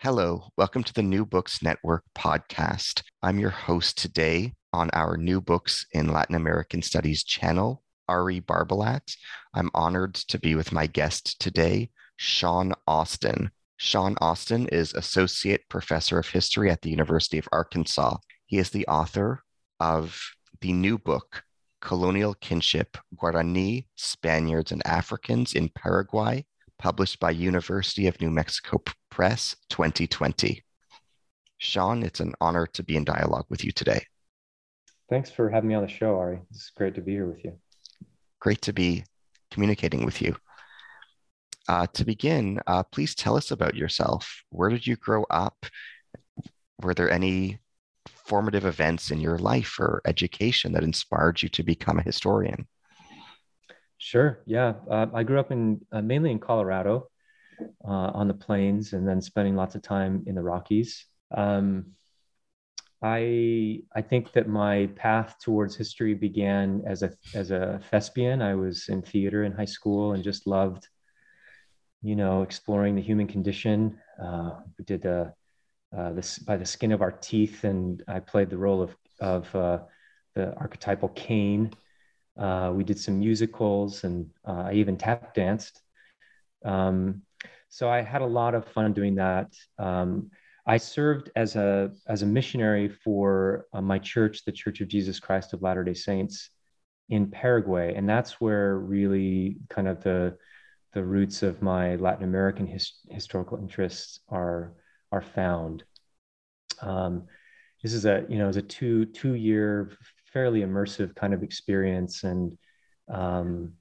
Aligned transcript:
Hello, 0.00 0.44
welcome 0.56 0.84
to 0.84 0.94
the 0.94 1.02
New 1.02 1.26
Books 1.26 1.60
Network 1.60 2.04
podcast. 2.16 3.02
I'm 3.20 3.40
your 3.40 3.50
host 3.50 3.98
today 3.98 4.52
on 4.72 4.90
our 4.92 5.16
New 5.16 5.40
Books 5.40 5.86
in 5.90 6.12
Latin 6.12 6.36
American 6.36 6.82
Studies 6.82 7.24
channel, 7.24 7.82
Ari 8.08 8.40
Barbalat. 8.42 9.02
I'm 9.54 9.70
honored 9.74 10.14
to 10.14 10.38
be 10.38 10.54
with 10.54 10.70
my 10.70 10.86
guest 10.86 11.40
today, 11.40 11.90
Shawn 12.14 12.74
Austin. 12.86 13.50
Shawn 13.78 14.14
Austin 14.20 14.68
is 14.68 14.94
Associate 14.94 15.62
Professor 15.68 16.20
of 16.20 16.28
History 16.28 16.70
at 16.70 16.80
the 16.82 16.90
University 16.90 17.38
of 17.38 17.48
Arkansas. 17.50 18.18
He 18.46 18.58
is 18.58 18.70
the 18.70 18.86
author 18.86 19.42
of 19.80 20.16
the 20.60 20.74
new 20.74 20.98
book, 20.98 21.42
Colonial 21.80 22.34
Kinship 22.34 22.96
Guarani, 23.16 23.86
Spaniards, 23.96 24.70
and 24.70 24.86
Africans 24.86 25.54
in 25.54 25.70
Paraguay, 25.70 26.46
published 26.78 27.18
by 27.18 27.30
University 27.30 28.06
of 28.06 28.20
New 28.20 28.30
Mexico 28.30 28.82
Press 29.10 29.56
2020. 29.70 30.62
Shawn, 31.58 32.02
it's 32.02 32.20
an 32.20 32.34
honor 32.40 32.66
to 32.74 32.82
be 32.82 32.96
in 32.96 33.04
dialogue 33.04 33.46
with 33.48 33.64
you 33.64 33.72
today. 33.72 34.04
Thanks 35.10 35.30
for 35.30 35.50
having 35.50 35.68
me 35.68 35.74
on 35.74 35.82
the 35.82 35.88
show, 35.88 36.16
Ari. 36.16 36.40
It's 36.50 36.70
great 36.70 36.94
to 36.94 37.00
be 37.00 37.12
here 37.12 37.26
with 37.26 37.44
you. 37.44 37.54
Great 38.40 38.62
to 38.62 38.72
be 38.72 39.04
communicating 39.50 40.04
with 40.04 40.22
you. 40.22 40.36
Uh, 41.66 41.86
to 41.94 42.04
begin, 42.04 42.60
uh, 42.66 42.82
please 42.84 43.14
tell 43.14 43.36
us 43.36 43.50
about 43.50 43.74
yourself. 43.74 44.42
Where 44.50 44.70
did 44.70 44.86
you 44.86 44.96
grow 44.96 45.24
up? 45.30 45.66
Were 46.80 46.94
there 46.94 47.10
any 47.10 47.58
formative 48.06 48.64
events 48.64 49.10
in 49.10 49.20
your 49.20 49.38
life 49.38 49.78
or 49.80 50.00
education 50.06 50.72
that 50.72 50.84
inspired 50.84 51.42
you 51.42 51.48
to 51.48 51.62
become 51.62 51.98
a 51.98 52.02
historian? 52.02 52.68
Sure. 53.98 54.40
Yeah, 54.46 54.74
uh, 54.88 55.06
I 55.12 55.24
grew 55.24 55.40
up 55.40 55.50
in 55.50 55.80
uh, 55.92 56.02
mainly 56.02 56.30
in 56.30 56.38
Colorado, 56.38 57.08
uh, 57.84 58.10
on 58.14 58.28
the 58.28 58.34
plains, 58.34 58.92
and 58.92 59.06
then 59.06 59.20
spending 59.20 59.56
lots 59.56 59.74
of 59.74 59.82
time 59.82 60.22
in 60.26 60.34
the 60.34 60.42
Rockies. 60.42 61.04
Um, 61.36 61.94
I 63.02 63.82
I 63.94 64.02
think 64.02 64.32
that 64.32 64.48
my 64.48 64.86
path 64.96 65.36
towards 65.42 65.76
history 65.76 66.14
began 66.14 66.82
as 66.86 67.02
a 67.02 67.12
as 67.34 67.50
a 67.50 67.80
thespian. 67.90 68.42
I 68.42 68.54
was 68.54 68.88
in 68.88 69.02
theater 69.02 69.44
in 69.44 69.52
high 69.52 69.64
school 69.64 70.12
and 70.12 70.24
just 70.24 70.46
loved, 70.46 70.88
you 72.02 72.16
know, 72.16 72.42
exploring 72.42 72.94
the 72.94 73.02
human 73.02 73.26
condition. 73.26 73.98
Uh, 74.22 74.60
we 74.78 74.84
did 74.84 75.02
the 75.02 75.32
uh, 75.96 76.12
this 76.12 76.38
by 76.38 76.56
the 76.56 76.66
skin 76.66 76.92
of 76.92 77.02
our 77.02 77.12
teeth, 77.12 77.64
and 77.64 78.02
I 78.08 78.20
played 78.20 78.50
the 78.50 78.58
role 78.58 78.82
of 78.82 78.96
of 79.20 79.54
uh, 79.54 79.78
the 80.34 80.54
archetypal 80.56 81.08
Cain. 81.10 81.72
Uh, 82.38 82.72
we 82.74 82.84
did 82.84 82.98
some 82.98 83.18
musicals, 83.18 84.04
and 84.04 84.30
uh, 84.46 84.64
I 84.68 84.72
even 84.74 84.96
tap 84.96 85.34
danced. 85.34 85.82
Um, 86.64 87.22
so 87.68 87.88
I 87.88 88.00
had 88.00 88.22
a 88.22 88.26
lot 88.26 88.54
of 88.54 88.66
fun 88.66 88.92
doing 88.92 89.16
that. 89.16 89.52
Um, 89.78 90.30
I 90.66 90.76
served 90.76 91.30
as 91.34 91.56
a 91.56 91.92
as 92.06 92.22
a 92.22 92.26
missionary 92.26 92.88
for 92.88 93.66
uh, 93.72 93.80
my 93.80 93.98
church, 93.98 94.44
the 94.44 94.52
Church 94.52 94.80
of 94.80 94.88
Jesus 94.88 95.18
Christ 95.18 95.52
of 95.52 95.62
Latter 95.62 95.82
Day 95.82 95.94
Saints, 95.94 96.50
in 97.08 97.30
Paraguay, 97.30 97.94
and 97.94 98.08
that's 98.08 98.40
where 98.40 98.78
really 98.78 99.56
kind 99.70 99.88
of 99.88 100.02
the 100.02 100.36
the 100.92 101.04
roots 101.04 101.42
of 101.42 101.62
my 101.62 101.96
Latin 101.96 102.24
American 102.24 102.66
his, 102.66 102.92
historical 103.10 103.58
interests 103.58 104.20
are 104.28 104.74
are 105.10 105.22
found. 105.22 105.84
Um, 106.82 107.26
this 107.82 107.94
is 107.94 108.04
a 108.04 108.24
you 108.28 108.38
know 108.38 108.48
is 108.48 108.56
a 108.56 108.62
two 108.62 109.06
two 109.06 109.34
year 109.34 109.90
fairly 110.32 110.60
immersive 110.60 111.14
kind 111.14 111.34
of 111.34 111.42
experience, 111.42 112.24
and 112.24 112.56
um, 113.08 113.72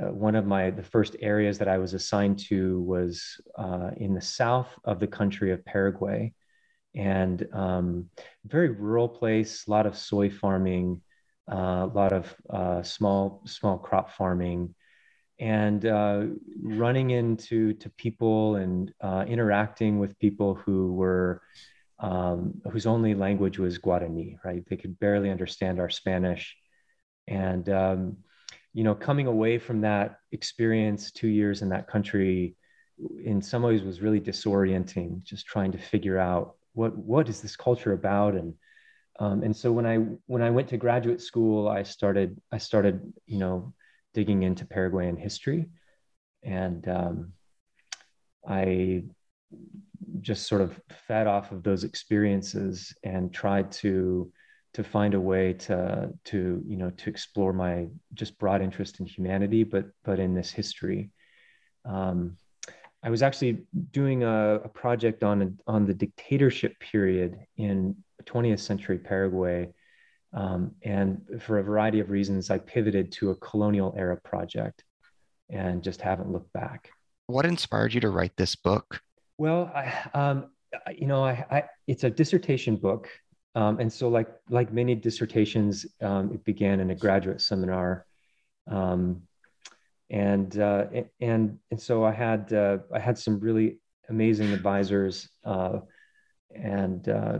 uh, 0.00 0.12
one 0.12 0.36
of 0.36 0.46
my 0.46 0.70
the 0.70 0.82
first 0.82 1.16
areas 1.20 1.58
that 1.58 1.68
I 1.68 1.78
was 1.78 1.94
assigned 1.94 2.38
to 2.48 2.80
was 2.82 3.40
uh, 3.56 3.90
in 3.96 4.14
the 4.14 4.20
south 4.20 4.68
of 4.84 5.00
the 5.00 5.06
country 5.06 5.52
of 5.52 5.64
Paraguay, 5.64 6.32
and 6.94 7.46
um, 7.52 8.10
very 8.44 8.70
rural 8.70 9.08
place, 9.08 9.66
a 9.66 9.70
lot 9.70 9.86
of 9.86 9.96
soy 9.96 10.30
farming, 10.30 11.00
uh, 11.50 11.88
a 11.90 11.92
lot 11.92 12.12
of 12.12 12.34
uh, 12.48 12.82
small 12.82 13.42
small 13.46 13.78
crop 13.78 14.10
farming, 14.12 14.74
and 15.38 15.86
uh, 15.86 16.26
running 16.62 17.10
into 17.10 17.72
to 17.74 17.90
people 17.90 18.56
and 18.56 18.92
uh, 19.00 19.24
interacting 19.26 19.98
with 19.98 20.18
people 20.18 20.54
who 20.54 20.92
were 20.92 21.42
um, 22.00 22.60
whose 22.70 22.86
only 22.86 23.14
language 23.14 23.58
was 23.58 23.78
Guarani, 23.78 24.36
right? 24.44 24.64
They 24.68 24.76
could 24.76 24.98
barely 24.98 25.30
understand 25.30 25.78
our 25.78 25.90
Spanish, 25.90 26.56
and 27.28 27.68
um, 27.68 28.16
you 28.72 28.84
know, 28.84 28.94
coming 28.94 29.26
away 29.26 29.58
from 29.58 29.82
that 29.82 30.16
experience, 30.32 31.10
two 31.10 31.28
years 31.28 31.62
in 31.62 31.68
that 31.70 31.88
country, 31.88 32.56
in 33.24 33.42
some 33.42 33.62
ways 33.62 33.82
was 33.82 34.00
really 34.00 34.20
disorienting. 34.20 35.22
Just 35.22 35.46
trying 35.46 35.72
to 35.72 35.78
figure 35.78 36.18
out 36.18 36.56
what 36.72 36.96
what 36.96 37.28
is 37.28 37.40
this 37.40 37.56
culture 37.56 37.92
about, 37.92 38.34
and 38.34 38.54
um, 39.18 39.42
and 39.42 39.54
so 39.54 39.70
when 39.70 39.86
I 39.86 39.96
when 40.26 40.42
I 40.42 40.50
went 40.50 40.68
to 40.68 40.78
graduate 40.78 41.20
school, 41.20 41.68
I 41.68 41.82
started 41.82 42.40
I 42.50 42.58
started 42.58 43.12
you 43.26 43.38
know 43.38 43.74
digging 44.14 44.42
into 44.42 44.64
Paraguayan 44.64 45.16
history, 45.16 45.66
and 46.42 46.88
um, 46.88 47.32
I 48.48 49.04
just 50.20 50.46
sort 50.46 50.60
of 50.60 50.80
fed 51.06 51.26
off 51.26 51.52
of 51.52 51.62
those 51.62 51.84
experiences 51.84 52.94
and 53.04 53.32
tried 53.32 53.70
to 53.72 54.32
to 54.72 54.84
find 54.84 55.14
a 55.14 55.20
way 55.20 55.52
to 55.52 56.10
to 56.24 56.62
you 56.66 56.76
know 56.76 56.90
to 56.90 57.10
explore 57.10 57.52
my 57.52 57.86
just 58.14 58.38
broad 58.38 58.62
interest 58.62 59.00
in 59.00 59.06
humanity 59.06 59.64
but 59.64 59.86
but 60.04 60.18
in 60.18 60.34
this 60.34 60.50
history. 60.50 61.10
Um, 61.84 62.36
i 63.02 63.08
was 63.08 63.22
actually 63.22 63.64
doing 63.92 64.22
a, 64.24 64.56
a 64.56 64.68
project 64.68 65.22
on 65.22 65.42
a, 65.42 65.50
on 65.66 65.86
the 65.86 65.94
dictatorship 65.94 66.78
period 66.78 67.38
in 67.56 67.96
20th 68.24 68.60
century 68.60 68.98
paraguay 68.98 69.72
um, 70.34 70.72
and 70.82 71.22
for 71.40 71.58
a 71.58 71.62
variety 71.62 72.00
of 72.00 72.10
reasons 72.10 72.50
i 72.50 72.58
pivoted 72.58 73.10
to 73.10 73.30
a 73.30 73.36
colonial 73.36 73.94
era 73.96 74.18
project 74.22 74.84
and 75.50 75.82
just 75.82 76.00
haven't 76.00 76.30
looked 76.30 76.52
back. 76.52 76.90
What 77.26 77.46
inspired 77.46 77.94
you 77.94 78.00
to 78.00 78.10
write 78.10 78.36
this 78.36 78.56
book 78.56 79.00
well 79.40 79.60
I, 79.74 79.84
um, 80.20 80.36
you 81.00 81.06
know 81.06 81.24
I, 81.24 81.34
I, 81.50 81.58
it's 81.86 82.04
a 82.04 82.10
dissertation 82.10 82.76
book 82.76 83.08
um, 83.54 83.80
and 83.80 83.92
so, 83.92 84.08
like 84.08 84.28
like 84.48 84.72
many 84.72 84.94
dissertations, 84.94 85.86
um, 86.00 86.32
it 86.32 86.44
began 86.44 86.78
in 86.78 86.90
a 86.90 86.94
graduate 86.94 87.40
seminar, 87.40 88.06
um, 88.68 89.22
and 90.08 90.56
uh, 90.58 90.86
and 91.20 91.58
and 91.70 91.80
so 91.80 92.04
I 92.04 92.12
had 92.12 92.52
uh, 92.52 92.78
I 92.94 93.00
had 93.00 93.18
some 93.18 93.40
really 93.40 93.78
amazing 94.08 94.52
advisors, 94.52 95.28
uh, 95.44 95.80
and 96.54 97.08
uh, 97.08 97.38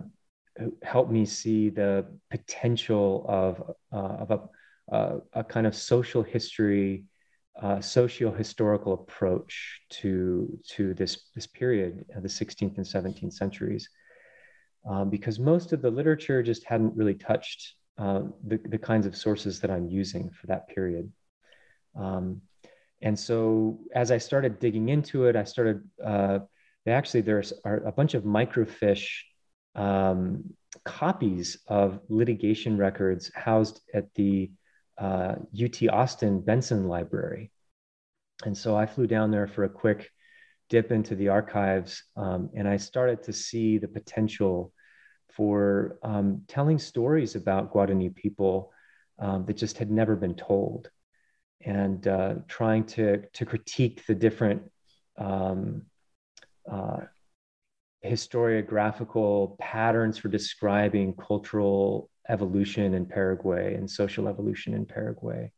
helped 0.82 1.12
me 1.12 1.25
see 1.26 1.69
the 1.69 2.06
potential 2.29 3.25
of 3.29 3.62
uh, 3.93 4.17
of 4.23 4.31
a, 4.32 4.94
uh, 4.94 5.20
a 5.32 5.44
kind 5.44 5.64
of 5.64 5.76
social 5.76 6.25
history, 6.25 7.05
socio-historical 7.81 8.94
approach 8.94 9.81
to 9.91 10.58
to 10.69 10.94
this 10.94 11.29
this 11.35 11.47
period, 11.47 12.06
of 12.14 12.23
the 12.23 12.29
16th 12.29 12.76
and 12.76 12.87
17th 12.87 13.32
centuries 13.32 13.88
um, 14.88 15.11
because 15.11 15.38
most 15.38 15.73
of 15.73 15.82
the 15.82 15.91
literature 15.91 16.43
just 16.43 16.64
hadn't 16.64 16.97
really 16.97 17.14
touched 17.14 17.75
uh, 17.99 18.23
the, 18.47 18.58
the 18.69 18.79
kinds 18.79 19.06
of 19.06 19.17
sources 19.17 19.61
that 19.61 19.70
I'm 19.70 19.88
using 19.88 20.31
for 20.31 20.47
that 20.47 20.69
period. 20.69 21.12
Um, 21.99 22.41
and 23.02 23.19
so 23.19 23.81
as 23.94 24.11
I 24.11 24.19
started 24.19 24.58
digging 24.58 24.88
into 24.88 25.26
it, 25.26 25.37
I 25.37 25.44
started 25.44 25.82
uh, 26.05 26.41
actually 26.87 27.20
there's 27.20 27.53
are 27.64 27.76
a 27.87 27.93
bunch 27.93 28.14
of 28.14 28.25
microfiche 28.25 29.08
um, 29.75 30.44
copies 30.85 31.58
of 31.69 32.00
litigation 32.08 32.76
records 32.76 33.31
housed 33.35 33.81
at 33.94 34.12
the 34.14 34.50
uh, 35.00 35.37
UT 35.61 35.88
Austin 35.91 36.41
Benson 36.41 36.87
Library. 36.87 37.50
And 38.44 38.56
so 38.56 38.76
I 38.76 38.87
flew 38.87 39.06
down 39.06 39.31
there 39.31 39.47
for 39.47 39.64
a 39.64 39.69
quick 39.69 40.11
dip 40.69 40.93
into 40.93 41.17
the 41.17 41.29
archives, 41.29 42.05
um, 42.17 42.50
and 42.55 42.69
I 42.69 42.76
started 42.76 43.25
to 43.25 43.32
see 43.32 43.79
the 43.79 43.88
potential 43.88 44.73
for 45.29 45.99
um, 46.02 46.43
telling 46.49 46.79
stories 46.79 47.35
about 47.35 47.73
Guarani 47.73 48.14
people 48.14 48.73
um, 49.19 49.44
that 49.47 49.56
just 49.56 49.79
had 49.79 49.91
never 49.91 50.17
been 50.17 50.35
told, 50.35 50.91
and 51.64 52.06
uh, 52.06 52.35
trying 52.46 52.85
to 52.85 53.23
to 53.32 53.44
critique 53.44 54.05
the 54.06 54.14
different 54.14 54.62
um, 55.19 55.82
uh, 56.70 57.00
historiographical 58.05 59.58
patterns 59.58 60.19
for 60.19 60.29
describing 60.29 61.14
cultural 61.14 62.10
evolution 62.31 62.94
in 62.94 63.05
Paraguay 63.06 63.75
and 63.75 63.91
social 63.91 64.29
evolution 64.29 64.75
in 64.75 64.87
Paraguay 64.87 65.50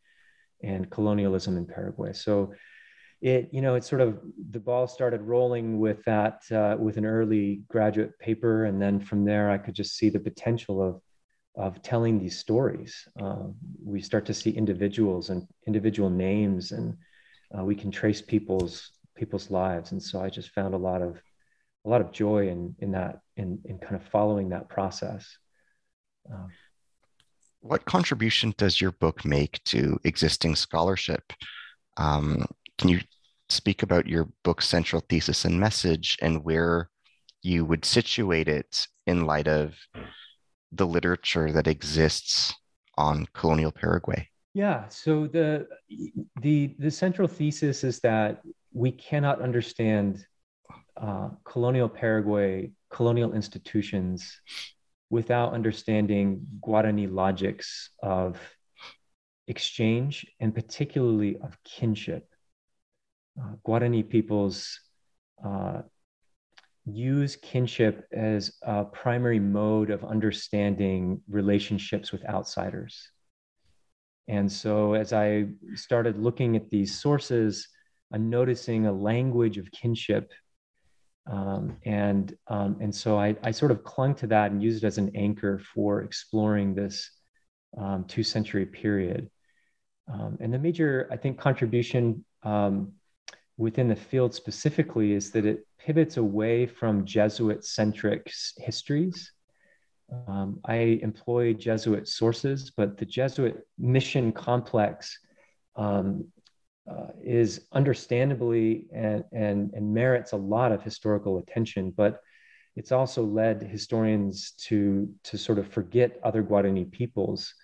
and 0.63 0.91
colonialism 0.91 1.57
in 1.57 1.67
Paraguay. 1.67 2.13
So 2.13 2.55
it, 3.21 3.51
you 3.53 3.61
know, 3.61 3.77
it 3.77 3.85
sort 3.85 4.01
of 4.01 4.21
the 4.51 4.59
ball 4.59 4.89
started 4.89 5.23
rolling 5.23 5.79
with 5.79 6.03
that 6.05 6.43
uh, 6.51 6.77
with 6.79 6.97
an 6.97 7.07
early 7.07 7.63
graduate 7.69 8.19
paper, 8.19 8.65
and 8.65 8.83
then 8.83 8.99
from 8.99 9.25
there 9.25 9.49
I 9.49 9.59
could 9.59 9.75
just 9.75 9.97
see 9.97 10.09
the 10.09 10.19
potential 10.19 10.83
of 10.83 11.01
of 11.55 11.83
telling 11.83 12.19
these 12.19 12.39
stories. 12.39 13.07
Uh, 13.21 13.45
we 13.85 14.01
start 14.01 14.25
to 14.27 14.35
see 14.35 14.51
individuals 14.51 15.31
and 15.31 15.47
individual 15.67 16.11
names, 16.11 16.73
and 16.73 16.97
uh, 17.57 17.65
we 17.65 17.77
can 17.77 17.91
trace 17.93 18.21
people's 18.21 18.91
people's 19.15 19.51
lives. 19.51 19.93
And 19.93 20.03
so 20.03 20.21
I 20.21 20.29
just 20.29 20.51
found 20.51 20.75
a 20.75 20.79
lot 20.79 21.01
of 21.01 21.23
a 21.85 21.89
lot 21.89 22.01
of 22.01 22.11
joy 22.11 22.49
in 22.49 22.75
in 22.81 22.91
that 22.93 23.21
in 23.37 23.61
in 23.67 23.79
kind 23.79 23.95
of 23.95 24.03
following 24.09 24.49
that 24.49 24.69
process. 24.69 25.39
Um, 26.33 26.51
what 27.63 27.85
contribution 27.85 28.53
does 28.59 28.81
your 28.81 28.93
book 28.93 29.25
make 29.25 29.63
to 29.65 29.99
existing 30.05 30.57
scholarship? 30.57 31.33
Um, 31.97 32.45
can 32.77 32.89
you 32.89 33.01
speak 33.49 33.83
about 33.83 34.07
your 34.07 34.29
book's 34.43 34.67
central 34.67 35.03
thesis 35.09 35.45
and 35.45 35.59
message 35.59 36.19
and 36.21 36.45
where 36.45 36.91
you 37.43 37.65
would 37.65 37.85
situate 37.85 38.49
it 38.49 38.87
in 39.07 39.27
light 39.27 39.47
of 39.47 39.75
the 40.73 40.87
literature 40.87 41.53
that 41.53 41.69
exists 41.69 42.53
on 42.99 43.27
colonial 43.33 43.73
Paraguay? 43.73 44.29
Yeah, 44.55 44.89
so 44.89 45.27
the 45.27 45.67
the 46.41 46.75
the 46.79 46.91
central 46.91 47.29
thesis 47.29 47.85
is 47.85 48.01
that 48.01 48.43
we 48.73 48.91
cannot 48.91 49.41
understand 49.41 50.27
uh, 50.97 51.31
colonial 51.45 51.89
Paraguay, 51.89 52.71
colonial 52.91 53.33
institutions, 53.33 54.41
without 55.13 55.53
understanding 55.53 56.41
Guarani 56.67 57.07
logics 57.07 57.91
of 58.03 58.41
exchange 59.47 60.27
and 60.41 60.55
particularly 60.55 61.37
of 61.37 61.63
kinship. 61.65 62.27
Uh, 63.39 63.57
Guarani 63.67 64.09
peoples 64.09 64.81
uh, 65.45 65.83
use 66.87 67.37
kinship 67.37 68.09
as 68.11 68.55
a 68.63 68.87
primary 68.87 69.39
mode 69.39 69.91
of 69.91 70.03
understanding 70.03 71.21
relationships 71.29 72.11
with 72.11 72.25
outsiders. 72.25 73.11
And 74.29 74.51
so, 74.51 74.95
as 74.95 75.13
I 75.13 75.49
started 75.75 76.17
looking 76.19 76.57
at 76.57 76.71
these 76.71 76.99
sources, 76.99 77.69
I'm 78.15 78.31
noticing 78.31 78.87
a 78.87 78.93
language 78.93 79.59
of 79.59 79.71
kinship 79.73 80.33
um, 81.31 81.77
and 81.85 82.37
um, 82.49 82.77
and 82.81 82.95
so 82.95 83.19
I, 83.19 83.37
I 83.43 83.51
sort 83.53 83.71
of 83.71 83.85
clung 83.85 84.15
to 84.17 84.27
that 84.29 84.51
and 84.51 84.63
used 84.63 84.83
it 84.83 84.87
as 84.87 84.99
an 84.99 85.13
anchor 85.15 85.61
for 85.75 86.03
exploring 86.03 86.75
this 86.75 87.11
um, 87.79 88.05
two 88.05 88.23
century 88.23 88.67
period. 88.67 89.31
Um, 90.13 90.37
and 90.41 90.53
the 90.53 90.59
major, 90.59 91.09
I 91.13 91.17
think, 91.17 91.39
contribution 91.39 92.25
um, 92.43 92.93
within 93.57 93.89
the 93.89 93.97
field 93.97 94.35
specifically 94.35 95.13
is 95.13 95.31
that 95.31 95.47
it 95.47 95.67
pivots 95.79 96.17
away 96.17 96.67
from 96.67 97.05
Jesuit 97.05 97.65
centric 97.65 98.31
histories. 98.59 99.33
Um, 100.27 100.61
I 100.65 101.01
employ 101.03 101.55
Jesuit 101.55 102.09
sources, 102.09 102.73
but 102.77 102.99
the 102.99 103.07
Jesuit 103.07 103.67
mission 103.79 104.33
complex 104.33 105.19
uh, 106.91 107.09
is 107.23 107.67
understandably 107.73 108.87
and, 108.93 109.25
and, 109.33 109.73
and 109.75 109.95
merits 109.95 110.33
a 110.33 110.37
lot 110.37 110.73
of 110.73 110.83
historical 110.83 111.39
attention, 111.39 111.93
but 111.97 112.21
it's 112.75 112.93
also 112.93 113.25
led 113.25 113.63
historians 113.63 114.53
to, 114.53 115.09
to 115.25 115.37
sort 115.37 115.59
of 115.59 115.69
forget 115.69 116.19
other 116.25 116.43
Guarani 116.43 116.91
peoples. 116.91 117.55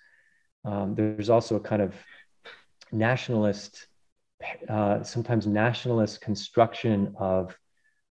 Um, 0.63 0.95
there's 0.95 1.29
also 1.29 1.55
a 1.55 1.59
kind 1.59 1.81
of 1.81 1.95
nationalist, 2.91 3.87
uh, 4.69 5.03
sometimes 5.03 5.47
nationalist 5.47 6.21
construction 6.21 7.15
of, 7.19 7.57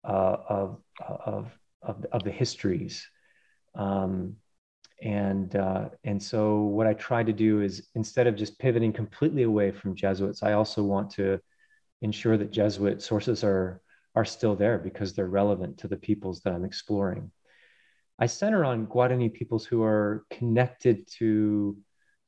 uh, 0.05 0.37
of, 0.49 0.79
of, 1.07 1.59
of, 1.83 2.07
of, 2.13 2.25
the 2.25 2.31
histories. 2.31 3.09
Um, 3.75 4.37
and 5.03 5.55
uh, 5.57 5.91
and 6.05 6.23
so 6.23 6.63
what 6.63 6.87
I 6.87 6.95
try 6.95 7.23
to 7.23 7.33
do 7.33 7.61
is 7.61 7.89
instead 7.95 8.27
of 8.27 8.37
just 8.37 8.59
pivoting 8.59 8.93
completely 8.93 9.43
away 9.43 9.71
from 9.71 9.95
Jesuits, 9.95 10.43
I 10.43 10.53
also 10.53 10.83
want 10.83 11.11
to 11.13 11.39
ensure 12.03 12.37
that 12.39 12.51
Jesuit 12.51 13.03
sources 13.03 13.45
are 13.45 13.81
are 14.15 14.25
still 14.25 14.57
there 14.57 14.79
because 14.79 15.13
they're 15.13 15.27
relevant 15.27 15.79
to 15.79 15.89
the 15.89 15.97
peoples 15.97 16.41
that 16.41 16.55
I'm 16.55 16.65
exploring. 16.65 17.31
I 18.19 18.27
center 18.27 18.65
on 18.65 18.87
Guarani 18.87 19.33
peoples 19.33 19.67
who 19.67 19.83
are 19.83 20.25
connected 20.31 21.07
to 21.19 21.77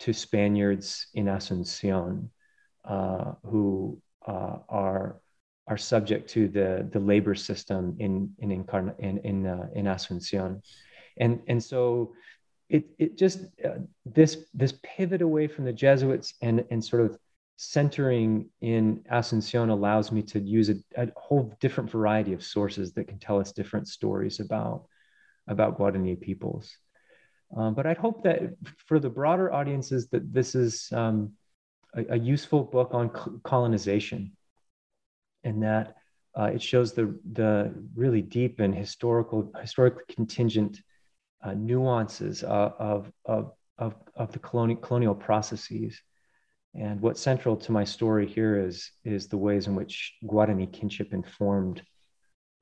to 0.00 0.12
Spaniards 0.12 1.08
in 1.14 1.26
Asuncion, 1.26 2.28
uh, 2.84 3.32
who 3.44 4.00
uh, 4.26 4.58
are 4.68 5.20
are 5.66 5.78
subject 5.78 6.28
to 6.30 6.48
the 6.48 6.88
the 6.92 7.00
labor 7.00 7.34
system 7.34 7.96
in 7.98 8.34
in 8.38 8.50
in 8.50 9.18
in 9.24 9.46
uh, 9.46 9.68
in 9.74 9.86
Asuncion, 9.86 10.62
and 11.16 11.40
and 11.48 11.62
so 11.62 12.12
it 12.68 12.90
it 12.98 13.18
just 13.18 13.40
uh, 13.64 13.78
this 14.04 14.44
this 14.54 14.74
pivot 14.82 15.22
away 15.22 15.46
from 15.46 15.64
the 15.64 15.72
Jesuits 15.72 16.34
and 16.42 16.64
and 16.70 16.84
sort 16.84 17.02
of 17.02 17.18
centering 17.56 18.48
in 18.60 19.04
Asuncion 19.10 19.70
allows 19.70 20.12
me 20.12 20.22
to 20.22 20.38
use 20.38 20.70
a, 20.70 20.76
a, 20.96 21.08
whole 21.16 21.52
different 21.60 21.90
variety 21.90 22.32
of 22.32 22.44
sources 22.44 22.92
that 22.92 23.08
can 23.08 23.18
tell 23.18 23.40
us 23.40 23.52
different 23.52 23.88
stories 23.88 24.38
about 24.38 24.84
about 25.48 25.78
Guarani 25.78 26.20
peoples. 26.20 26.76
Um, 27.56 27.74
but 27.74 27.86
I'd 27.86 27.96
hope 27.96 28.22
that 28.24 28.42
for 28.86 29.00
the 29.00 29.08
broader 29.08 29.52
audiences 29.52 30.08
that 30.08 30.32
this 30.32 30.54
is 30.54 30.88
um, 30.92 31.32
a, 31.96 32.14
a, 32.14 32.18
useful 32.18 32.62
book 32.62 32.90
on 32.92 33.10
colonization, 33.42 34.36
and 35.42 35.62
that 35.62 35.96
uh, 36.38 36.50
it 36.54 36.62
shows 36.62 36.92
the 36.92 37.18
the 37.32 37.74
really 37.96 38.20
deep 38.20 38.60
and 38.60 38.74
historical 38.74 39.50
historically 39.58 40.04
contingent 40.14 40.82
uh, 41.42 41.54
nuances 41.54 42.42
uh, 42.42 42.70
of, 42.78 43.12
of, 43.24 43.52
of, 43.78 43.94
of 44.16 44.32
the 44.32 44.38
colonial, 44.38 44.80
colonial 44.80 45.14
processes. 45.14 46.00
And 46.74 47.00
what's 47.00 47.20
central 47.20 47.56
to 47.56 47.72
my 47.72 47.84
story 47.84 48.26
here 48.26 48.60
is, 48.66 48.90
is 49.04 49.28
the 49.28 49.38
ways 49.38 49.66
in 49.66 49.74
which 49.74 50.14
Guarani 50.24 50.70
kinship 50.72 51.12
informed 51.12 51.82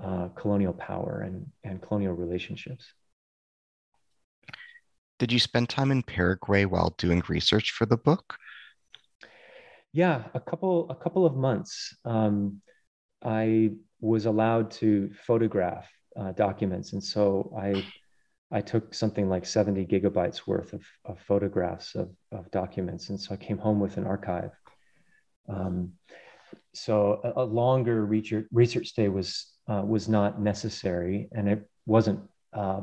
uh, 0.03 0.29
colonial 0.29 0.73
power 0.73 1.23
and, 1.27 1.47
and 1.65 1.83
colonial 1.83 2.15
relationships. 2.15 2.93
Did 5.19 5.33
you 5.33 5.39
spend 5.39 5.69
time 5.69 5.91
in 5.91 6.03
Paraguay 6.03 6.67
while 6.67 6.95
doing 6.99 7.23
research 7.29 7.71
for 7.71 7.87
the 7.87 7.97
book? 7.97 8.37
Yeah, 9.93 10.25
a 10.35 10.41
couple 10.41 10.91
a 10.91 10.95
couple 10.95 11.25
of 11.25 11.37
months. 11.37 11.97
Um, 12.05 12.61
I 13.25 13.71
was 14.01 14.27
allowed 14.27 14.71
to 14.73 15.11
photograph 15.27 15.89
uh, 16.21 16.33
documents, 16.33 16.93
and 16.93 17.03
so 17.03 17.51
I 17.59 17.83
I 18.51 18.61
took 18.61 18.95
something 18.95 19.29
like 19.29 19.45
70 19.45 19.87
gigabytes 19.87 20.47
worth 20.47 20.73
of, 20.73 20.85
of 21.05 21.19
photographs 21.21 21.95
of, 21.95 22.11
of 22.31 22.51
documents. 22.51 23.09
And 23.09 23.21
so 23.21 23.35
I 23.35 23.37
came 23.37 23.59
home 23.59 23.81
with 23.81 23.97
an 23.97 24.07
archive. 24.07 24.53
Um, 25.49 25.93
so 26.73 27.21
a, 27.25 27.43
a, 27.43 27.45
longer 27.45 28.05
research, 28.05 28.47
research 28.53 28.89
stay 28.89 29.09
was, 29.09 29.53
uh, 29.69 29.83
was 29.85 30.09
not 30.09 30.41
necessary 30.41 31.29
and 31.33 31.49
it 31.49 31.69
wasn't 31.87 32.21
uh, 32.53 32.83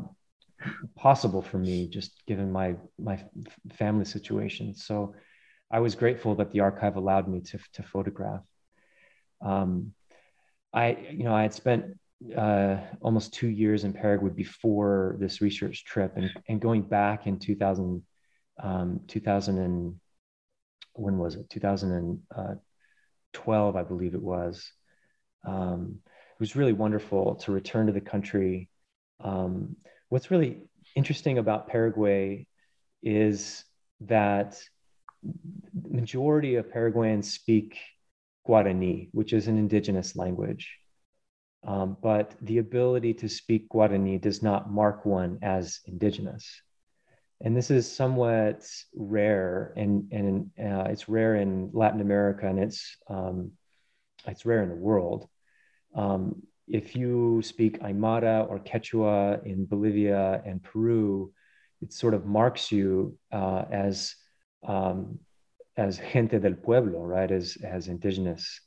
possible 0.95 1.41
for 1.41 1.57
me 1.57 1.87
just 1.87 2.25
given 2.25 2.51
my, 2.51 2.75
my 2.99 3.23
family 3.73 4.05
situation. 4.05 4.75
So 4.75 5.15
I 5.71 5.79
was 5.79 5.95
grateful 5.95 6.35
that 6.35 6.51
the 6.51 6.59
archive 6.59 6.97
allowed 6.97 7.27
me 7.27 7.41
to, 7.41 7.59
to 7.73 7.83
photograph. 7.83 8.43
Um, 9.41 9.93
I, 10.73 10.97
you 11.11 11.23
know, 11.23 11.33
I 11.33 11.43
had 11.43 11.53
spent 11.53 11.85
uh, 12.35 12.77
almost 13.01 13.33
two 13.33 13.49
years 13.49 13.83
in 13.83 13.93
Paraguay 13.93 14.29
before 14.29 15.17
this 15.19 15.41
research 15.41 15.83
trip, 15.85 16.13
and, 16.15 16.29
and 16.47 16.61
going 16.61 16.83
back 16.83 17.27
in 17.27 17.39
2000, 17.39 18.01
um, 18.61 19.01
2000 19.07 19.57
and 19.57 19.99
when 20.93 21.17
was 21.17 21.35
it? 21.35 21.49
2012, 21.49 23.75
I 23.75 23.83
believe 23.83 24.13
it 24.13 24.21
was. 24.21 24.71
Um, 25.45 25.99
it 26.05 26.39
was 26.39 26.55
really 26.55 26.71
wonderful 26.73 27.35
to 27.35 27.51
return 27.51 27.87
to 27.87 27.93
the 27.93 28.01
country. 28.01 28.69
Um, 29.19 29.75
what's 30.09 30.29
really 30.31 30.61
interesting 30.95 31.39
about 31.39 31.67
Paraguay 31.67 32.45
is 33.01 33.63
that 34.01 34.61
the 35.23 35.89
majority 35.89 36.55
of 36.55 36.71
Paraguayans 36.71 37.33
speak 37.33 37.77
Guarani, 38.47 39.09
which 39.13 39.33
is 39.33 39.47
an 39.47 39.57
indigenous 39.57 40.15
language. 40.15 40.77
Um, 41.65 41.97
but 42.01 42.35
the 42.41 42.57
ability 42.57 43.13
to 43.15 43.29
speak 43.29 43.69
Guarani 43.69 44.19
does 44.19 44.43
not 44.43 44.69
mark 44.69 45.05
one 45.05 45.39
as 45.41 45.79
indigenous. 45.85 46.61
And 47.41 47.55
this 47.55 47.71
is 47.71 47.91
somewhat 47.91 48.65
rare, 48.95 49.73
and, 49.75 50.11
and 50.11 50.51
uh, 50.59 50.89
it's 50.89 51.09
rare 51.09 51.35
in 51.35 51.71
Latin 51.73 52.01
America, 52.01 52.47
and 52.47 52.59
it's, 52.59 52.97
um, 53.09 53.51
it's 54.25 54.45
rare 54.45 54.63
in 54.63 54.69
the 54.69 54.75
world. 54.75 55.27
Um, 55.95 56.43
if 56.67 56.95
you 56.95 57.41
speak 57.43 57.81
Aymara 57.81 58.49
or 58.49 58.59
Quechua 58.59 59.45
in 59.45 59.65
Bolivia 59.65 60.41
and 60.45 60.63
Peru, 60.63 61.33
it 61.81 61.91
sort 61.91 62.13
of 62.13 62.25
marks 62.25 62.71
you 62.71 63.17
uh, 63.31 63.65
as 63.69 64.15
um, 64.65 65.19
as 65.75 65.99
gente 66.13 66.39
del 66.39 66.53
pueblo, 66.53 67.03
right? 67.03 67.29
As 67.29 67.57
as 67.63 67.87
indigenous. 67.87 68.61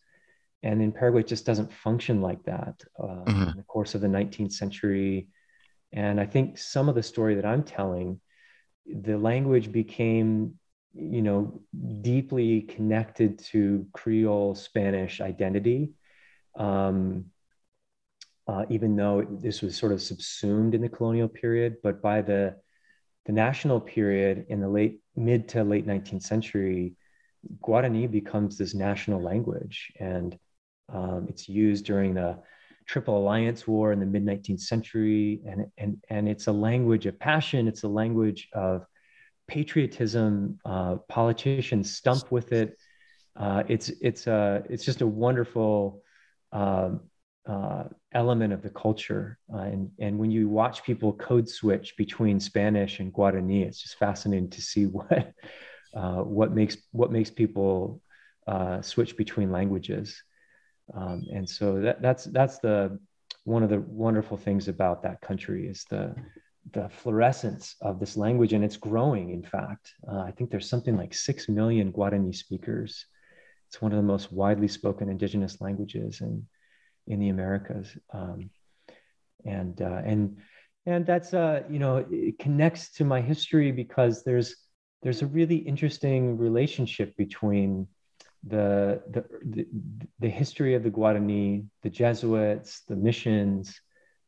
And 0.63 0.83
in 0.83 0.93
Paraguay, 0.93 1.21
it 1.21 1.27
just 1.27 1.47
doesn't 1.47 1.73
function 1.73 2.21
like 2.21 2.43
that. 2.45 2.83
Uh, 2.99 3.25
mm-hmm. 3.25 3.51
In 3.51 3.57
the 3.57 3.63
course 3.63 3.95
of 3.95 4.01
the 4.01 4.09
19th 4.09 4.53
century, 4.53 5.29
and 5.93 6.21
I 6.21 6.27
think 6.27 6.59
some 6.59 6.89
of 6.89 6.95
the 6.95 7.03
story 7.03 7.37
that 7.37 7.47
I'm 7.47 7.63
telling, 7.63 8.21
the 8.87 9.17
language 9.17 9.71
became, 9.71 10.55
you 10.95 11.23
know, 11.23 11.61
deeply 12.01 12.63
connected 12.63 13.39
to 13.51 13.87
Creole 13.93 14.55
Spanish 14.55 15.21
identity. 15.21 15.93
Um, 16.57 17.27
uh, 18.49 18.65
even 18.69 18.95
though 18.97 19.27
this 19.29 19.61
was 19.61 19.77
sort 19.77 19.93
of 19.93 20.01
subsumed 20.01 20.75
in 20.75 20.81
the 20.81 20.89
colonial 20.89 21.29
period. 21.29 21.77
But 21.83 22.01
by 22.01 22.23
the 22.23 22.57
the 23.25 23.33
national 23.33 23.81
period 23.81 24.47
in 24.49 24.61
the 24.61 24.69
late 24.69 25.01
mid 25.17 25.49
to 25.49 25.65
late 25.65 25.87
19th 25.87 26.23
century, 26.23 26.95
Guarani 27.61 28.09
becomes 28.09 28.57
this 28.57 28.75
national 28.75 29.21
language, 29.21 29.93
and 29.99 30.39
um, 30.89 31.27
it's 31.29 31.49
used 31.49 31.85
during 31.85 32.15
the 32.15 32.39
Triple 32.87 33.19
Alliance 33.19 33.67
War 33.67 33.93
in 33.93 34.01
the 34.01 34.07
mid 34.07 34.25
19th 34.25 34.61
century, 34.61 35.41
and 35.47 35.67
and 35.77 36.03
and 36.09 36.29
it's 36.29 36.47
a 36.47 36.53
language 36.53 37.07
of 37.07 37.19
passion. 37.19 37.67
It's 37.67 37.83
a 37.83 37.89
language 37.89 38.49
of 38.53 38.87
patriotism. 39.49 40.59
Uh, 40.65 40.97
politicians 41.09 41.95
stump 41.95 42.31
with 42.31 42.53
it. 42.53 42.77
Uh, 43.35 43.65
it's 43.69 43.91
it's 44.01 44.27
a 44.27 44.63
it's 44.71 44.85
just 44.85 45.01
a 45.01 45.07
wonderful 45.07 46.03
um, 46.53 47.01
uh, 47.47 47.85
element 48.13 48.53
of 48.53 48.63
the 48.63 48.71
culture. 48.71 49.39
Uh, 49.53 49.59
and, 49.59 49.91
and 50.01 50.19
when 50.19 50.31
you 50.31 50.49
watch 50.49 50.83
people 50.83 51.13
code 51.13 51.49
switch 51.49 51.97
between 51.97 52.41
Spanish 52.41 52.99
and 52.99 53.13
Guarani, 53.13 53.65
it's 53.65 53.81
just 53.81 53.99
fascinating 53.99 54.51
to 54.51 54.61
see 54.61 54.87
what, 54.87 55.33
uh, 55.95 56.23
what, 56.23 56.53
makes, 56.53 56.77
what 56.93 57.13
makes 57.13 57.31
people 57.31 58.01
uh, 58.47 58.83
switch 58.83 59.17
between 59.17 59.53
languages. 59.53 60.23
Um, 60.95 61.25
and 61.33 61.49
so 61.49 61.81
that, 61.81 62.01
that's, 62.01 62.25
that's 62.25 62.59
the, 62.59 62.99
one 63.45 63.63
of 63.63 63.71
the 63.71 63.81
wonderful 63.81 64.37
things 64.37 64.69
about 64.69 65.03
that 65.03 65.21
country 65.21 65.69
is 65.69 65.85
the, 65.91 66.15
the 66.73 66.89
fluorescence 66.89 67.77
of 67.81 68.01
this 68.01 68.17
language 68.17 68.53
and 68.53 68.65
it's 68.65 68.77
growing 68.77 69.31
in 69.31 69.41
fact 69.41 69.95
uh, 70.11 70.19
i 70.19 70.33
think 70.33 70.51
there's 70.51 70.69
something 70.69 70.97
like 70.97 71.15
6 71.15 71.49
million 71.49 71.93
guarani 71.93 72.35
speakers 72.35 73.07
it's 73.69 73.81
one 73.81 73.93
of 73.93 73.99
the 73.99 74.03
most 74.03 74.33
widely 74.33 74.67
spoken 74.67 75.09
indigenous 75.09 75.61
languages 75.61 76.21
in 76.21 76.45
in 77.07 77.21
the 77.21 77.29
Americas. 77.29 77.97
Um, 78.13 78.51
and 79.45 79.81
uh, 79.81 80.03
and 80.05 80.39
and 80.87 81.07
that's 81.07 81.35
uh, 81.35 81.63
you 81.71 81.79
know 81.79 82.05
it 82.11 82.39
connects 82.39 82.91
to 82.95 83.05
my 83.05 83.21
history 83.21 83.71
because 83.71 84.25
there's 84.25 84.57
there's 85.03 85.23
a 85.23 85.27
really 85.27 85.57
interesting 85.57 86.37
relationship 86.37 87.17
between 87.17 87.87
the, 88.47 89.03
the 89.11 89.67
the 90.21 90.29
history 90.29 90.75
of 90.75 90.83
the 90.83 90.91
Guarani, 90.91 91.67
the 91.83 91.91
Jesuits, 91.91 92.83
the 92.89 92.97
missions, 92.97 93.81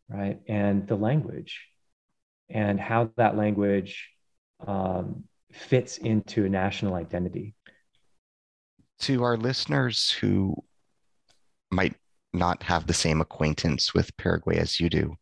right, 0.09 0.39
and 0.49 0.87
the 0.87 0.97
language, 0.97 1.67
and 2.51 2.81
how 2.81 3.11
that 3.17 3.37
language 3.37 4.09
um, 4.67 5.25
fits 5.53 5.99
into 5.99 6.47
a 6.47 6.49
national 6.49 6.95
identity. 6.95 7.55
To 9.01 9.23
our 9.23 9.37
listeners 9.37 10.11
who 10.11 10.57
might 11.71 11.95
not 12.33 12.63
have 12.63 12.87
the 12.87 12.95
same 12.95 13.21
acquaintance 13.21 13.95
with 13.95 14.17
Paraguay 14.17 14.59
as 14.59 14.81
you 14.81 14.91
do. 14.91 15.17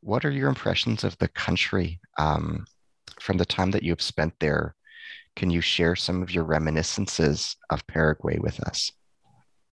What 0.00 0.24
are 0.24 0.30
your 0.30 0.48
impressions 0.48 1.04
of 1.04 1.16
the 1.18 1.28
country 1.28 2.00
um, 2.18 2.64
from 3.20 3.36
the 3.36 3.46
time 3.46 3.70
that 3.72 3.82
you 3.82 3.92
have 3.92 4.02
spent 4.02 4.34
there? 4.40 4.74
Can 5.36 5.50
you 5.50 5.60
share 5.60 5.96
some 5.96 6.22
of 6.22 6.30
your 6.30 6.44
reminiscences 6.44 7.56
of 7.70 7.86
Paraguay 7.86 8.38
with 8.38 8.60
us? 8.60 8.92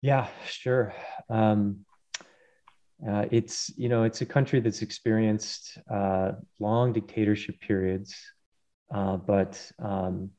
Yeah, 0.02 0.28
sure. 0.46 0.94
Um, 1.30 1.86
uh, 3.08 3.26
it's 3.32 3.72
you 3.78 3.88
know 3.88 4.04
it's 4.04 4.22
a 4.22 4.26
country 4.26 4.60
that's 4.60 4.82
experienced 4.82 5.78
uh, 5.90 6.34
long 6.60 6.92
dictatorship 6.94 7.60
periods, 7.62 8.16
uh, 8.94 9.18
but 9.18 9.72
um, 9.80 10.32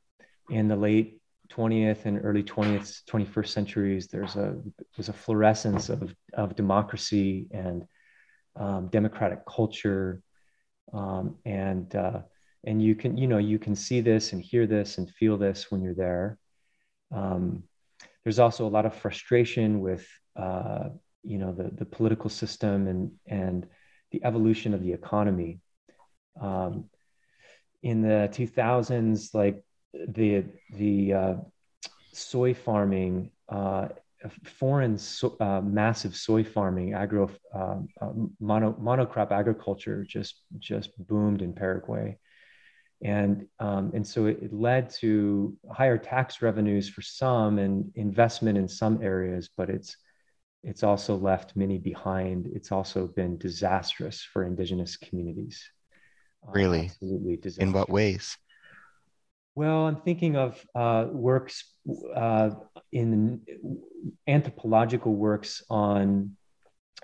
in 0.50 0.68
the 0.68 0.76
late 0.76 1.20
20th 1.50 2.04
and 2.04 2.20
early 2.24 2.42
20th 2.42 3.02
21st 3.10 3.48
centuries 3.48 4.06
there's 4.06 4.36
a 4.36 4.56
there's 4.96 5.08
a 5.08 5.12
fluorescence 5.12 5.88
of, 5.88 6.14
of 6.34 6.54
democracy 6.54 7.48
and 7.50 7.84
um, 8.56 8.88
democratic 8.88 9.40
culture 9.46 10.22
um, 10.92 11.36
and 11.44 11.94
uh, 11.96 12.20
and 12.64 12.82
you 12.82 12.94
can 12.94 13.16
you 13.16 13.26
know 13.26 13.38
you 13.38 13.58
can 13.58 13.74
see 13.74 14.00
this 14.00 14.32
and 14.32 14.42
hear 14.42 14.66
this 14.66 14.98
and 14.98 15.10
feel 15.10 15.36
this 15.36 15.70
when 15.70 15.82
you're 15.82 15.94
there. 15.94 16.38
Um, 17.12 17.64
there's 18.24 18.38
also 18.38 18.66
a 18.66 18.70
lot 18.70 18.86
of 18.86 18.94
frustration 18.94 19.80
with 19.80 20.06
uh, 20.36 20.90
you 21.22 21.38
know 21.38 21.52
the 21.52 21.70
the 21.74 21.84
political 21.86 22.30
system 22.30 22.86
and 22.86 23.12
and 23.26 23.66
the 24.12 24.24
evolution 24.24 24.74
of 24.74 24.82
the 24.82 24.92
economy. 24.92 25.60
Um, 26.40 26.84
in 27.82 28.02
the 28.02 28.28
2000s 28.32 29.34
like 29.34 29.64
the 29.94 30.44
the 30.74 31.14
uh, 31.14 31.34
soy 32.12 32.54
farming, 32.54 33.30
uh, 33.48 33.88
foreign 34.44 34.98
so, 34.98 35.36
uh, 35.40 35.60
massive 35.60 36.14
soy 36.14 36.44
farming, 36.44 36.94
agro 36.94 37.30
uh, 37.54 37.76
uh, 38.00 38.12
mono, 38.38 38.72
monocrop 38.72 39.32
agriculture 39.32 40.04
just 40.06 40.42
just 40.58 40.90
boomed 41.06 41.42
in 41.42 41.52
Paraguay, 41.52 42.18
and 43.02 43.46
um, 43.58 43.92
and 43.94 44.06
so 44.06 44.26
it, 44.26 44.38
it, 44.42 44.52
led 44.52 44.90
to 44.90 45.56
higher 45.72 45.96
tax 45.96 46.42
revenues 46.42 46.88
for 46.88 47.00
some 47.00 47.58
and 47.58 47.90
investment 47.94 48.58
in 48.58 48.68
some 48.68 49.02
areas, 49.02 49.48
but 49.56 49.70
it's 49.70 49.96
it's 50.62 50.82
also 50.82 51.16
left 51.16 51.56
many 51.56 51.78
behind. 51.78 52.50
It's 52.54 52.72
also 52.72 53.06
been 53.06 53.38
disastrous 53.38 54.22
for 54.22 54.44
indigenous 54.44 54.96
communities. 54.96 55.62
Really, 56.46 56.86
absolutely 56.86 57.36
disastrous. 57.36 57.68
In 57.68 57.72
what 57.72 57.88
ways? 57.88 58.36
Well, 59.54 59.86
I'm 59.86 60.00
thinking 60.02 60.36
of 60.36 60.64
uh, 60.74 61.06
works 61.10 61.64
uh, 62.14 62.50
in 62.92 63.40
anthropological 64.28 65.14
works 65.14 65.62
on 65.70 66.36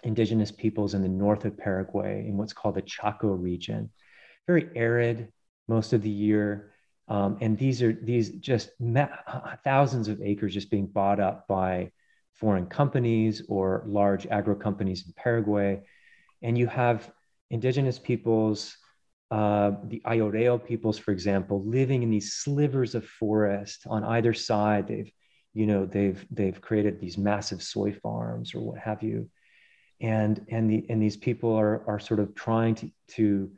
indigenous 0.03 0.53
peoples 0.53 0.95
in 0.95 1.03
the 1.03 1.09
north 1.09 1.45
of 1.45 1.57
Paraguay 1.57 2.27
in 2.29 2.37
what's 2.37 2.53
called 2.53 2.75
the 2.75 2.83
Chaco 2.83 3.29
region. 3.29 3.91
Very 4.47 4.69
arid 4.77 5.33
most 5.69 5.93
of 5.93 6.03
the 6.03 6.11
year. 6.11 6.73
Um, 7.09 7.39
and 7.41 7.57
these 7.57 7.83
are 7.83 7.93
these 7.93 8.31
just 8.31 8.71
ma- 8.81 9.09
thousands 9.65 10.09
of 10.09 10.21
acres 10.21 10.55
just 10.55 10.71
being 10.71 10.87
bought 10.87 11.21
up 11.21 11.47
by 11.47 11.93
foreign 12.35 12.67
companies 12.67 13.43
or 13.49 13.85
large 13.87 14.27
agro 14.27 14.55
companies 14.55 15.05
in 15.07 15.13
Paraguay. 15.17 15.83
And 16.43 16.59
you 16.59 16.67
have 16.67 17.11
indigenous 17.51 17.99
peoples 17.99 18.77
uh, 19.31 19.73
the 19.85 20.01
Ayoreo 20.07 20.65
peoples, 20.65 20.99
for 20.99 21.11
example, 21.11 21.65
living 21.65 22.03
in 22.03 22.11
these 22.11 22.35
slivers 22.35 22.95
of 22.95 23.05
forest 23.05 23.85
on 23.89 24.05
either 24.05 24.33
side. 24.33 24.87
They've, 24.87 25.11
you 25.53 25.67
know, 25.67 25.85
they've 25.85 26.25
they've 26.31 26.61
created 26.61 27.01
these 27.01 27.19
massive 27.19 27.63
soy 27.63 27.93
farms 27.93 28.55
or 28.55 28.61
what 28.61 28.79
have 28.79 29.03
you, 29.03 29.29
and 30.01 30.47
and 30.49 30.71
the 30.71 30.87
and 30.89 31.03
these 31.03 31.17
people 31.17 31.55
are 31.55 31.83
are 31.89 31.99
sort 31.99 32.21
of 32.21 32.35
trying 32.37 32.77
to 32.77 32.91
to 33.09 33.51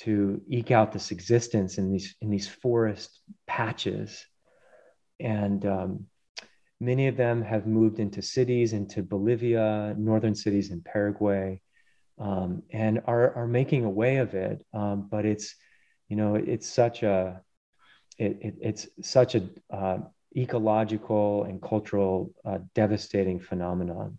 to 0.00 0.40
eke 0.48 0.70
out 0.70 0.92
this 0.92 1.10
existence 1.10 1.78
in 1.78 1.92
these 1.92 2.14
in 2.20 2.30
these 2.30 2.48
forest 2.48 3.20
patches, 3.46 4.24
and 5.18 5.64
um, 5.66 6.06
many 6.80 7.08
of 7.08 7.16
them 7.16 7.42
have 7.42 7.66
moved 7.66 7.98
into 7.98 8.22
cities, 8.22 8.72
into 8.72 9.02
Bolivia, 9.02 9.94
northern 9.98 10.34
cities 10.34 10.70
in 10.70 10.80
Paraguay 10.82 11.60
um, 12.20 12.62
and 12.70 13.00
are 13.06 13.34
are 13.34 13.46
making 13.46 13.84
a 13.84 13.90
way 13.90 14.18
of 14.18 14.34
it. 14.34 14.64
Um, 14.74 15.08
but 15.10 15.24
it's 15.24 15.54
you 16.08 16.16
know 16.16 16.34
it's 16.34 16.68
such 16.68 17.02
a 17.02 17.40
it, 18.18 18.38
it 18.40 18.54
it's 18.60 18.88
such 19.02 19.34
a 19.34 19.48
uh, 19.72 19.98
ecological 20.36 21.44
and 21.44 21.60
cultural 21.60 22.32
uh, 22.44 22.58
devastating 22.74 23.40
phenomenon. 23.40 24.18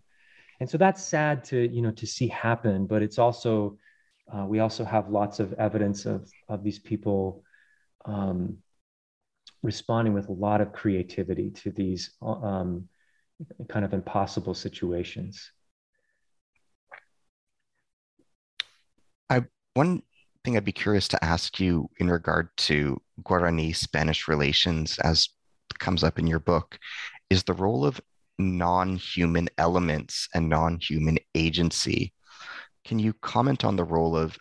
and 0.60 0.68
so 0.68 0.76
that's 0.78 1.02
sad 1.02 1.44
to 1.44 1.56
you 1.74 1.80
know 1.80 1.92
to 1.92 2.06
see 2.06 2.28
happen 2.28 2.86
but 2.86 3.02
it's 3.02 3.18
also 3.18 3.78
uh, 4.30 4.44
we 4.46 4.60
also 4.60 4.84
have 4.84 5.08
lots 5.08 5.40
of 5.40 5.52
evidence 5.54 6.06
of 6.06 6.30
of 6.48 6.62
these 6.62 6.78
people 6.78 7.42
um, 8.04 8.58
responding 9.62 10.12
with 10.12 10.28
a 10.28 10.32
lot 10.32 10.60
of 10.60 10.72
creativity 10.72 11.50
to 11.50 11.70
these 11.70 12.12
um, 12.20 12.88
kind 13.68 13.84
of 13.84 13.92
impossible 13.92 14.54
situations. 14.54 15.50
I 19.30 19.44
one 19.74 20.02
thing 20.44 20.56
i'd 20.56 20.64
be 20.64 20.72
curious 20.72 21.06
to 21.08 21.24
ask 21.24 21.60
you 21.60 21.88
in 21.98 22.10
regard 22.10 22.48
to 22.56 23.00
guarani 23.22 23.74
spanish 23.74 24.26
relations 24.26 24.98
as 24.98 25.28
comes 25.78 26.02
up 26.02 26.18
in 26.18 26.26
your 26.26 26.40
book 26.40 26.78
is 27.30 27.44
the 27.44 27.52
role 27.52 27.84
of 27.84 28.00
non-human 28.38 29.48
elements 29.58 30.28
and 30.34 30.48
non-human 30.48 31.18
agency 31.34 32.12
can 32.84 32.98
you 32.98 33.12
comment 33.14 33.64
on 33.64 33.76
the 33.76 33.84
role 33.84 34.16
of 34.16 34.38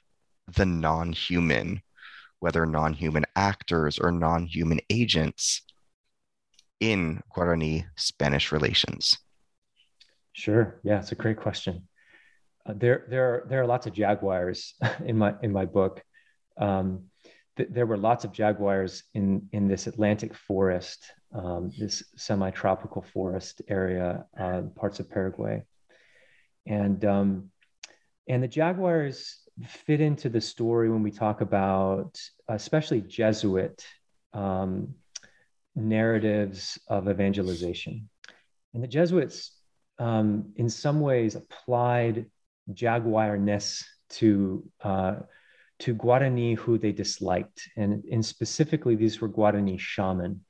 the 0.55 0.65
non-human 0.65 1.81
whether 2.39 2.65
non-human 2.65 3.24
actors 3.36 4.00
or 4.00 4.12
non-human 4.12 4.79
agents 4.89 5.62
in 6.79 7.21
guarani 7.36 7.86
spanish 7.95 8.51
relations? 8.51 9.17
Sure. 10.33 10.79
Yeah 10.83 11.00
it's 11.00 11.12
a 11.12 11.15
great 11.15 11.38
question. 11.38 11.88
Uh, 12.65 12.74
there 12.75 13.05
there 13.10 13.25
are 13.25 13.48
there 13.50 13.62
are 13.62 13.67
lots 13.67 13.86
of 13.88 13.93
jaguars 13.93 14.74
in 15.05 15.17
my 15.17 15.36
in 15.41 15.51
my 15.51 15.65
book. 15.65 16.01
Um, 16.57 17.05
th- 17.57 17.69
there 17.71 17.86
were 17.86 17.98
lots 17.98 18.24
of 18.25 18.31
jaguars 18.31 19.03
in 19.13 19.48
in 19.51 19.67
this 19.67 19.88
atlantic 19.88 20.36
forest 20.36 21.12
um, 21.33 21.71
this 21.77 22.03
semi-tropical 22.17 23.01
forest 23.01 23.62
area, 23.67 24.25
uh, 24.38 24.62
parts 24.75 25.00
of 25.00 25.10
Paraguay, 25.10 25.63
and 26.65 27.03
um, 27.05 27.50
and 28.28 28.44
the 28.44 28.48
jaguars 28.48 29.42
fit 29.68 30.01
into 30.01 30.30
the 30.30 30.42
story 30.42 30.90
when 30.90 31.04
we 31.04 31.12
talk 31.12 31.42
about 31.42 32.20
especially 32.48 33.01
Jesuit 33.01 33.86
um, 34.34 34.96
narratives 35.75 36.80
of 36.88 37.10
evangelization, 37.10 38.10
and 38.74 38.84
the 38.84 38.88
Jesuits 38.88 39.51
um, 40.00 40.54
in 40.56 40.70
some 40.70 41.01
ways 41.01 41.36
applied 41.36 42.25
jaguarness 42.72 43.84
to 44.10 44.63
uh, 44.84 45.16
to 45.80 45.96
Guarani 45.96 46.56
who 46.56 46.78
they 46.78 46.92
disliked, 46.92 47.70
and, 47.75 48.04
and 48.12 48.24
specifically 48.25 48.96
these 48.96 49.20
were 49.20 49.30
Guarani 49.30 49.80
shaman. 49.80 50.42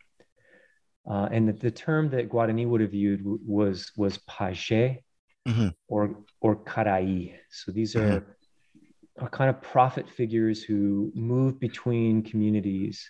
Uh, 1.09 1.27
and 1.31 1.47
the, 1.47 1.53
the, 1.53 1.71
term 1.71 2.09
that 2.11 2.29
Guarani 2.29 2.67
would 2.67 2.81
have 2.81 2.93
used 2.93 3.23
was 3.25 3.91
was 3.97 4.19
paje 4.29 5.01
mm-hmm. 5.47 5.69
or 5.87 6.17
or 6.41 6.55
carai. 6.55 7.33
So 7.49 7.71
these 7.71 7.95
are, 7.95 8.21
mm-hmm. 8.21 9.23
are 9.25 9.29
kind 9.29 9.49
of 9.49 9.61
prophet 9.61 10.09
figures 10.09 10.63
who 10.63 11.11
move 11.15 11.59
between 11.59 12.23
communities. 12.23 13.09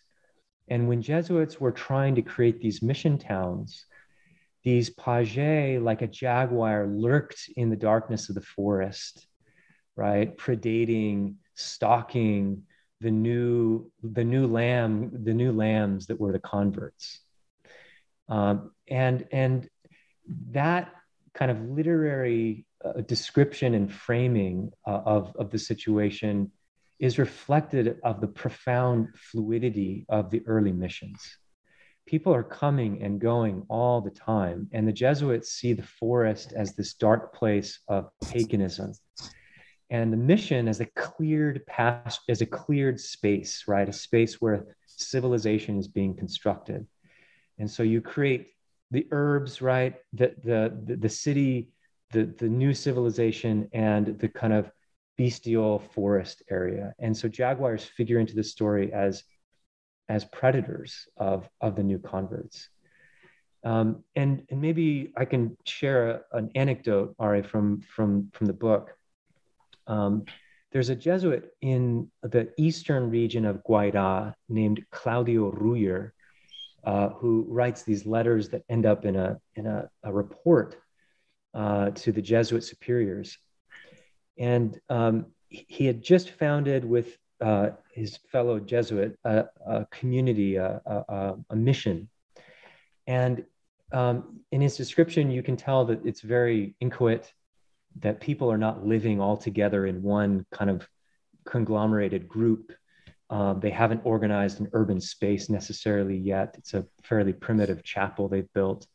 And 0.68 0.88
when 0.88 1.02
Jesuits 1.02 1.60
were 1.60 1.72
trying 1.72 2.16
to 2.16 2.22
create 2.22 2.62
these 2.62 2.82
mission 2.82 3.18
towns, 3.18 3.86
these 4.64 4.90
paje, 4.90 5.82
like 5.84 6.02
a 6.02 6.08
jaguar, 6.08 6.88
lurked 6.88 7.50
in 7.58 7.70
the 7.70 7.76
darkness 7.76 8.30
of 8.30 8.36
the 8.36 8.42
forest, 8.42 9.28
right, 9.96 10.38
predating, 10.38 11.36
stalking 11.56 12.64
the 13.02 13.12
new 13.12 13.92
the 14.04 14.24
new 14.24 14.46
lamb, 14.48 15.12
the 15.24 15.34
new 15.34 15.52
lambs 15.52 16.08
that 16.08 16.20
were 16.20 16.32
the 16.32 16.40
converts. 16.40 17.20
Um, 18.30 18.72
and, 18.88 19.28
and 19.32 19.68
that 20.52 20.94
kind 21.34 21.52
of 21.52 21.62
literary 21.70 22.66
uh, 22.84 23.02
description 23.02 23.74
and 23.74 23.92
framing 23.92 24.72
uh, 24.88 25.02
of, 25.06 25.36
of 25.38 25.50
the 25.52 25.60
situation 25.60 26.52
is 27.00 27.18
reflected 27.18 27.98
of 28.04 28.22
the 28.22 28.28
profound 28.28 29.08
fluidity 29.16 30.06
of 30.10 30.30
the 30.30 30.44
early 30.46 30.72
missions. 30.72 31.38
People 32.06 32.34
are 32.34 32.44
coming 32.44 33.02
and 33.02 33.20
going 33.20 33.66
all 33.70 34.02
the 34.02 34.12
time, 34.12 34.68
and 34.72 34.88
the 34.88 34.94
Jesuits 34.94 35.52
see 35.52 35.74
the 35.74 35.84
forest 35.84 36.54
as 36.56 36.74
this 36.74 36.94
dark 36.94 37.34
place 37.34 37.80
of 37.88 38.10
paganism, 38.32 38.94
and 39.90 40.12
the 40.12 40.18
mission 40.18 40.68
as 40.68 40.80
a 40.80 40.86
cleared 40.86 41.66
past, 41.66 42.22
as 42.30 42.42
a 42.42 42.46
cleared 42.46 43.00
space, 43.00 43.64
right? 43.68 43.88
A 43.88 43.94
space 43.94 44.42
where 44.42 44.66
civilization 44.86 45.80
is 45.80 45.88
being 45.88 46.16
constructed. 46.16 46.86
And 47.60 47.70
so 47.70 47.84
you 47.84 48.02
create 48.02 48.48
the 48.92 49.08
urbs, 49.12 49.62
right? 49.62 49.96
The, 50.14 50.36
the, 50.44 50.78
the, 50.86 50.96
the 50.98 51.10
city, 51.10 51.70
the, 52.12 52.26
the 52.26 52.50
new 52.50 52.74
civilization, 52.74 53.70
and 53.74 54.20
the 54.20 54.28
kind 54.28 54.54
of 54.54 54.70
bestial 55.18 55.80
forest 55.94 56.44
area. 56.50 56.94
And 57.00 57.16
so 57.16 57.28
jaguars 57.28 57.84
figure 57.84 58.20
into 58.20 58.36
the 58.36 58.44
story 58.44 58.92
as, 58.92 59.24
as 60.10 60.26
predators 60.26 61.08
of, 61.18 61.50
of 61.62 61.76
the 61.76 61.84
new 61.84 62.00
converts. 62.00 62.70
Um, 63.64 64.04
and, 64.16 64.44
and 64.50 64.60
maybe 64.60 65.14
I 65.16 65.26
can 65.26 65.56
share 65.66 66.10
a, 66.10 66.38
an 66.38 66.50
anecdote, 66.56 67.16
Ari, 67.20 67.44
from, 67.44 67.82
from, 67.82 68.30
from 68.34 68.48
the 68.48 68.54
book. 68.54 68.96
Um, 69.88 70.26
there's 70.72 70.90
a 70.90 70.96
Jesuit 70.96 71.52
in 71.62 72.10
the 72.24 72.52
eastern 72.58 73.10
region 73.10 73.46
of 73.46 73.64
Guaira 73.64 74.34
named 74.50 74.84
Claudio 74.90 75.52
Ruyer, 75.52 76.14
uh, 76.84 77.10
who 77.10 77.46
writes 77.48 77.84
these 77.84 78.06
letters 78.06 78.50
that 78.50 78.64
end 78.70 78.86
up 78.86 79.06
in 79.06 79.16
a, 79.16 79.40
in 79.56 79.68
a, 79.68 79.90
a 80.04 80.12
report 80.12 80.78
uh, 81.54 81.92
to 81.92 82.12
the 82.12 82.22
Jesuit 82.22 82.64
superiors. 82.64 83.38
And 84.38 84.80
um, 84.90 85.28
he 85.50 85.86
had 85.86 86.02
just 86.02 86.32
founded 86.32 86.86
with 86.86 87.18
uh, 87.42 87.72
his 87.94 88.18
fellow 88.32 88.60
Jesuit 88.60 89.18
a, 89.24 89.46
a 89.66 89.86
community, 89.92 90.56
a, 90.56 90.82
a, 91.50 91.56
mission. 91.56 92.10
And 93.08 93.44
um, 93.92 94.40
in 94.52 94.62
his 94.62 94.78
description, 94.78 95.32
you 95.32 95.44
can 95.44 95.58
tell 95.58 95.86
that 95.86 96.06
it's 96.06 96.22
very 96.22 96.76
inchoate, 96.80 97.34
that 98.00 98.22
people 98.22 98.52
are 98.52 98.58
not 98.58 98.86
living 98.86 99.20
all 99.20 99.36
together 99.36 99.86
in 99.86 100.02
one 100.02 100.46
kind 100.52 100.70
of 100.70 100.88
conglomerated 101.46 102.28
group 102.28 102.72
um, 103.32 103.62
they 103.62 103.70
haven't 103.70 104.02
organized 104.04 104.60
an 104.60 104.70
urban 104.74 105.00
space 105.00 105.50
necessarily 105.50 106.18
yet. 106.18 106.54
It's 106.58 106.74
a 106.74 106.86
fairly 107.04 107.32
primitive 107.32 107.82
chapel 107.84 108.28
they've 108.28 108.54
built, 108.54 108.86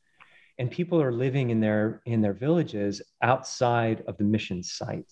and 0.58 0.70
people 0.70 1.00
are 1.00 1.12
living 1.12 1.50
in 1.50 1.60
their 1.60 2.02
in 2.04 2.20
their 2.20 2.34
villages 2.34 3.00
outside 3.22 4.04
of 4.06 4.18
the 4.18 4.24
mission 4.24 4.62
site. 4.62 5.10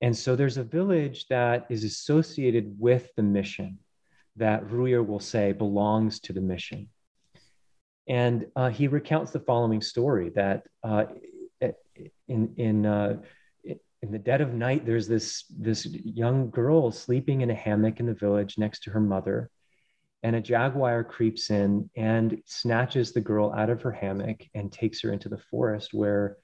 And 0.00 0.16
so 0.16 0.34
there's 0.34 0.56
a 0.56 0.64
village 0.64 1.26
that 1.28 1.66
is 1.70 1.84
associated 1.84 2.74
with 2.76 3.08
the 3.14 3.22
mission 3.22 3.78
that 4.34 4.68
Ruyer 4.68 5.02
will 5.04 5.20
say 5.20 5.52
belongs 5.52 6.18
to 6.20 6.32
the 6.32 6.40
mission. 6.40 6.88
And 8.08 8.46
uh, 8.56 8.70
he 8.70 8.88
recounts 8.88 9.30
the 9.30 9.38
following 9.38 9.80
story 9.80 10.30
that 10.30 10.64
uh, 10.82 11.04
in 12.26 12.52
in 12.56 12.84
uh, 12.84 13.18
in 14.02 14.10
the 14.10 14.18
dead 14.18 14.40
of 14.40 14.52
night, 14.52 14.84
there's 14.84 15.06
this, 15.06 15.44
this 15.48 15.86
young 15.86 16.50
girl 16.50 16.90
sleeping 16.90 17.40
in 17.40 17.50
a 17.50 17.54
hammock 17.54 18.00
in 18.00 18.06
the 18.06 18.14
village 18.14 18.58
next 18.58 18.82
to 18.82 18.90
her 18.90 19.00
mother. 19.00 19.48
And 20.24 20.34
a 20.36 20.40
jaguar 20.40 21.04
creeps 21.04 21.50
in 21.50 21.88
and 21.96 22.42
snatches 22.44 23.12
the 23.12 23.20
girl 23.20 23.52
out 23.56 23.70
of 23.70 23.82
her 23.82 23.92
hammock 23.92 24.42
and 24.54 24.72
takes 24.72 25.00
her 25.02 25.12
into 25.12 25.28
the 25.28 25.38
forest 25.38 25.94
where 25.94 26.36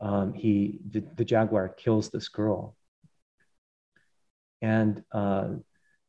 um, 0.00 0.34
he, 0.34 0.80
the, 0.90 1.02
the, 1.16 1.24
jaguar 1.24 1.68
kills 1.68 2.10
this 2.10 2.28
girl. 2.28 2.76
And 4.62 5.02
uh, 5.10 5.48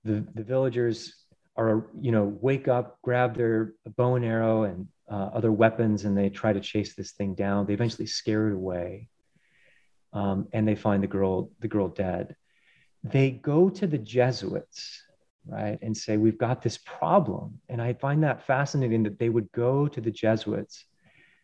the, 0.04 0.26
the 0.34 0.44
villagers 0.44 1.16
are, 1.58 1.88
you 2.00 2.12
know, 2.12 2.26
wake 2.26 2.68
up, 2.68 3.00
grab 3.02 3.36
their 3.36 3.74
bow 3.98 4.16
and 4.16 4.26
arrow 4.26 4.64
and 4.64 4.88
uh, 5.10 5.30
other 5.34 5.52
weapons, 5.52 6.06
and 6.06 6.18
they 6.18 6.30
try 6.30 6.54
to 6.54 6.60
chase 6.60 6.94
this 6.94 7.12
thing 7.14 7.36
down. 7.36 7.66
They 7.66 7.74
eventually 7.74 8.06
scare 8.06 8.50
it 8.50 8.54
away 8.54 9.10
um, 10.14 10.48
and 10.54 10.68
they 10.68 10.76
find 10.76 11.04
the 11.04 11.08
girl 11.08 11.52
the 11.60 11.68
girl 11.68 11.88
dead. 11.88 12.36
They 13.04 13.32
go 13.32 13.70
to 13.70 13.88
the 13.88 13.98
Jesuits, 13.98 15.04
right, 15.46 15.78
and 15.82 15.96
say, 15.96 16.18
"We've 16.18 16.38
got 16.38 16.62
this 16.62 16.78
problem." 16.78 17.62
And 17.70 17.82
I 17.82 17.94
find 17.94 18.24
that 18.24 18.46
fascinating 18.46 19.04
that 19.04 19.20
they 19.20 19.30
would 19.30 19.52
go 19.52 19.88
to 19.88 20.02
the 20.02 20.12
Jesuits. 20.12 20.86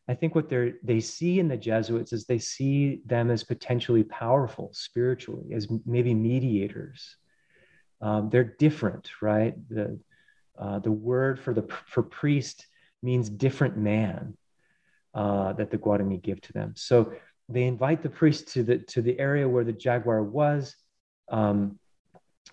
I 0.07 0.13
think 0.13 0.35
what 0.35 0.49
they 0.49 0.73
they 0.83 0.99
see 0.99 1.39
in 1.39 1.47
the 1.47 1.57
Jesuits 1.57 2.13
is 2.13 2.25
they 2.25 2.39
see 2.39 3.01
them 3.05 3.31
as 3.31 3.43
potentially 3.43 4.03
powerful 4.03 4.71
spiritually, 4.73 5.53
as 5.53 5.67
maybe 5.85 6.13
mediators. 6.13 7.15
Um, 8.01 8.29
they're 8.29 8.55
different, 8.59 9.09
right? 9.21 9.55
The 9.69 9.99
uh, 10.57 10.79
the 10.79 10.91
word 10.91 11.39
for 11.39 11.53
the 11.53 11.67
for 11.87 12.03
priest 12.03 12.67
means 13.01 13.29
different 13.29 13.77
man 13.77 14.37
uh, 15.13 15.53
that 15.53 15.71
the 15.71 15.77
Guarani 15.77 16.21
give 16.21 16.41
to 16.41 16.53
them. 16.53 16.73
So 16.75 17.13
they 17.47 17.63
invite 17.63 18.01
the 18.01 18.09
priest 18.09 18.49
to 18.53 18.63
the 18.63 18.79
to 18.79 19.01
the 19.01 19.19
area 19.19 19.47
where 19.47 19.63
the 19.63 19.73
jaguar 19.73 20.23
was. 20.23 20.75
Um, 21.29 21.79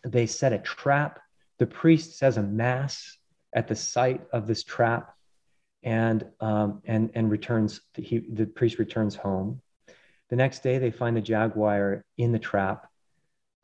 they 0.05 0.26
set 0.26 0.52
a 0.52 0.59
trap. 0.59 1.20
The 1.59 1.66
priest 1.66 2.18
says 2.18 2.37
a 2.37 2.42
mass 2.42 3.16
at 3.55 3.68
the 3.68 3.76
site 3.76 4.22
of 4.33 4.46
this 4.46 4.64
trap, 4.64 5.14
and 5.83 6.26
um, 6.40 6.83
and 6.85 7.11
and 7.14 7.31
returns. 7.31 7.81
He 7.94 8.18
the 8.18 8.46
priest 8.46 8.78
returns 8.78 9.14
home. 9.14 9.61
The 10.28 10.37
next 10.37 10.62
day, 10.62 10.78
they 10.78 10.90
find 10.90 11.16
the 11.16 11.20
jaguar 11.20 12.05
in 12.16 12.33
the 12.33 12.38
trap. 12.38 12.88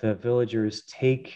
The 0.00 0.14
villagers 0.14 0.82
take 0.84 1.34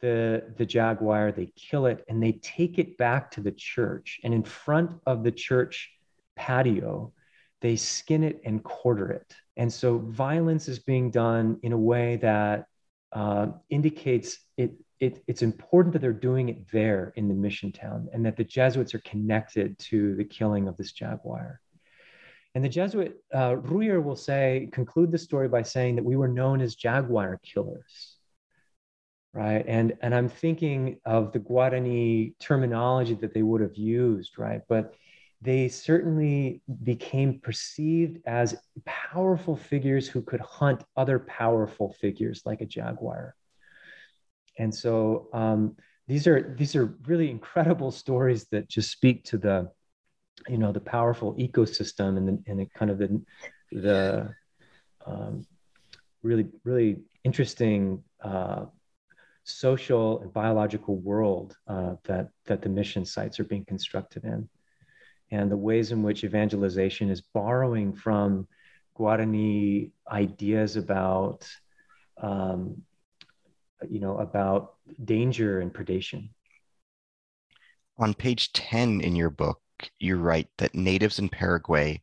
the, 0.00 0.44
the 0.56 0.64
jaguar, 0.64 1.32
they 1.32 1.52
kill 1.56 1.86
it, 1.86 2.04
and 2.08 2.22
they 2.22 2.32
take 2.32 2.78
it 2.78 2.96
back 2.96 3.30
to 3.32 3.40
the 3.40 3.52
church. 3.52 4.20
And 4.24 4.32
in 4.32 4.42
front 4.42 4.92
of 5.06 5.22
the 5.22 5.32
church 5.32 5.90
patio, 6.36 7.12
they 7.60 7.76
skin 7.76 8.24
it 8.24 8.40
and 8.44 8.62
quarter 8.64 9.10
it. 9.10 9.34
And 9.56 9.72
so 9.72 9.98
violence 9.98 10.68
is 10.68 10.78
being 10.78 11.10
done 11.10 11.58
in 11.62 11.72
a 11.72 11.78
way 11.78 12.16
that 12.16 12.66
uh, 13.12 13.48
indicates 13.68 14.38
it, 14.56 14.72
it, 15.00 15.22
it's 15.26 15.42
important 15.42 15.92
that 15.92 15.98
they're 16.00 16.12
doing 16.12 16.48
it 16.48 16.70
there 16.72 17.12
in 17.16 17.28
the 17.28 17.34
mission 17.34 17.72
town 17.72 18.08
and 18.12 18.24
that 18.24 18.36
the 18.36 18.44
Jesuits 18.44 18.94
are 18.94 19.00
connected 19.00 19.78
to 19.78 20.14
the 20.16 20.24
killing 20.24 20.68
of 20.68 20.76
this 20.76 20.92
jaguar. 20.92 21.60
And 22.54 22.64
the 22.64 22.68
Jesuit 22.68 23.22
uh, 23.34 23.56
Ruyer 23.56 24.00
will 24.00 24.16
say, 24.16 24.68
conclude 24.72 25.12
the 25.12 25.18
story 25.18 25.48
by 25.48 25.62
saying 25.62 25.96
that 25.96 26.04
we 26.04 26.16
were 26.16 26.28
known 26.28 26.60
as 26.60 26.74
jaguar 26.74 27.38
killers, 27.44 28.16
right? 29.32 29.64
And, 29.68 29.96
and 30.00 30.14
I'm 30.14 30.28
thinking 30.28 30.98
of 31.04 31.32
the 31.32 31.38
Guarani 31.38 32.34
terminology 32.40 33.14
that 33.14 33.34
they 33.34 33.42
would 33.42 33.60
have 33.60 33.76
used, 33.76 34.38
right? 34.38 34.62
But 34.68 34.94
they 35.42 35.68
certainly 35.68 36.60
became 36.84 37.40
perceived 37.40 38.20
as 38.26 38.56
powerful 38.84 39.56
figures 39.56 40.06
who 40.06 40.20
could 40.20 40.40
hunt 40.40 40.84
other 40.96 41.18
powerful 41.18 41.94
figures 41.94 42.42
like 42.44 42.60
a 42.60 42.66
jaguar. 42.66 43.34
And 44.58 44.74
so 44.74 45.28
um, 45.32 45.76
these 46.06 46.26
are 46.26 46.54
these 46.58 46.76
are 46.76 46.94
really 47.06 47.30
incredible 47.30 47.90
stories 47.90 48.46
that 48.50 48.68
just 48.68 48.90
speak 48.90 49.24
to 49.24 49.38
the 49.38 49.70
you 50.48 50.58
know 50.58 50.72
the 50.72 50.80
powerful 50.80 51.34
ecosystem 51.36 52.18
and 52.18 52.28
the, 52.28 52.42
and 52.46 52.60
the 52.60 52.66
kind 52.74 52.90
of 52.90 52.98
the 52.98 53.22
the 53.72 54.34
um, 55.06 55.46
really 56.22 56.46
really 56.64 56.98
interesting 57.24 58.02
uh, 58.22 58.66
social 59.44 60.20
and 60.20 60.32
biological 60.34 60.96
world 60.96 61.56
uh, 61.66 61.94
that 62.04 62.28
that 62.44 62.60
the 62.60 62.68
mission 62.68 63.06
sites 63.06 63.40
are 63.40 63.44
being 63.44 63.64
constructed 63.64 64.24
in 64.24 64.48
and 65.30 65.50
the 65.50 65.56
ways 65.56 65.92
in 65.92 66.02
which 66.02 66.24
evangelization 66.24 67.10
is 67.10 67.20
borrowing 67.20 67.92
from 67.92 68.48
Guarani 68.98 69.92
ideas 70.10 70.76
about, 70.76 71.48
um, 72.20 72.82
you 73.88 74.00
know, 74.00 74.18
about 74.18 74.74
danger 75.04 75.60
and 75.60 75.72
predation. 75.72 76.30
On 77.98 78.14
page 78.14 78.52
10 78.52 79.00
in 79.00 79.14
your 79.14 79.30
book, 79.30 79.60
you 79.98 80.16
write 80.16 80.48
that 80.58 80.74
natives 80.74 81.18
in 81.18 81.28
Paraguay 81.28 82.02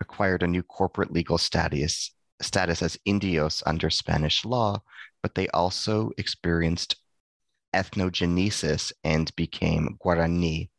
acquired 0.00 0.42
a 0.42 0.46
new 0.46 0.62
corporate 0.62 1.12
legal 1.12 1.38
status, 1.38 2.12
status 2.40 2.82
as 2.82 2.98
indios 3.04 3.62
under 3.66 3.90
Spanish 3.90 4.44
law, 4.44 4.82
but 5.22 5.34
they 5.34 5.48
also 5.48 6.10
experienced 6.18 6.96
ethnogenesis 7.74 8.92
and 9.02 9.34
became 9.36 9.98
Guarani. 10.04 10.70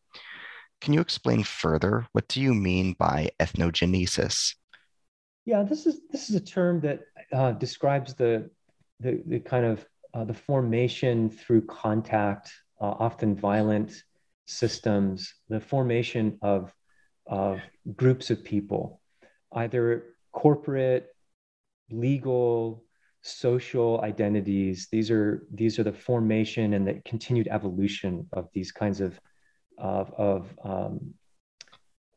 Can 0.82 0.94
you 0.94 1.02
explain 1.02 1.44
further? 1.44 2.08
What 2.12 2.28
do 2.28 2.42
you 2.42 2.54
mean 2.54 2.96
by 2.98 3.32
ethnogenesis? 3.40 4.56
Yeah, 5.46 5.64
this 5.64 5.86
is 5.86 6.02
this 6.12 6.30
is 6.30 6.36
a 6.36 6.44
term 6.44 6.82
that 6.82 7.02
uh, 7.32 7.52
describes 7.52 8.14
the, 8.14 8.50
the, 9.00 9.22
the 9.26 9.40
kind 9.40 9.66
of 9.66 9.86
uh, 10.14 10.24
the 10.24 10.34
formation 10.34 11.30
through 11.30 11.66
contact, 11.66 12.52
uh, 12.82 12.96
often 13.00 13.36
violent 13.36 14.04
systems, 14.46 15.34
the 15.50 15.60
formation 15.60 16.38
of 16.42 16.74
of 17.28 17.60
groups 17.96 18.30
of 18.30 18.44
people, 18.44 19.02
either 19.54 20.16
corporate, 20.32 21.08
legal, 21.90 22.84
social 23.22 24.02
identities. 24.02 24.88
These 24.92 25.10
are 25.10 25.48
these 25.52 25.80
are 25.80 25.84
the 25.84 25.94
formation 25.94 26.74
and 26.74 26.88
the 26.88 27.02
continued 27.06 27.48
evolution 27.50 28.28
of 28.34 28.50
these 28.54 28.72
kinds 28.72 29.02
of 29.02 29.20
of, 29.78 30.14
of, 30.18 30.48
um, 30.64 31.14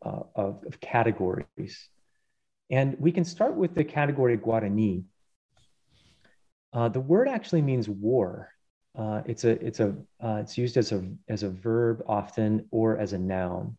uh, 0.04 0.22
of, 0.34 0.64
of, 0.64 0.80
categories. 0.80 1.88
And 2.70 2.96
we 3.00 3.12
can 3.12 3.24
start 3.24 3.56
with 3.56 3.74
the 3.74 3.84
category 3.84 4.36
Guarani. 4.38 5.04
Uh, 6.72 6.88
the 6.88 7.00
word 7.00 7.28
actually 7.28 7.62
means 7.62 7.88
war. 7.88 8.52
Uh, 8.96 9.22
it's 9.26 9.44
a 9.44 9.50
it's 9.64 9.80
a 9.80 9.94
uh, 10.22 10.38
it's 10.40 10.58
used 10.58 10.76
as 10.76 10.92
a 10.92 11.04
as 11.28 11.42
a 11.42 11.50
verb 11.50 12.02
often 12.06 12.66
or 12.70 12.98
as 12.98 13.12
a 13.12 13.18
noun, 13.18 13.76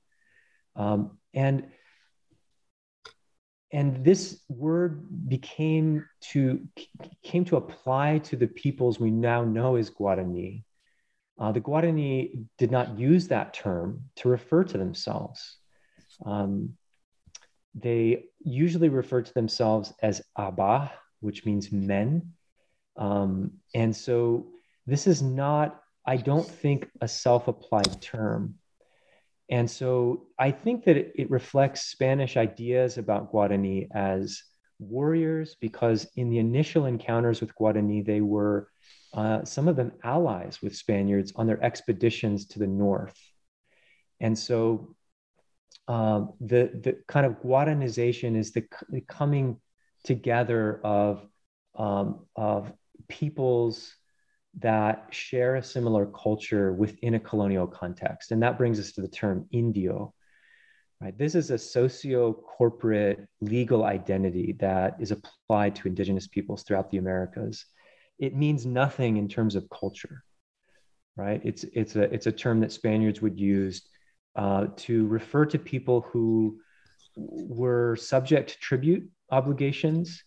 um, 0.76 1.18
and 1.34 1.68
and 3.72 4.04
this 4.04 4.42
word 4.50 5.30
became 5.30 6.06
to 6.22 6.68
came 7.24 7.46
to 7.46 7.58
apply 7.58 8.20
to 8.20 8.36
the 8.36 8.48
peoples 8.48 9.00
we 9.00 9.12
now 9.12 9.44
know 9.44 9.76
as 9.76 9.90
Guarani. 9.90 10.64
Uh, 11.40 11.54
the 11.54 11.62
Guarani 11.62 12.46
did 12.58 12.70
not 12.70 13.00
use 13.00 13.30
that 13.30 13.54
term 13.54 14.04
to 14.18 14.28
refer 14.28 14.64
to 14.66 14.78
themselves. 14.78 15.58
Um, 16.26 16.76
they 17.74 18.26
usually 18.44 18.90
refer 18.90 19.22
to 19.22 19.34
themselves 19.34 19.94
as 20.02 20.22
Aba, 20.36 20.92
which 21.22 21.46
means 21.46 21.72
men. 21.72 22.34
Um, 22.98 23.54
and 23.74 23.96
so 23.96 24.48
this 24.86 25.08
is 25.08 25.22
not, 25.22 25.82
I 26.06 26.18
don't 26.18 26.48
think, 26.48 26.90
a 27.00 27.08
self 27.08 27.48
applied 27.48 28.02
term. 28.02 28.56
And 29.50 29.70
so 29.70 30.28
I 30.38 30.52
think 30.52 30.86
that 30.86 30.98
it, 30.98 31.14
it, 31.16 31.32
reflects 31.32 31.84
Spanish 31.84 32.38
ideas 32.38 32.98
about 32.98 33.32
Guarani 33.32 33.88
as 33.94 34.44
warriors, 34.78 35.56
because 35.60 36.08
in 36.16 36.30
the 36.30 36.38
initial 36.38 36.86
encounters 36.86 37.42
with 37.42 37.56
Guarani, 37.56 38.06
they 38.06 38.22
were 38.22 38.68
uh, 39.14 39.44
some 39.44 39.68
of 39.68 39.76
them 39.76 39.92
allies 40.04 40.62
with 40.62 40.76
Spaniards 40.76 41.34
on 41.36 41.48
their 41.48 41.62
expeditions 41.64 42.46
to 42.48 42.60
the 42.60 42.68
north. 42.68 43.18
And 44.20 44.38
so 44.38 44.96
uh, 45.88 46.26
the, 46.40 46.72
the 46.84 46.98
kind 47.08 47.26
of 47.26 47.42
Guaranization 47.42 48.38
is 48.38 48.52
the, 48.52 48.66
the 48.90 49.02
coming 49.02 49.58
together 50.04 50.80
of, 50.84 51.26
um, 51.76 52.26
of 52.36 52.72
peoples 53.08 53.96
that 54.60 55.08
share 55.12 55.56
a 55.56 55.64
similar 55.64 56.06
culture 56.06 56.74
within 56.74 57.16
a 57.16 57.20
colonial 57.20 57.68
context. 57.68 58.32
And 58.32 58.44
that 58.44 58.58
brings 58.58 58.80
us 58.80 58.92
to 58.94 59.02
the 59.02 59.08
term 59.08 59.48
Indio. 59.52 60.14
Right? 61.02 61.18
This 61.18 61.34
is 61.34 61.50
a 61.50 61.58
socio-corporate 61.58 63.26
legal 63.40 63.86
identity 63.86 64.58
that 64.60 64.98
is 65.00 65.12
applied 65.12 65.76
to 65.78 65.88
indigenous 65.88 66.28
peoples 66.28 66.64
throughout 66.64 66.92
the 66.92 66.98
Americas 66.98 67.66
it 68.20 68.36
means 68.36 68.66
nothing 68.66 69.18
in 69.18 69.28
terms 69.28 69.56
of 69.56 69.70
culture, 69.70 70.24
right? 71.16 71.42
It's 71.44 71.64
it's 71.74 71.96
a 71.96 72.04
it's 72.14 72.28
a 72.28 72.32
term 72.32 72.60
that 72.60 72.72
Spaniards 72.72 73.22
would 73.22 73.40
use 73.40 73.88
uh, 74.36 74.68
to 74.78 75.08
refer 75.08 75.46
to 75.46 75.58
people 75.58 76.02
who 76.02 76.60
were 77.16 77.96
subject 77.96 78.52
to 78.52 78.60
tribute 78.60 79.10
obligations, 79.32 80.24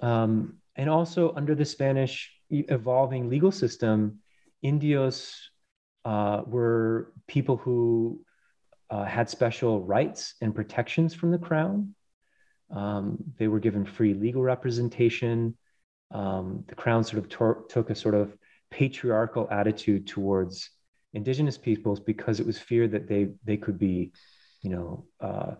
um, 0.00 0.56
and 0.76 0.88
also 0.88 1.32
under 1.36 1.54
the 1.54 1.64
Spanish 1.64 2.32
evolving 2.50 3.28
legal 3.28 3.52
system, 3.52 4.18
Indios 4.62 5.50
uh, 6.04 6.42
were 6.46 7.12
people 7.28 7.56
who 7.56 8.20
uh, 8.88 9.04
had 9.04 9.30
special 9.30 9.82
rights 9.82 10.34
and 10.40 10.54
protections 10.54 11.14
from 11.14 11.30
the 11.30 11.38
crown. 11.38 11.94
Um, 12.74 13.18
they 13.38 13.46
were 13.46 13.60
given 13.60 13.84
free 13.84 14.14
legal 14.14 14.42
representation 14.42 15.56
um, 16.10 16.64
the 16.68 16.74
crown 16.74 17.04
sort 17.04 17.22
of 17.22 17.28
tor- 17.28 17.64
took 17.68 17.90
a 17.90 17.94
sort 17.94 18.14
of 18.14 18.36
patriarchal 18.70 19.48
attitude 19.50 20.06
towards 20.06 20.70
indigenous 21.12 21.58
peoples 21.58 22.00
because 22.00 22.40
it 22.40 22.46
was 22.46 22.58
feared 22.58 22.92
that 22.92 23.08
they 23.08 23.28
they 23.44 23.56
could 23.56 23.78
be, 23.78 24.12
you 24.62 24.70
know, 24.70 25.04
uh, 25.20 25.54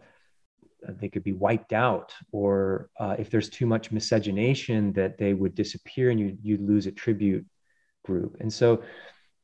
they 0.88 1.08
could 1.08 1.24
be 1.24 1.32
wiped 1.32 1.72
out, 1.72 2.14
or 2.32 2.90
uh, 2.98 3.16
if 3.18 3.30
there's 3.30 3.48
too 3.48 3.66
much 3.66 3.92
miscegenation, 3.92 4.92
that 4.92 5.18
they 5.18 5.34
would 5.34 5.54
disappear 5.54 6.10
and 6.10 6.20
you 6.20 6.36
you'd 6.42 6.60
lose 6.60 6.86
a 6.86 6.92
tribute 6.92 7.46
group. 8.04 8.36
And 8.40 8.52
so, 8.52 8.82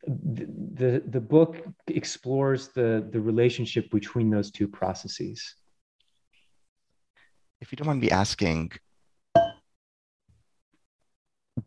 the, 0.07 0.47
the 0.75 1.03
the 1.07 1.21
book 1.21 1.63
explores 1.89 2.69
the 2.69 3.07
the 3.11 3.21
relationship 3.21 3.91
between 3.91 4.31
those 4.31 4.51
two 4.51 4.69
processes. 4.69 5.55
If 7.61 7.73
you 7.73 7.77
don't 7.77 7.87
mind 7.87 8.01
me 8.01 8.11
asking, 8.11 8.73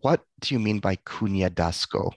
what 0.01 0.25
do 0.39 0.53
you 0.53 0.59
mean 0.59 0.79
by 0.79 0.95
cuñadazgo? 0.97 2.13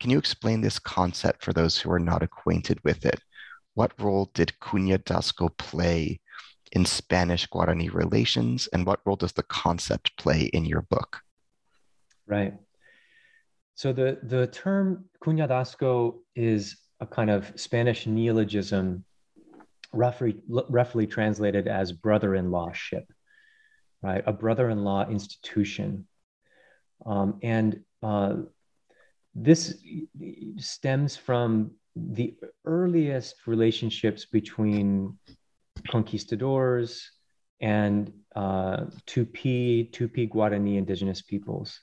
Can 0.00 0.10
you 0.10 0.18
explain 0.18 0.60
this 0.60 0.78
concept 0.78 1.44
for 1.44 1.52
those 1.52 1.78
who 1.78 1.90
are 1.90 2.00
not 2.00 2.22
acquainted 2.22 2.78
with 2.84 3.04
it? 3.04 3.20
What 3.74 3.92
role 3.98 4.30
did 4.34 4.52
cuñadazgo 4.60 5.56
play 5.56 6.20
in 6.72 6.84
Spanish 6.84 7.48
Guarani 7.48 7.92
relations, 7.92 8.68
and 8.72 8.86
what 8.86 9.00
role 9.04 9.16
does 9.16 9.32
the 9.32 9.42
concept 9.42 10.16
play 10.16 10.42
in 10.52 10.64
your 10.64 10.82
book? 10.82 11.20
Right. 12.26 12.54
So 13.74 13.92
the, 13.92 14.18
the 14.22 14.46
term 14.46 15.06
cuñadazgo 15.22 16.18
is 16.36 16.76
a 17.00 17.06
kind 17.06 17.30
of 17.30 17.52
Spanish 17.56 18.06
neologism, 18.06 19.04
roughly, 19.92 20.36
roughly 20.48 21.06
translated 21.06 21.66
as 21.66 21.92
brother-in-law 21.92 22.72
ship. 22.72 23.12
right? 24.02 24.22
A 24.26 24.32
brother 24.32 24.70
in 24.70 24.84
law 24.84 25.08
institution. 25.08 26.06
Um, 27.06 27.38
and 27.42 27.80
uh, 28.02 28.36
this 29.34 29.82
stems 30.56 31.16
from 31.16 31.72
the 31.96 32.34
earliest 32.64 33.46
relationships 33.46 34.26
between 34.26 35.18
conquistadors 35.88 37.10
and 37.60 38.12
uh, 38.34 38.84
Tupi, 39.06 39.90
Tupi 39.92 40.30
Guarani 40.30 40.76
indigenous 40.76 41.22
peoples. 41.22 41.78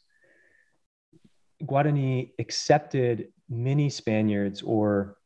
Guarani 1.63 2.31
accepted 2.39 3.29
many 3.49 3.89
Spaniards 3.89 4.61
or 4.61 5.17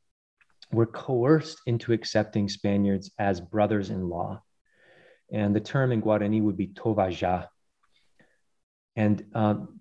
were 0.72 0.86
coerced 0.86 1.60
into 1.66 1.94
accepting 1.94 2.48
Spaniards 2.48 3.12
as 3.20 3.42
brothers 3.42 3.90
in 3.90 4.10
law. 4.10 4.42
And 5.32 5.56
the 5.56 5.60
term 5.60 5.92
in 5.92 6.02
Guarani 6.02 6.42
would 6.42 6.58
be 6.58 6.68
tovaja. 6.68 7.48
And 8.96 9.26
um, 9.34 9.80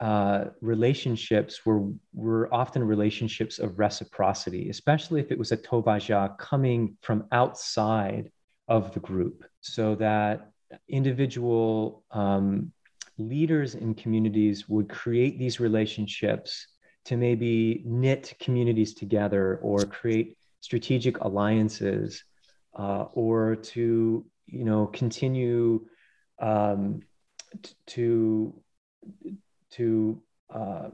uh, 0.00 0.44
relationships 0.60 1.66
were, 1.66 1.90
were 2.14 2.52
often 2.54 2.84
relationships 2.84 3.58
of 3.58 3.78
reciprocity, 3.78 4.70
especially 4.70 5.20
if 5.20 5.32
it 5.32 5.38
was 5.38 5.52
a 5.52 5.56
tovaja 5.56 6.38
coming 6.38 6.96
from 7.00 7.24
outside 7.32 8.30
of 8.68 8.94
the 8.94 9.00
group, 9.00 9.44
so 9.60 9.94
that 9.96 10.50
individual 10.88 12.04
um, 12.12 12.70
leaders 13.16 13.74
in 13.74 13.94
communities 13.94 14.68
would 14.68 14.88
create 14.88 15.38
these 15.38 15.58
relationships 15.58 16.68
to 17.06 17.16
maybe 17.16 17.82
knit 17.84 18.34
communities 18.38 18.94
together 18.94 19.58
or 19.62 19.86
create 19.86 20.36
strategic 20.60 21.18
alliances 21.20 22.22
uh, 22.78 23.06
or 23.14 23.56
to 23.56 24.24
you 24.46 24.64
know 24.64 24.86
continue 24.86 25.84
um, 26.40 27.00
to 27.86 28.54
to 29.72 30.22
uh, 30.52 30.88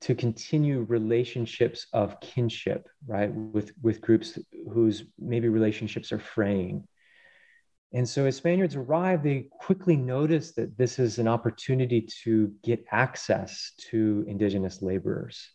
to 0.00 0.14
continue 0.14 0.82
relationships 0.88 1.86
of 1.92 2.20
kinship 2.20 2.88
right 3.06 3.32
with 3.32 3.72
with 3.82 4.00
groups 4.00 4.38
whose 4.72 5.04
maybe 5.18 5.48
relationships 5.48 6.12
are 6.12 6.18
fraying 6.18 6.86
and 7.92 8.06
so 8.06 8.26
as 8.26 8.36
Spaniards 8.36 8.76
arrive 8.76 9.22
they 9.22 9.48
quickly 9.50 9.96
notice 9.96 10.52
that 10.52 10.76
this 10.76 10.98
is 10.98 11.18
an 11.18 11.28
opportunity 11.28 12.06
to 12.24 12.52
get 12.62 12.84
access 12.90 13.72
to 13.90 14.24
indigenous 14.28 14.82
laborers. 14.82 15.48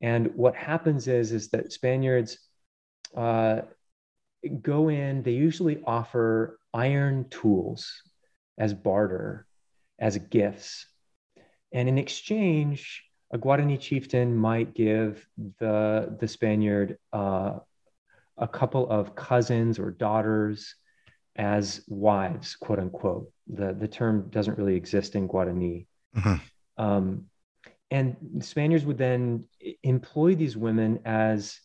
And 0.00 0.34
what 0.34 0.56
happens 0.56 1.06
is, 1.06 1.30
is 1.30 1.48
that 1.50 1.72
Spaniards 1.72 2.38
uh, 3.16 3.60
go 4.60 4.88
in, 4.88 5.22
they 5.22 5.32
usually 5.32 5.80
offer 5.86 6.58
iron 6.74 7.26
tools 7.30 8.02
as 8.58 8.74
barter, 8.74 9.46
as 9.98 10.16
gifts. 10.18 10.86
And 11.72 11.88
in 11.88 11.98
exchange, 11.98 13.04
a 13.32 13.38
Guarani 13.38 13.80
chieftain 13.80 14.36
might 14.36 14.74
give 14.74 15.26
the, 15.58 16.16
the 16.20 16.28
Spaniard 16.28 16.98
uh, 17.12 17.58
a 18.36 18.48
couple 18.48 18.88
of 18.90 19.14
cousins 19.14 19.78
or 19.78 19.90
daughters 19.90 20.74
as 21.36 21.82
wives, 21.88 22.56
quote 22.56 22.78
unquote. 22.78 23.30
The, 23.46 23.72
the 23.72 23.88
term 23.88 24.28
doesn't 24.30 24.58
really 24.58 24.76
exist 24.76 25.14
in 25.14 25.28
Guarani. 25.28 25.86
Mm-hmm. 26.16 26.82
Um, 26.82 27.26
and 27.90 28.16
Spaniards 28.40 28.84
would 28.84 28.98
then 28.98 29.44
employ 29.82 30.34
these 30.34 30.56
women 30.56 31.00
as, 31.04 31.58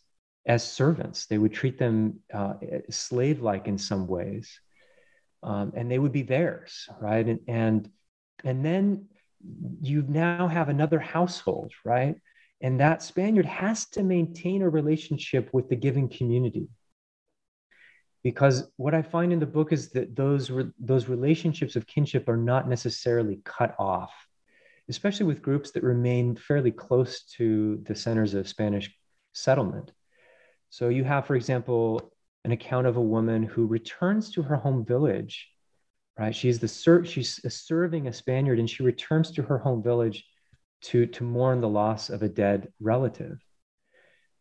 as 0.45 0.69
servants. 0.69 1.25
They 1.25 1.37
would 1.37 1.53
treat 1.53 1.77
them 1.77 2.19
uh, 2.33 2.53
slave 2.89 3.41
like 3.41 3.67
in 3.67 3.77
some 3.77 4.07
ways. 4.07 4.59
Um, 5.43 5.73
and 5.75 5.89
they 5.89 5.99
would 5.99 6.11
be 6.11 6.23
theirs, 6.23 6.89
right? 6.99 7.25
And, 7.25 7.39
and, 7.47 7.89
and 8.43 8.65
then 8.65 9.05
you 9.81 10.03
now 10.07 10.47
have 10.47 10.69
another 10.69 10.99
household, 10.99 11.71
right? 11.85 12.15
And 12.61 12.79
that 12.79 13.03
Spaniard 13.03 13.45
has 13.45 13.85
to 13.89 14.03
maintain 14.03 14.61
a 14.63 14.69
relationship 14.69 15.49
with 15.53 15.69
the 15.69 15.75
giving 15.75 16.09
community 16.09 16.69
because 18.27 18.69
what 18.75 18.93
I 18.93 19.01
find 19.01 19.31
in 19.31 19.39
the 19.39 19.45
book 19.45 19.71
is 19.71 19.89
that 19.91 20.13
those 20.13 20.49
re- 20.49 20.71
those 20.79 21.07
relationships 21.07 21.77
of 21.77 21.87
kinship 21.87 22.27
are 22.27 22.35
not 22.35 22.67
necessarily 22.67 23.39
cut 23.45 23.73
off, 23.79 24.11
especially 24.89 25.27
with 25.27 25.41
groups 25.41 25.71
that 25.71 25.83
remain 25.83 26.35
fairly 26.35 26.71
close 26.71 27.23
to 27.37 27.81
the 27.85 27.95
centers 27.95 28.33
of 28.33 28.49
Spanish 28.49 28.93
settlement. 29.31 29.93
So 30.69 30.89
you 30.89 31.05
have, 31.05 31.25
for 31.25 31.37
example, 31.37 32.11
an 32.45 32.51
account 32.51 32.87
of 32.87 32.97
a 32.97 33.01
woman 33.01 33.43
who 33.43 33.65
returns 33.65 34.31
to 34.31 34.41
her 34.43 34.55
home 34.55 34.85
village. 34.85 35.47
Right, 36.17 36.35
she's 36.35 36.59
the 36.59 36.67
ser- 36.67 37.05
she's 37.05 37.39
serving 37.53 38.07
a 38.07 38.13
Spaniard, 38.13 38.57
and 38.57 38.69
she 38.69 38.81
returns 38.81 39.31
to 39.31 39.43
her 39.43 39.59
home 39.59 39.83
village 39.83 40.25
to 40.81 41.05
to 41.05 41.23
mourn 41.23 41.61
the 41.61 41.69
loss 41.69 42.09
of 42.09 42.23
a 42.23 42.29
dead 42.29 42.73
relative. 42.79 43.37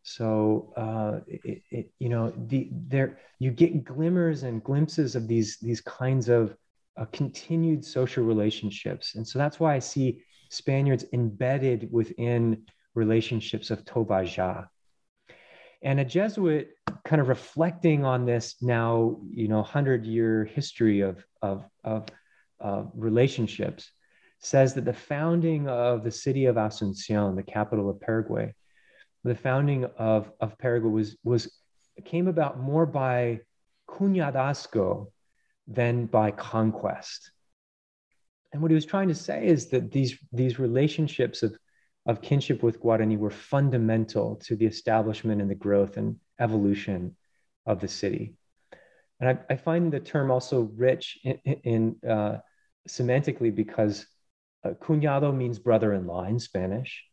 So 0.02 0.72
uh, 0.76 1.20
it, 1.26 1.62
it, 1.70 1.92
you 1.98 2.08
know, 2.08 2.32
the 2.46 2.70
there 2.70 3.18
you 3.40 3.50
get 3.50 3.84
glimmers 3.84 4.44
and 4.44 4.62
glimpses 4.62 5.16
of 5.16 5.26
these 5.26 5.58
these 5.58 5.80
kinds 5.80 6.28
of 6.28 6.56
uh, 6.96 7.06
continued 7.06 7.84
social 7.84 8.24
relationships, 8.24 9.16
and 9.16 9.26
so 9.26 9.38
that's 9.38 9.58
why 9.58 9.74
I 9.74 9.80
see 9.80 10.22
Spaniards 10.48 11.04
embedded 11.12 11.88
within 11.92 12.64
relationships 12.94 13.70
of 13.70 13.84
Tovaja. 13.84 14.68
And 15.86 16.00
a 16.00 16.04
Jesuit 16.04 16.70
kind 17.04 17.22
of 17.22 17.28
reflecting 17.28 18.04
on 18.04 18.26
this 18.26 18.56
now, 18.60 19.20
you 19.30 19.46
know, 19.46 19.62
hundred 19.62 20.04
year 20.04 20.44
history 20.44 21.00
of 21.00 21.24
of 21.40 21.64
of 21.78 22.90
relationships, 22.94 23.92
says 24.40 24.74
that 24.74 24.84
the 24.84 24.92
founding 24.92 25.68
of 25.68 26.02
the 26.02 26.10
city 26.10 26.46
of 26.46 26.56
Asuncion, 26.56 27.36
the 27.36 27.44
capital 27.44 27.88
of 27.88 28.00
Paraguay, 28.00 28.52
the 29.22 29.36
founding 29.36 29.84
of, 29.96 30.32
of 30.40 30.58
Paraguay 30.58 30.90
was, 30.90 31.16
was 31.22 31.52
came 32.04 32.26
about 32.26 32.58
more 32.58 32.86
by 32.86 33.40
cuñadazgo 33.88 35.06
than 35.68 36.06
by 36.06 36.32
conquest. 36.32 37.30
And 38.52 38.60
what 38.60 38.72
he 38.72 38.74
was 38.74 38.86
trying 38.86 39.08
to 39.08 39.14
say 39.14 39.46
is 39.46 39.66
that 39.68 39.92
these, 39.92 40.18
these 40.32 40.58
relationships 40.58 41.44
of, 41.44 41.56
of 42.06 42.22
kinship 42.22 42.62
with 42.62 42.80
Guarani 42.80 43.18
were 43.18 43.30
fundamental 43.30 44.36
to 44.36 44.56
the 44.56 44.66
establishment 44.66 45.40
and 45.40 45.50
the 45.50 45.54
growth 45.54 45.96
and 45.96 46.16
evolution 46.38 47.16
of 47.66 47.80
the 47.80 47.88
city. 47.88 48.34
And 49.18 49.30
I, 49.30 49.54
I 49.54 49.56
find 49.56 49.92
the 49.92 50.00
term 50.00 50.30
also 50.30 50.70
rich 50.76 51.18
in, 51.24 51.38
in 51.44 51.96
uh, 52.08 52.38
semantically 52.88 53.54
because 53.54 54.06
uh, 54.64 54.70
cuñado 54.82 55.34
means 55.34 55.58
brother-in-law 55.58 56.24
in 56.24 56.38
Spanish 56.38 57.04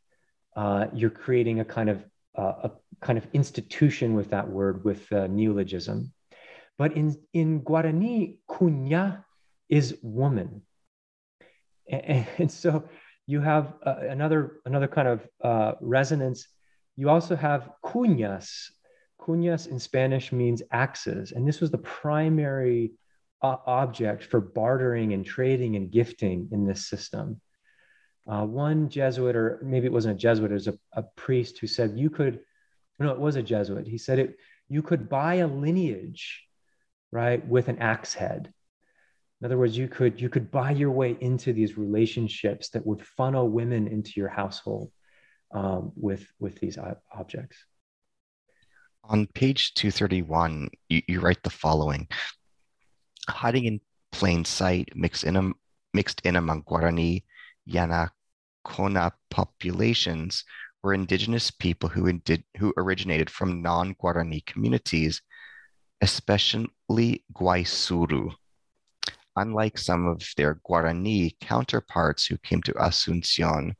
uh, 0.56 0.88
you're 0.94 1.10
creating 1.10 1.60
a 1.60 1.66
kind 1.66 1.90
of 1.90 2.06
uh, 2.38 2.70
a 2.70 2.72
kind 3.02 3.18
of 3.18 3.28
institution 3.34 4.16
with 4.16 4.32
that 4.32 4.50
word 4.50 4.84
with 4.84 5.12
uh, 5.12 5.28
neologism. 5.28 6.14
But 6.78 6.96
in 6.96 7.16
in 7.34 7.62
Guarani, 7.62 8.38
cuña 8.50 9.24
is 9.70 9.98
woman, 10.02 10.62
and, 11.90 12.28
and 12.38 12.52
so 12.52 12.84
you 13.26 13.42
have 13.42 13.74
uh, 13.86 13.96
another 14.10 14.60
another 14.66 14.88
kind 14.88 15.08
of 15.08 15.28
uh, 15.44 15.74
resonance. 15.82 16.48
You 16.96 17.10
also 17.10 17.36
have 17.36 17.70
cuñas. 17.84 18.70
Cuñas 19.20 19.68
in 19.68 19.80
Spanish 19.80 20.32
means 20.32 20.62
axes, 20.72 21.32
and 21.32 21.48
this 21.48 21.62
was 21.62 21.72
the 21.72 21.78
primary 21.78 22.92
uh, 23.42 23.58
object 23.66 24.26
for 24.26 24.42
bartering 24.42 25.14
and 25.14 25.26
trading 25.26 25.76
and 25.78 25.90
gifting 25.92 26.50
in 26.52 26.66
this 26.68 26.88
system 26.88 27.40
uh, 28.28 28.46
one 28.46 28.90
Jesuit, 28.90 29.36
or 29.36 29.60
maybe 29.64 29.86
it 29.86 29.92
wasn't 29.92 30.16
a 30.16 30.20
Jesuit, 30.20 30.52
it 30.52 30.56
was 30.56 30.68
a, 30.68 30.78
a 30.94 31.04
priest 31.04 31.60
who 31.60 31.68
said 31.68 31.98
you 31.98 32.10
could, 32.10 32.40
no, 33.00 33.10
it 33.12 33.20
was 33.20 33.36
a 33.36 33.44
Jesuit. 33.44 33.88
He 33.88 33.98
said 33.98 34.20
it, 34.20 34.38
you 34.70 34.82
could 34.82 35.10
buy 35.10 35.36
a 35.36 35.48
lineage, 35.48 36.44
right, 37.12 37.46
with 37.46 37.68
an 37.68 37.80
axe 37.80 38.14
head. 38.14 38.54
In 39.44 39.48
other 39.48 39.58
words, 39.58 39.78
you 39.78 39.90
could 39.90 40.22
you 40.22 40.30
could 40.30 40.50
buy 40.52 40.72
your 40.72 40.92
way 40.92 41.18
into 41.20 41.52
these 41.52 41.78
relationships 41.78 42.70
that 42.70 42.88
would 42.88 43.06
funnel 43.06 43.50
women 43.50 43.90
into 43.90 44.14
your 44.16 44.30
household 44.30 44.90
um, 45.52 45.92
with 45.98 46.26
with 46.40 46.58
these 46.62 46.78
objects. 47.14 47.58
On 49.04 49.28
page 49.28 49.74
231, 49.74 50.70
you, 50.88 51.02
you 51.10 51.20
write 51.20 51.44
the 51.44 51.50
following 51.50 52.08
Hiding 53.28 53.66
in 53.66 53.82
plain 54.14 54.46
sight, 54.46 54.88
mixed 54.96 55.26
in, 55.26 55.54
mixed 55.94 56.22
in 56.24 56.38
among 56.38 56.64
Guarani, 56.64 57.24
Yanacona 57.70 59.12
populations 59.30 60.46
were 60.82 60.94
indigenous 60.94 61.52
people 61.52 61.90
who, 61.90 62.08
indi- 62.08 62.46
who 62.58 62.74
originated 62.78 63.30
from 63.30 63.62
non 63.62 63.94
Guarani 63.96 64.46
communities, 64.46 65.22
especially 66.00 67.26
Guaisuru. 67.34 68.34
Unlike 69.36 69.80
some 69.80 70.08
of 70.08 70.22
their 70.38 70.56
Guarani 70.56 71.36
counterparts 71.40 72.26
who 72.28 72.38
came 72.38 72.62
to 72.64 72.74
Asuncion 72.74 73.74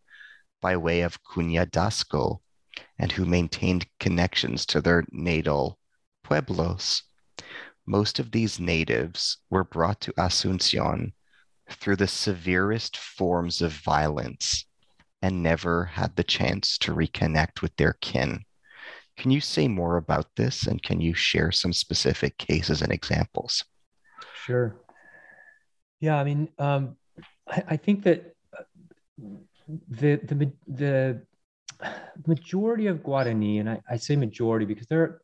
by 0.62 0.76
way 0.78 1.02
of 1.02 1.24
Cuñadazgo 1.24 2.40
and 2.98 3.12
who 3.12 3.26
maintained 3.26 3.86
connections 4.00 4.66
to 4.68 4.82
their 4.82 5.06
natal 5.12 5.78
pueblos, 6.24 7.04
most 7.86 8.18
of 8.18 8.32
these 8.32 8.60
natives 8.60 9.38
were 9.50 9.64
brought 9.64 10.02
to 10.02 10.14
Asuncion 10.14 11.14
through 11.70 11.98
the 11.98 12.08
severest 12.08 12.98
forms 12.98 13.62
of 13.62 13.74
violence 13.74 14.66
and 15.22 15.44
never 15.44 15.86
had 15.86 16.16
the 16.16 16.24
chance 16.24 16.78
to 16.80 16.94
reconnect 16.94 17.62
with 17.62 17.76
their 17.76 17.94
kin. 17.94 18.44
Can 19.18 19.32
you 19.32 19.42
say 19.42 19.68
more 19.68 19.98
about 19.98 20.36
this 20.36 20.66
and 20.66 20.82
can 20.82 21.00
you 21.00 21.14
share 21.14 21.52
some 21.52 21.74
specific 21.74 22.38
cases 22.38 22.82
and 22.82 22.92
examples? 22.92 23.64
Sure. 24.34 24.83
Yeah, 26.04 26.18
I 26.18 26.26
mean, 26.26 26.50
um, 26.60 26.98
I, 27.48 27.64
I, 27.70 27.78
think 27.78 28.04
that 28.04 28.36
uh, 28.60 28.64
the 29.90 30.20
the 30.26 30.52
the 30.68 31.22
majority 32.28 32.88
of 32.88 32.98
Guarani, 32.98 33.62
and 33.62 33.70
I, 33.70 33.80
I 33.90 33.96
say 33.96 34.18
majority 34.18 34.66
because 34.66 34.88
there 34.88 35.22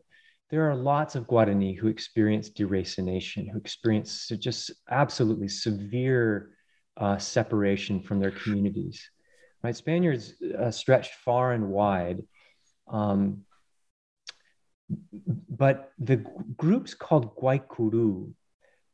there 0.49 0.71
are 0.71 0.75
lots 0.75 1.15
of 1.15 1.27
Guarani 1.27 1.77
who 1.77 1.89
experience 1.89 2.49
deracination, 2.49 3.49
who 3.51 3.57
experience 3.57 4.29
just 4.39 4.71
absolutely 4.89 5.49
severe 5.49 6.51
uh, 6.95 7.17
separation 7.17 8.01
from 8.01 8.21
their 8.21 8.31
communities. 8.31 9.03
Right, 9.61 9.75
Spaniards 9.75 10.35
uh, 10.57 10.71
stretched 10.71 11.15
far 11.25 11.51
and 11.51 11.67
wide, 11.67 12.23
um, 12.87 13.41
but 15.49 15.91
the 15.99 16.23
groups 16.55 16.93
called 16.93 17.35
Guaycuru 17.35 18.31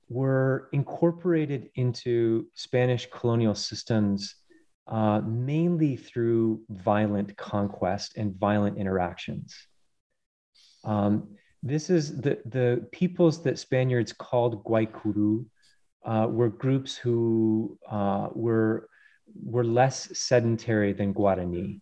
were 0.09 0.69
incorporated 0.71 1.69
into 1.75 2.47
Spanish 2.53 3.07
colonial 3.11 3.55
systems 3.55 4.35
uh, 4.87 5.19
mainly 5.25 5.95
through 5.95 6.61
violent 6.69 7.35
conquest 7.37 8.17
and 8.17 8.35
violent 8.35 8.77
interactions. 8.77 9.55
Um, 10.83 11.35
this 11.63 11.89
is 11.89 12.21
the, 12.21 12.37
the 12.45 12.87
peoples 12.91 13.41
that 13.43 13.57
Spaniards 13.57 14.13
called 14.13 14.63
Guaycuru 14.63 15.45
uh, 16.05 16.27
were 16.29 16.49
groups 16.49 16.95
who 16.95 17.79
uh, 17.89 18.27
were, 18.33 18.87
were 19.43 19.63
less 19.63 20.15
sedentary 20.15 20.93
than 20.93 21.15
Guarani. 21.15 21.81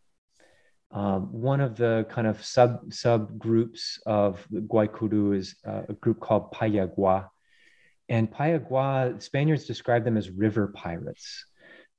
Um, 0.92 1.34
one 1.34 1.60
of 1.60 1.76
the 1.76 2.06
kind 2.10 2.28
of 2.28 2.46
sub 2.46 2.90
subgroups 2.92 4.00
of 4.06 4.48
Guaycuru 4.54 5.36
is 5.36 5.56
uh, 5.68 5.82
a 5.90 5.94
group 5.94 6.20
called 6.20 6.54
Payagua. 6.54 7.28
And 8.14 8.30
Payagua, 8.30 9.20
Spaniards 9.24 9.66
describe 9.66 10.04
them 10.04 10.18
as 10.18 10.30
river 10.30 10.68
pirates. 10.68 11.48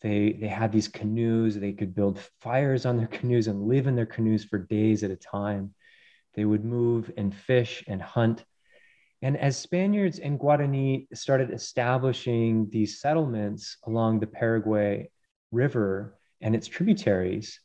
They, 0.01 0.39
they 0.41 0.47
had 0.47 0.71
these 0.71 0.87
canoes, 0.87 1.59
they 1.59 1.73
could 1.73 1.93
build 1.93 2.21
fires 2.41 2.87
on 2.87 2.97
their 2.97 3.07
canoes 3.19 3.49
and 3.49 3.67
live 3.67 3.89
in 3.89 3.97
their 3.97 4.07
canoes 4.07 4.45
for 4.45 4.59
days 4.59 5.03
at 5.03 5.11
a 5.11 5.17
time. 5.17 5.75
They 6.35 6.45
would 6.45 6.65
move 6.65 7.11
and 7.17 7.35
fish 7.35 7.83
and 7.89 8.01
hunt. 8.01 8.45
And 9.23 9.37
as 9.37 9.59
Spaniards 9.59 10.21
and 10.21 10.39
Guarani 10.39 11.09
started 11.13 11.51
establishing 11.51 12.71
these 12.71 13.01
settlements 13.01 13.79
along 13.85 14.21
the 14.21 14.29
Paraguay 14.29 15.11
River 15.51 16.17
and 16.41 16.55
its 16.55 16.69
tributaries, 16.69 17.59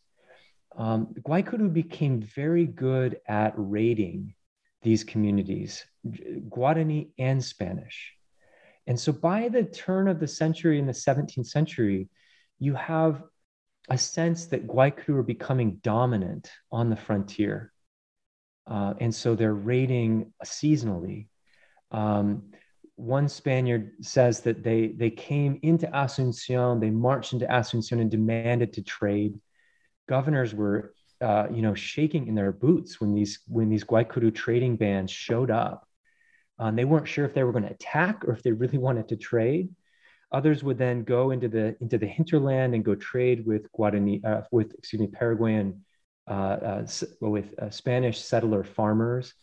um, 0.75 1.13
Guaycuru 1.21 1.71
became 1.71 2.19
very 2.19 2.65
good 2.65 3.19
at 3.27 3.53
raiding 3.57 4.33
these 4.81 5.03
communities, 5.03 5.85
Guarani 6.49 7.09
and 7.19 7.43
Spanish. 7.43 8.15
And 8.89 8.99
so 8.99 9.11
by 9.11 9.49
the 9.49 9.63
turn 9.63 10.07
of 10.07 10.19
the 10.19 10.27
century 10.27 10.79
in 10.79 10.87
the 10.87 10.93
17th 10.93 11.45
century, 11.45 12.09
you 12.57 12.73
have 12.73 13.21
a 13.87 13.99
sense 13.99 14.47
that 14.47 14.67
Guaycuru 14.67 15.19
are 15.19 15.23
becoming 15.23 15.79
dominant 15.83 16.51
on 16.71 16.89
the 16.89 16.95
frontier. 16.95 17.71
Uh, 18.65 18.95
and 18.99 19.13
so 19.13 19.35
they're 19.35 19.53
raiding 19.53 20.33
seasonally. 20.43 21.27
Um, 21.91 22.51
one 22.95 23.29
Spaniard 23.29 23.91
says 24.01 24.41
that 24.41 24.63
they, 24.63 24.87
they 24.87 25.11
came 25.11 25.59
into 25.61 25.85
Asuncion, 25.85 26.81
they 26.81 26.89
marched 26.89 27.33
into 27.33 27.45
Asuncion 27.45 28.01
and 28.01 28.09
demanded 28.09 28.73
to 28.73 28.81
trade. 28.81 29.39
Governors 30.07 30.55
were, 30.55 30.95
uh, 31.21 31.45
you 31.53 31.61
know, 31.61 31.75
shaking 31.75 32.25
in 32.25 32.33
their 32.33 32.51
boots 32.51 32.99
when 32.99 33.13
these 33.13 33.39
when 33.47 33.69
these 33.69 33.83
Guaycuru 33.83 34.33
trading 34.33 34.77
bands 34.77 35.11
showed 35.11 35.51
up. 35.51 35.88
Um, 36.59 36.75
they 36.75 36.85
weren't 36.85 37.07
sure 37.07 37.25
if 37.25 37.33
they 37.33 37.43
were 37.43 37.51
going 37.51 37.63
to 37.63 37.71
attack 37.71 38.23
or 38.25 38.33
if 38.33 38.43
they 38.43 38.51
really 38.51 38.77
wanted 38.87 39.07
to 39.09 39.15
trade. 39.15 39.69
Others 40.31 40.63
would 40.63 40.77
then 40.77 41.03
go 41.03 41.31
into 41.31 41.47
the 41.47 41.75
into 41.81 41.97
the 41.97 42.05
hinterland 42.05 42.75
and 42.75 42.85
go 42.85 42.93
trade 42.93 43.45
with 43.47 43.71
Guarani, 43.71 44.23
uh, 44.23 44.41
with 44.51 44.73
excuse 44.75 44.99
me, 44.99 45.07
Paraguayan, 45.07 45.81
uh, 46.27 46.31
uh, 46.31 46.87
with 47.21 47.57
uh, 47.57 47.71
Spanish 47.71 48.19
settler 48.19 48.63
farmers. 48.63 49.33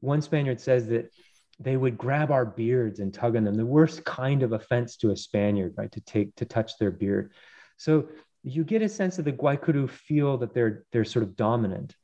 One 0.00 0.20
Spaniard 0.20 0.60
says 0.60 0.88
that 0.88 1.12
they 1.60 1.76
would 1.76 1.96
grab 1.96 2.32
our 2.32 2.44
beards 2.44 2.98
and 2.98 3.14
tug 3.14 3.36
on 3.36 3.44
them. 3.44 3.54
The 3.54 3.64
worst 3.64 4.04
kind 4.04 4.42
of 4.42 4.52
offense 4.52 4.96
to 4.98 5.10
a 5.10 5.16
Spaniard, 5.16 5.74
right? 5.76 5.92
To 5.92 6.00
take 6.00 6.34
to 6.36 6.44
touch 6.44 6.76
their 6.78 6.90
beard. 6.90 7.32
So 7.76 8.08
you 8.42 8.64
get 8.64 8.82
a 8.82 8.88
sense 8.88 9.16
that 9.16 9.24
the 9.24 9.32
Guaycuru 9.32 9.88
feel 9.88 10.38
that 10.38 10.54
they're 10.54 10.84
they're 10.90 11.04
sort 11.04 11.22
of 11.22 11.36
dominant. 11.36 11.94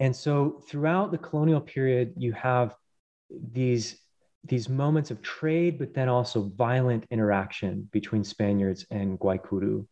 And 0.00 0.14
so 0.14 0.62
throughout 0.68 1.12
the 1.12 1.18
colonial 1.18 1.60
period, 1.60 2.14
you 2.16 2.32
have 2.32 2.74
these 3.30 3.96
these 4.44 4.68
moments 4.68 5.10
of 5.10 5.20
trade, 5.20 5.78
but 5.78 5.92
then 5.92 6.08
also 6.08 6.50
violent 6.56 7.04
interaction 7.10 7.86
between 7.92 8.24
Spaniards 8.24 8.86
and 8.90 9.18
Guaycuru. 9.18 9.86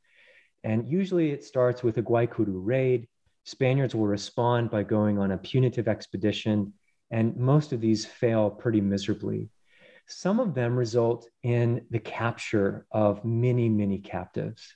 And 0.64 0.88
usually 0.88 1.32
it 1.32 1.44
starts 1.44 1.82
with 1.82 1.98
a 1.98 2.02
Guaycuru 2.02 2.46
raid. 2.64 3.08
Spaniards 3.44 3.94
will 3.94 4.06
respond 4.06 4.70
by 4.70 4.84
going 4.84 5.18
on 5.18 5.32
a 5.32 5.38
punitive 5.38 5.86
expedition, 5.86 6.72
and 7.10 7.36
most 7.36 7.72
of 7.72 7.80
these 7.80 8.06
fail 8.06 8.50
pretty 8.50 8.80
miserably. 8.80 9.50
Some 10.06 10.40
of 10.40 10.54
them 10.54 10.76
result 10.76 11.28
in 11.42 11.84
the 11.90 11.98
capture 11.98 12.86
of 12.90 13.24
many, 13.24 13.68
many 13.68 13.98
captives. 13.98 14.74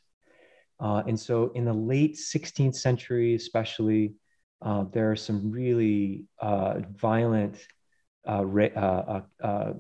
Uh, 0.78 1.02
and 1.06 1.18
so 1.18 1.50
in 1.54 1.64
the 1.64 1.72
late 1.72 2.16
16th 2.16 2.74
century, 2.74 3.34
especially, 3.34 4.14
uh, 4.60 4.84
there 4.92 5.10
are 5.10 5.16
some 5.16 5.50
really 5.50 6.26
uh, 6.40 6.80
violent 6.94 7.56
Uh, 8.26 9.22
uh, 9.42 9.72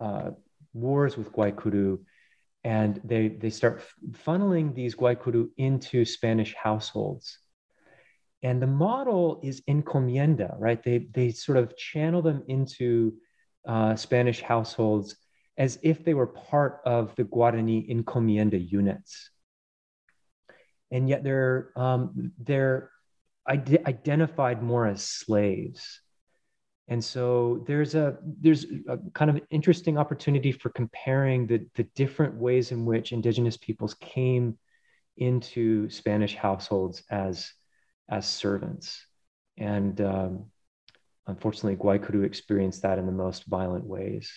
uh, 0.00 0.30
wars 0.72 1.16
with 1.16 1.32
Guaycuru, 1.32 1.98
and 2.64 3.00
they 3.04 3.28
they 3.28 3.50
start 3.50 3.82
funneling 4.12 4.74
these 4.74 4.94
Guaycuru 4.94 5.48
into 5.56 6.04
Spanish 6.04 6.54
households. 6.54 7.38
And 8.42 8.62
the 8.62 8.68
model 8.68 9.40
is 9.42 9.62
encomienda, 9.68 10.54
right? 10.58 10.82
They 10.82 11.08
they 11.12 11.30
sort 11.30 11.58
of 11.58 11.76
channel 11.76 12.22
them 12.22 12.42
into 12.48 13.14
uh, 13.66 13.96
Spanish 13.96 14.40
households 14.40 15.16
as 15.58 15.78
if 15.82 16.04
they 16.04 16.14
were 16.14 16.26
part 16.26 16.80
of 16.86 17.14
the 17.16 17.24
Guarani 17.24 17.90
encomienda 17.90 18.58
units. 18.58 19.30
And 20.90 21.08
yet 21.08 21.24
they're 21.24 21.72
um, 21.76 22.32
they're 22.38 22.90
ide- 23.46 23.84
identified 23.86 24.62
more 24.62 24.86
as 24.86 25.02
slaves 25.02 26.00
and 26.88 27.04
so 27.04 27.62
there's 27.66 27.94
a 27.94 28.16
there's 28.40 28.64
a 28.88 28.98
kind 29.12 29.30
of 29.30 29.40
interesting 29.50 29.98
opportunity 29.98 30.52
for 30.52 30.70
comparing 30.70 31.46
the, 31.46 31.66
the 31.74 31.82
different 31.94 32.34
ways 32.34 32.72
in 32.72 32.86
which 32.86 33.12
indigenous 33.12 33.58
peoples 33.58 33.94
came 33.94 34.58
into 35.18 35.90
Spanish 35.90 36.34
households 36.34 37.02
as 37.10 37.52
as 38.08 38.26
servants. 38.26 39.04
And 39.58 40.00
um, 40.00 40.44
unfortunately, 41.26 41.76
Guaycuru 41.76 42.24
experienced 42.24 42.82
that 42.82 42.98
in 42.98 43.04
the 43.04 43.12
most 43.12 43.44
violent 43.46 43.84
ways. 43.84 44.32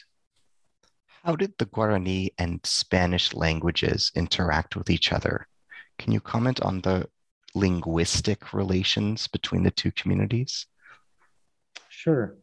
How 1.23 1.37
did 1.37 1.53
the 1.57 1.67
Guarani 1.67 2.31
and 2.37 2.59
Spanish 2.65 3.33
languages 3.33 4.11
interact 4.13 4.75
with 4.75 4.89
each 4.89 5.13
other? 5.13 5.47
Can 5.99 6.11
you 6.11 6.19
comment 6.19 6.59
on 6.61 6.81
the 6.81 7.07
linguistic 7.53 8.53
relations 8.53 9.27
between 9.27 9.63
the 9.63 9.71
two 9.71 9.91
communities? 9.91 10.65
Sure. 11.89 12.35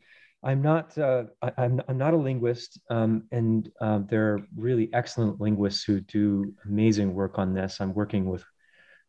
I'm 0.42 0.62
not. 0.62 0.96
Uh, 0.96 1.24
I, 1.42 1.52
am 1.58 1.80
I'm 1.88 1.98
not 1.98 2.14
a 2.14 2.16
linguist, 2.16 2.78
um, 2.90 3.24
and 3.32 3.70
uh, 3.80 4.00
there 4.08 4.34
are 4.34 4.46
really 4.56 4.88
excellent 4.92 5.40
linguists 5.40 5.82
who 5.82 6.00
do 6.00 6.54
amazing 6.64 7.12
work 7.12 7.38
on 7.38 7.54
this. 7.54 7.80
I'm 7.80 7.92
working 7.92 8.26
with 8.26 8.44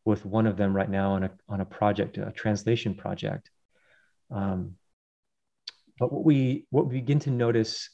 with 0.06 0.26
one 0.26 0.48
of 0.48 0.58
them 0.58 0.76
right 0.76 0.90
now 0.90 1.12
on 1.12 1.24
a 1.26 1.32
on 1.48 1.62
a 1.62 1.66
project, 1.66 2.18
a 2.18 2.32
translation 2.32 2.96
project. 2.96 3.52
Um, 4.32 4.76
but 6.00 6.12
what 6.12 6.24
we 6.26 6.66
what 6.72 6.88
we 6.88 6.96
begin 6.96 7.20
to 7.20 7.30
notice 7.32 7.90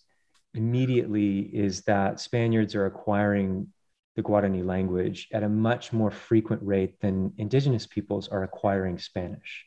immediately 0.54 1.40
is 1.40 1.82
that 1.82 2.22
Spaniards 2.22 2.74
are 2.74 2.86
acquiring 2.86 3.68
the 4.16 4.24
Guarani 4.24 4.66
language 4.66 5.28
at 5.34 5.44
a 5.44 5.50
much 5.50 5.92
more 5.92 6.10
frequent 6.10 6.64
rate 6.64 7.02
than 7.02 7.34
indigenous 7.38 7.86
peoples 7.86 8.30
are 8.30 8.44
acquiring 8.44 8.98
Spanish. 8.98 9.66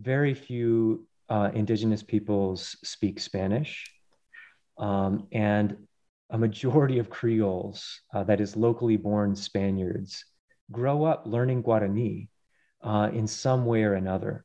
Very 0.00 0.34
few 0.34 1.08
uh, 1.28 1.50
indigenous 1.54 2.02
peoples 2.02 2.76
speak 2.84 3.20
Spanish, 3.20 3.90
um, 4.78 5.26
and 5.32 5.76
a 6.30 6.38
majority 6.38 6.98
of 6.98 7.10
Creoles, 7.10 8.00
uh, 8.14 8.24
that 8.24 8.40
is 8.40 8.56
locally 8.56 8.96
born 8.96 9.36
Spaniards, 9.36 10.24
grow 10.72 11.04
up 11.04 11.24
learning 11.26 11.62
Guarani 11.62 12.28
uh, 12.82 13.10
in 13.12 13.26
some 13.26 13.64
way 13.64 13.84
or 13.84 13.94
another. 13.94 14.44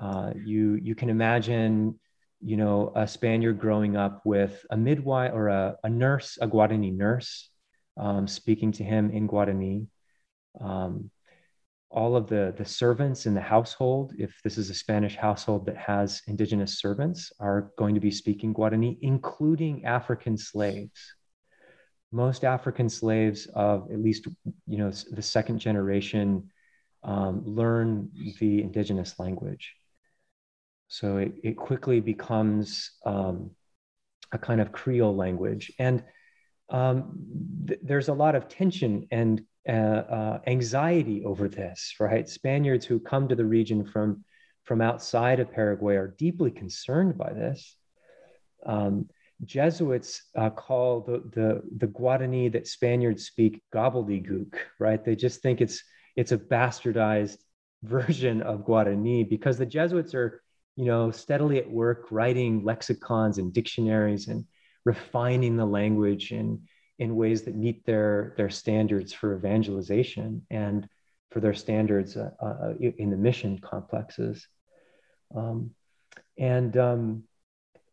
Uh, 0.00 0.32
you, 0.44 0.74
you 0.74 0.94
can 0.94 1.10
imagine 1.10 1.98
you 2.40 2.56
know, 2.56 2.92
a 2.94 3.06
Spaniard 3.06 3.58
growing 3.58 3.96
up 3.96 4.22
with 4.24 4.64
a 4.70 4.76
midwife 4.76 5.32
or 5.34 5.48
a, 5.48 5.76
a 5.82 5.90
nurse, 5.90 6.38
a 6.40 6.46
Guarani 6.46 6.94
nurse, 6.94 7.50
um, 7.96 8.28
speaking 8.28 8.72
to 8.72 8.84
him 8.84 9.10
in 9.10 9.28
Guarani. 9.28 9.86
Um, 10.60 11.10
all 11.90 12.16
of 12.16 12.28
the, 12.28 12.54
the 12.56 12.64
servants 12.64 13.26
in 13.26 13.34
the 13.34 13.40
household, 13.40 14.12
if 14.18 14.38
this 14.44 14.58
is 14.58 14.68
a 14.68 14.74
Spanish 14.74 15.16
household 15.16 15.64
that 15.66 15.76
has 15.76 16.20
indigenous 16.26 16.78
servants, 16.78 17.32
are 17.40 17.70
going 17.78 17.94
to 17.94 18.00
be 18.00 18.10
speaking 18.10 18.52
Guarani, 18.52 18.98
including 19.00 19.84
African 19.84 20.36
slaves. 20.36 21.14
Most 22.12 22.44
African 22.44 22.88
slaves 22.88 23.46
of 23.54 23.90
at 23.90 24.00
least, 24.00 24.28
you 24.66 24.78
know, 24.78 24.90
the 24.90 25.22
second 25.22 25.58
generation 25.58 26.50
um, 27.02 27.42
learn 27.44 28.10
the 28.38 28.62
indigenous 28.62 29.18
language. 29.18 29.74
So 30.88 31.18
it, 31.18 31.32
it 31.42 31.56
quickly 31.56 32.00
becomes 32.00 32.90
um, 33.04 33.50
a 34.32 34.38
kind 34.38 34.60
of 34.60 34.72
Creole 34.72 35.16
language. 35.16 35.72
And 35.78 36.02
um, 36.70 37.18
th- 37.66 37.80
there's 37.82 38.08
a 38.08 38.14
lot 38.14 38.34
of 38.34 38.48
tension 38.48 39.06
and 39.10 39.42
uh, 39.68 39.72
uh, 39.72 40.38
anxiety 40.46 41.24
over 41.24 41.48
this, 41.48 41.94
right? 42.00 42.28
Spaniards 42.28 42.86
who 42.86 42.98
come 42.98 43.28
to 43.28 43.34
the 43.34 43.44
region 43.44 43.84
from, 43.84 44.24
from 44.64 44.80
outside 44.80 45.40
of 45.40 45.52
Paraguay 45.52 45.96
are 45.96 46.14
deeply 46.18 46.50
concerned 46.50 47.16
by 47.16 47.32
this. 47.32 47.76
Um, 48.64 49.08
Jesuits 49.44 50.22
uh, 50.36 50.50
call 50.50 51.00
the, 51.00 51.22
the, 51.32 51.62
the 51.76 51.86
Guarani 51.86 52.50
that 52.52 52.66
Spaniards 52.66 53.26
speak 53.26 53.62
gobbledygook, 53.72 54.54
right? 54.80 55.04
They 55.04 55.14
just 55.14 55.42
think 55.42 55.60
it's, 55.60 55.82
it's 56.16 56.32
a 56.32 56.38
bastardized 56.38 57.38
version 57.82 58.42
of 58.42 58.66
Guarani 58.66 59.28
because 59.28 59.58
the 59.58 59.66
Jesuits 59.66 60.14
are, 60.14 60.42
you 60.76 60.86
know, 60.86 61.10
steadily 61.10 61.58
at 61.58 61.70
work 61.70 62.06
writing 62.10 62.64
lexicons 62.64 63.38
and 63.38 63.52
dictionaries 63.52 64.28
and 64.28 64.44
refining 64.84 65.56
the 65.56 65.66
language 65.66 66.32
in, 66.32 66.62
in 66.98 67.16
ways 67.16 67.42
that 67.42 67.54
meet 67.54 67.84
their, 67.84 68.34
their 68.36 68.50
standards 68.50 69.12
for 69.12 69.36
evangelization 69.36 70.44
and 70.50 70.88
for 71.30 71.40
their 71.40 71.54
standards 71.54 72.16
uh, 72.16 72.30
uh, 72.40 72.74
in 72.80 73.10
the 73.10 73.16
mission 73.16 73.58
complexes. 73.58 74.46
Um, 75.34 75.70
and, 76.38 76.76
um, 76.76 77.24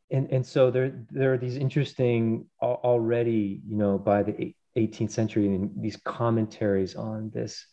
and, 0.09 0.31
and 0.31 0.45
so 0.45 0.71
there, 0.71 1.05
there 1.11 1.33
are 1.33 1.37
these 1.37 1.57
interesting 1.57 2.45
already, 2.61 3.61
you 3.67 3.75
know, 3.75 3.97
by 3.97 4.23
the 4.23 4.55
18th 4.77 5.11
century, 5.11 5.69
these 5.75 5.97
commentaries 5.97 6.95
on 6.95 7.31
this 7.33 7.65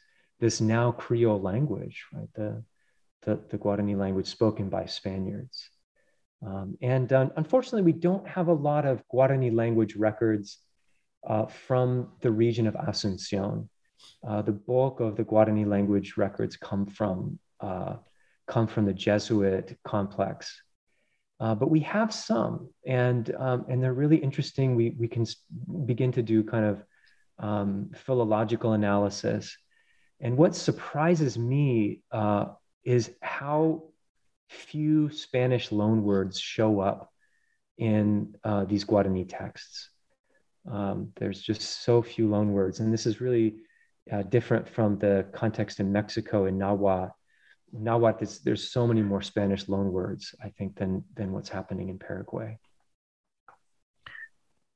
this 0.42 0.60
now 0.60 0.90
Creole 0.90 1.40
language, 1.40 2.04
right? 2.12 2.28
The, 2.34 2.64
the, 3.22 3.40
the 3.48 3.58
Guarani 3.58 3.96
language 3.96 4.26
spoken 4.26 4.68
by 4.68 4.86
Spaniards. 4.86 5.70
Um, 6.44 6.76
and 6.82 7.12
uh, 7.12 7.28
unfortunately, 7.36 7.82
we 7.82 7.96
don't 7.96 8.26
have 8.26 8.48
a 8.48 8.52
lot 8.52 8.84
of 8.84 9.04
Guarani 9.08 9.54
language 9.54 9.94
records 9.94 10.58
uh, 11.26 11.46
from 11.46 12.08
the 12.20 12.30
region 12.30 12.66
of 12.66 12.74
Asuncion. 12.74 13.68
Uh, 14.26 14.42
the 14.42 14.52
bulk 14.52 15.00
of 15.00 15.16
the 15.16 15.24
Guarani 15.24 15.66
language 15.66 16.14
records 16.16 16.56
come 16.56 16.86
from 16.86 17.38
uh, 17.60 17.96
come 18.48 18.66
from 18.66 18.84
the 18.84 18.92
Jesuit 18.92 19.78
complex, 19.84 20.60
uh, 21.38 21.54
but 21.54 21.70
we 21.70 21.80
have 21.80 22.12
some, 22.12 22.68
and 22.84 23.32
um, 23.38 23.64
and 23.68 23.80
they're 23.80 23.92
really 23.94 24.16
interesting. 24.16 24.74
We 24.74 24.96
we 24.98 25.06
can 25.06 25.24
begin 25.86 26.10
to 26.12 26.22
do 26.22 26.42
kind 26.42 26.64
of 26.64 26.84
um, 27.38 27.90
philological 27.94 28.72
analysis 28.72 29.56
and 30.22 30.36
what 30.36 30.54
surprises 30.54 31.36
me 31.36 32.00
uh, 32.12 32.46
is 32.84 33.10
how 33.20 33.82
few 34.48 35.10
Spanish 35.10 35.70
loanwords 35.70 36.40
show 36.40 36.78
up 36.80 37.12
in 37.76 38.36
uh, 38.44 38.64
these 38.64 38.84
Guarani 38.84 39.26
texts. 39.28 39.90
Um, 40.70 41.12
there's 41.16 41.42
just 41.42 41.84
so 41.84 42.02
few 42.02 42.28
loanwords. 42.28 42.80
And 42.80 42.92
this 42.92 43.06
is 43.06 43.20
really 43.20 43.56
uh, 44.12 44.22
different 44.22 44.68
from 44.68 44.98
the 44.98 45.26
context 45.32 45.80
in 45.80 45.92
Mexico 45.92 46.46
in 46.46 46.58
Nahuatl. 46.58 47.12
Nahuatl, 47.72 48.26
there's 48.44 48.70
so 48.70 48.86
many 48.86 49.02
more 49.02 49.22
Spanish 49.22 49.66
loanwords, 49.66 50.34
I 50.42 50.50
think, 50.50 50.76
than, 50.76 51.04
than 51.16 51.32
what's 51.32 51.48
happening 51.48 51.88
in 51.88 51.98
Paraguay. 51.98 52.58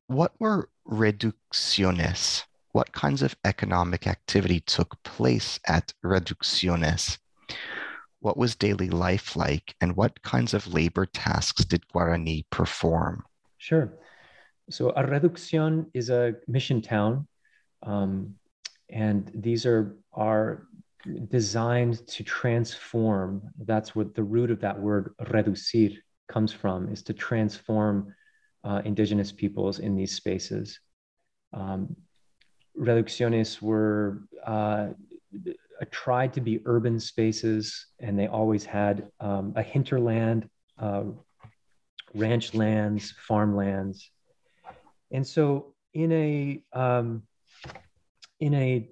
What 0.07 0.33
were 0.39 0.71
reducciones? 0.89 2.45
what 2.77 2.93
kinds 2.93 3.23
of 3.23 3.35
economic 3.43 4.07
activity 4.07 4.61
took 4.61 5.03
place 5.03 5.59
at 5.67 5.95
Reducciones? 6.05 7.17
What 8.21 8.37
was 8.37 8.55
daily 8.55 8.91
life 8.91 9.35
like, 9.35 9.75
and 9.81 9.97
what 9.97 10.21
kinds 10.21 10.53
of 10.53 10.75
labor 10.75 11.07
tasks 11.07 11.65
did 11.65 11.89
Guarani 11.89 12.45
perform? 12.51 13.25
Sure. 13.57 13.95
So, 14.69 14.91
a 14.91 15.03
Reducción 15.05 15.87
is 15.95 16.11
a 16.11 16.35
mission 16.49 16.83
town, 16.83 17.29
um, 17.85 18.35
and 18.91 19.31
these 19.35 19.65
are, 19.65 19.97
are 20.13 20.67
designed 21.29 22.05
to 22.09 22.25
transform. 22.25 23.43
That's 23.65 23.95
what 23.95 24.15
the 24.15 24.25
root 24.25 24.51
of 24.51 24.61
that 24.61 24.79
word 24.79 25.15
reducir 25.23 25.97
comes 26.29 26.53
from, 26.53 26.89
is 26.89 27.03
to 27.05 27.13
transform 27.13 28.13
uh, 28.65 28.83
indigenous 28.85 29.31
peoples 29.31 29.79
in 29.79 29.95
these 29.95 30.17
spaces. 30.17 30.81
Um, 31.53 31.95
reducciones 32.77 33.63
were 33.63 34.23
uh, 34.45 34.89
tried 35.93 36.33
to 36.33 36.41
be 36.41 36.61
urban 36.65 36.99
spaces, 36.99 37.87
and 38.01 38.19
they 38.19 38.27
always 38.27 38.65
had 38.65 39.09
um, 39.21 39.53
a 39.55 39.63
hinterland, 39.63 40.49
uh, 40.79 41.05
ranch 42.15 42.55
lands, 42.55 43.15
farmlands, 43.29 44.11
and 45.11 45.27
so 45.27 45.75
in 45.95 46.13
a 46.13 46.63
um, 46.73 47.23
in 48.41 48.55
a 48.55 48.89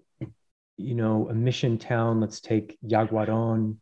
you 0.76 0.94
know 0.94 1.28
a 1.28 1.34
mission 1.34 1.78
town, 1.78 2.20
let's 2.20 2.40
take 2.40 2.78
Yaguaron, 2.84 3.76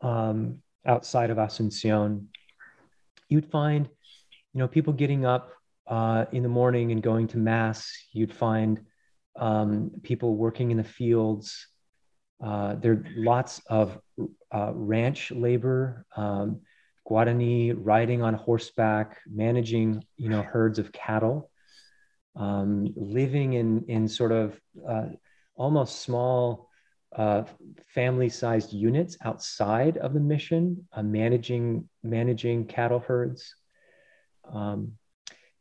um, 0.00 0.62
outside 0.84 1.30
of 1.30 1.38
Asuncion, 1.38 2.26
you'd 3.28 3.50
find 3.50 3.88
you 4.52 4.58
know 4.58 4.68
people 4.68 4.92
getting 4.92 5.24
up 5.24 5.52
uh, 5.86 6.26
in 6.32 6.42
the 6.42 6.48
morning 6.48 6.92
and 6.92 7.02
going 7.02 7.28
to 7.28 7.38
mass, 7.38 7.90
you'd 8.12 8.34
find 8.34 8.80
um, 9.38 9.90
people 10.02 10.36
working 10.36 10.70
in 10.70 10.76
the 10.76 10.84
fields. 10.84 11.68
Uh, 12.44 12.74
there 12.74 12.92
are 12.92 13.04
lots 13.16 13.62
of 13.68 13.98
uh, 14.52 14.72
ranch 14.74 15.30
labor, 15.30 16.04
um, 16.16 16.60
Guarani 17.08 17.74
riding 17.76 18.22
on 18.22 18.34
horseback, 18.34 19.18
managing 19.26 20.04
you 20.16 20.28
know 20.28 20.42
herds 20.42 20.78
of 20.78 20.92
cattle, 20.92 21.50
um, 22.34 22.92
living 22.96 23.54
in 23.54 23.84
in 23.88 24.08
sort 24.08 24.32
of 24.32 24.60
uh, 24.88 25.06
almost 25.54 26.02
small 26.02 26.68
uh, 27.14 27.44
family-sized 27.94 28.72
units 28.72 29.16
outside 29.24 29.96
of 29.98 30.12
the 30.12 30.20
mission, 30.20 30.86
uh, 30.92 31.02
managing 31.02 31.88
managing 32.02 32.66
cattle 32.66 33.00
herds. 33.00 33.54
Um, 34.52 34.92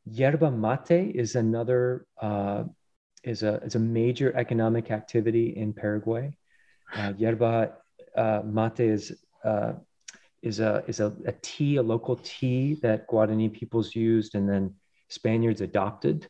Yerba 0.06 0.52
mate 0.52 1.16
is 1.16 1.36
another 1.36 2.06
uh, 2.22 2.64
is 3.24 3.44
a 3.44 3.56
is 3.64 3.76
a 3.76 3.80
major 3.80 4.36
economic 4.36 4.92
activity 4.92 5.56
in 5.58 5.74
Paraguay. 5.74 6.36
Uh, 6.96 7.14
yerba 7.18 7.74
uh, 8.16 8.42
mate 8.46 8.80
is 8.80 9.12
is 10.46 10.60
a 10.60 10.84
is 10.88 11.00
a, 11.00 11.14
a, 11.26 11.34
tea, 11.42 11.78
a 11.78 11.82
local 11.82 12.18
tea 12.18 12.76
that 12.82 13.08
Guarani 13.10 13.52
peoples 13.52 13.96
used, 13.96 14.36
and 14.36 14.48
then 14.48 14.76
Spaniards 15.10 15.62
adopted 15.62 16.28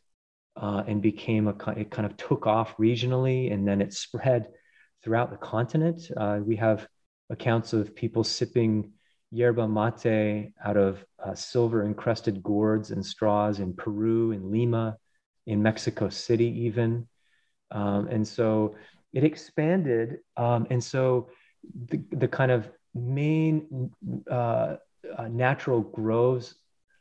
uh, 0.56 0.82
and 0.86 1.02
became 1.02 1.46
a 1.48 1.54
it 1.76 1.90
kind 1.90 2.06
of 2.06 2.16
took 2.16 2.46
off 2.46 2.76
regionally, 2.78 3.52
and 3.52 3.68
then 3.68 3.80
it 3.80 3.92
spread 3.92 4.48
throughout 5.04 5.30
the 5.30 5.36
continent. 5.36 6.10
Uh, 6.16 6.40
we 6.42 6.56
have 6.56 6.88
accounts 7.30 7.72
of 7.72 7.94
people 7.94 8.24
sipping 8.24 8.92
yerba 9.30 9.68
mate 9.68 10.52
out 10.64 10.76
of 10.76 11.04
uh, 11.24 11.34
silver 11.34 11.84
encrusted 11.84 12.42
gourds 12.42 12.90
and 12.90 13.04
straws 13.04 13.60
in 13.60 13.74
Peru, 13.74 14.32
in 14.32 14.50
Lima, 14.50 14.96
in 15.46 15.62
Mexico 15.62 16.08
City, 16.08 16.64
even. 16.64 17.06
Um, 17.70 18.08
and 18.08 18.26
so 18.26 18.76
it 19.12 19.24
expanded. 19.24 20.18
Um, 20.36 20.66
and 20.70 20.82
so 20.82 21.28
the, 21.88 22.00
the 22.12 22.28
kind 22.28 22.50
of 22.50 22.70
main 22.96 23.90
uh, 24.30 24.76
uh, 25.16 25.28
natural 25.28 25.80
groves 25.80 26.54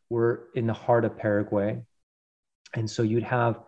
were 0.09 0.47
in 0.55 0.67
the 0.67 0.73
heart 0.73 1.05
of 1.05 1.17
Paraguay. 1.17 1.81
And 2.73 2.89
so 2.89 3.03
you'd 3.03 3.23
have 3.23 3.61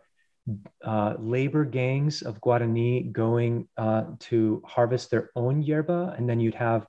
uh, 0.83 1.15
labor 1.19 1.65
gangs 1.65 2.21
of 2.21 2.39
Guarani 2.41 3.11
going 3.11 3.67
uh, 3.77 4.05
to 4.19 4.61
harvest 4.65 5.11
their 5.11 5.29
own 5.35 5.61
yerba, 5.61 6.13
and 6.17 6.29
then 6.29 6.39
you'd 6.39 6.55
have 6.55 6.85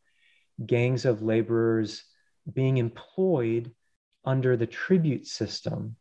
gangs 0.64 1.04
of 1.04 1.22
laborers 1.22 2.04
being 2.52 2.78
employed 2.78 3.72
under 4.24 4.56
the 4.56 4.66
tribute 4.66 5.26
system 5.26 5.96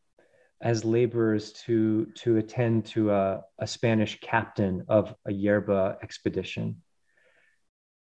as 0.62 0.84
laborers 0.84 1.54
to, 1.54 2.08
to 2.16 2.38
attend 2.38 2.86
to 2.88 3.12
a, 3.12 3.42
a 3.60 3.68
Spanish 3.68 4.20
captain 4.22 4.86
of 4.88 5.14
a 5.26 5.32
yerba 5.32 5.98
expedition. 6.02 6.82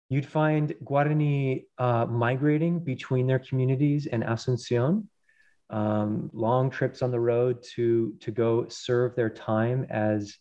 You'd 0.09 0.25
find 0.25 0.73
Guarani 0.83 1.65
uh, 1.77 2.05
migrating 2.05 2.79
between 2.79 3.27
their 3.27 3.39
communities 3.39 4.07
and 4.07 4.23
Asuncion, 4.23 5.07
um, 5.69 6.29
long 6.33 6.69
trips 6.69 7.01
on 7.01 7.11
the 7.11 7.19
road 7.19 7.63
to 7.75 8.15
to 8.19 8.31
go 8.31 8.67
serve 8.69 9.15
their 9.15 9.31
time 9.31 9.85
as, 9.89 10.37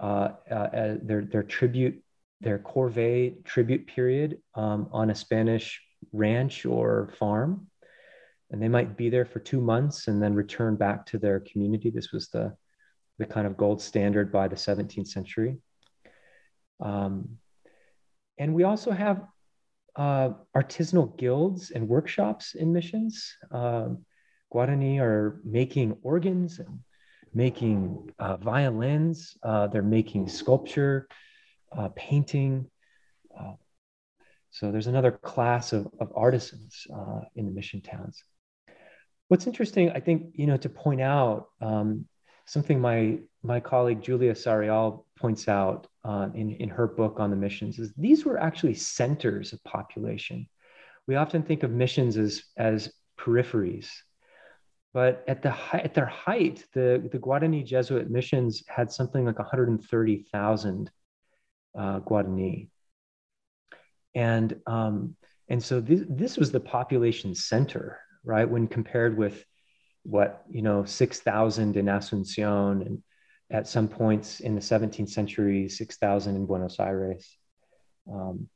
uh, 0.00 0.30
uh, 0.50 0.68
as 0.72 0.98
their 1.02 1.22
their 1.22 1.44
tribute 1.44 2.02
their 2.40 2.58
corvée 2.58 3.42
tribute 3.44 3.86
period 3.86 4.38
um, 4.54 4.88
on 4.92 5.10
a 5.10 5.14
Spanish 5.14 5.80
ranch 6.12 6.66
or 6.66 7.12
farm, 7.18 7.68
and 8.50 8.60
they 8.60 8.68
might 8.68 8.96
be 8.96 9.08
there 9.08 9.24
for 9.24 9.38
two 9.38 9.60
months 9.60 10.08
and 10.08 10.22
then 10.22 10.34
return 10.34 10.76
back 10.76 11.06
to 11.06 11.18
their 11.18 11.40
community. 11.40 11.90
This 11.90 12.12
was 12.12 12.28
the 12.28 12.54
the 13.18 13.26
kind 13.26 13.46
of 13.46 13.56
gold 13.56 13.80
standard 13.80 14.30
by 14.30 14.46
the 14.46 14.56
17th 14.56 15.08
century. 15.08 15.56
Um, 16.80 17.38
and 18.38 18.54
we 18.54 18.64
also 18.64 18.90
have 18.90 19.22
uh, 19.96 20.30
artisanal 20.54 21.16
guilds 21.16 21.70
and 21.70 21.88
workshops 21.88 22.54
in 22.54 22.72
missions. 22.72 23.34
Um, 23.50 24.04
Guarani 24.52 25.00
are 25.00 25.40
making 25.44 25.96
organs 26.02 26.58
and 26.58 26.80
making 27.34 28.10
uh, 28.18 28.36
violins. 28.36 29.36
Uh, 29.42 29.66
they're 29.66 29.82
making 29.82 30.28
sculpture, 30.28 31.08
uh, 31.76 31.88
painting. 31.96 32.70
Uh, 33.38 33.54
so 34.50 34.70
there's 34.70 34.86
another 34.86 35.12
class 35.12 35.72
of, 35.72 35.88
of 36.00 36.12
artisans 36.14 36.86
uh, 36.94 37.20
in 37.34 37.46
the 37.46 37.52
mission 37.52 37.80
towns. 37.80 38.22
What's 39.28 39.46
interesting, 39.46 39.90
I 39.90 40.00
think, 40.00 40.34
you 40.34 40.46
know, 40.46 40.56
to 40.58 40.68
point 40.68 41.00
out 41.00 41.48
um, 41.60 42.06
something 42.46 42.80
my 42.80 43.18
my 43.42 43.60
colleague 43.60 44.02
Julia 44.02 44.32
Sarreal 44.32 45.04
points 45.16 45.48
out 45.48 45.86
uh, 46.04 46.28
in, 46.34 46.52
in 46.52 46.68
her 46.68 46.86
book 46.86 47.18
on 47.18 47.30
the 47.30 47.36
missions 47.36 47.78
is 47.78 47.92
these 47.96 48.24
were 48.24 48.38
actually 48.38 48.74
centers 48.74 49.52
of 49.52 49.62
population. 49.64 50.48
We 51.06 51.16
often 51.16 51.42
think 51.42 51.62
of 51.62 51.70
missions 51.70 52.16
as, 52.16 52.44
as 52.56 52.92
peripheries, 53.18 53.88
but 54.92 55.24
at, 55.28 55.42
the, 55.42 55.54
at 55.72 55.94
their 55.94 56.06
height, 56.06 56.64
the, 56.74 57.08
the 57.12 57.18
Guarani 57.18 57.64
Jesuit 57.64 58.10
missions 58.10 58.64
had 58.66 58.90
something 58.90 59.24
like 59.24 59.38
130,000 59.38 60.90
uh, 61.78 62.00
Guarani. 62.00 62.68
And, 64.14 64.60
um, 64.66 65.16
and 65.48 65.62
so 65.62 65.80
this, 65.80 66.02
this 66.08 66.36
was 66.36 66.50
the 66.50 66.60
population 66.60 67.34
center, 67.34 68.00
right? 68.24 68.48
When 68.48 68.66
compared 68.66 69.16
with 69.16 69.44
what, 70.06 70.44
you 70.50 70.62
know, 70.62 70.84
6,000 70.84 71.76
in 71.76 71.86
Asuncion 71.86 72.86
and 72.86 73.02
at 73.50 73.68
some 73.68 73.88
points 73.88 74.40
in 74.40 74.54
the 74.54 74.60
17th 74.60 75.08
century, 75.08 75.68
6,000 75.68 76.36
in 76.36 76.46
Buenos 76.46 76.78
Aires. 76.80 77.36
Um, 78.10 78.48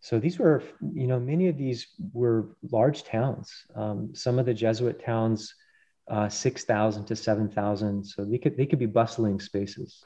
so 0.00 0.18
these 0.18 0.38
were, 0.38 0.62
you 0.92 1.06
know, 1.06 1.18
many 1.18 1.48
of 1.48 1.56
these 1.56 1.88
were 2.12 2.56
large 2.70 3.04
towns. 3.04 3.52
Um, 3.74 4.14
some 4.14 4.38
of 4.38 4.46
the 4.46 4.54
Jesuit 4.54 5.04
towns, 5.04 5.54
uh, 6.08 6.28
6,000 6.28 7.06
to 7.06 7.16
7,000. 7.16 8.04
So 8.04 8.24
they 8.24 8.38
could, 8.38 8.56
they 8.56 8.66
could 8.66 8.78
be 8.78 8.86
bustling 8.86 9.40
spaces. 9.40 10.04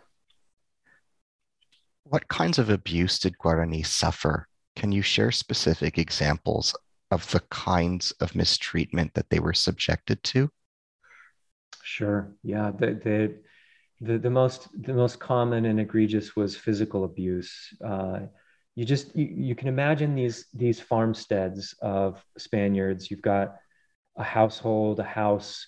What 2.05 2.29
kinds 2.29 2.59
of 2.59 2.71
abuse 2.71 3.19
did 3.19 3.37
Guarani 3.39 3.85
suffer? 3.85 4.49
Can 4.77 4.93
you 4.93 5.03
share 5.03 5.31
specific 5.31 5.99
examples 5.99 6.75
of 7.11 7.31
the 7.31 7.41
kinds 7.51 8.13
of 8.21 8.35
mistreatment 8.35 9.13
that 9.15 9.29
they 9.29 9.39
were 9.39 9.53
subjected 9.53 10.23
to? 10.25 10.51
Sure. 11.83 12.35
Yeah. 12.43 12.71
The, 12.77 12.87
the, 12.87 13.37
the, 14.01 14.18
the 14.18 14.31
most 14.31 14.68
the 14.83 14.95
most 14.95 15.18
common 15.21 15.66
and 15.66 15.81
egregious 15.81 16.35
was 16.35 16.57
physical 16.57 17.05
abuse. 17.05 17.75
Uh, 17.85 18.21
you 18.75 18.85
just 18.85 19.14
you, 19.16 19.27
you 19.27 19.55
can 19.55 19.68
imagine 19.68 20.14
these 20.14 20.47
these 20.55 20.81
farmsteads 20.81 21.75
of 21.83 22.25
Spaniards. 22.39 23.11
You've 23.11 23.23
got 23.23 23.57
a 24.16 24.23
household, 24.25 25.01
a 25.01 25.05
house 25.05 25.66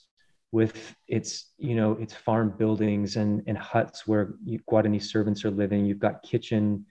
with 0.51 0.95
its 1.09 1.53
you 1.59 1.75
know 1.75 1.93
its 1.93 2.15
farm 2.15 2.55
buildings 2.57 3.17
and 3.17 3.43
and 3.47 3.59
huts 3.59 4.07
where 4.07 4.35
Guarani 4.71 5.03
servants 5.03 5.45
are 5.45 5.51
living. 5.51 5.85
You've 5.85 5.99
got 5.99 6.23
kitchen. 6.23 6.87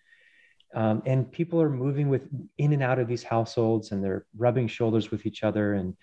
Um, 0.74 1.04
and 1.06 1.30
people 1.30 1.62
are 1.62 1.70
moving 1.70 2.08
with 2.08 2.30
in 2.58 2.72
and 2.72 2.82
out 2.82 3.00
of 3.00 3.08
these 3.08 3.24
households 3.24 3.92
and 3.92 4.02
they're 4.04 4.26
rubbing 4.38 4.68
shoulders 4.68 5.12
with 5.12 5.26
each 5.26 5.44
other 5.44 5.74
and 5.74 5.96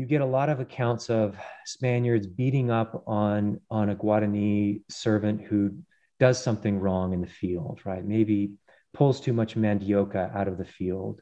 you 0.00 0.06
get 0.06 0.22
a 0.22 0.26
lot 0.26 0.48
of 0.48 0.60
accounts 0.60 1.10
of 1.10 1.36
Spaniards 1.66 2.26
beating 2.26 2.70
up 2.70 3.02
on 3.06 3.60
on 3.70 3.90
a 3.90 3.94
Guarani 3.94 4.80
servant 4.88 5.42
who 5.42 5.74
does 6.18 6.42
something 6.42 6.80
wrong 6.80 7.12
in 7.12 7.20
the 7.20 7.26
field, 7.26 7.80
right? 7.84 8.02
Maybe 8.02 8.52
pulls 8.94 9.20
too 9.20 9.34
much 9.34 9.56
mandioca 9.56 10.34
out 10.34 10.48
of 10.48 10.56
the 10.56 10.64
field. 10.64 11.20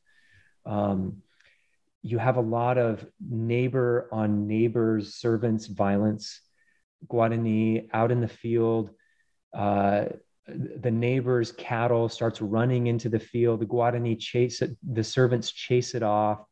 Um, 0.65 1.23
you 2.03 2.19
have 2.19 2.37
a 2.37 2.41
lot 2.41 2.79
of 2.79 3.05
neighbor 3.29 4.09
on 4.13 4.47
neighbors, 4.47 5.17
servants 5.17 5.67
violence. 5.67 6.41
Guarani 7.09 7.89
out 7.93 8.13
in 8.13 8.21
the 8.21 8.29
field, 8.29 8.91
uh, 9.57 10.05
the 10.47 10.93
neighbor's 10.93 11.51
cattle 11.51 12.09
starts 12.09 12.41
running 12.41 12.87
into 12.87 13.09
the 13.09 13.19
field. 13.19 13.59
The 13.59 13.67
Guarani 13.67 14.17
chase 14.21 14.63
it, 14.63 14.77
the 14.89 15.03
servants 15.03 15.51
chase 15.51 15.97
it 15.97 16.05
off 16.05 16.45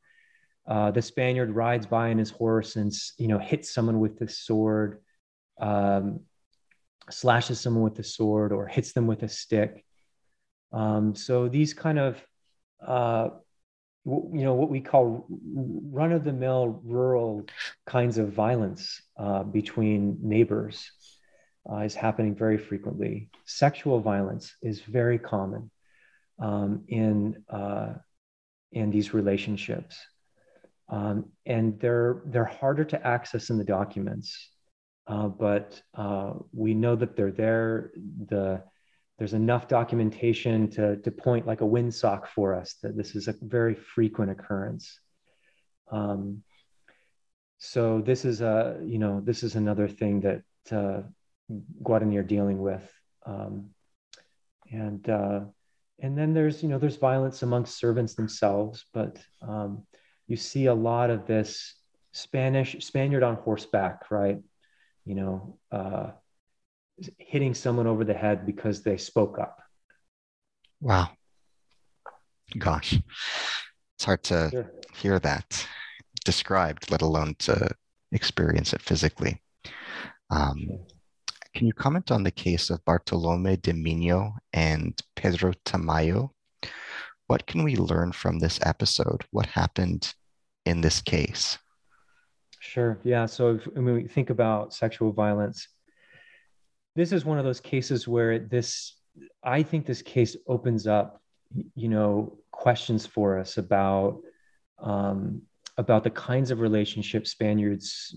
uh, 0.66 0.90
the 0.90 1.02
Spaniard 1.02 1.50
rides 1.54 1.86
by 1.86 2.10
on 2.10 2.18
his 2.18 2.30
horse 2.30 2.76
and 2.76 2.92
you 3.18 3.28
know 3.28 3.38
hits 3.38 3.72
someone 3.72 4.00
with 4.00 4.18
the 4.18 4.28
sword, 4.28 5.00
um, 5.60 6.20
slashes 7.10 7.60
someone 7.60 7.84
with 7.84 7.94
the 7.94 8.02
sword, 8.02 8.52
or 8.52 8.66
hits 8.66 8.92
them 8.92 9.06
with 9.06 9.22
a 9.22 9.28
stick. 9.28 9.84
Um, 10.72 11.14
so 11.14 11.48
these 11.48 11.72
kind 11.72 11.98
of 11.98 12.26
uh, 12.84 13.28
you 14.04 14.44
know 14.44 14.54
what 14.54 14.70
we 14.70 14.80
call 14.80 15.26
run-of-the-mill 15.28 16.80
rural 16.84 17.44
kinds 17.86 18.18
of 18.18 18.32
violence 18.32 19.00
uh, 19.16 19.44
between 19.44 20.18
neighbors 20.20 20.90
uh, 21.70 21.78
is 21.78 21.94
happening 21.94 22.34
very 22.34 22.58
frequently. 22.58 23.30
Sexual 23.44 24.00
violence 24.00 24.54
is 24.62 24.80
very 24.80 25.18
common 25.18 25.70
um, 26.40 26.82
in 26.88 27.44
uh, 27.48 27.94
in 28.72 28.90
these 28.90 29.14
relationships 29.14 29.96
um, 30.88 31.26
and 31.44 31.78
they're 31.80 32.22
they're 32.26 32.44
harder 32.44 32.84
to 32.84 33.06
access 33.06 33.50
in 33.50 33.58
the 33.58 33.64
documents, 33.64 34.50
uh, 35.06 35.28
but 35.28 35.80
uh, 35.94 36.34
we 36.52 36.74
know 36.74 36.94
that 36.96 37.16
they're 37.16 37.32
there. 37.32 37.90
The 38.28 38.62
there's 39.18 39.32
enough 39.34 39.66
documentation 39.66 40.68
to 40.70 40.96
to 40.96 41.10
point 41.10 41.46
like 41.46 41.60
a 41.60 41.64
windsock 41.64 42.28
for 42.28 42.54
us 42.54 42.76
that 42.82 42.96
this 42.96 43.16
is 43.16 43.28
a 43.28 43.34
very 43.40 43.74
frequent 43.74 44.30
occurrence. 44.30 45.00
Um, 45.90 46.42
so 47.58 48.00
this 48.00 48.24
is 48.24 48.40
a 48.40 48.80
you 48.84 48.98
know 48.98 49.20
this 49.20 49.42
is 49.42 49.56
another 49.56 49.88
thing 49.88 50.20
that 50.20 50.42
uh, 50.70 51.02
Guarani 51.82 52.18
are 52.18 52.22
dealing 52.22 52.58
with, 52.58 52.88
um, 53.24 53.70
and 54.70 55.08
uh, 55.08 55.40
and 55.98 56.16
then 56.16 56.32
there's 56.32 56.62
you 56.62 56.68
know 56.68 56.78
there's 56.78 56.96
violence 56.96 57.42
amongst 57.42 57.78
servants 57.78 58.14
themselves, 58.14 58.84
but 58.92 59.18
um, 59.42 59.84
you 60.26 60.36
see 60.36 60.66
a 60.66 60.74
lot 60.74 61.10
of 61.10 61.26
this 61.26 61.74
Spanish 62.12 62.84
Spaniard 62.84 63.22
on 63.22 63.36
horseback, 63.36 64.10
right? 64.10 64.38
You 65.04 65.14
know, 65.14 65.58
uh, 65.70 66.10
hitting 67.18 67.54
someone 67.54 67.86
over 67.86 68.04
the 68.04 68.14
head 68.14 68.46
because 68.46 68.82
they 68.82 68.96
spoke 68.96 69.38
up. 69.38 69.60
Wow. 70.80 71.10
Gosh, 72.58 72.98
it's 73.96 74.04
hard 74.04 74.22
to 74.24 74.48
sure. 74.50 74.72
hear 74.94 75.18
that 75.18 75.66
described, 76.24 76.90
let 76.90 77.02
alone 77.02 77.34
to 77.40 77.70
experience 78.12 78.72
it 78.72 78.82
physically. 78.82 79.42
Um, 80.30 80.78
can 81.54 81.66
you 81.66 81.72
comment 81.72 82.10
on 82.10 82.22
the 82.22 82.30
case 82.30 82.70
of 82.70 82.84
Bartolome 82.84 83.56
de 83.56 83.72
Miño 83.72 84.34
and 84.52 85.00
Pedro 85.16 85.52
Tamayo 85.64 86.30
what 87.26 87.46
can 87.46 87.64
we 87.64 87.76
learn 87.76 88.12
from 88.12 88.38
this 88.38 88.58
episode? 88.62 89.24
What 89.30 89.46
happened 89.46 90.14
in 90.64 90.80
this 90.80 91.00
case? 91.00 91.58
Sure. 92.60 92.98
Yeah. 93.04 93.26
So 93.26 93.56
if, 93.56 93.64
when 93.66 93.84
we 93.84 94.08
think 94.08 94.30
about 94.30 94.74
sexual 94.74 95.12
violence, 95.12 95.68
this 96.94 97.12
is 97.12 97.24
one 97.24 97.38
of 97.38 97.44
those 97.44 97.60
cases 97.60 98.08
where 98.08 98.38
this, 98.38 98.94
I 99.42 99.62
think 99.62 99.86
this 99.86 100.02
case 100.02 100.36
opens 100.46 100.86
up, 100.86 101.20
you 101.74 101.88
know, 101.88 102.38
questions 102.50 103.06
for 103.06 103.38
us 103.38 103.58
about 103.58 104.20
um, 104.78 105.42
about 105.78 106.04
the 106.04 106.10
kinds 106.10 106.50
of 106.50 106.60
relationships 106.60 107.30
Spaniards 107.30 108.14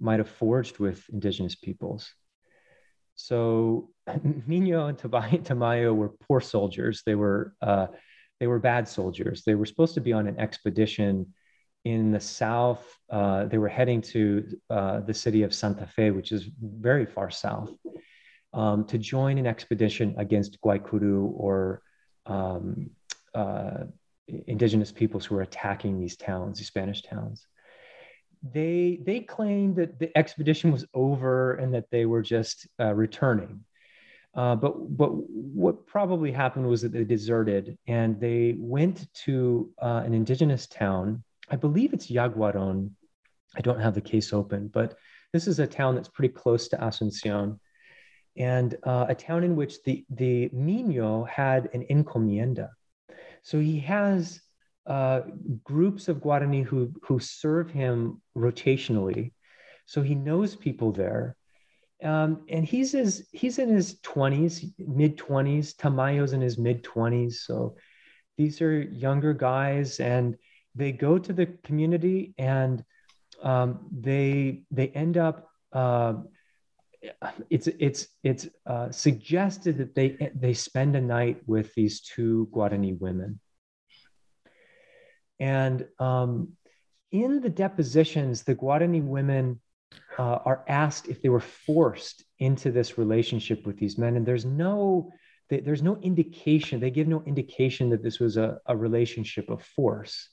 might 0.00 0.18
have 0.20 0.28
forged 0.28 0.78
with 0.78 1.04
indigenous 1.12 1.54
peoples. 1.54 2.12
So 3.14 3.90
Nino 4.46 4.86
and 4.86 4.98
Tamayo 4.98 5.94
were 5.94 6.08
poor 6.08 6.40
soldiers. 6.40 7.02
They 7.04 7.14
were 7.14 7.54
uh, 7.60 7.88
they 8.42 8.48
were 8.48 8.58
bad 8.58 8.88
soldiers. 8.88 9.44
They 9.44 9.54
were 9.54 9.64
supposed 9.64 9.94
to 9.94 10.00
be 10.00 10.12
on 10.12 10.26
an 10.26 10.36
expedition 10.40 11.32
in 11.84 12.10
the 12.10 12.18
south. 12.18 12.84
Uh, 13.08 13.44
they 13.44 13.56
were 13.56 13.68
heading 13.68 14.00
to 14.14 14.44
uh, 14.68 14.98
the 14.98 15.14
city 15.14 15.44
of 15.44 15.54
Santa 15.54 15.86
Fe, 15.86 16.10
which 16.10 16.32
is 16.32 16.50
very 16.60 17.06
far 17.06 17.30
south, 17.30 17.70
um, 18.52 18.84
to 18.86 18.98
join 18.98 19.38
an 19.38 19.46
expedition 19.46 20.16
against 20.18 20.60
Guaycuru 20.60 21.30
or 21.36 21.82
um, 22.26 22.90
uh, 23.32 23.84
indigenous 24.26 24.90
peoples 24.90 25.24
who 25.24 25.36
were 25.36 25.42
attacking 25.42 26.00
these 26.00 26.16
towns, 26.16 26.58
these 26.58 26.66
Spanish 26.66 27.02
towns. 27.02 27.46
They 28.42 28.98
they 29.06 29.20
claimed 29.20 29.76
that 29.76 30.00
the 30.00 30.10
expedition 30.18 30.72
was 30.72 30.84
over 30.94 31.54
and 31.54 31.72
that 31.74 31.92
they 31.92 32.06
were 32.06 32.22
just 32.22 32.66
uh, 32.80 32.92
returning. 32.92 33.64
Uh, 34.34 34.56
but 34.56 34.96
but 34.96 35.10
what 35.12 35.86
probably 35.86 36.32
happened 36.32 36.66
was 36.66 36.80
that 36.82 36.92
they 36.92 37.04
deserted 37.04 37.76
and 37.86 38.18
they 38.18 38.54
went 38.58 39.12
to 39.12 39.70
uh, 39.80 40.02
an 40.04 40.14
indigenous 40.14 40.66
town. 40.66 41.22
I 41.50 41.56
believe 41.56 41.92
it's 41.92 42.10
Yaguaron. 42.10 42.90
I 43.56 43.60
don't 43.60 43.80
have 43.80 43.94
the 43.94 44.00
case 44.00 44.32
open, 44.32 44.68
but 44.68 44.96
this 45.34 45.46
is 45.46 45.58
a 45.58 45.66
town 45.66 45.94
that's 45.94 46.08
pretty 46.08 46.32
close 46.32 46.68
to 46.68 46.78
Asuncion, 46.78 47.58
and 48.38 48.74
uh, 48.84 49.06
a 49.08 49.14
town 49.14 49.44
in 49.44 49.54
which 49.54 49.82
the 49.82 50.04
the 50.08 50.48
Miño 50.48 51.28
had 51.28 51.68
an 51.74 51.84
encomienda. 51.90 52.70
So 53.42 53.58
he 53.60 53.80
has 53.80 54.40
uh, 54.86 55.22
groups 55.62 56.08
of 56.08 56.18
Guarani 56.18 56.64
who 56.64 56.92
who 57.02 57.18
serve 57.18 57.70
him 57.70 58.22
rotationally. 58.34 59.32
So 59.84 60.00
he 60.00 60.14
knows 60.14 60.56
people 60.56 60.92
there 60.92 61.36
um, 62.02 62.44
and 62.48 62.64
he's 62.64 62.92
his 62.92 63.28
he's 63.32 63.58
in 63.58 63.68
his 63.68 64.00
20s, 64.00 64.72
mid 64.78 65.16
20s. 65.16 65.74
Tamayo's 65.76 66.32
in 66.32 66.40
his 66.40 66.58
mid 66.58 66.82
20s. 66.82 67.34
So 67.34 67.76
these 68.36 68.60
are 68.60 68.82
younger 68.82 69.32
guys, 69.32 70.00
and 70.00 70.36
they 70.74 70.92
go 70.92 71.18
to 71.18 71.32
the 71.32 71.46
community 71.64 72.34
and 72.38 72.84
um, 73.42 73.86
they 73.92 74.64
they 74.70 74.88
end 74.88 75.16
up. 75.16 75.48
Uh, 75.72 76.14
it's 77.50 77.66
it's 77.66 78.08
it's 78.22 78.48
uh, 78.66 78.90
suggested 78.90 79.78
that 79.78 79.94
they 79.94 80.30
they 80.34 80.54
spend 80.54 80.96
a 80.96 81.00
night 81.00 81.40
with 81.46 81.74
these 81.74 82.00
two 82.00 82.48
Guarani 82.52 82.98
women, 82.98 83.40
and 85.40 85.86
um, 85.98 86.52
in 87.10 87.40
the 87.40 87.50
depositions, 87.50 88.44
the 88.44 88.54
Guarani 88.54 89.02
women 89.02 89.60
uh, 90.18 90.38
are 90.44 90.64
asked 90.68 91.08
if 91.08 91.22
they 91.22 91.28
were 91.28 91.40
forced 91.40 92.24
into 92.38 92.70
this 92.70 92.98
relationship 92.98 93.66
with 93.66 93.78
these 93.78 93.98
men, 93.98 94.16
and 94.16 94.26
there's 94.26 94.44
no 94.44 95.10
there's 95.48 95.82
no 95.82 95.96
indication. 95.98 96.80
They 96.80 96.90
give 96.90 97.08
no 97.08 97.22
indication 97.26 97.90
that 97.90 98.02
this 98.02 98.18
was 98.18 98.36
a, 98.36 98.58
a 98.66 98.76
relationship 98.76 99.50
of 99.50 99.62
force. 99.62 100.30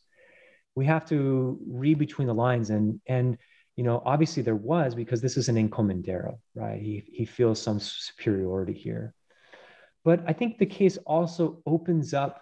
We 0.75 0.85
have 0.85 1.05
to 1.09 1.59
read 1.67 1.99
between 1.99 2.27
the 2.27 2.33
lines, 2.33 2.69
and 2.69 3.01
and 3.07 3.37
you 3.75 3.83
know 3.83 4.01
obviously 4.05 4.43
there 4.43 4.55
was 4.55 4.95
because 4.95 5.21
this 5.21 5.37
is 5.37 5.49
an 5.49 5.55
encomendero, 5.55 6.39
right? 6.55 6.81
He 6.81 7.03
he 7.11 7.25
feels 7.25 7.61
some 7.61 7.79
superiority 7.79 8.73
here, 8.73 9.13
but 10.03 10.23
I 10.27 10.33
think 10.33 10.57
the 10.57 10.65
case 10.65 10.97
also 11.05 11.61
opens 11.65 12.13
up 12.13 12.41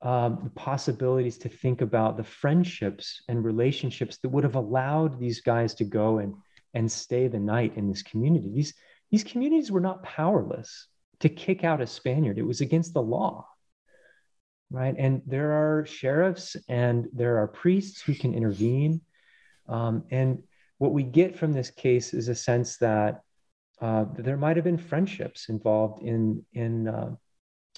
um, 0.00 0.38
the 0.44 0.50
possibilities 0.50 1.38
to 1.38 1.48
think 1.48 1.80
about 1.80 2.16
the 2.16 2.24
friendships 2.24 3.22
and 3.28 3.44
relationships 3.44 4.18
that 4.18 4.28
would 4.28 4.44
have 4.44 4.54
allowed 4.54 5.18
these 5.18 5.40
guys 5.40 5.74
to 5.74 5.84
go 5.84 6.18
and 6.18 6.34
and 6.74 6.90
stay 6.90 7.28
the 7.28 7.38
night 7.38 7.72
in 7.76 7.88
this 7.88 8.02
community. 8.02 8.50
These, 8.50 8.74
these 9.10 9.24
communities 9.24 9.70
were 9.70 9.80
not 9.80 10.02
powerless 10.02 10.88
to 11.20 11.28
kick 11.28 11.64
out 11.64 11.80
a 11.80 11.86
Spaniard, 11.86 12.38
it 12.38 12.46
was 12.46 12.60
against 12.60 12.94
the 12.94 13.02
law. 13.02 13.46
Right. 14.70 14.94
And 14.98 15.22
there 15.26 15.52
are 15.52 15.86
sheriffs 15.86 16.54
and 16.68 17.08
there 17.14 17.38
are 17.38 17.48
priests 17.48 18.02
who 18.02 18.14
can 18.14 18.34
intervene. 18.34 19.00
Um, 19.66 20.04
and 20.10 20.42
what 20.76 20.92
we 20.92 21.02
get 21.02 21.38
from 21.38 21.52
this 21.52 21.70
case 21.70 22.12
is 22.12 22.28
a 22.28 22.34
sense 22.34 22.76
that 22.76 23.22
uh, 23.80 24.04
there 24.14 24.36
might 24.36 24.56
have 24.56 24.64
been 24.64 24.76
friendships 24.76 25.48
involved 25.48 26.02
in 26.02 26.44
in 26.52 26.88
uh, 26.88 27.14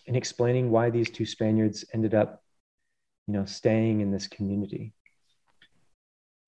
in 0.07 0.17
explaining 0.17 0.71
why 0.71 0.91
these 0.91 1.11
two 1.11 1.27
Spaniards 1.27 1.85
ended 1.93 2.15
up, 2.15 2.43
you 3.27 3.35
know, 3.35 3.45
staying 3.45 4.01
in 4.01 4.11
this 4.11 4.27
community. 4.27 4.93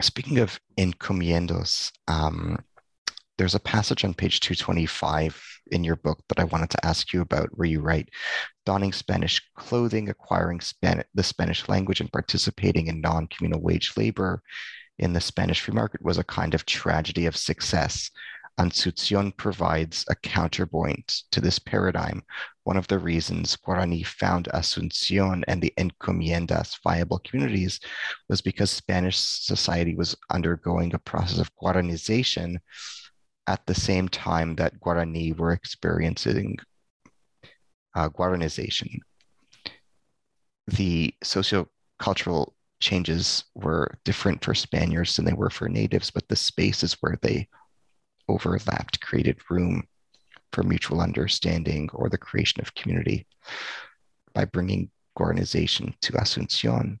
Speaking 0.00 0.38
of 0.38 0.60
encomiendos, 0.78 1.90
um, 2.06 2.58
there's 3.38 3.54
a 3.54 3.60
passage 3.60 4.04
on 4.04 4.14
page 4.14 4.40
225 4.40 5.42
in 5.72 5.84
your 5.84 5.96
book 5.96 6.20
that 6.28 6.40
I 6.40 6.44
wanted 6.44 6.70
to 6.70 6.86
ask 6.86 7.12
you 7.12 7.20
about 7.20 7.48
where 7.52 7.68
you 7.68 7.80
write 7.80 8.08
donning 8.64 8.92
Spanish 8.92 9.40
clothing, 9.56 10.08
acquiring 10.08 10.60
Span- 10.60 11.04
the 11.14 11.22
Spanish 11.22 11.68
language, 11.68 12.00
and 12.00 12.12
participating 12.12 12.88
in 12.88 13.00
non 13.00 13.26
communal 13.26 13.60
wage 13.60 13.92
labor 13.96 14.42
in 14.98 15.12
the 15.12 15.20
Spanish 15.20 15.60
free 15.60 15.74
market 15.74 16.02
was 16.02 16.18
a 16.18 16.24
kind 16.24 16.54
of 16.54 16.64
tragedy 16.64 17.26
of 17.26 17.36
success. 17.36 18.10
Asuncion 18.58 19.36
provides 19.36 20.04
a 20.08 20.14
counterpoint 20.14 21.22
to 21.30 21.40
this 21.40 21.58
paradigm. 21.58 22.22
One 22.64 22.76
of 22.76 22.88
the 22.88 22.98
reasons 22.98 23.56
Guarani 23.56 24.04
found 24.04 24.48
Asuncion 24.54 25.44
and 25.46 25.60
the 25.60 25.74
encomiendas 25.78 26.78
viable 26.82 27.18
communities 27.18 27.80
was 28.28 28.40
because 28.40 28.70
Spanish 28.70 29.18
society 29.18 29.94
was 29.94 30.16
undergoing 30.30 30.94
a 30.94 30.98
process 30.98 31.38
of 31.38 31.54
Guaranization 31.56 32.56
at 33.46 33.64
the 33.66 33.74
same 33.74 34.08
time 34.08 34.56
that 34.56 34.80
Guarani 34.80 35.36
were 35.36 35.52
experiencing 35.52 36.56
uh, 37.94 38.08
Guaranization. 38.08 38.98
The 40.66 41.14
sociocultural 41.22 42.52
changes 42.80 43.44
were 43.54 43.98
different 44.04 44.42
for 44.42 44.54
Spaniards 44.54 45.16
than 45.16 45.24
they 45.24 45.32
were 45.32 45.50
for 45.50 45.68
natives, 45.68 46.10
but 46.10 46.26
the 46.28 46.36
spaces 46.36 46.96
where 47.00 47.18
they 47.22 47.48
overlapped 48.28 49.00
created 49.00 49.38
room 49.50 49.84
for 50.52 50.62
mutual 50.62 51.00
understanding 51.00 51.88
or 51.92 52.08
the 52.08 52.18
creation 52.18 52.60
of 52.60 52.74
community. 52.74 53.26
By 54.34 54.44
bringing 54.44 54.90
Guaranization 55.18 55.94
to 56.02 56.12
Asuncion, 56.12 56.98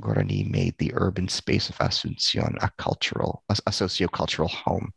Guarani 0.00 0.50
made 0.50 0.74
the 0.78 0.92
urban 0.94 1.28
space 1.28 1.68
of 1.68 1.78
Asuncion 1.78 2.56
a 2.62 2.70
cultural, 2.78 3.42
a, 3.48 3.56
a 3.66 3.70
sociocultural 3.70 4.50
home. 4.50 4.92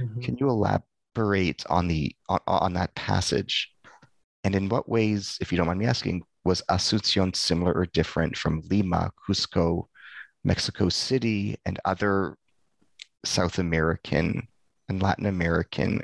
Mm-hmm. 0.00 0.20
Can 0.20 0.36
you 0.38 0.48
elaborate 0.48 1.64
on 1.68 1.88
the 1.88 2.14
on, 2.28 2.40
on 2.46 2.72
that 2.74 2.94
passage? 2.94 3.72
And 4.44 4.54
in 4.54 4.68
what 4.68 4.88
ways, 4.88 5.38
if 5.40 5.50
you 5.50 5.58
don't 5.58 5.66
mind 5.66 5.80
me 5.80 5.86
asking, 5.86 6.22
was 6.44 6.62
Asuncion 6.70 7.34
similar 7.34 7.72
or 7.72 7.86
different 7.86 8.36
from 8.36 8.62
Lima, 8.70 9.10
Cusco, 9.26 9.88
Mexico 10.44 10.88
City, 10.88 11.56
and 11.66 11.80
other 11.84 12.36
South 13.24 13.58
American 13.58 14.46
and 14.88 15.02
Latin 15.02 15.26
American 15.26 16.02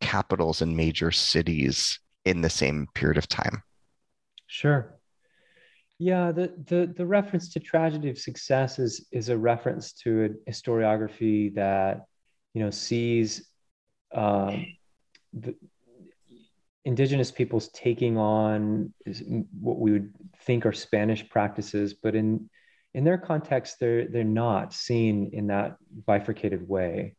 capitals 0.00 0.62
and 0.62 0.76
major 0.76 1.10
cities 1.10 1.98
in 2.24 2.40
the 2.40 2.50
same 2.50 2.86
period 2.94 3.18
of 3.18 3.28
time. 3.28 3.62
Sure. 4.46 4.94
Yeah, 5.98 6.30
the, 6.30 6.52
the, 6.66 6.92
the 6.96 7.06
reference 7.06 7.52
to 7.54 7.60
tragedy 7.60 8.08
of 8.08 8.18
success 8.18 8.78
is, 8.78 9.06
is 9.10 9.28
a 9.28 9.36
reference 9.36 9.92
to 10.04 10.24
a 10.24 10.50
historiography 10.50 11.54
that, 11.56 12.04
you 12.54 12.62
know, 12.62 12.70
sees 12.70 13.48
um, 14.14 14.66
the 15.32 15.54
indigenous 16.84 17.30
peoples 17.30 17.68
taking 17.68 18.16
on 18.16 18.94
what 19.60 19.78
we 19.78 19.92
would 19.92 20.14
think 20.44 20.64
are 20.64 20.72
Spanish 20.72 21.28
practices, 21.28 21.94
but 21.94 22.14
in 22.14 22.48
in 22.94 23.04
their 23.04 23.18
context, 23.18 23.76
they're 23.78 24.08
they're 24.08 24.24
not 24.24 24.72
seen 24.72 25.30
in 25.34 25.48
that 25.48 25.76
bifurcated 26.06 26.66
way 26.66 27.14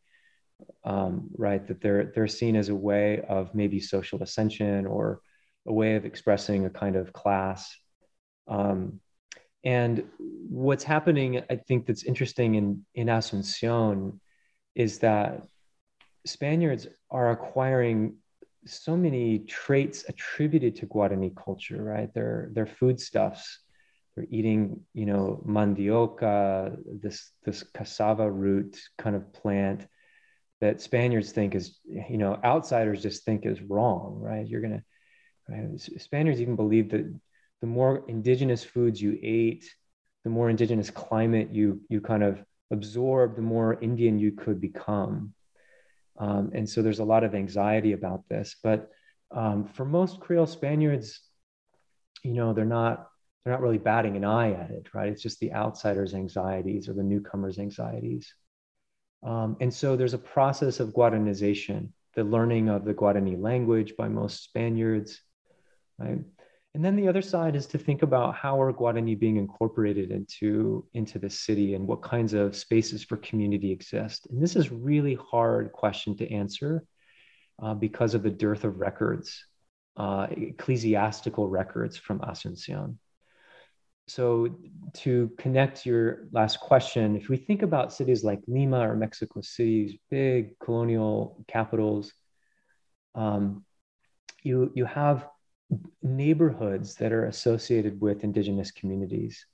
um, 0.84 1.30
right? 1.36 1.66
That 1.66 1.80
they're 1.80 2.12
they're 2.14 2.28
seen 2.28 2.56
as 2.56 2.68
a 2.68 2.74
way 2.74 3.22
of 3.28 3.54
maybe 3.54 3.80
social 3.80 4.22
ascension 4.22 4.86
or 4.86 5.20
a 5.66 5.72
way 5.72 5.96
of 5.96 6.04
expressing 6.04 6.66
a 6.66 6.70
kind 6.70 6.96
of 6.96 7.12
class. 7.12 7.76
Um, 8.48 9.00
and 9.62 10.04
what's 10.48 10.84
happening, 10.84 11.42
I 11.50 11.56
think, 11.56 11.86
that's 11.86 12.04
interesting 12.04 12.54
in 12.54 12.84
in 12.94 13.08
Asuncion 13.08 14.18
is 14.74 14.98
that 15.00 15.42
Spaniards 16.26 16.86
are 17.10 17.30
acquiring 17.30 18.16
so 18.66 18.96
many 18.96 19.40
traits 19.40 20.04
attributed 20.08 20.76
to 20.76 20.86
Guarani 20.86 21.34
culture, 21.34 21.82
right? 21.82 22.12
Their 22.12 22.50
their 22.52 22.66
foodstuffs. 22.66 23.60
They're 24.16 24.26
eating, 24.30 24.80
you 24.92 25.06
know, 25.06 25.42
mandioca, 25.46 26.76
this 27.00 27.30
this 27.44 27.62
cassava 27.62 28.30
root 28.30 28.78
kind 28.98 29.14
of 29.14 29.32
plant 29.32 29.86
that 30.60 30.80
Spaniards 30.80 31.32
think 31.32 31.54
is, 31.54 31.78
you 31.84 32.18
know, 32.18 32.38
outsiders 32.44 33.02
just 33.02 33.24
think 33.24 33.46
is 33.46 33.62
wrong, 33.62 34.18
right? 34.20 34.46
You're 34.46 34.60
gonna, 34.60 34.82
right? 35.48 35.80
Spaniards 35.80 36.40
even 36.40 36.56
believe 36.56 36.90
that 36.90 37.12
the 37.60 37.66
more 37.66 38.04
indigenous 38.08 38.62
foods 38.62 39.00
you 39.00 39.18
ate, 39.22 39.64
the 40.24 40.30
more 40.30 40.50
indigenous 40.50 40.90
climate 40.90 41.48
you 41.52 41.80
you 41.88 42.00
kind 42.00 42.22
of 42.22 42.44
absorb, 42.70 43.36
the 43.36 43.42
more 43.42 43.78
Indian 43.80 44.18
you 44.18 44.32
could 44.32 44.60
become. 44.60 45.34
Um, 46.18 46.50
and 46.54 46.68
so 46.68 46.82
there's 46.82 46.98
a 46.98 47.04
lot 47.04 47.24
of 47.24 47.34
anxiety 47.34 47.92
about 47.92 48.28
this. 48.28 48.56
But 48.62 48.90
um, 49.30 49.64
for 49.64 49.84
most 49.84 50.20
Creole 50.20 50.46
Spaniards, 50.46 51.20
you 52.22 52.32
know, 52.34 52.52
they're 52.52 52.64
not 52.64 53.08
they're 53.44 53.54
not 53.54 53.62
really 53.62 53.78
batting 53.78 54.16
an 54.16 54.24
eye 54.24 54.52
at 54.52 54.70
it, 54.70 54.92
right? 54.92 55.10
It's 55.10 55.22
just 55.22 55.40
the 55.40 55.54
outsider's 55.54 56.14
anxieties 56.14 56.88
or 56.88 56.92
the 56.92 57.02
newcomer's 57.02 57.58
anxieties. 57.58 58.34
Um, 59.22 59.56
and 59.60 59.72
so 59.72 59.96
there's 59.96 60.14
a 60.14 60.18
process 60.18 60.80
of 60.80 60.90
Guaranization, 60.90 61.90
the 62.14 62.24
learning 62.24 62.68
of 62.68 62.84
the 62.84 62.94
Guarani 62.94 63.40
language 63.40 63.94
by 63.96 64.08
most 64.08 64.42
Spaniards, 64.44 65.20
right? 65.98 66.20
And 66.74 66.84
then 66.84 66.94
the 66.94 67.08
other 67.08 67.22
side 67.22 67.56
is 67.56 67.66
to 67.66 67.78
think 67.78 68.02
about 68.02 68.36
how 68.36 68.60
are 68.60 68.72
Guarani 68.72 69.18
being 69.18 69.36
incorporated 69.36 70.12
into, 70.12 70.86
into 70.94 71.18
the 71.18 71.28
city 71.28 71.74
and 71.74 71.86
what 71.86 72.02
kinds 72.02 72.32
of 72.32 72.54
spaces 72.54 73.02
for 73.02 73.16
community 73.16 73.72
exist. 73.72 74.28
And 74.30 74.40
this 74.40 74.54
is 74.54 74.70
really 74.70 75.16
hard 75.16 75.72
question 75.72 76.16
to 76.18 76.32
answer 76.32 76.84
uh, 77.60 77.74
because 77.74 78.14
of 78.14 78.22
the 78.22 78.30
dearth 78.30 78.64
of 78.64 78.78
records, 78.78 79.44
uh, 79.96 80.28
ecclesiastical 80.30 81.48
records 81.48 81.96
from 81.96 82.20
Asuncion. 82.20 82.96
So 84.10 84.56
to 85.04 85.30
connect 85.38 85.86
your 85.86 86.26
last 86.32 86.58
question, 86.58 87.14
if 87.14 87.28
we 87.28 87.36
think 87.36 87.62
about 87.62 87.92
cities 87.92 88.24
like 88.24 88.40
Lima 88.48 88.80
or 88.80 88.96
Mexico 88.96 89.40
City's 89.40 89.94
big 90.10 90.58
colonial 90.58 91.44
capitals, 91.46 92.12
um, 93.14 93.64
you, 94.42 94.72
you 94.74 94.84
have 94.84 95.28
neighborhoods 96.02 96.96
that 96.96 97.12
are 97.12 97.26
associated 97.26 98.00
with 98.00 98.24
indigenous 98.24 98.72
communities. 98.72 99.46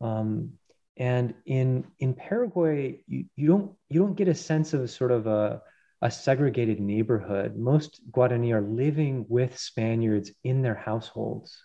Um, 0.00 0.52
and 0.96 1.34
in 1.46 1.84
in 1.98 2.14
Paraguay, 2.14 3.02
you, 3.08 3.24
you 3.34 3.48
don't 3.48 3.72
you 3.88 4.00
don't 4.00 4.14
get 4.14 4.28
a 4.28 4.34
sense 4.34 4.72
of 4.72 4.88
sort 4.88 5.10
of 5.10 5.26
a, 5.26 5.62
a 6.00 6.10
segregated 6.10 6.78
neighborhood. 6.78 7.56
Most 7.56 8.00
Guarani 8.12 8.52
are 8.54 8.60
living 8.60 9.26
with 9.28 9.58
Spaniards 9.58 10.30
in 10.44 10.62
their 10.62 10.74
households. 10.76 11.58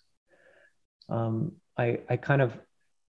Um, 1.07 1.51
I, 1.77 1.99
I 2.09 2.17
kind 2.17 2.41
of 2.41 2.57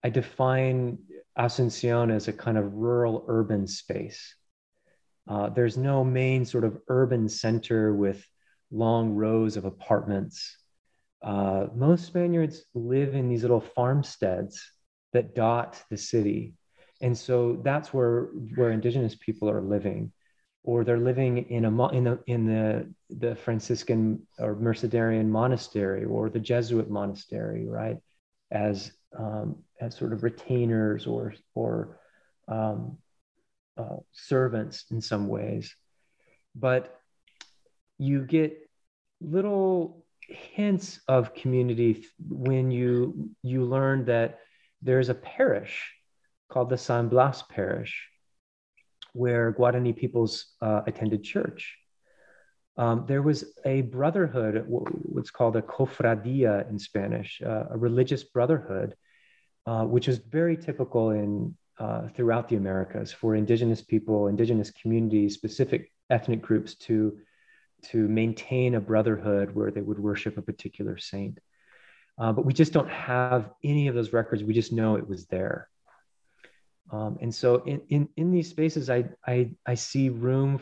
I 0.05 0.11
define 0.11 0.99
Asuncion 1.39 2.11
as 2.11 2.29
a 2.29 2.33
kind 2.33 2.59
of 2.59 2.75
rural 2.75 3.25
urban 3.29 3.67
space. 3.67 4.35
Uh, 5.29 5.49
there's 5.49 5.77
no 5.77 6.05
main 6.05 6.45
sort 6.45 6.65
of 6.65 6.79
urban 6.89 7.29
center 7.29 7.95
with 7.95 8.25
long 8.71 9.15
rows 9.15 9.57
of 9.57 9.65
apartments. 9.65 10.57
Uh, 11.23 11.67
most 11.75 12.07
Spaniards 12.07 12.65
live 12.75 13.15
in 13.15 13.29
these 13.29 13.43
little 13.43 13.61
farmsteads 13.61 14.63
that 15.13 15.35
dot 15.35 15.83
the 15.91 15.97
city. 15.97 16.55
And 17.01 17.17
so 17.17 17.61
that's 17.63 17.93
where, 17.93 18.29
where 18.55 18.71
indigenous 18.71 19.17
people 19.17 19.51
are 19.51 19.63
living, 19.63 20.13
or 20.65 20.85
they're 20.85 20.99
living 20.99 21.39
in 21.51 21.65
a 21.65 21.89
in 21.91 22.05
the 22.05 22.19
in 22.27 22.47
the 22.47 22.93
the 23.11 23.37
Franciscan 23.37 24.27
or 24.39 24.55
Mercedarian 24.57 25.27
monastery 25.27 26.05
or 26.05 26.29
the 26.29 26.41
Jesuit 26.41 26.91
monastery, 26.91 27.67
right? 27.67 27.99
As 28.51 28.93
um, 29.17 29.57
as 29.81 29.97
sort 29.97 30.13
of 30.13 30.23
retainers 30.23 31.07
or 31.07 31.35
or 31.55 32.01
um, 32.49 32.99
uh, 33.77 33.97
servants 34.13 34.85
in 34.91 35.01
some 35.01 35.29
ways, 35.29 35.75
but 36.55 37.01
you 37.99 38.25
get 38.25 38.59
little 39.21 40.05
hints 40.21 41.01
of 41.09 41.35
community 41.35 42.07
when 42.29 42.71
you 42.71 43.31
you 43.43 43.65
learn 43.65 44.05
that 44.07 44.41
there's 44.83 45.09
a 45.09 45.15
parish 45.15 45.93
called 46.49 46.71
the 46.71 46.79
San 46.79 47.09
Blas 47.09 47.43
Parish 47.43 48.09
where 49.13 49.53
Guarani 49.53 49.97
peoples 49.97 50.55
uh, 50.61 50.83
attended 50.87 51.25
church. 51.25 51.78
Um, 52.79 53.05
there 53.09 53.23
was 53.23 53.45
a 53.65 53.83
brotherhood, 53.83 54.65
what's 54.69 55.31
called 55.31 55.57
a 55.57 55.63
cofradia 55.63 56.71
in 56.71 56.79
Spanish, 56.79 57.43
uh, 57.45 57.65
a 57.71 57.77
religious 57.77 58.23
brotherhood, 58.23 58.95
uh, 59.67 59.85
which 59.85 60.07
is 60.07 60.19
very 60.19 60.57
typical 60.57 61.11
in 61.11 61.57
uh, 61.79 62.09
throughout 62.15 62.49
the 62.49 62.57
Americas 62.57 63.13
for 63.13 63.35
indigenous 63.35 63.83
people, 63.83 64.29
indigenous 64.29 64.71
communities, 64.71 65.35
specific 65.35 65.93
ethnic 66.09 66.41
groups 66.41 66.75
to 66.77 67.19
to 67.91 68.09
maintain 68.09 68.75
a 68.75 68.81
brotherhood 68.81 69.55
where 69.55 69.71
they 69.71 69.81
would 69.81 69.99
worship 69.99 70.37
a 70.37 70.43
particular 70.43 70.99
saint. 70.99 71.39
Uh, 72.19 72.33
but 72.33 72.45
we 72.45 72.53
just 72.53 72.73
don't 72.73 72.91
have 72.91 73.51
any 73.63 73.87
of 73.87 73.95
those 73.95 74.13
records. 74.13 74.43
We 74.43 74.55
just 74.55 74.73
know 74.73 74.97
it 74.97 75.09
was 75.09 75.27
there. 75.27 75.69
Um, 76.91 77.19
and 77.21 77.33
so 77.33 77.63
in, 77.63 77.83
in, 77.89 78.09
in 78.17 78.33
these 78.33 78.49
spaces, 78.49 78.91
I, 78.91 79.05
I, 79.25 79.51
I 79.65 79.75
see 79.75 80.09
room, 80.09 80.61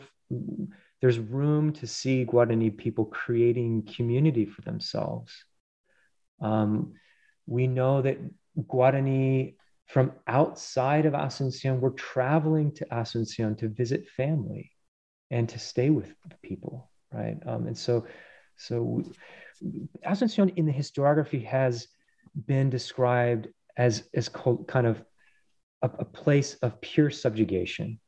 there's 1.01 1.19
room 1.19 1.73
to 1.73 1.87
see 1.87 2.25
Guarani 2.25 2.75
people 2.75 3.05
creating 3.05 3.83
community 3.95 4.45
for 4.45 4.61
themselves. 4.61 5.31
Um, 6.41 6.93
we 7.45 7.67
know 7.67 8.01
that 8.01 8.17
Guarani 8.57 9.55
from 9.87 10.11
outside 10.27 11.05
of 11.05 11.13
Asuncion 11.13 11.79
were 11.79 11.91
traveling 11.91 12.73
to 12.73 12.85
Asuncion 12.85 13.57
to 13.59 13.69
visit 13.69 14.09
family 14.09 14.71
and 15.31 15.47
to 15.49 15.59
stay 15.59 15.89
with 15.89 16.13
people 16.41 16.89
right? 17.11 17.37
Um, 17.45 17.67
and 17.67 17.77
so, 17.77 18.05
so 18.55 19.03
Asuncion 20.05 20.53
in 20.55 20.65
the 20.65 20.73
historiography 20.73 21.45
has 21.45 21.87
been 22.45 22.69
described 22.69 23.47
as 23.77 24.09
as 24.13 24.29
kind 24.29 24.87
of 24.87 25.03
a, 25.81 25.89
a 25.99 26.05
place 26.05 26.55
of 26.55 26.81
pure 26.81 27.09
subjugation, 27.09 27.99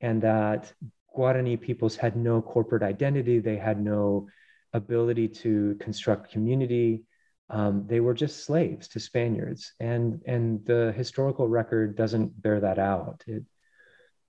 and 0.00 0.22
that 0.22 0.72
Guarani 1.16 1.60
peoples 1.60 1.96
had 1.96 2.16
no 2.16 2.42
corporate 2.42 2.82
identity, 2.82 3.38
they 3.38 3.56
had 3.56 3.80
no 3.80 4.28
ability 4.72 5.28
to 5.28 5.76
construct 5.80 6.30
community. 6.30 7.04
Um, 7.50 7.86
they 7.86 8.00
were 8.00 8.14
just 8.14 8.44
slaves 8.44 8.88
to 8.88 9.00
Spaniards, 9.00 9.72
and 9.78 10.22
and 10.26 10.64
the 10.64 10.92
historical 10.96 11.46
record 11.46 11.96
doesn't 11.96 12.40
bear 12.42 12.60
that 12.60 12.78
out. 12.78 13.22
It 13.26 13.44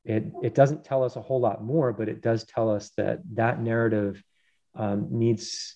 it, 0.04 0.32
it 0.44 0.54
doesn't 0.54 0.84
tell 0.84 1.04
us 1.04 1.16
a 1.16 1.22
whole 1.22 1.40
lot 1.40 1.64
more, 1.64 1.92
but 1.92 2.08
it 2.10 2.22
does 2.22 2.46
tell 2.46 2.70
us 2.70 2.92
that 2.98 3.20
that 3.34 3.60
narrative 3.60 4.22
um, 4.76 5.08
needs 5.10 5.76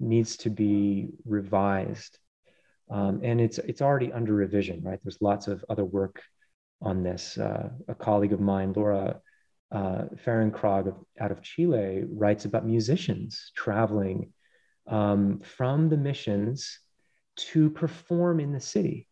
needs 0.00 0.36
to 0.38 0.50
be 0.50 1.08
revised, 1.24 2.18
um, 2.90 3.20
and 3.22 3.40
it's 3.40 3.58
it's 3.58 3.82
already 3.82 4.12
under 4.12 4.32
revision. 4.32 4.82
Right, 4.82 5.00
there's 5.02 5.20
lots 5.20 5.48
of 5.48 5.64
other 5.68 5.84
work 5.84 6.22
on 6.80 7.02
this. 7.02 7.36
Uh, 7.36 7.70
a 7.88 7.94
colleague 7.94 8.32
of 8.32 8.40
mine, 8.40 8.72
Laura 8.74 9.20
uh, 9.72 10.04
Fahrenkrog 10.24 10.94
out 11.20 11.32
of 11.32 11.42
Chile, 11.42 12.04
writes 12.08 12.44
about 12.44 12.66
musicians 12.66 13.50
traveling 13.54 14.32
um, 14.86 15.40
from 15.40 15.88
the 15.88 15.96
missions 15.96 16.78
to 17.36 17.70
perform 17.70 18.40
in 18.40 18.52
the 18.52 18.60
city. 18.60 19.08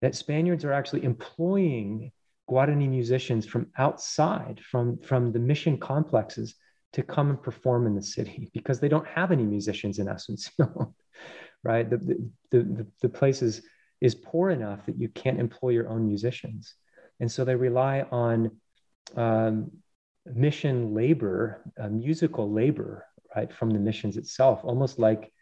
That 0.00 0.14
Spaniards 0.14 0.64
are 0.64 0.72
actually 0.72 1.04
employing 1.04 2.12
Guarani 2.48 2.88
musicians 2.88 3.46
from 3.46 3.66
outside, 3.76 4.60
from, 4.64 4.98
from 4.98 5.32
the 5.32 5.38
mission 5.38 5.78
complexes 5.78 6.54
to 6.92 7.02
come 7.02 7.30
and 7.30 7.42
perform 7.42 7.86
in 7.86 7.94
the 7.94 8.02
city 8.02 8.50
because 8.54 8.80
they 8.80 8.88
don't 8.88 9.06
have 9.06 9.32
any 9.32 9.44
musicians 9.44 9.98
in 9.98 10.06
Asuncion, 10.06 10.94
right? 11.64 11.88
The, 11.88 11.98
the, 11.98 12.30
the, 12.50 12.86
the 13.02 13.08
place 13.08 13.42
is, 13.42 13.62
is 14.00 14.14
poor 14.14 14.50
enough 14.50 14.86
that 14.86 14.98
you 14.98 15.08
can't 15.08 15.40
employ 15.40 15.70
your 15.70 15.88
own 15.88 16.06
musicians. 16.06 16.74
And 17.20 17.30
so 17.30 17.44
they 17.44 17.56
rely 17.56 18.06
on 18.12 18.52
um, 19.16 19.70
mission 20.26 20.94
labor, 20.94 21.62
uh, 21.80 21.88
musical 21.88 22.50
labor, 22.50 23.04
right, 23.34 23.52
from 23.52 23.70
the 23.70 23.78
missions 23.78 24.16
itself, 24.16 24.60
almost 24.64 24.98
like, 24.98 25.32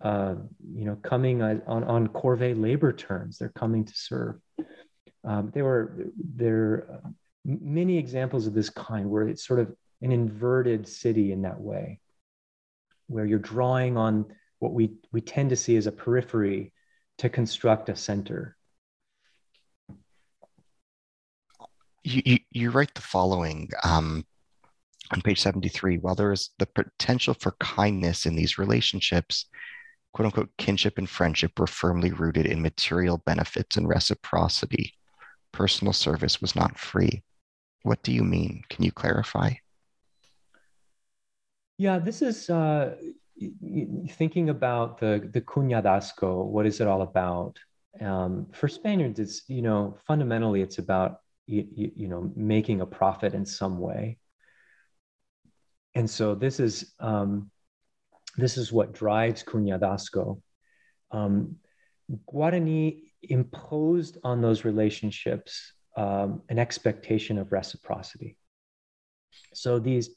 uh, 0.00 0.34
you 0.74 0.84
know, 0.84 0.96
coming 0.96 1.42
on, 1.42 1.62
on 1.66 2.08
corvée 2.08 2.60
labor 2.60 2.92
terms. 2.92 3.38
They're 3.38 3.50
coming 3.50 3.84
to 3.84 3.94
serve. 3.94 4.40
Um, 5.24 5.50
there 5.54 5.64
were 5.64 6.08
there 6.34 6.88
are 6.90 7.12
many 7.44 7.98
examples 7.98 8.46
of 8.46 8.54
this 8.54 8.70
kind 8.70 9.08
where 9.08 9.28
it's 9.28 9.46
sort 9.46 9.60
of 9.60 9.72
an 10.00 10.10
inverted 10.12 10.88
city 10.88 11.32
in 11.32 11.42
that 11.42 11.60
way, 11.60 12.00
where 13.06 13.24
you're 13.24 13.38
drawing 13.38 13.96
on 13.96 14.26
what 14.58 14.72
we, 14.72 14.92
we 15.12 15.20
tend 15.20 15.50
to 15.50 15.56
see 15.56 15.76
as 15.76 15.86
a 15.86 15.92
periphery 15.92 16.72
to 17.18 17.28
construct 17.28 17.88
a 17.88 17.96
center. 17.96 18.56
You, 22.04 22.38
you, 22.50 22.70
write 22.70 22.94
the 22.94 23.00
following 23.00 23.70
um, 23.84 24.24
on 25.12 25.22
page 25.22 25.40
73 25.40 25.98
while 25.98 26.16
there 26.16 26.32
is 26.32 26.50
the 26.58 26.66
potential 26.66 27.34
for 27.38 27.52
kindness 27.60 28.26
in 28.26 28.34
these 28.34 28.58
relationships, 28.58 29.46
quote 30.12 30.26
unquote, 30.26 30.50
kinship 30.58 30.98
and 30.98 31.08
friendship 31.08 31.58
were 31.58 31.68
firmly 31.68 32.10
rooted 32.10 32.46
in 32.46 32.60
material 32.60 33.22
benefits 33.24 33.76
and 33.76 33.88
reciprocity 33.88 34.94
personal 35.52 35.92
service 35.92 36.40
was 36.40 36.56
not 36.56 36.78
free. 36.78 37.22
What 37.82 38.02
do 38.02 38.12
you 38.12 38.24
mean? 38.24 38.62
Can 38.70 38.84
you 38.84 38.92
clarify? 38.92 39.52
Yeah, 41.78 41.98
this 41.98 42.22
is, 42.22 42.48
uh, 42.50 42.96
thinking 44.10 44.50
about 44.50 45.00
the 45.00 45.28
the 45.32 45.40
cuñadazgo, 45.40 46.44
what 46.46 46.66
is 46.66 46.80
it 46.80 46.86
all 46.86 47.02
about? 47.02 47.58
Um, 48.00 48.46
for 48.52 48.68
Spaniards, 48.68 49.18
it's 49.18 49.42
you 49.48 49.62
know 49.62 49.96
fundamentally 50.06 50.62
it's 50.62 50.78
about 50.78 51.21
you, 51.46 51.90
you, 51.96 52.08
know 52.08 52.30
making 52.36 52.80
a 52.80 52.86
profit 52.86 53.34
in 53.34 53.44
some 53.44 53.78
way, 53.78 54.18
and 55.94 56.08
so 56.08 56.34
this 56.34 56.60
is 56.60 56.94
um, 57.00 57.50
this 58.36 58.56
is 58.56 58.72
what 58.72 58.94
drives 58.94 59.42
cuñadazgo. 59.42 60.40
Um, 61.10 61.56
Guarani 62.32 63.02
imposed 63.22 64.18
on 64.24 64.40
those 64.40 64.64
relationships 64.64 65.72
um, 65.96 66.42
an 66.48 66.58
expectation 66.58 67.38
of 67.38 67.52
reciprocity. 67.52 68.36
So 69.54 69.78
these 69.78 70.10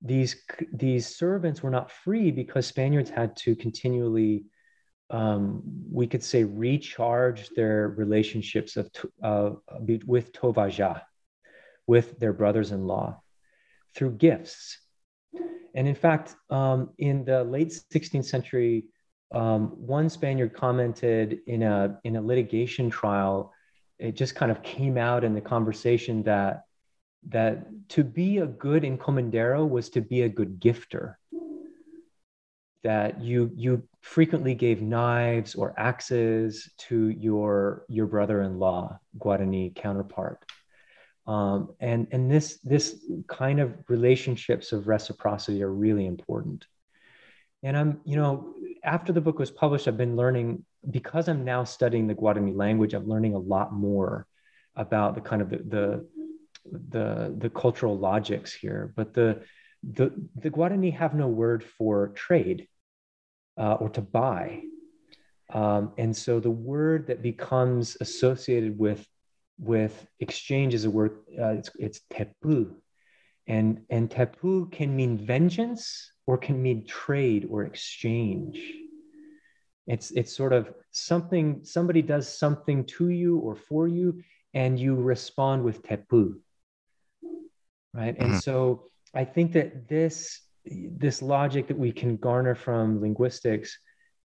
these 0.00 0.36
these 0.72 1.16
servants 1.16 1.62
were 1.62 1.70
not 1.70 1.90
free 1.90 2.30
because 2.30 2.66
Spaniards 2.66 3.10
had 3.10 3.36
to 3.38 3.56
continually, 3.56 4.44
um, 5.10 5.62
we 5.90 6.06
could 6.06 6.22
say, 6.22 6.44
recharge 6.44 7.48
their 7.50 7.88
relationships 7.88 8.76
of 8.76 8.90
uh, 9.22 9.50
with 10.06 10.32
Tovaja, 10.32 11.02
with 11.86 12.18
their 12.18 12.32
brothers-in-law, 12.32 13.20
through 13.94 14.12
gifts. 14.12 14.78
And 15.74 15.88
in 15.88 15.94
fact, 15.94 16.34
um, 16.50 16.90
in 16.98 17.24
the 17.24 17.44
late 17.44 17.68
16th 17.92 18.24
century, 18.24 18.86
um, 19.32 19.68
one 19.68 20.08
Spaniard 20.08 20.54
commented 20.54 21.40
in 21.46 21.62
a 21.62 21.98
in 22.04 22.16
a 22.16 22.22
litigation 22.22 22.90
trial. 22.90 23.52
It 23.98 24.12
just 24.12 24.34
kind 24.34 24.50
of 24.50 24.62
came 24.62 24.96
out 24.96 25.24
in 25.24 25.34
the 25.34 25.40
conversation 25.40 26.22
that 26.24 26.64
that 27.28 27.66
to 27.90 28.04
be 28.04 28.38
a 28.38 28.46
good 28.46 28.84
encomendero 28.84 29.68
was 29.68 29.90
to 29.90 30.00
be 30.00 30.22
a 30.22 30.28
good 30.28 30.60
gifter 30.60 31.14
that 32.84 33.20
you 33.20 33.50
you 33.54 33.82
frequently 34.00 34.54
gave 34.54 34.80
knives 34.80 35.54
or 35.54 35.74
axes 35.76 36.70
to 36.78 37.08
your 37.08 37.84
your 37.88 38.06
brother-in-law 38.06 38.98
guarani 39.18 39.74
counterpart. 39.74 40.44
Um, 41.26 41.74
and 41.80 42.06
and 42.12 42.30
this 42.30 42.58
this 42.64 43.04
kind 43.26 43.60
of 43.60 43.74
relationships 43.88 44.72
of 44.72 44.88
reciprocity 44.88 45.62
are 45.62 45.72
really 45.72 46.06
important. 46.06 46.66
And 47.62 47.76
i'm 47.76 48.00
you 48.04 48.16
know 48.16 48.54
after 48.84 49.12
the 49.12 49.20
book 49.20 49.40
was 49.40 49.50
published 49.50 49.88
i've 49.88 49.96
been 49.96 50.14
learning 50.14 50.64
because 50.88 51.28
i'm 51.28 51.44
now 51.44 51.64
studying 51.64 52.06
the 52.06 52.14
guarani 52.14 52.54
language 52.56 52.94
i'm 52.94 53.08
learning 53.08 53.34
a 53.34 53.38
lot 53.38 53.72
more 53.72 54.28
about 54.76 55.16
the 55.16 55.20
kind 55.20 55.42
of 55.42 55.50
the, 55.50 55.58
the 55.58 56.06
the 56.72 57.34
the 57.38 57.50
cultural 57.50 57.98
logics 57.98 58.52
here, 58.52 58.92
but 58.96 59.14
the 59.14 59.42
the 59.82 60.12
the 60.36 60.50
Guarani 60.50 60.92
have 60.94 61.14
no 61.14 61.28
word 61.28 61.62
for 61.64 62.08
trade 62.08 62.68
uh, 63.56 63.74
or 63.74 63.88
to 63.90 64.00
buy, 64.00 64.62
um, 65.52 65.92
and 65.98 66.16
so 66.16 66.40
the 66.40 66.50
word 66.50 67.06
that 67.08 67.22
becomes 67.22 67.96
associated 68.00 68.78
with 68.78 69.06
with 69.58 70.06
exchange 70.20 70.74
is 70.74 70.84
a 70.84 70.90
word. 70.90 71.18
Uh, 71.38 71.50
it's 71.50 71.70
it's 71.78 72.00
tepu, 72.12 72.74
and 73.46 73.82
and 73.90 74.10
tepu 74.10 74.70
can 74.70 74.94
mean 74.94 75.18
vengeance 75.18 76.12
or 76.26 76.38
can 76.38 76.60
mean 76.62 76.86
trade 76.86 77.46
or 77.50 77.64
exchange. 77.64 78.60
It's 79.86 80.10
it's 80.10 80.36
sort 80.36 80.52
of 80.52 80.72
something 80.90 81.60
somebody 81.64 82.02
does 82.02 82.28
something 82.28 82.84
to 82.84 83.08
you 83.08 83.38
or 83.38 83.54
for 83.54 83.88
you, 83.88 84.22
and 84.54 84.78
you 84.78 84.94
respond 84.96 85.62
with 85.62 85.82
tepu 85.82 86.34
right 87.94 88.18
mm-hmm. 88.18 88.32
and 88.32 88.42
so 88.42 88.84
i 89.14 89.24
think 89.24 89.52
that 89.52 89.88
this 89.88 90.40
this 90.64 91.22
logic 91.22 91.66
that 91.68 91.78
we 91.78 91.92
can 91.92 92.16
garner 92.16 92.54
from 92.54 93.00
linguistics 93.00 93.78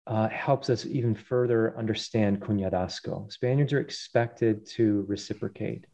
uh, 0.09 0.28
helps 0.28 0.68
us 0.68 0.85
even 0.87 1.14
further 1.14 1.76
understand 1.78 2.41
cuñadazgo 2.41 3.30
spaniards 3.30 3.72
are 3.72 3.80
expected 3.80 4.66
to 4.66 5.05
reciprocate. 5.07 5.87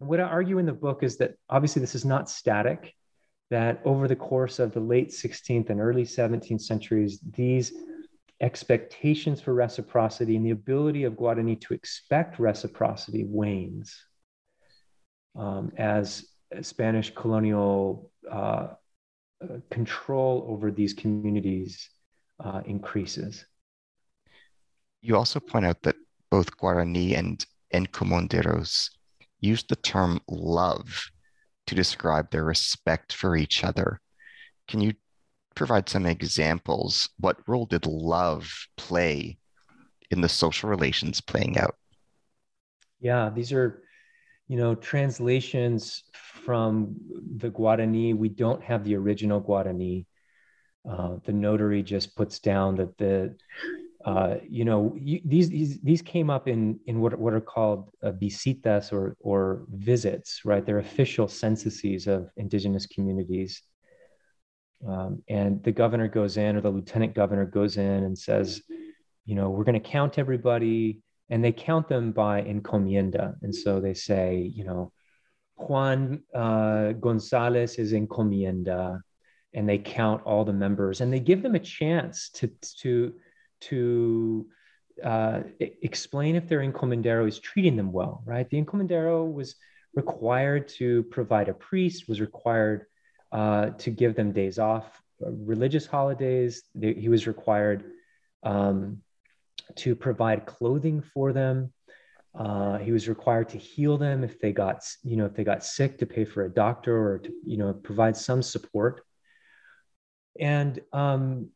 And 0.00 0.08
what 0.08 0.20
i 0.20 0.24
argue 0.24 0.58
in 0.58 0.66
the 0.66 0.72
book 0.72 1.02
is 1.02 1.18
that 1.18 1.34
obviously 1.48 1.80
this 1.80 1.94
is 1.94 2.04
not 2.04 2.28
static 2.28 2.94
that 3.50 3.80
over 3.84 4.08
the 4.08 4.16
course 4.16 4.58
of 4.58 4.72
the 4.72 4.80
late 4.80 5.10
16th 5.10 5.70
and 5.70 5.80
early 5.80 6.04
17th 6.04 6.60
centuries 6.60 7.20
these 7.34 7.72
expectations 8.40 9.40
for 9.40 9.54
reciprocity 9.54 10.36
and 10.36 10.46
the 10.46 10.50
ability 10.50 11.04
of 11.04 11.14
Guarani 11.14 11.60
to 11.60 11.74
expect 11.74 12.38
reciprocity 12.38 13.24
wanes 13.24 13.96
um, 15.36 15.72
as 15.76 16.27
Spanish 16.62 17.14
colonial 17.14 18.10
uh, 18.30 18.68
control 19.70 20.46
over 20.48 20.70
these 20.70 20.94
communities 20.94 21.90
uh, 22.40 22.62
increases. 22.66 23.44
You 25.00 25.16
also 25.16 25.40
point 25.40 25.66
out 25.66 25.82
that 25.82 25.96
both 26.30 26.56
Guarani 26.56 27.16
and 27.16 27.44
encomenderos 27.72 28.90
use 29.40 29.64
the 29.64 29.76
term 29.76 30.20
love 30.28 31.10
to 31.66 31.74
describe 31.74 32.30
their 32.30 32.44
respect 32.44 33.12
for 33.12 33.36
each 33.36 33.62
other. 33.62 34.00
Can 34.66 34.80
you 34.80 34.94
provide 35.54 35.88
some 35.88 36.06
examples? 36.06 37.08
What 37.18 37.36
role 37.46 37.66
did 37.66 37.86
love 37.86 38.50
play 38.76 39.38
in 40.10 40.20
the 40.20 40.28
social 40.28 40.68
relations 40.70 41.20
playing 41.20 41.58
out? 41.58 41.76
Yeah, 43.00 43.30
these 43.34 43.52
are 43.52 43.82
you 44.48 44.56
know, 44.56 44.74
translations 44.74 46.04
from 46.12 46.96
the 47.36 47.50
Guarani, 47.50 48.16
we 48.16 48.30
don't 48.30 48.62
have 48.64 48.82
the 48.82 48.96
original 48.96 49.40
Guarani. 49.40 50.06
Uh, 50.90 51.16
the 51.24 51.32
notary 51.32 51.82
just 51.82 52.16
puts 52.16 52.38
down 52.38 52.74
that 52.76 52.96
the, 52.96 53.36
uh, 54.06 54.36
you 54.48 54.64
know, 54.64 54.96
you, 54.98 55.20
these, 55.24 55.50
these 55.50 55.80
these 55.80 56.00
came 56.00 56.30
up 56.30 56.48
in 56.48 56.80
in 56.86 57.00
what 57.00 57.18
what 57.18 57.34
are 57.34 57.42
called 57.42 57.90
uh, 58.02 58.12
visitas 58.12 58.90
or 58.90 59.16
or 59.20 59.66
visits, 59.68 60.46
right? 60.46 60.64
They're 60.64 60.78
official 60.78 61.28
censuses 61.28 62.06
of 62.06 62.30
indigenous 62.38 62.86
communities. 62.86 63.62
Um, 64.86 65.22
and 65.28 65.62
the 65.62 65.72
governor 65.72 66.08
goes 66.08 66.38
in, 66.38 66.56
or 66.56 66.62
the 66.62 66.70
lieutenant 66.70 67.14
governor 67.14 67.44
goes 67.44 67.76
in 67.76 68.04
and 68.04 68.16
says, 68.16 68.62
you 69.26 69.34
know, 69.34 69.50
we're 69.50 69.64
going 69.64 69.82
to 69.82 69.90
count 69.90 70.18
everybody 70.18 71.02
and 71.30 71.44
they 71.44 71.52
count 71.52 71.88
them 71.88 72.12
by 72.12 72.42
encomienda. 72.42 73.36
And 73.42 73.54
so 73.54 73.80
they 73.80 73.94
say, 73.94 74.50
you 74.54 74.64
know, 74.64 74.92
Juan 75.56 76.22
uh, 76.34 76.92
Gonzalez 76.92 77.76
is 77.76 77.92
encomienda, 77.92 79.00
and 79.52 79.68
they 79.68 79.78
count 79.78 80.22
all 80.24 80.44
the 80.44 80.52
members, 80.52 81.00
and 81.00 81.12
they 81.12 81.20
give 81.20 81.42
them 81.42 81.54
a 81.54 81.60
chance 81.60 82.30
to 82.30 82.50
to 82.82 83.14
to 83.60 84.46
uh, 85.04 85.40
explain 85.60 86.36
if 86.36 86.48
their 86.48 86.60
encomendero 86.60 87.26
is 87.26 87.40
treating 87.40 87.76
them 87.76 87.92
well. 87.92 88.22
Right, 88.24 88.48
the 88.48 88.62
encomendero 88.62 89.30
was 89.30 89.56
required 89.94 90.68
to 90.68 91.02
provide 91.04 91.48
a 91.48 91.54
priest, 91.54 92.08
was 92.08 92.20
required 92.20 92.86
uh, 93.32 93.70
to 93.70 93.90
give 93.90 94.14
them 94.14 94.32
days 94.32 94.58
off, 94.58 95.02
religious 95.20 95.86
holidays. 95.86 96.62
They, 96.74 96.94
he 96.94 97.08
was 97.08 97.26
required. 97.26 97.84
Um, 98.44 99.02
to 99.76 99.94
provide 99.94 100.46
clothing 100.46 101.00
for 101.00 101.32
them. 101.32 101.72
Uh, 102.34 102.78
he 102.78 102.92
was 102.92 103.08
required 103.08 103.48
to 103.48 103.58
heal 103.58 103.98
them 103.98 104.22
if 104.22 104.38
they 104.40 104.52
got, 104.52 104.84
you 105.02 105.16
know, 105.16 105.26
if 105.26 105.34
they 105.34 105.44
got 105.44 105.64
sick, 105.64 105.98
to 105.98 106.06
pay 106.06 106.24
for 106.24 106.44
a 106.44 106.50
doctor 106.50 106.96
or 106.96 107.18
to, 107.18 107.32
you 107.44 107.56
know, 107.56 107.72
provide 107.72 108.16
some 108.16 108.42
support. 108.42 109.02
And 110.38 110.80
um, 110.92 111.48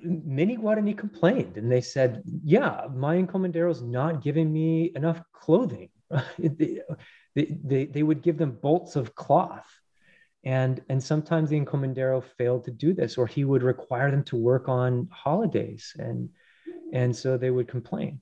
many 0.00 0.56
Guarani 0.56 0.96
complained, 0.96 1.56
and 1.56 1.72
they 1.72 1.80
said, 1.80 2.22
"Yeah, 2.44 2.86
my 2.94 3.16
encomendero 3.16 3.70
is 3.70 3.82
not 3.82 4.22
giving 4.22 4.52
me 4.52 4.92
enough 4.94 5.20
clothing." 5.32 5.90
they, 6.38 6.82
they, 7.34 7.86
they 7.86 8.02
would 8.02 8.22
give 8.22 8.38
them 8.38 8.58
bolts 8.62 8.94
of 8.94 9.14
cloth 9.16 9.66
and 10.46 10.80
and 10.88 11.02
sometimes 11.02 11.50
the 11.50 11.60
encomendero 11.60 12.22
failed 12.22 12.64
to 12.64 12.70
do 12.70 12.94
this 12.94 13.18
or 13.18 13.26
he 13.26 13.44
would 13.44 13.64
require 13.64 14.10
them 14.10 14.22
to 14.22 14.36
work 14.36 14.68
on 14.68 15.08
holidays 15.10 15.94
and 15.98 16.30
and 16.92 17.14
so 17.14 17.36
they 17.36 17.50
would 17.50 17.68
complain. 17.68 18.20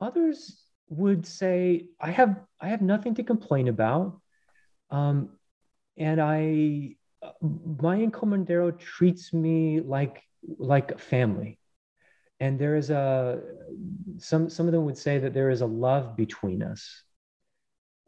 Others 0.00 0.60
would 0.88 1.26
say 1.26 1.86
i 1.98 2.10
have 2.10 2.38
i 2.60 2.68
have 2.68 2.82
nothing 2.82 3.14
to 3.14 3.22
complain 3.22 3.68
about. 3.68 4.20
Um, 4.90 5.30
and 5.96 6.20
i 6.20 6.96
my 7.42 7.96
encomendero 7.98 8.78
treats 8.78 9.32
me 9.32 9.80
like 9.80 10.22
like 10.58 10.92
a 10.92 10.98
family. 10.98 11.58
And 12.40 12.58
there 12.58 12.76
is 12.76 12.90
a 12.90 13.40
some 14.18 14.50
some 14.50 14.66
of 14.66 14.72
them 14.72 14.84
would 14.84 14.98
say 14.98 15.18
that 15.18 15.32
there 15.32 15.50
is 15.50 15.62
a 15.62 15.66
love 15.66 16.16
between 16.16 16.62
us. 16.62 17.02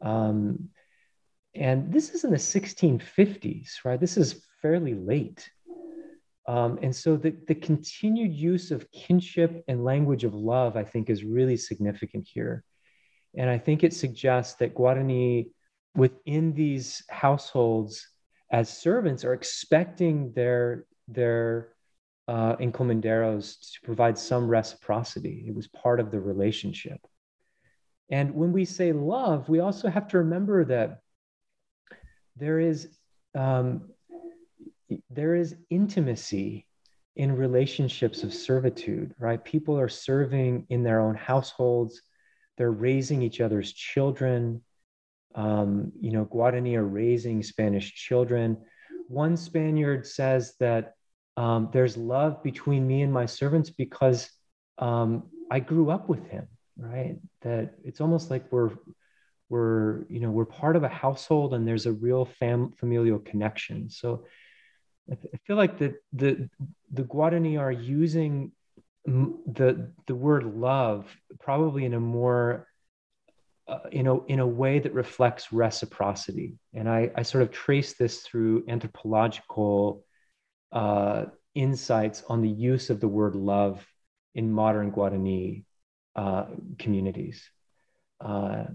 Um, 0.01 0.69
and 1.55 1.91
this 1.91 2.11
is 2.11 2.23
in 2.23 2.29
the 2.29 2.37
1650s 2.37 3.83
right? 3.83 3.99
This 3.99 4.17
is 4.17 4.45
fairly 4.61 4.93
late 4.93 5.49
um, 6.47 6.79
and 6.81 6.95
so 6.95 7.17
the, 7.17 7.35
the 7.47 7.55
continued 7.55 8.33
use 8.33 8.71
of 8.71 8.89
kinship 8.91 9.63
and 9.67 9.83
language 9.83 10.23
of 10.23 10.33
love, 10.33 10.77
I 10.77 10.83
think, 10.83 11.09
is 11.09 11.23
really 11.23 11.57
significant 11.57 12.27
here. 12.31 12.63
And 13.37 13.49
I 13.49 13.57
think 13.57 13.83
it 13.83 13.93
suggests 13.93 14.55
that 14.55 14.73
Guarani 14.73 15.49
within 15.93 16.53
these 16.53 17.03
households 17.09 18.07
as 18.49 18.69
servants 18.69 19.25
are 19.25 19.33
expecting 19.33 20.31
their, 20.33 20.85
their 21.09 21.73
uh, 22.29 22.55
encomenderos 22.57 23.59
to 23.73 23.81
provide 23.83 24.17
some 24.17 24.47
reciprocity. 24.47 25.45
It 25.47 25.55
was 25.55 25.67
part 25.67 25.99
of 25.99 26.11
the 26.11 26.19
relationship. 26.19 26.99
And 28.09 28.33
when 28.33 28.53
we 28.53 28.63
say 28.63 28.93
love, 28.93 29.49
we 29.49 29.59
also 29.59 29.89
have 29.89 30.07
to 30.09 30.19
remember 30.19 30.63
that 30.65 31.01
there 32.37 32.59
is 32.59 32.87
um, 33.35 33.89
there 35.17 35.33
is 35.33 35.55
intimacy 35.71 36.67
in 37.15 37.35
relationships 37.35 38.21
of 38.21 38.31
servitude, 38.31 39.15
right? 39.17 39.43
People 39.43 39.77
are 39.77 39.89
serving 39.89 40.67
in 40.69 40.83
their 40.83 41.01
own 41.01 41.15
households. 41.15 42.03
They're 42.55 42.71
raising 42.71 43.23
each 43.23 43.41
other's 43.41 43.73
children. 43.73 44.61
Um, 45.33 45.91
you 45.99 46.11
know, 46.11 46.23
Guarani 46.25 46.75
are 46.75 46.85
raising 46.85 47.41
Spanish 47.41 47.95
children. 47.95 48.57
One 49.07 49.35
Spaniard 49.35 50.05
says 50.05 50.53
that 50.59 50.93
um, 51.35 51.69
there's 51.73 51.97
love 51.97 52.43
between 52.43 52.85
me 52.85 53.01
and 53.01 53.11
my 53.11 53.25
servants 53.25 53.71
because 53.71 54.29
um, 54.77 55.23
I 55.49 55.61
grew 55.61 55.89
up 55.89 56.07
with 56.07 56.27
him, 56.27 56.47
right? 56.77 57.17
That 57.41 57.73
it's 57.83 58.01
almost 58.01 58.29
like 58.29 58.45
we're 58.51 58.69
we're 59.49 60.05
you 60.09 60.19
know 60.19 60.29
we're 60.29 60.45
part 60.45 60.75
of 60.75 60.83
a 60.83 60.89
household 60.89 61.53
and 61.55 61.67
there's 61.67 61.87
a 61.87 61.91
real 61.91 62.25
fam- 62.25 62.73
familial 62.77 63.17
connection. 63.17 63.89
So 63.89 64.25
I, 65.11 65.37
feel 65.45 65.55
like 65.55 65.77
the 65.77 65.95
the 66.13 66.49
the 66.91 67.03
Guarani 67.03 67.59
are 67.59 67.71
using 67.71 68.51
the 69.05 69.91
the 70.05 70.15
word 70.15 70.43
love 70.43 71.05
probably 71.39 71.85
in 71.85 71.93
a 71.93 71.99
more 71.99 72.67
uh, 73.67 73.79
in 73.91 74.07
a 74.07 74.23
in 74.25 74.39
a 74.39 74.47
way 74.47 74.79
that 74.79 74.93
reflects 74.93 75.53
reciprocity. 75.53 76.57
And 76.73 76.89
i 76.89 77.11
i 77.15 77.23
sort 77.23 77.43
of 77.43 77.51
trace 77.51 77.93
this 77.93 78.21
through 78.21 78.65
anthropological 78.67 80.05
uh, 80.71 81.25
insights 81.55 82.23
on 82.27 82.41
the 82.41 82.49
use 82.49 82.89
of 82.89 82.99
the 82.99 83.07
word 83.07 83.35
love 83.35 83.85
in 84.35 84.51
modern 84.51 84.91
guarani 84.91 85.63
uh, 86.15 86.45
communities. 86.77 87.49
Uh, 88.19 88.65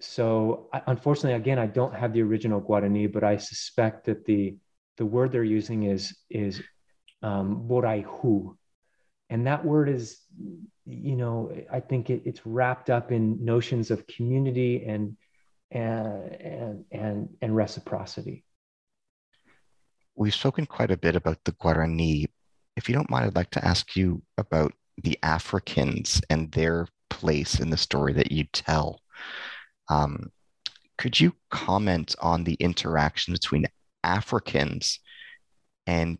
so 0.00 0.68
I, 0.72 0.82
unfortunately 0.86 1.34
again 1.34 1.58
i 1.58 1.66
don't 1.66 1.94
have 1.94 2.12
the 2.12 2.22
original 2.22 2.60
guarani 2.60 3.12
but 3.12 3.22
i 3.22 3.36
suspect 3.36 4.06
that 4.06 4.24
the 4.24 4.56
the 4.96 5.06
word 5.06 5.32
they're 5.32 5.44
using 5.44 5.84
is 5.84 6.16
is 6.30 6.62
um, 7.22 7.66
mborayhu, 7.68 8.56
and 9.30 9.46
that 9.46 9.64
word 9.64 9.88
is 9.88 10.20
you 10.84 11.16
know 11.16 11.52
I 11.72 11.80
think 11.80 12.10
it, 12.10 12.22
it's 12.24 12.46
wrapped 12.46 12.90
up 12.90 13.12
in 13.12 13.44
notions 13.44 13.90
of 13.90 14.06
community 14.06 14.84
and 14.84 15.16
and 15.70 16.84
and 16.90 17.28
and 17.40 17.56
reciprocity. 17.56 18.44
We've 20.14 20.34
spoken 20.34 20.66
quite 20.66 20.90
a 20.90 20.96
bit 20.96 21.14
about 21.14 21.38
the 21.44 21.52
Guarani. 21.52 22.26
If 22.76 22.88
you 22.88 22.94
don't 22.94 23.10
mind, 23.10 23.26
I'd 23.26 23.36
like 23.36 23.50
to 23.50 23.64
ask 23.64 23.96
you 23.96 24.22
about 24.38 24.72
the 25.02 25.18
Africans 25.22 26.22
and 26.30 26.50
their 26.52 26.88
place 27.10 27.60
in 27.60 27.70
the 27.70 27.76
story 27.76 28.12
that 28.14 28.32
you 28.32 28.44
tell. 28.52 29.00
Um, 29.88 30.30
could 30.98 31.20
you 31.20 31.34
comment 31.50 32.14
on 32.20 32.44
the 32.44 32.54
interaction 32.54 33.32
between 33.34 33.66
Africans 34.06 35.00
and 35.86 36.18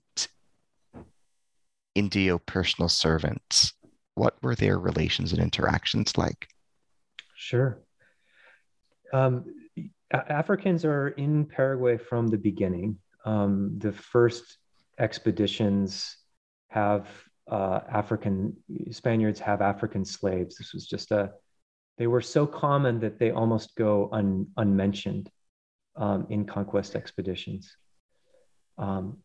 Indio 1.95 2.39
personal 2.39 2.89
servants. 2.89 3.73
What 4.15 4.35
were 4.43 4.55
their 4.55 4.79
relations 4.79 5.33
and 5.33 5.41
interactions 5.41 6.19
like? 6.19 6.49
Sure. 7.37 7.81
Um, 9.13 9.45
Africans 10.11 10.85
are 10.85 11.09
in 11.09 11.47
Paraguay 11.47 11.97
from 11.97 12.27
the 12.27 12.37
beginning. 12.37 12.99
Um, 13.25 13.79
the 13.79 13.93
first 13.93 14.59
expeditions 14.99 16.17
have 16.69 17.09
uh, 17.51 17.81
African 17.89 18.57
Spaniards 18.91 19.39
have 19.41 19.63
African 19.63 20.05
slaves. 20.05 20.57
This 20.57 20.73
was 20.75 20.87
just 20.87 21.13
a 21.13 21.33
they 21.99 22.07
were 22.07 22.21
so 22.21 22.47
common 22.47 23.01
that 23.01 23.19
they 23.19 23.31
almost 23.31 23.75
go 23.77 24.11
un, 24.13 24.49
unmentioned 24.57 25.31
um, 25.97 26.27
in 26.31 26.45
conquest 26.45 26.95
expeditions. 26.95 27.77
Um, 28.79 29.19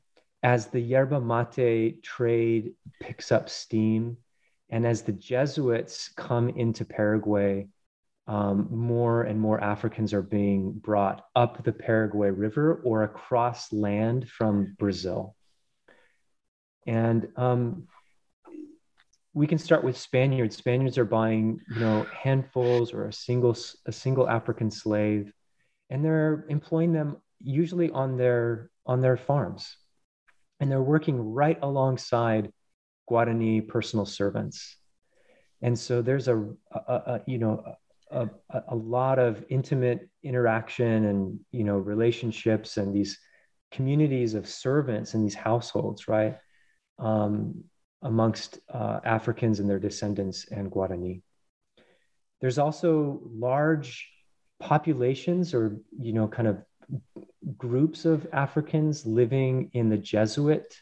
as 0.43 0.67
the 0.67 0.79
yerba 0.79 1.19
mate 1.19 2.01
trade 2.03 2.73
picks 2.99 3.31
up 3.31 3.49
steam, 3.49 4.17
and 4.69 4.87
as 4.87 5.01
the 5.01 5.11
Jesuits 5.11 6.09
come 6.15 6.49
into 6.49 6.85
Paraguay, 6.85 7.67
um, 8.27 8.67
more 8.71 9.23
and 9.23 9.39
more 9.39 9.61
Africans 9.61 10.13
are 10.13 10.21
being 10.21 10.71
brought 10.71 11.25
up 11.35 11.63
the 11.63 11.73
Paraguay 11.73 12.29
River 12.29 12.81
or 12.85 13.03
across 13.03 13.73
land 13.73 14.29
from 14.29 14.75
Brazil. 14.79 15.35
And 16.87 17.27
um, 17.35 17.87
we 19.33 19.47
can 19.47 19.57
start 19.57 19.83
with 19.83 19.97
Spaniards. 19.97 20.55
Spaniards 20.55 20.97
are 20.97 21.05
buying, 21.05 21.59
you 21.73 21.79
know, 21.79 22.05
handfuls 22.13 22.93
or 22.93 23.07
a 23.07 23.13
single 23.13 23.55
a 23.85 23.91
single 23.91 24.29
African 24.29 24.71
slave, 24.71 25.33
and 25.91 26.03
they're 26.03 26.45
employing 26.49 26.93
them 26.93 27.17
usually 27.39 27.91
on 27.91 28.17
their 28.17 28.71
on 28.85 29.01
their 29.01 29.17
farms, 29.17 29.77
and 30.59 30.71
they're 30.71 30.81
working 30.81 31.33
right 31.33 31.59
alongside 31.61 32.51
Guarani 33.09 33.67
personal 33.67 34.05
servants, 34.05 34.77
and 35.61 35.77
so 35.77 36.01
there's 36.01 36.27
a, 36.29 36.37
a, 36.71 36.93
a 36.93 37.21
you 37.27 37.37
know 37.37 37.63
a, 38.09 38.29
a, 38.69 38.75
lot 38.75 39.19
of 39.19 39.43
intimate 39.49 40.09
interaction 40.23 41.05
and 41.05 41.39
you 41.51 41.63
know 41.63 41.77
relationships 41.77 42.77
and 42.77 42.95
these 42.95 43.19
communities 43.71 44.33
of 44.33 44.47
servants 44.47 45.13
in 45.13 45.21
these 45.21 45.35
households, 45.35 46.07
right? 46.07 46.37
Um, 46.99 47.63
amongst 48.01 48.59
uh, 48.73 48.99
Africans 49.03 49.59
and 49.59 49.69
their 49.69 49.79
descendants 49.79 50.47
and 50.49 50.71
Guarani. 50.71 51.21
There's 52.39 52.57
also 52.57 53.21
large 53.23 54.09
populations 54.61 55.53
or 55.53 55.77
you 55.99 56.13
know 56.13 56.27
kind 56.27 56.47
of 56.47 56.63
groups 57.57 58.05
of 58.05 58.27
Africans 58.31 59.05
living 59.05 59.71
in 59.73 59.89
the 59.89 59.97
Jesuit 59.97 60.73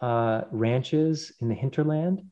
uh, 0.00 0.42
ranches 0.50 1.32
in 1.40 1.48
the 1.48 1.54
hinterland. 1.54 2.22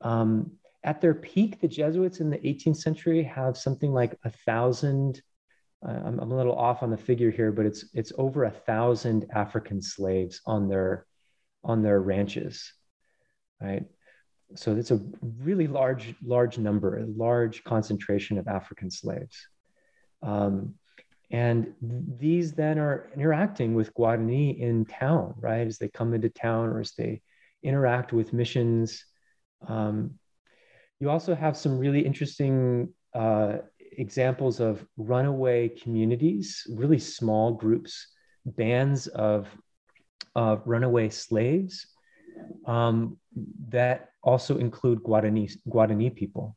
Um, 0.00 0.52
at 0.84 1.00
their 1.00 1.14
peak, 1.14 1.60
the 1.60 1.68
Jesuits 1.68 2.20
in 2.20 2.30
the 2.30 2.38
18th 2.38 2.76
century 2.76 3.22
have 3.24 3.56
something 3.56 3.92
like 3.92 4.18
a 4.24 4.30
thousand. 4.30 5.20
Uh, 5.86 6.00
I'm, 6.06 6.18
I'm, 6.20 6.32
a 6.32 6.36
little 6.36 6.56
off 6.56 6.82
on 6.82 6.90
the 6.90 6.96
figure 6.96 7.30
here, 7.30 7.52
but 7.52 7.66
it's 7.66 7.84
it's 7.92 8.12
over 8.18 8.44
a 8.44 8.50
thousand 8.50 9.26
African 9.34 9.82
slaves 9.82 10.40
on 10.46 10.68
their 10.68 11.06
on 11.64 11.82
their 11.82 12.00
ranches, 12.00 12.72
right? 13.60 13.84
So 14.54 14.76
it's 14.76 14.90
a 14.90 15.00
really 15.38 15.66
large 15.66 16.14
large 16.24 16.58
number, 16.58 16.98
a 16.98 17.06
large 17.06 17.64
concentration 17.64 18.38
of 18.38 18.48
African 18.48 18.90
slaves. 18.90 19.36
Um, 20.22 20.74
and 21.30 21.74
these 21.80 22.52
then 22.52 22.78
are 22.78 23.10
interacting 23.16 23.74
with 23.74 23.94
Guarani 23.94 24.58
in 24.58 24.84
town, 24.84 25.34
right? 25.38 25.66
As 25.66 25.78
they 25.78 25.88
come 25.88 26.12
into 26.12 26.28
town 26.28 26.68
or 26.68 26.80
as 26.80 26.92
they 26.92 27.22
interact 27.62 28.12
with 28.12 28.34
missions. 28.34 29.04
Um, 29.66 30.18
you 31.00 31.08
also 31.08 31.34
have 31.34 31.56
some 31.56 31.78
really 31.78 32.04
interesting 32.04 32.92
uh, 33.14 33.58
examples 33.96 34.60
of 34.60 34.84
runaway 34.96 35.68
communities, 35.68 36.66
really 36.70 36.98
small 36.98 37.52
groups, 37.52 38.08
bands 38.44 39.06
of, 39.06 39.48
of 40.34 40.62
runaway 40.66 41.08
slaves 41.08 41.86
um, 42.66 43.18
that 43.68 44.10
also 44.22 44.58
include 44.58 45.02
Guarani, 45.02 45.50
Guarani 45.68 46.14
people. 46.14 46.56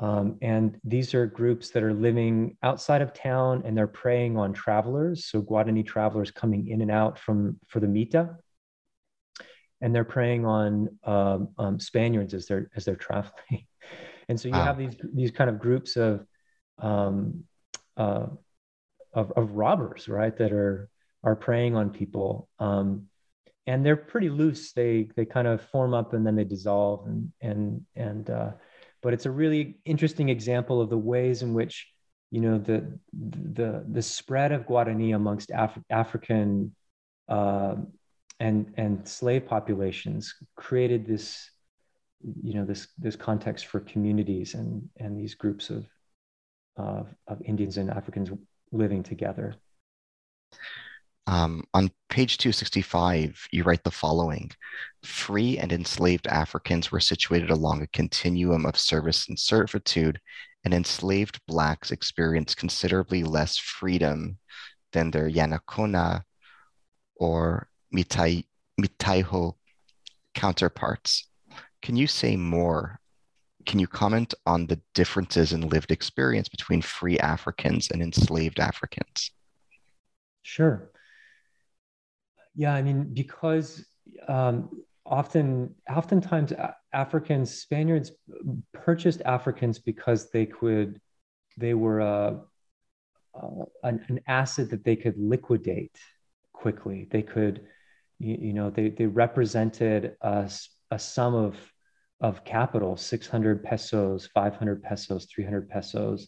Um, 0.00 0.38
and 0.42 0.78
these 0.84 1.12
are 1.14 1.26
groups 1.26 1.70
that 1.70 1.82
are 1.82 1.92
living 1.92 2.56
outside 2.62 3.02
of 3.02 3.12
town 3.12 3.62
and 3.64 3.76
they're 3.76 3.88
preying 3.88 4.36
on 4.36 4.52
travelers. 4.52 5.26
So 5.26 5.42
Guarani 5.42 5.84
travelers 5.84 6.30
coming 6.30 6.68
in 6.68 6.82
and 6.82 6.90
out 6.90 7.18
from 7.18 7.58
for 7.66 7.80
the 7.80 7.88
Mita. 7.88 8.36
And 9.80 9.94
they're 9.94 10.04
preying 10.04 10.44
on 10.44 10.98
um, 11.04 11.48
um, 11.58 11.80
Spaniards 11.80 12.34
as 12.34 12.46
they're 12.46 12.70
as 12.76 12.84
they're 12.84 12.96
traveling. 12.96 13.66
and 14.28 14.38
so 14.38 14.48
you 14.48 14.54
wow. 14.54 14.64
have 14.64 14.78
these 14.78 14.96
these 15.14 15.30
kind 15.30 15.50
of 15.50 15.58
groups 15.58 15.96
of, 15.96 16.26
um, 16.78 17.44
uh, 17.96 18.26
of 19.12 19.32
of 19.32 19.52
robbers, 19.52 20.08
right? 20.08 20.36
That 20.36 20.52
are 20.52 20.88
are 21.22 21.36
preying 21.36 21.76
on 21.76 21.90
people. 21.90 22.48
Um, 22.58 23.06
and 23.68 23.84
they're 23.84 23.96
pretty 23.96 24.30
loose. 24.30 24.72
They 24.72 25.10
they 25.14 25.24
kind 25.24 25.46
of 25.46 25.60
form 25.60 25.94
up 25.94 26.12
and 26.12 26.26
then 26.26 26.34
they 26.34 26.44
dissolve 26.44 27.06
and 27.06 27.32
and 27.40 27.84
and 27.94 28.30
uh, 28.30 28.50
but 29.08 29.14
it's 29.14 29.24
a 29.24 29.30
really 29.30 29.78
interesting 29.86 30.28
example 30.28 30.82
of 30.82 30.90
the 30.90 30.98
ways 30.98 31.40
in 31.40 31.54
which 31.54 31.88
you 32.30 32.42
know 32.42 32.58
the 32.58 33.00
the 33.14 33.82
the 33.90 34.02
spread 34.02 34.52
of 34.52 34.66
Guarani 34.66 35.14
amongst 35.16 35.50
Af- 35.50 35.82
African 35.88 36.74
uh, 37.26 37.76
and 38.38 38.74
and 38.76 39.08
slave 39.08 39.46
populations 39.46 40.34
created 40.56 41.06
this 41.06 41.50
you 42.42 42.52
know 42.52 42.66
this 42.66 42.88
this 42.98 43.16
context 43.16 43.64
for 43.64 43.80
communities 43.80 44.52
and 44.52 44.86
and 44.98 45.18
these 45.18 45.34
groups 45.34 45.70
of 45.70 45.86
of, 46.76 47.06
of 47.28 47.40
Indians 47.40 47.78
and 47.78 47.88
Africans 47.88 48.30
living 48.72 49.02
together. 49.02 49.54
Um, 51.28 51.64
on 51.74 51.90
page 52.08 52.38
265, 52.38 53.48
you 53.52 53.62
write 53.62 53.84
the 53.84 53.90
following 53.90 54.50
Free 55.04 55.58
and 55.58 55.70
enslaved 55.70 56.26
Africans 56.26 56.90
were 56.90 57.00
situated 57.00 57.50
along 57.50 57.82
a 57.82 57.86
continuum 57.88 58.64
of 58.64 58.78
service 58.78 59.28
and 59.28 59.38
servitude, 59.38 60.18
and 60.64 60.72
enslaved 60.72 61.38
Blacks 61.46 61.90
experienced 61.90 62.56
considerably 62.56 63.24
less 63.24 63.58
freedom 63.58 64.38
than 64.94 65.10
their 65.10 65.28
Yanacona 65.28 66.22
or 67.16 67.68
Mitai, 67.94 68.46
Mitayo 68.80 69.56
counterparts. 70.34 71.28
Can 71.82 71.94
you 71.94 72.06
say 72.06 72.36
more? 72.36 73.00
Can 73.66 73.78
you 73.78 73.86
comment 73.86 74.32
on 74.46 74.66
the 74.66 74.80
differences 74.94 75.52
in 75.52 75.68
lived 75.68 75.90
experience 75.90 76.48
between 76.48 76.80
free 76.80 77.18
Africans 77.18 77.90
and 77.90 78.00
enslaved 78.00 78.60
Africans? 78.60 79.30
Sure. 80.42 80.90
Yeah, 82.58 82.74
I 82.74 82.82
mean, 82.82 83.14
because 83.14 83.86
um, 84.26 84.82
often, 85.06 85.76
oftentimes, 85.88 86.52
Africans, 86.92 87.54
Spaniards 87.54 88.10
purchased 88.74 89.22
Africans 89.24 89.78
because 89.78 90.32
they 90.32 90.44
could, 90.44 91.00
they 91.56 91.74
were 91.74 92.00
a, 92.00 92.40
uh, 93.40 93.64
an, 93.84 94.04
an, 94.08 94.20
asset 94.26 94.70
that 94.70 94.82
they 94.82 94.96
could 94.96 95.14
liquidate 95.16 95.96
quickly. 96.52 97.06
They 97.12 97.22
could, 97.22 97.64
you, 98.18 98.36
you 98.40 98.52
know, 98.52 98.70
they 98.70 98.88
they 98.88 99.06
represented 99.06 100.16
a, 100.20 100.50
a 100.90 100.98
sum 100.98 101.36
of 101.36 101.56
of 102.20 102.44
capital, 102.44 102.96
600 102.96 103.62
pesos, 103.62 104.26
500 104.34 104.82
pesos, 104.82 105.26
300 105.26 105.68
pesos, 105.70 106.26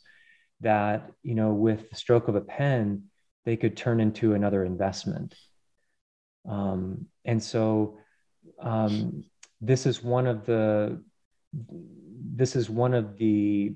that 0.61 1.11
you 1.25 1.35
know, 1.35 1.53
with 1.53 1.91
the 1.91 1.97
stroke 1.97 2.29
of 2.29 2.37
a 2.37 2.41
pen, 2.41 3.07
they 3.45 3.57
could 3.57 3.77
turn 3.77 3.99
into 3.99 4.35
another 4.35 4.65
investment. 4.65 5.35
Um, 6.49 7.07
and 7.25 7.43
so 7.43 7.99
um, 8.61 9.25
this 9.61 9.87
is 9.87 10.03
one 10.03 10.27
of 10.27 10.47
the 10.47 11.03
this 12.33 12.55
is 12.55 12.71
one 12.71 12.95
of 12.95 13.17
the 13.17 13.75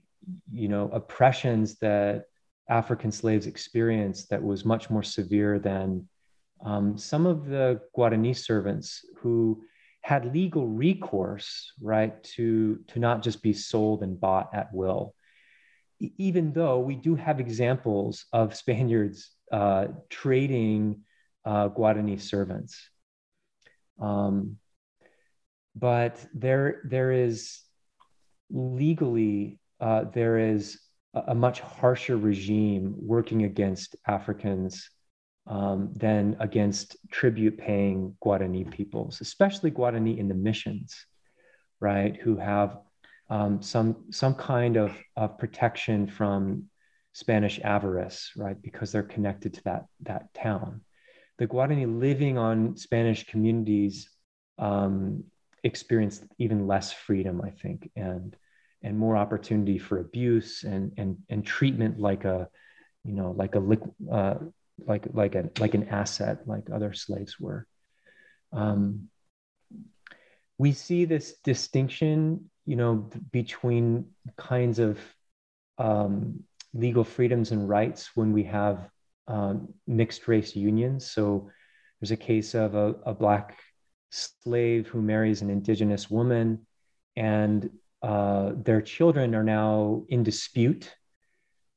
you 0.52 0.68
know 0.68 0.88
oppressions 0.92 1.78
that 1.80 2.26
African 2.68 3.12
slaves 3.12 3.46
experienced 3.46 4.30
that 4.30 4.42
was 4.42 4.64
much 4.64 4.90
more 4.90 5.02
severe 5.02 5.58
than 5.58 6.08
um, 6.64 6.96
some 6.96 7.26
of 7.26 7.46
the 7.46 7.80
Guarani 7.96 8.36
servants 8.36 9.04
who 9.18 9.62
had 10.00 10.34
legal 10.34 10.66
recourse, 10.66 11.72
right, 11.80 12.22
to, 12.22 12.78
to 12.88 12.98
not 12.98 13.22
just 13.22 13.42
be 13.42 13.54
sold 13.54 14.02
and 14.02 14.20
bought 14.20 14.50
at 14.52 14.72
will. 14.72 15.14
Even 16.18 16.52
though 16.52 16.78
we 16.78 16.94
do 16.94 17.14
have 17.14 17.40
examples 17.40 18.26
of 18.32 18.54
Spaniards 18.54 19.30
uh, 19.50 19.86
trading 20.10 21.00
uh, 21.44 21.68
servants. 22.18 22.90
Um, 24.00 24.58
but 25.76 26.24
there, 26.34 26.80
there 26.84 27.12
is 27.12 27.60
legally, 28.50 29.58
uh, 29.80 30.04
there 30.12 30.38
is 30.38 30.78
a, 31.14 31.22
a, 31.28 31.34
much 31.34 31.60
harsher 31.60 32.16
regime 32.16 32.94
working 32.98 33.44
against 33.44 33.96
Africans 34.06 34.88
um, 35.46 35.92
than 35.94 36.36
against 36.40 36.96
tribute 37.10 37.58
paying 37.58 38.16
Guarani 38.24 38.70
peoples, 38.70 39.20
especially 39.20 39.70
Guarani 39.70 40.16
in 40.18 40.28
the 40.28 40.34
missions, 40.34 41.06
right, 41.80 42.16
who 42.16 42.36
have 42.36 42.78
um, 43.28 43.60
some, 43.60 44.04
some 44.10 44.34
kind 44.34 44.76
of, 44.76 44.96
of 45.16 45.38
protection 45.38 46.06
from 46.06 46.64
Spanish 47.12 47.60
avarice, 47.60 48.30
right, 48.36 48.60
because 48.60 48.92
they're 48.92 49.02
connected 49.02 49.54
to 49.54 49.64
that, 49.64 49.86
that 50.02 50.32
town 50.34 50.82
the 51.38 51.46
Guarani 51.46 52.00
living 52.00 52.38
on 52.38 52.76
Spanish 52.76 53.26
communities 53.26 54.08
um, 54.58 55.24
experienced 55.62 56.24
even 56.38 56.66
less 56.66 56.92
freedom, 56.92 57.40
I 57.42 57.50
think, 57.50 57.90
and 57.96 58.36
and 58.82 58.98
more 58.98 59.16
opportunity 59.16 59.78
for 59.78 59.98
abuse 59.98 60.62
and 60.62 60.92
and 60.96 61.16
and 61.28 61.44
treatment 61.44 61.98
like 61.98 62.24
a, 62.24 62.48
you 63.04 63.14
know, 63.14 63.32
like 63.32 63.54
a 63.56 63.78
uh, 64.12 64.38
like 64.86 65.06
like 65.12 65.34
a 65.34 65.50
like 65.58 65.74
an 65.74 65.88
asset, 65.88 66.46
like 66.46 66.70
other 66.70 66.92
slaves 66.92 67.40
were. 67.40 67.66
Um, 68.52 69.08
we 70.58 70.72
see 70.72 71.04
this 71.04 71.34
distinction, 71.42 72.50
you 72.64 72.76
know, 72.76 73.10
between 73.32 74.06
kinds 74.36 74.78
of 74.78 75.00
um, 75.78 76.44
legal 76.72 77.02
freedoms 77.02 77.50
and 77.50 77.68
rights 77.68 78.10
when 78.14 78.32
we 78.32 78.44
have 78.44 78.88
um, 79.28 79.72
mixed 79.86 80.28
race 80.28 80.54
unions. 80.54 81.10
So 81.10 81.50
there's 82.00 82.10
a 82.10 82.16
case 82.16 82.54
of 82.54 82.74
a, 82.74 82.94
a, 83.06 83.14
black 83.14 83.58
slave 84.10 84.88
who 84.88 85.00
marries 85.00 85.42
an 85.42 85.50
indigenous 85.50 86.10
woman, 86.10 86.66
and 87.16 87.70
uh, 88.02 88.52
their 88.56 88.82
children 88.82 89.34
are 89.34 89.44
now 89.44 90.04
in 90.08 90.22
dispute. 90.22 90.94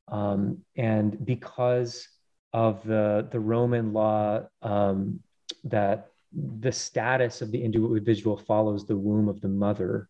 Um, 0.09 0.59
and 0.75 1.25
because 1.25 2.07
of 2.53 2.83
the, 2.83 3.27
the 3.31 3.39
Roman 3.39 3.93
law 3.93 4.43
um, 4.61 5.21
that 5.65 6.07
the 6.33 6.71
status 6.71 7.41
of 7.41 7.51
the 7.51 7.63
individual 7.63 8.37
follows 8.37 8.85
the 8.85 8.97
womb 8.97 9.29
of 9.29 9.41
the 9.41 9.47
mother, 9.47 10.09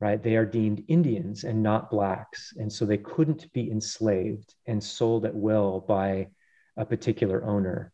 right? 0.00 0.22
They 0.22 0.36
are 0.36 0.44
deemed 0.44 0.84
Indians 0.88 1.44
and 1.44 1.62
not 1.62 1.90
Blacks. 1.90 2.52
And 2.58 2.70
so 2.72 2.84
they 2.84 2.98
couldn't 2.98 3.52
be 3.52 3.70
enslaved 3.70 4.54
and 4.66 4.82
sold 4.82 5.24
at 5.24 5.34
will 5.34 5.80
by 5.80 6.28
a 6.76 6.84
particular 6.84 7.44
owner. 7.44 7.92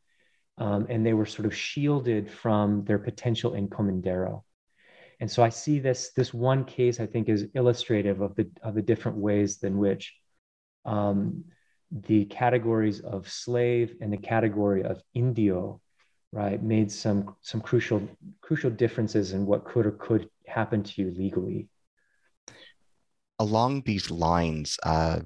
Um, 0.59 0.86
and 0.88 1.07
they 1.07 1.14
were 1.14 1.26
sort 1.26 1.46
of 1.46 1.55
shielded 1.55 2.30
from 2.30 2.84
their 2.84 2.98
potential 2.98 3.53
encomendero. 3.53 4.42
And 5.20 5.30
so 5.30 5.42
I 5.42 5.48
see 5.50 5.78
this, 5.78 6.11
this 6.16 6.34
one 6.34 6.64
case, 6.64 6.98
I 6.98 7.07
think, 7.07 7.28
is 7.28 7.46
illustrative 7.55 8.20
of 8.20 8.34
the, 8.34 8.50
of 8.62 8.74
the 8.74 8.82
different 8.82 9.18
ways 9.18 9.62
in 9.62 9.78
which 9.78 10.14
um, 10.84 11.44
the 11.92 12.24
categories 12.24 13.00
of 13.00 13.30
slave 13.30 13.94
and 14.00 14.12
the 14.12 14.16
category 14.16 14.82
of 14.82 15.00
Indio, 15.14 15.80
right, 16.32 16.61
made 16.61 16.90
some, 16.90 17.36
some 17.40 17.61
crucial, 17.61 18.03
crucial 18.40 18.70
differences 18.70 19.32
in 19.32 19.46
what 19.46 19.64
could 19.64 19.86
or 19.86 19.92
could 19.92 20.28
happen 20.46 20.82
to 20.82 21.03
you 21.03 21.14
legally 21.16 21.68
along 23.43 23.82
these 23.82 24.09
lines, 24.09 24.78
uh, 24.84 25.18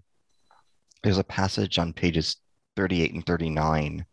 there's 1.02 1.18
a 1.18 1.24
passage 1.24 1.78
on 1.78 1.92
pages 1.92 2.36
38 2.76 3.12
and 3.12 3.26
39 3.26 4.06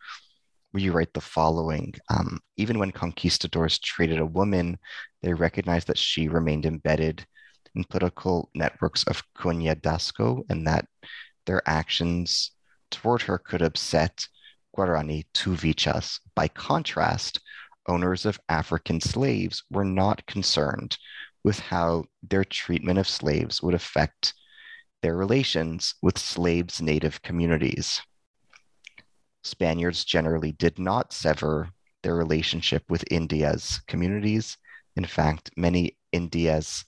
where 0.72 0.84
you 0.84 0.92
write 0.92 1.14
the 1.14 1.22
following 1.22 1.94
um, 2.10 2.40
Even 2.58 2.80
when 2.80 2.92
conquistadors 2.92 3.80
traded 3.80 4.20
a 4.20 4.26
woman, 4.26 4.78
they 5.22 5.34
recognized 5.34 5.88
that 5.88 5.98
she 5.98 6.28
remained 6.28 6.66
embedded 6.66 7.26
in 7.76 7.86
political 7.86 8.50
networks 8.54 9.04
of 9.06 9.24
cuñadazgo 9.38 10.44
and 10.50 10.68
that 10.68 10.86
their 11.46 11.62
actions 11.66 12.52
toward 12.92 13.22
her 13.22 13.38
could 13.38 13.62
upset 13.62 14.28
Guarani 14.76 15.24
Tuvichas. 15.34 16.20
By 16.36 16.50
contrast, 16.50 17.40
owners 17.88 18.26
of 18.26 18.40
African 18.50 19.00
slaves 19.00 19.64
were 19.70 19.86
not 19.86 20.26
concerned 20.26 20.98
with 21.44 21.60
how 21.60 22.06
their 22.22 22.44
treatment 22.44 23.00
of 23.00 23.08
slaves 23.08 23.62
would 23.62 23.74
affect 23.74 24.34
their 25.02 25.16
relations 25.16 25.96
with 26.02 26.18
slaves' 26.18 26.82
native 26.82 27.22
communities. 27.22 28.02
Spaniards 29.44 30.06
generally 30.06 30.54
did 30.54 30.80
not 30.80 31.12
sever 31.12 31.70
their 32.02 32.16
relationship 32.16 32.84
with 32.90 33.04
India's 33.12 33.82
communities. 33.88 34.58
In 34.96 35.06
fact, 35.06 35.52
many 35.58 35.98
Indias 36.14 36.86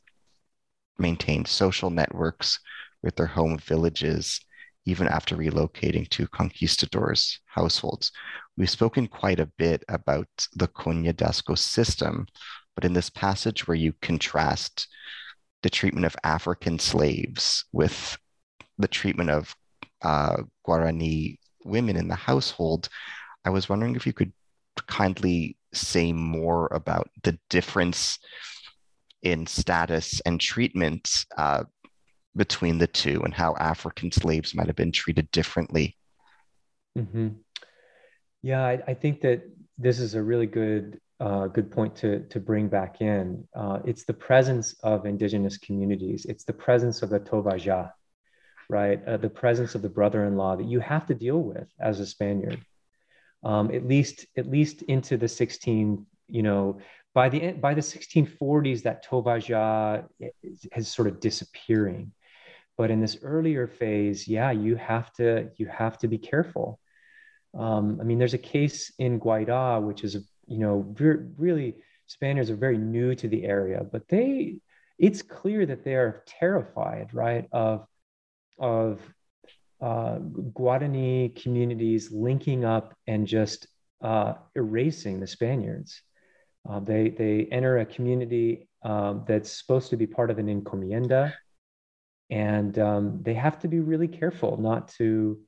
maintained 0.98 1.48
social 1.48 1.90
networks 1.90 2.60
with 3.04 3.16
their 3.18 3.28
home 3.28 3.58
villages 3.58 4.40
even 4.86 5.08
after 5.08 5.36
relocating 5.36 6.08
to 6.10 6.28
conquistadors' 6.28 7.40
households. 7.46 8.12
We've 8.58 8.70
spoken 8.70 9.08
quite 9.08 9.40
a 9.40 9.52
bit 9.58 9.84
about 9.90 10.28
the 10.56 10.68
cuñadazgo 10.68 11.58
system, 11.58 12.28
but 12.76 12.86
in 12.86 12.94
this 12.94 13.10
passage 13.10 13.68
where 13.68 13.76
you 13.76 13.94
contrast 14.02 14.88
the 15.64 15.70
treatment 15.70 16.06
of 16.06 16.16
African 16.24 16.78
slaves 16.78 17.66
with 17.72 18.18
the 18.78 18.88
treatment 18.88 19.30
of 19.30 19.56
uh, 20.02 20.38
Guarani 20.66 21.38
women 21.64 21.98
in 21.98 22.08
the 22.08 22.16
household, 22.16 22.90
I 23.44 23.50
was 23.50 23.68
wondering 23.68 23.96
if 23.96 24.06
you 24.06 24.14
could 24.14 24.34
kindly 24.88 25.58
say 25.74 26.14
more 26.14 26.68
about 26.72 27.10
the 27.24 27.38
difference 27.50 28.20
in 29.24 29.48
status 29.48 30.22
and 30.26 30.40
treatment 30.40 31.26
uh, 31.38 31.64
between 32.36 32.78
the 32.78 32.88
two 32.88 33.22
and 33.24 33.34
how 33.34 33.56
African 33.56 34.12
slaves 34.12 34.54
might 34.56 34.68
have 34.68 34.76
been 34.76 34.92
treated 34.92 35.32
differently. 35.32 35.98
Mm-hmm. 36.98 37.30
Yeah, 38.42 38.66
I, 38.66 38.82
I, 38.88 38.94
think 38.94 39.22
that 39.22 39.44
this 39.78 40.00
is 40.00 40.16
a 40.16 40.22
really 40.22 40.46
good 40.46 41.00
uh, 41.20 41.48
good 41.48 41.72
point 41.72 41.96
to, 41.98 42.20
to 42.28 42.40
bring 42.40 42.68
back 42.68 43.02
in. 43.02 43.48
Uh, 43.56 43.80
it's 43.86 44.04
the 44.04 44.14
presence 44.14 44.76
of 44.84 45.06
indigenous 45.06 45.58
communities. 45.58 46.26
It's 46.26 46.44
the 46.44 46.54
presence 46.54 47.02
of 47.02 47.10
the 47.10 47.20
Tovaja, 47.20 47.92
right? 48.70 49.04
Uh, 49.06 49.18
the 49.18 49.30
presence 49.30 49.76
of 49.76 49.82
the 49.82 49.90
brother-in-law 49.90 50.58
that 50.58 50.66
you 50.66 50.80
have 50.82 51.06
to 51.08 51.14
deal 51.14 51.42
with 51.42 51.70
as 51.80 52.00
a 52.00 52.06
Spaniard. 52.06 52.62
um, 53.46 53.72
at 53.72 53.88
least 53.88 54.26
at 54.36 54.50
least 54.50 54.82
into 54.84 55.16
the 55.16 55.28
16 55.28 56.06
you 56.28 56.44
know 56.44 56.80
by 57.14 57.30
the 57.30 57.52
by 57.54 57.74
the 57.74 57.82
1640s 57.82 58.82
that 58.84 59.06
Tovaja 59.06 60.06
is 60.76 60.88
sort 60.88 61.08
of 61.08 61.20
disappearing 61.20 62.12
but 62.78 62.92
in 62.92 63.00
this 63.02 63.18
earlier 63.22 63.68
phase 63.68 64.28
yeah 64.28 64.52
you 64.52 64.76
have 64.76 65.12
to 65.14 65.50
you 65.58 65.68
have 65.68 65.98
to 65.98 66.08
be 66.08 66.18
careful. 66.18 66.80
Um, 67.58 68.00
i 68.02 68.04
mean 68.04 68.20
there's 68.20 68.34
a 68.34 68.50
case 68.56 68.92
in 69.00 69.20
guaira 69.20 69.82
which 69.82 70.04
is 70.04 70.16
you 70.46 70.58
know 70.58 70.94
re- 71.00 71.26
really 71.38 71.76
spaniards 72.08 72.50
are 72.50 72.56
very 72.56 72.78
new 72.78 73.16
to 73.16 73.28
the 73.28 73.46
area 73.46 73.82
but 73.90 74.08
they 74.10 74.60
it's 75.00 75.22
clear 75.22 75.66
that 75.66 75.84
they 75.84 75.96
are 75.96 76.24
terrified 76.28 77.14
right 77.14 77.48
of 77.52 77.88
of 78.60 79.00
uh, 79.82 80.18
guarani 80.54 81.36
communities 81.42 82.12
linking 82.12 82.66
up 82.66 82.94
and 83.08 83.28
just 83.28 83.68
uh, 84.02 84.34
erasing 84.56 85.20
the 85.20 85.28
spaniards. 85.28 86.02
Uh, 86.70 86.80
they 86.80 87.10
they 87.10 87.48
enter 87.52 87.80
a 87.80 87.86
community 87.86 88.68
um, 88.84 89.24
that's 89.28 89.52
supposed 89.52 89.90
to 89.90 89.98
be 89.98 90.08
part 90.08 90.32
of 90.32 90.40
an 90.40 90.48
encomienda 90.48 91.34
and 92.30 92.78
um, 92.80 93.20
they 93.22 93.34
have 93.34 93.60
to 93.60 93.68
be 93.68 93.80
really 93.80 94.08
careful 94.08 94.58
not 94.58 94.88
to 94.90 95.40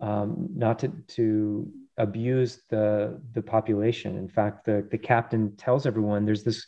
um, 0.00 0.48
not 0.54 0.80
to, 0.80 0.88
to 1.08 1.70
abuse 1.96 2.62
the 2.68 3.20
the 3.32 3.42
population. 3.42 4.16
In 4.16 4.28
fact, 4.28 4.64
the 4.64 4.86
the 4.90 4.98
captain 4.98 5.56
tells 5.56 5.86
everyone 5.86 6.24
there's 6.24 6.44
this 6.44 6.66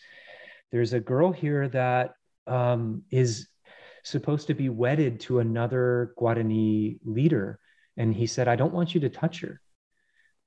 there's 0.70 0.92
a 0.92 1.00
girl 1.00 1.32
here 1.32 1.68
that 1.68 2.14
um, 2.46 3.02
is 3.10 3.48
supposed 4.04 4.46
to 4.46 4.54
be 4.54 4.68
wedded 4.68 5.20
to 5.20 5.40
another 5.40 6.14
Guarani 6.18 6.98
leader, 7.04 7.58
and 7.96 8.14
he 8.14 8.26
said, 8.26 8.46
"I 8.48 8.56
don't 8.56 8.74
want 8.74 8.94
you 8.94 9.00
to 9.00 9.08
touch 9.08 9.40
her." 9.40 9.60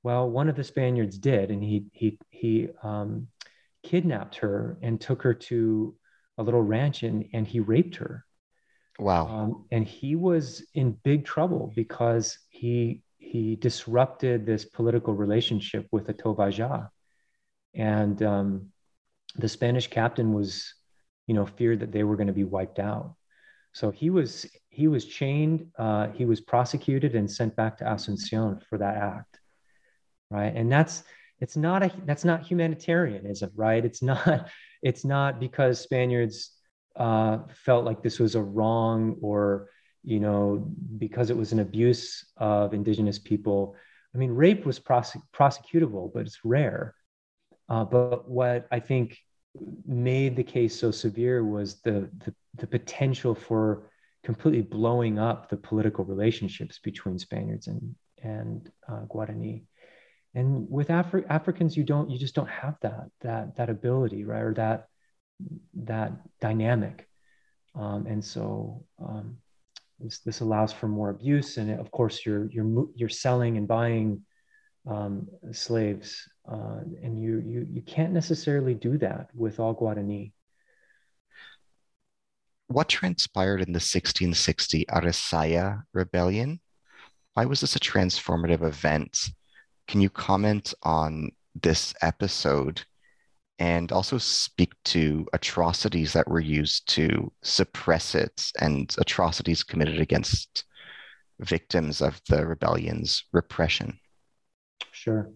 Well, 0.02 0.30
one 0.30 0.48
of 0.48 0.56
the 0.56 0.64
Spaniards 0.64 1.18
did, 1.18 1.50
and 1.50 1.62
he 1.62 1.84
he 1.92 2.18
he 2.30 2.68
um, 2.82 3.28
kidnapped 3.82 4.36
her 4.36 4.78
and 4.80 4.98
took 4.98 5.22
her 5.22 5.34
to 5.34 5.94
a 6.38 6.42
little 6.42 6.62
ranch, 6.62 7.02
and 7.02 7.26
and 7.34 7.46
he 7.46 7.60
raped 7.60 7.96
her 7.96 8.24
Wow. 9.00 9.26
Um, 9.26 9.64
and 9.70 9.86
he 9.86 10.14
was 10.14 10.64
in 10.74 10.92
big 11.02 11.24
trouble 11.24 11.72
because 11.74 12.38
he 12.50 13.02
he 13.16 13.56
disrupted 13.56 14.44
this 14.44 14.64
political 14.64 15.14
relationship 15.14 15.86
with 15.92 16.06
the 16.06 16.14
Tovaja. 16.14 16.88
And 17.74 18.20
um, 18.22 18.72
the 19.36 19.48
Spanish 19.48 19.86
captain 19.86 20.32
was, 20.32 20.74
you 21.26 21.34
know, 21.34 21.46
feared 21.46 21.80
that 21.80 21.92
they 21.92 22.02
were 22.02 22.16
going 22.16 22.26
to 22.26 22.32
be 22.32 22.44
wiped 22.44 22.78
out. 22.78 23.14
So 23.72 23.90
he 23.90 24.10
was 24.10 24.46
he 24.68 24.88
was 24.88 25.06
chained, 25.06 25.68
uh, 25.78 26.08
he 26.08 26.24
was 26.24 26.40
prosecuted 26.40 27.14
and 27.14 27.30
sent 27.30 27.56
back 27.56 27.78
to 27.78 27.84
Asuncion 27.84 28.62
for 28.64 28.78
that 28.78 28.96
act, 28.96 29.38
right? 30.30 30.52
And 30.54 30.70
that's 30.70 31.04
it's 31.38 31.56
not 31.56 31.82
a 31.82 31.92
that's 32.04 32.24
not 32.24 32.42
humanitarianism, 32.42 33.52
right? 33.54 33.82
It's 33.84 34.02
not 34.02 34.48
it's 34.82 35.04
not 35.04 35.40
because 35.40 35.80
Spaniards 35.80 36.50
uh, 36.96 37.38
felt 37.64 37.84
like 37.84 38.02
this 38.02 38.18
was 38.18 38.34
a 38.34 38.42
wrong 38.42 39.16
or 39.22 39.68
you 40.02 40.20
know 40.20 40.66
because 40.98 41.30
it 41.30 41.36
was 41.36 41.52
an 41.52 41.60
abuse 41.60 42.24
of 42.36 42.74
indigenous 42.74 43.18
people. 43.18 43.76
I 44.14 44.18
mean 44.18 44.32
rape 44.32 44.66
was 44.66 44.80
prosec- 44.80 45.22
prosecutable 45.32 46.10
but 46.12 46.26
it's 46.26 46.44
rare. 46.44 46.94
Uh, 47.68 47.84
but 47.84 48.28
what 48.28 48.66
i 48.72 48.80
think 48.80 49.16
made 49.86 50.36
the 50.36 50.42
case 50.42 50.78
so 50.78 50.90
severe 50.90 51.44
was 51.44 51.80
the, 51.82 52.08
the, 52.24 52.34
the 52.54 52.66
potential 52.66 53.34
for 53.34 53.90
completely 54.22 54.62
blowing 54.62 55.18
up 55.18 55.48
the 55.48 55.56
political 55.56 56.04
relationships 56.04 56.78
between 56.78 57.18
spaniards 57.18 57.66
and 57.66 57.94
and 58.22 58.70
uh, 58.88 59.02
guarani. 59.08 59.62
And 60.34 60.70
with 60.70 60.88
Afri- 60.88 61.26
africans 61.28 61.76
you 61.76 61.84
don't 61.84 62.10
you 62.10 62.18
just 62.18 62.34
don't 62.34 62.48
have 62.48 62.76
that 62.82 63.10
that 63.22 63.56
that 63.56 63.70
ability 63.70 64.24
right? 64.24 64.42
Or 64.42 64.54
that 64.54 64.88
that 65.74 66.12
dynamic. 66.40 67.08
Um, 67.74 68.06
and 68.06 68.24
so 68.24 68.84
um, 69.00 69.36
this, 69.98 70.20
this 70.20 70.40
allows 70.40 70.72
for 70.72 70.88
more 70.88 71.10
abuse. 71.10 71.56
And 71.56 71.78
of 71.78 71.90
course, 71.90 72.24
you're, 72.24 72.50
you're, 72.50 72.86
you're 72.94 73.08
selling 73.08 73.56
and 73.56 73.68
buying 73.68 74.22
um, 74.86 75.28
slaves. 75.52 76.28
Uh, 76.50 76.80
and 77.02 77.22
you, 77.22 77.42
you, 77.46 77.66
you 77.70 77.82
can't 77.82 78.12
necessarily 78.12 78.74
do 78.74 78.98
that 78.98 79.28
with 79.34 79.60
all 79.60 79.74
Guarani. 79.74 80.32
What 82.68 82.88
transpired 82.88 83.60
in 83.60 83.72
the 83.72 83.78
1660 83.78 84.86
Arecaya 84.86 85.82
rebellion? 85.92 86.60
Why 87.34 87.44
was 87.44 87.60
this 87.60 87.76
a 87.76 87.80
transformative 87.80 88.62
event? 88.62 89.30
Can 89.88 90.00
you 90.00 90.10
comment 90.10 90.72
on 90.82 91.30
this 91.60 91.94
episode 92.00 92.82
and 93.60 93.92
also 93.92 94.18
speak 94.18 94.72
to 94.86 95.26
atrocities 95.34 96.14
that 96.14 96.26
were 96.26 96.40
used 96.40 96.88
to 96.88 97.30
suppress 97.42 98.14
it 98.14 98.50
and 98.58 98.96
atrocities 98.98 99.62
committed 99.62 100.00
against 100.00 100.64
victims 101.38 102.00
of 102.00 102.20
the 102.28 102.46
rebellion's 102.46 103.22
repression. 103.32 104.00
Sure. 104.92 105.30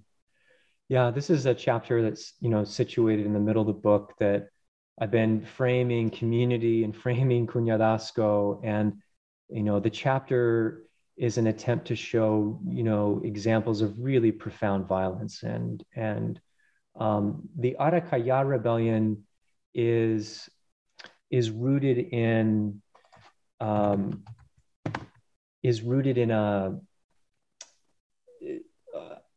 Yeah, 0.89 1.11
this 1.11 1.29
is 1.31 1.47
a 1.47 1.55
chapter 1.55 2.03
that's, 2.03 2.33
you 2.41 2.49
know, 2.49 2.65
situated 2.65 3.27
in 3.27 3.35
the 3.35 3.41
middle 3.41 3.63
of 3.63 3.69
the 3.69 3.75
book 3.75 4.15
that 4.19 4.49
I've 4.99 5.11
been 5.11 5.45
framing 5.45 6.09
community 6.09 6.83
and 6.83 6.97
framing 7.05 7.47
cuñadazgo 7.47 8.61
and 8.65 8.95
you 9.51 9.63
know, 9.63 9.79
the 9.79 9.91
chapter 9.91 10.85
is 11.17 11.39
an 11.39 11.47
attempt 11.47 11.87
to 11.89 11.95
show, 11.95 12.59
you 12.67 12.83
know, 12.83 13.21
examples 13.23 13.83
of 13.83 13.99
really 13.99 14.33
profound 14.33 14.89
violence 14.89 15.43
and 15.43 15.85
and 15.95 16.41
um, 16.97 17.49
the 17.57 17.77
Arecaya 17.79 18.47
rebellion 18.47 19.25
is 19.75 20.49
is 21.31 21.51
rooted 21.51 21.99
in 21.99 22.81
um, 23.61 24.23
is 25.63 25.83
rooted 25.83 26.19
in 26.19 26.31
a 26.31 26.79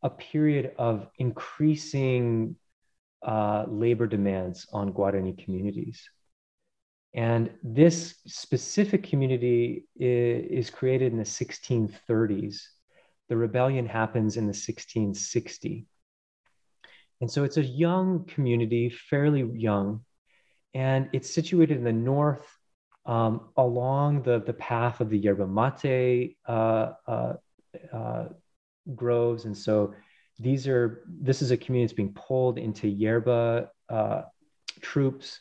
a 0.02 0.10
period 0.10 0.72
of 0.78 1.08
increasing 1.18 2.54
uh, 3.26 3.64
labor 3.68 4.06
demands 4.06 4.66
on 4.72 4.92
Guarani 4.92 5.36
communities. 5.44 6.08
And 7.14 7.50
this 7.62 8.16
specific 8.26 9.02
community 9.02 9.86
is, 9.96 10.66
is, 10.66 10.70
created 10.70 11.10
in 11.10 11.18
the 11.18 11.24
1630s. 11.24 12.60
The 13.28 13.36
rebellion 13.36 13.86
happens 13.86 14.36
in 14.36 14.44
the 14.44 14.50
1660. 14.50 15.86
And 17.20 17.30
so 17.30 17.44
it's 17.44 17.56
a 17.56 17.64
young 17.64 18.24
community, 18.24 18.90
fairly 18.90 19.42
young, 19.42 20.04
and 20.74 21.08
it's 21.12 21.32
situated 21.32 21.78
in 21.78 21.84
the 21.84 21.92
north 21.92 22.46
um, 23.06 23.48
along 23.56 24.22
the, 24.22 24.40
the 24.40 24.52
path 24.52 25.00
of 25.00 25.08
the 25.10 25.18
yerba 25.18 25.46
mate 25.46 26.36
uh, 26.46 26.92
uh, 27.06 27.32
uh, 27.92 28.24
groves. 28.94 29.46
And 29.46 29.56
so 29.56 29.94
these 30.38 30.68
are, 30.68 31.04
this 31.08 31.42
is 31.42 31.50
a 31.50 31.56
community 31.56 31.86
that's 31.86 31.96
being 31.96 32.12
pulled 32.12 32.58
into 32.58 32.86
yerba 32.86 33.70
uh, 33.88 34.22
troops. 34.80 35.40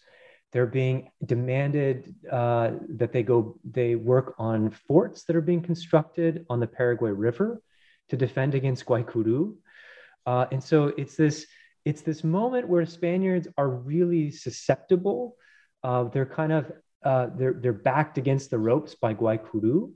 They're 0.54 0.66
being 0.66 1.12
demanded 1.26 2.16
uh, 2.32 2.72
that 2.96 3.12
they 3.12 3.22
go, 3.22 3.60
they 3.70 3.96
work 3.96 4.34
on 4.40 4.72
forts 4.72 5.26
that 5.26 5.36
are 5.36 5.42
being 5.42 5.62
constructed 5.62 6.46
on 6.50 6.60
the 6.60 6.68
Paraguay 6.68 7.12
River 7.12 7.62
to 8.10 8.16
defend 8.16 8.56
against 8.56 8.86
Guaycuru. 8.86 9.56
Uh, 10.26 10.46
and 10.52 10.64
so 10.64 10.94
it's 10.98 11.16
this 11.16 11.46
it's 11.86 12.02
this 12.02 12.24
moment 12.24 12.68
where 12.68 12.86
Spaniards 12.86 13.48
are 13.58 13.70
really 13.70 14.32
susceptible. 14.32 15.36
Uh, 15.84 16.06
they're 16.06 16.26
kind 16.26 16.52
of 16.52 16.72
uh, 17.04 17.28
they're 17.38 17.54
they're 17.54 17.74
backed 17.74 18.18
against 18.18 18.50
the 18.50 18.58
ropes 18.58 18.96
by 18.96 19.14
Guaycuru, 19.14 19.92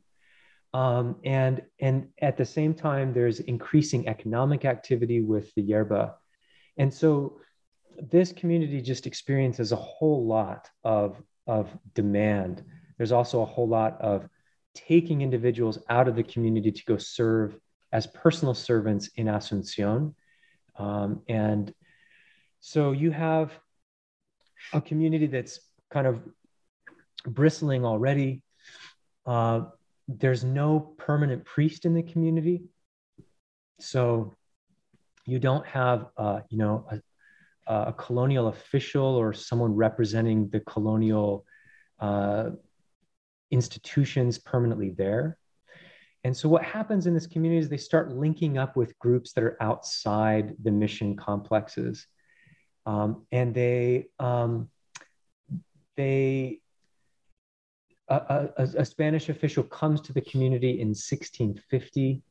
um, 0.74 1.16
and 1.26 1.62
and 1.80 2.10
at 2.22 2.38
the 2.38 2.46
same 2.46 2.74
time 2.74 3.14
there's 3.14 3.40
increasing 3.40 4.08
economic 4.08 4.66
activity 4.66 5.22
with 5.22 5.54
the 5.56 5.62
yerba, 5.62 6.16
and 6.78 6.94
so 6.94 7.40
this 8.00 8.32
community 8.32 8.82
just 8.82 9.06
experiences 9.08 9.72
a 9.72 9.76
whole 9.76 10.26
lot 10.26 10.70
of 10.84 11.22
of 11.48 11.70
demand. 11.94 12.64
There's 12.98 13.12
also 13.12 13.42
a 13.42 13.46
whole 13.46 13.68
lot 13.68 14.00
of 14.00 14.28
taking 14.74 15.22
individuals 15.22 15.80
out 15.90 16.08
of 16.08 16.16
the 16.16 16.24
community 16.24 16.72
to 16.72 16.86
go 16.86 16.98
serve 16.98 17.58
as 17.92 18.08
personal 18.08 18.54
servants 18.54 19.10
in 19.16 19.28
Asuncion. 19.28 20.14
Um, 20.78 21.22
and 21.28 21.74
so 22.60 22.92
you 22.92 23.12
have 23.12 23.52
a 24.74 24.82
community 24.82 25.28
that's 25.28 25.60
kind 25.90 26.08
of 26.08 26.22
bristling 27.26 27.86
already. 27.86 28.44
Uh, 29.26 29.62
there's 30.08 30.44
no 30.44 30.80
permanent 30.98 31.46
priest 31.46 31.86
in 31.86 31.94
the 31.94 32.04
community. 32.04 32.64
So 33.80 34.36
you 35.26 35.40
don't 35.40 35.66
have, 35.66 36.08
uh, 36.18 36.42
you 36.50 36.58
know, 36.58 36.88
a, 37.68 37.74
a, 37.74 37.94
colonial 37.94 38.48
official 38.48 39.06
or 39.06 39.34
someone 39.34 39.74
representing 39.76 40.50
the 40.50 40.60
colonial 40.62 41.46
uh, 42.00 42.52
institutions 43.52 44.38
permanently 44.38 44.90
there. 44.90 45.38
And 46.24 46.36
so 46.36 46.48
what 46.48 46.64
happens 46.64 47.08
in 47.08 47.14
this 47.14 47.26
community 47.26 47.60
is 47.60 47.70
they 47.70 47.78
start 47.78 48.12
linking 48.12 48.58
up 48.58 48.76
with 48.76 48.98
groups 49.00 49.34
that 49.34 49.44
are 49.44 49.58
outside 49.62 50.56
the 50.62 50.72
mission 50.72 51.16
complexes. 51.16 52.06
Um, 52.86 53.26
and 53.32 53.54
they, 53.54 54.08
um, 54.20 54.70
they, 55.98 56.60
a, 58.08 58.50
a, 58.58 58.64
a, 58.78 58.86
Spanish 58.86 59.30
official 59.30 59.64
comes 59.64 60.02
to 60.02 60.14
the 60.14 60.22
community 60.22 60.82
in 60.82 60.90
1650 60.90 62.22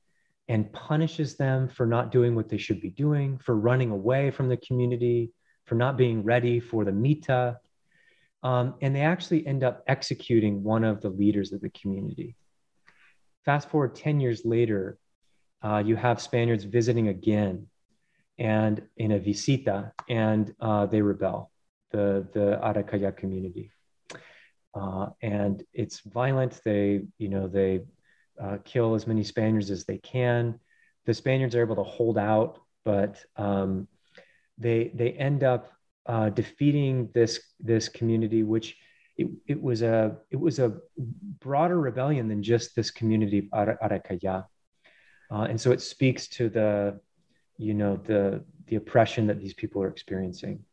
and 0.48 0.72
punishes 0.72 1.36
them 1.36 1.68
for 1.68 1.86
not 1.86 2.10
doing 2.10 2.34
what 2.34 2.48
they 2.48 2.58
should 2.58 2.80
be 2.80 2.90
doing, 2.90 3.38
for 3.38 3.56
running 3.56 3.90
away 3.90 4.30
from 4.30 4.48
the 4.48 4.56
community, 4.56 5.32
for 5.66 5.76
not 5.76 5.96
being 5.96 6.24
ready 6.24 6.58
for 6.58 6.84
the 6.84 6.92
mita. 6.92 7.58
Um, 8.42 8.74
and 8.82 8.94
they 8.94 9.02
actually 9.02 9.46
end 9.46 9.62
up 9.62 9.84
executing 9.86 10.62
one 10.62 10.84
of 10.84 11.00
the 11.00 11.10
leaders 11.10 11.52
of 11.52 11.60
the 11.60 11.70
community. 11.70 12.36
Fast 13.44 13.70
forward 13.70 13.94
10 13.94 14.20
years 14.20 14.44
later, 14.44 14.98
uh, 15.62 15.82
you 15.84 15.96
have 15.96 16.20
Spaniards 16.20 16.64
visiting 16.64 17.08
again 17.08 17.66
and 18.38 18.82
in 18.96 19.12
a 19.12 19.18
visita, 19.18 19.92
and 20.08 20.54
uh, 20.60 20.86
they 20.86 21.02
rebel, 21.02 21.50
the, 21.90 22.26
the 22.32 22.58
Arecaya 22.62 23.14
community. 23.14 23.70
Uh, 24.74 25.08
and 25.20 25.64
it's 25.74 26.00
violent. 26.00 26.60
They, 26.64 27.02
you 27.18 27.28
know, 27.28 27.48
they 27.48 27.80
uh, 28.40 28.58
kill 28.64 28.94
as 28.94 29.06
many 29.06 29.24
Spaniards 29.24 29.70
as 29.70 29.84
they 29.84 29.98
can. 29.98 30.58
The 31.06 31.14
Spaniards 31.14 31.54
are 31.54 31.60
able 31.60 31.76
to 31.76 31.82
hold 31.82 32.16
out, 32.18 32.60
but 32.84 33.22
um, 33.36 33.88
they 34.58 34.90
they 34.94 35.12
end 35.12 35.42
up 35.42 35.72
uh, 36.06 36.30
defeating 36.30 37.08
this 37.14 37.40
this 37.58 37.88
community, 37.88 38.42
which 38.42 38.76
it, 39.20 39.28
it 39.46 39.62
was 39.62 39.82
a 39.82 40.16
it 40.30 40.40
was 40.40 40.58
a 40.58 40.78
broader 41.40 41.78
rebellion 41.78 42.26
than 42.28 42.42
just 42.42 42.74
this 42.74 42.90
community 42.90 43.48
of 43.52 43.68
Arecaya. 43.82 44.46
Uh, 45.30 45.42
and 45.42 45.60
so 45.60 45.70
it 45.70 45.80
speaks 45.80 46.26
to 46.28 46.48
the 46.48 46.98
you 47.58 47.74
know 47.74 47.96
the 47.96 48.42
the 48.66 48.76
oppression 48.76 49.26
that 49.26 49.38
these 49.38 49.54
people 49.54 49.82
are 49.82 49.88
experiencing. 49.88 50.64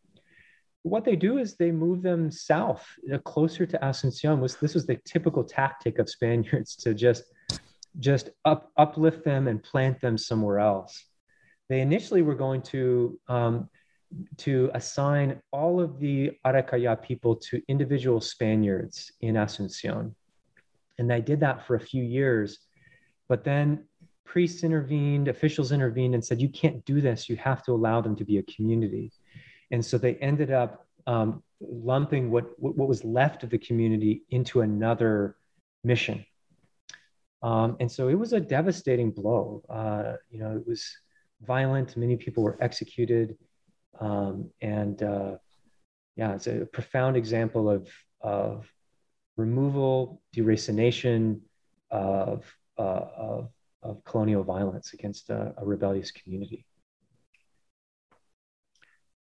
What 0.84 1.04
they 1.04 1.18
do 1.18 1.38
is 1.38 1.56
they 1.56 1.72
move 1.72 2.02
them 2.02 2.32
south 2.32 2.86
uh, 3.14 3.18
closer 3.18 3.66
to 3.66 3.78
asuncion. 3.80 4.40
Was 4.40 4.56
this 4.56 4.76
was 4.76 4.86
the 4.86 4.98
typical 5.04 5.44
tactic 5.44 6.00
of 6.00 6.10
spaniards 6.10 6.78
to 6.78 6.94
just 6.94 7.24
just 8.00 8.30
up 8.46 8.72
uplift 8.78 9.26
them 9.26 9.50
and 9.50 9.62
plant 9.62 10.00
them 10.00 10.18
somewhere 10.18 10.60
else. 10.60 11.06
They 11.68 11.82
initially 11.82 12.22
were 12.22 12.36
going 12.36 12.62
to 12.74 13.20
um, 13.28 13.70
to 14.38 14.72
assign 14.74 15.42
all 15.52 15.80
of 15.80 16.00
the 16.00 16.32
Arecaya 16.46 17.02
people 17.02 17.36
to 17.36 17.62
individual 17.68 18.22
Spaniards 18.22 19.12
in 19.22 19.36
Asuncion. 19.36 20.14
And 20.98 21.10
they 21.10 21.22
did 21.22 21.40
that 21.42 21.66
for 21.68 21.76
a 21.76 21.80
few 21.80 22.04
years. 22.04 22.60
But 23.28 23.44
then 23.44 23.84
priests 24.26 24.64
intervened, 24.64 25.28
officials 25.28 25.72
intervened, 25.72 26.16
and 26.16 26.24
said, 26.24 26.42
You 26.42 26.50
can't 26.50 26.84
do 26.86 27.02
this. 27.02 27.30
You 27.30 27.36
have 27.38 27.64
to 27.64 27.72
allow 27.72 28.02
them 28.02 28.16
to 28.16 28.26
be 28.26 28.38
a 28.38 28.44
community. 28.44 29.12
And 29.72 29.86
so 29.86 29.98
they 29.98 30.16
ended 30.16 30.52
up 30.52 30.86
um, 31.06 31.44
lumping 31.60 32.32
what, 32.32 32.58
what 32.60 32.88
was 32.88 33.04
left 33.04 33.44
of 33.44 33.50
the 33.50 33.58
community 33.58 34.24
into 34.30 34.62
another 34.62 35.36
mission. 35.84 36.26
Um, 37.44 37.78
and 37.80 37.92
so 37.92 38.08
it 38.08 38.16
was 38.16 38.34
a 38.34 38.40
devastating 38.40 39.12
blow. 39.12 39.64
Uh, 39.70 40.14
you 40.30 40.40
know, 40.40 40.56
it 40.56 40.68
was 40.68 40.98
violent. 41.42 41.96
Many 41.96 42.16
people 42.18 42.44
were 42.44 42.58
executed. 42.62 43.38
Um, 44.00 44.52
and 44.62 45.02
uh, 45.02 45.38
yeah, 46.16 46.34
it's 46.36 46.48
a 46.48 46.68
profound 46.72 47.18
example 47.18 47.70
of, 47.70 47.90
of 48.22 48.72
removal, 49.38 50.22
deracination 50.36 51.40
of, 51.92 52.46
uh, 52.78 52.82
of, 52.82 53.50
of, 53.84 54.04
colonial 54.04 54.44
violence 54.44 54.94
against 54.94 55.30
a, 55.30 55.54
a 55.58 55.66
rebellious 55.66 56.12
community. 56.12 56.66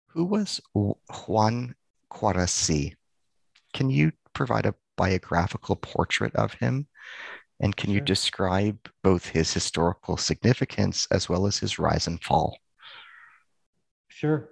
Who 0.09 0.24
was 0.24 0.60
Juan 0.74 1.74
Cuaraci? 2.12 2.94
Can 3.72 3.90
you 3.90 4.12
provide 4.32 4.66
a 4.66 4.74
biographical 4.97 5.76
portrait 5.76 6.34
of 6.34 6.52
him? 6.55 6.86
And 7.60 7.76
can 7.76 7.88
sure. 7.88 7.97
you 7.97 8.01
describe 8.01 8.78
both 9.02 9.26
his 9.26 9.52
historical 9.52 10.16
significance 10.16 11.06
as 11.10 11.28
well 11.28 11.47
as 11.47 11.59
his 11.59 11.78
rise 11.78 12.06
and 12.06 12.22
fall? 12.22 12.59
Sure. 14.09 14.51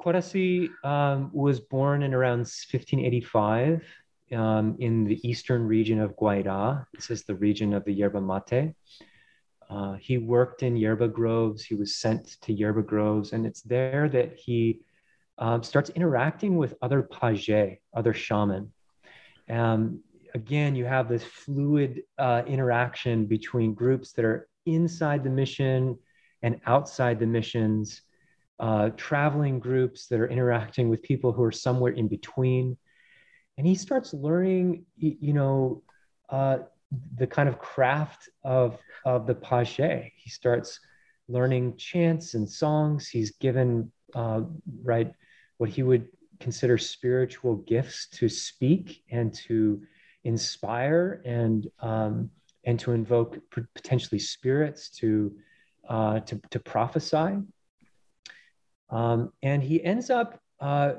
Cuaraci 0.00 0.70
um, 0.82 1.30
was 1.32 1.60
born 1.60 2.02
in 2.02 2.14
around 2.14 2.40
1585 2.40 3.84
um, 4.32 4.76
in 4.78 5.04
the 5.04 5.20
eastern 5.28 5.66
region 5.66 6.00
of 6.00 6.16
Guaira. 6.16 6.86
This 6.94 7.10
is 7.10 7.24
the 7.24 7.34
region 7.34 7.74
of 7.74 7.84
the 7.84 7.92
yerba 7.92 8.20
mate. 8.20 8.74
Uh, 9.68 9.94
he 9.94 10.18
worked 10.18 10.62
in 10.62 10.76
yerba 10.76 11.08
groves. 11.08 11.62
He 11.62 11.74
was 11.74 11.96
sent 11.96 12.40
to 12.42 12.52
yerba 12.52 12.82
groves, 12.82 13.32
and 13.32 13.46
it's 13.46 13.62
there 13.62 14.08
that 14.08 14.36
he 14.36 14.80
um, 15.38 15.62
starts 15.62 15.90
interacting 15.90 16.56
with 16.56 16.74
other 16.82 17.02
paje, 17.02 17.78
other 17.94 18.14
shaman. 18.14 18.72
Um, 19.48 20.02
again, 20.34 20.74
you 20.74 20.86
have 20.86 21.08
this 21.08 21.24
fluid 21.24 22.02
uh, 22.18 22.42
interaction 22.46 23.26
between 23.26 23.74
groups 23.74 24.12
that 24.12 24.24
are 24.24 24.48
inside 24.64 25.24
the 25.24 25.30
mission 25.30 25.98
and 26.42 26.60
outside 26.66 27.20
the 27.20 27.26
missions 27.26 28.02
uh, 28.60 28.90
traveling 28.90 29.58
groups 29.58 30.06
that 30.06 30.20
are 30.20 30.28
interacting 30.28 30.88
with 30.88 31.02
people 31.02 31.32
who 31.32 31.42
are 31.42 31.52
somewhere 31.52 31.92
in 31.92 32.06
between. 32.06 32.76
And 33.56 33.66
he 33.66 33.74
starts 33.74 34.14
learning, 34.14 34.84
you 34.96 35.32
know, 35.32 35.82
uh, 36.28 36.58
the 37.16 37.26
kind 37.26 37.48
of 37.48 37.58
craft 37.58 38.28
of, 38.44 38.78
of 39.04 39.26
the 39.26 39.34
paje. 39.34 40.12
He 40.14 40.30
starts 40.30 40.78
learning 41.28 41.76
chants 41.76 42.34
and 42.34 42.48
songs. 42.48 43.08
He's 43.08 43.32
given, 43.32 43.90
uh, 44.14 44.42
right, 44.82 45.12
what 45.58 45.70
he 45.70 45.82
would 45.82 46.08
consider 46.38 46.78
spiritual 46.78 47.56
gifts 47.56 48.08
to 48.08 48.28
speak 48.28 49.02
and 49.10 49.32
to 49.34 49.82
inspire 50.24 51.22
and 51.24 51.66
um, 51.80 52.30
and 52.64 52.78
to 52.78 52.92
invoke 52.92 53.38
potentially 53.74 54.18
spirits 54.18 54.90
to 54.90 55.32
uh, 55.88 56.20
to, 56.20 56.40
to 56.50 56.60
prophesy. 56.60 57.38
Um, 58.90 59.32
and 59.42 59.62
he 59.62 59.82
ends 59.82 60.10
up 60.10 60.40
uh, 60.60 60.92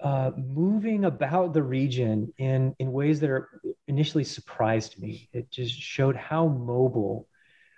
uh, 0.00 0.32
moving 0.36 1.04
about 1.04 1.52
the 1.52 1.62
region 1.62 2.32
in, 2.38 2.74
in 2.78 2.92
ways 2.92 3.20
that 3.20 3.30
are 3.30 3.48
initially 3.86 4.24
surprised 4.24 5.00
me. 5.00 5.28
It 5.32 5.50
just 5.50 5.74
showed 5.74 6.16
how 6.16 6.48
mobile 6.48 7.28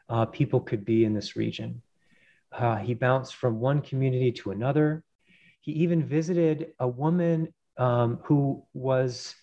uh, 0.08 0.26
people 0.26 0.60
could 0.60 0.84
be 0.84 1.04
in 1.04 1.14
this 1.14 1.36
region. 1.36 1.82
Uh, 2.52 2.76
he 2.76 2.94
bounced 2.94 3.34
from 3.34 3.60
one 3.60 3.82
community 3.82 4.30
to 4.32 4.52
another. 4.52 5.02
He 5.60 5.72
even 5.72 6.06
visited 6.06 6.72
a 6.78 6.86
woman 6.86 7.52
um, 7.78 8.20
who 8.24 8.64
was, 8.72 9.34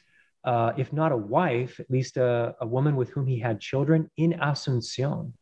uh, 0.46 0.72
if 0.78 0.94
not 0.94 1.12
a 1.12 1.18
wife, 1.18 1.80
at 1.80 1.92
least 1.92 2.18
a, 2.18 2.56
a 2.62 2.66
woman 2.66 2.96
with 2.96 3.10
whom 3.10 3.28
he 3.28 3.40
had 3.40 3.60
children 3.60 4.10
in 4.18 4.34
Asuncion, 4.34 5.34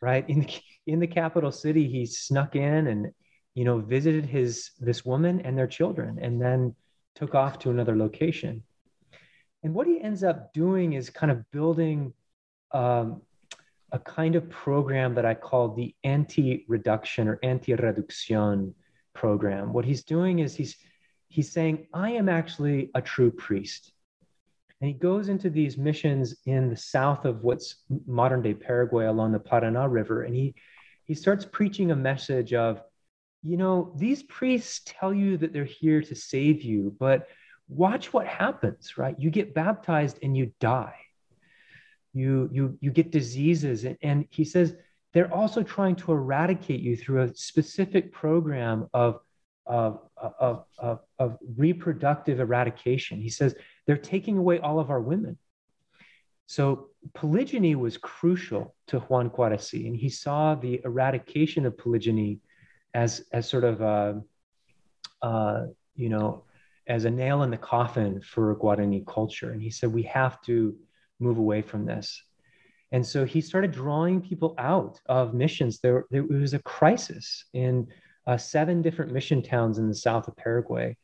right? 0.00 0.28
In, 0.28 0.46
in 0.86 1.00
the 1.00 1.06
capital 1.06 1.50
city, 1.50 1.88
he 1.88 2.04
snuck 2.04 2.56
in 2.56 2.86
and 2.88 3.12
you 3.54 3.64
know, 3.64 3.78
visited 3.78 4.26
his 4.26 4.70
this 4.80 5.04
woman 5.04 5.40
and 5.40 5.56
their 5.56 5.66
children, 5.66 6.18
and 6.20 6.40
then 6.40 6.74
took 7.14 7.34
off 7.34 7.58
to 7.60 7.70
another 7.70 7.96
location. 7.96 8.62
And 9.62 9.74
what 9.74 9.86
he 9.86 10.00
ends 10.00 10.24
up 10.24 10.52
doing 10.52 10.94
is 10.94 11.10
kind 11.10 11.30
of 11.30 11.48
building 11.50 12.12
um, 12.72 13.22
a 13.92 13.98
kind 13.98 14.34
of 14.34 14.48
program 14.48 15.14
that 15.14 15.26
I 15.26 15.34
call 15.34 15.74
the 15.74 15.94
anti-reduction 16.02 17.28
or 17.28 17.38
anti-reduction 17.42 18.74
program. 19.14 19.72
What 19.72 19.84
he's 19.84 20.02
doing 20.02 20.38
is 20.38 20.54
he's 20.54 20.76
he's 21.28 21.50
saying, 21.52 21.86
I 21.94 22.10
am 22.12 22.28
actually 22.28 22.90
a 22.94 23.00
true 23.00 23.30
priest. 23.30 23.92
And 24.80 24.88
he 24.88 24.94
goes 24.94 25.28
into 25.28 25.48
these 25.48 25.78
missions 25.78 26.34
in 26.44 26.68
the 26.68 26.76
south 26.76 27.24
of 27.24 27.44
what's 27.44 27.84
modern 28.06 28.42
day 28.42 28.52
Paraguay 28.52 29.06
along 29.06 29.32
the 29.32 29.38
Paraná 29.38 29.90
River. 29.90 30.24
And 30.24 30.34
he, 30.34 30.54
he 31.04 31.14
starts 31.14 31.46
preaching 31.46 31.90
a 31.90 31.96
message 31.96 32.52
of 32.52 32.82
you 33.42 33.56
know, 33.56 33.92
these 33.96 34.22
priests 34.22 34.82
tell 34.84 35.12
you 35.12 35.36
that 35.38 35.52
they're 35.52 35.64
here 35.64 36.00
to 36.02 36.14
save 36.14 36.62
you, 36.62 36.94
but 36.98 37.28
watch 37.68 38.12
what 38.12 38.26
happens, 38.26 38.96
right? 38.96 39.16
You 39.18 39.30
get 39.30 39.54
baptized 39.54 40.18
and 40.22 40.36
you 40.36 40.52
die. 40.60 40.96
You 42.14 42.50
you 42.52 42.78
you 42.80 42.90
get 42.90 43.10
diseases 43.10 43.84
and, 43.84 43.96
and 44.02 44.26
he 44.30 44.44
says 44.44 44.76
they're 45.12 45.32
also 45.32 45.62
trying 45.62 45.96
to 45.96 46.12
eradicate 46.12 46.80
you 46.80 46.96
through 46.96 47.22
a 47.22 47.34
specific 47.34 48.12
program 48.12 48.88
of 48.92 49.20
of, 49.64 50.00
of, 50.16 50.64
of, 50.78 51.00
of 51.18 51.38
reproductive 51.56 52.40
eradication. 52.40 53.20
He 53.20 53.28
says 53.28 53.54
they're 53.86 53.96
taking 53.96 54.36
away 54.36 54.58
all 54.58 54.80
of 54.80 54.90
our 54.90 55.00
women. 55.00 55.38
So 56.46 56.88
polygyny 57.14 57.76
was 57.76 57.96
crucial 57.96 58.74
to 58.88 58.98
Juan 59.00 59.30
Cuaraci, 59.30 59.86
and 59.86 59.96
he 59.96 60.08
saw 60.08 60.54
the 60.54 60.80
eradication 60.84 61.64
of 61.64 61.78
polygyny 61.78 62.40
as 62.94 63.24
as 63.32 63.48
sort 63.48 63.64
of 63.64 63.80
a, 63.80 64.22
uh, 65.22 65.66
you 65.94 66.08
know 66.08 66.44
as 66.86 67.04
a 67.04 67.10
nail 67.10 67.42
in 67.42 67.50
the 67.50 67.56
coffin 67.56 68.20
for 68.20 68.54
Guarani 68.56 69.06
culture. 69.06 69.52
And 69.52 69.62
he 69.62 69.70
said 69.70 69.92
we 69.92 70.02
have 70.04 70.40
to 70.42 70.74
move 71.20 71.38
away 71.38 71.62
from 71.62 71.86
this. 71.86 72.22
And 72.90 73.06
so 73.06 73.24
he 73.24 73.40
started 73.40 73.72
drawing 73.72 74.20
people 74.20 74.54
out 74.58 75.00
of 75.06 75.32
missions. 75.32 75.80
There, 75.80 76.04
there 76.10 76.24
was 76.24 76.54
a 76.54 76.58
crisis 76.58 77.46
in 77.54 77.86
uh, 78.26 78.36
seven 78.36 78.82
different 78.82 79.12
mission 79.12 79.42
towns 79.42 79.78
in 79.78 79.88
the 79.88 79.94
south 79.94 80.28
of 80.28 80.36
Paraguay. 80.36 80.96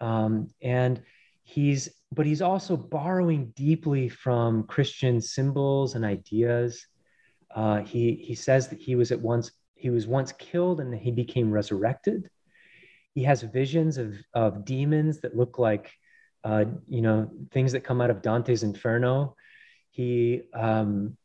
Um, 0.00 0.48
and 0.60 1.00
he's, 1.42 1.88
but 2.12 2.26
he's 2.26 2.42
also 2.42 2.76
borrowing 2.76 3.52
deeply 3.56 4.10
from 4.10 4.64
Christian 4.64 5.20
symbols 5.20 5.94
and 5.94 6.04
ideas. 6.04 6.86
Uh, 7.54 7.78
he, 7.80 8.16
he 8.16 8.34
says 8.34 8.68
that 8.68 8.80
he 8.80 8.94
was 8.94 9.10
at 9.10 9.20
once, 9.20 9.50
he 9.76 9.90
was 9.90 10.06
once 10.06 10.32
killed 10.32 10.80
and 10.80 10.92
he 10.94 11.10
became 11.10 11.52
resurrected. 11.52 12.28
He 13.14 13.22
has 13.24 13.42
visions 13.42 13.98
of, 13.98 14.14
of 14.34 14.64
demons 14.64 15.20
that 15.20 15.36
look 15.36 15.58
like, 15.58 15.92
uh, 16.44 16.64
you 16.88 17.02
know, 17.02 17.30
things 17.52 17.72
that 17.72 17.84
come 17.84 18.00
out 18.00 18.10
of 18.10 18.22
Dante's 18.22 18.62
Inferno 18.62 19.36
he 19.96 20.42
um, 20.52 21.16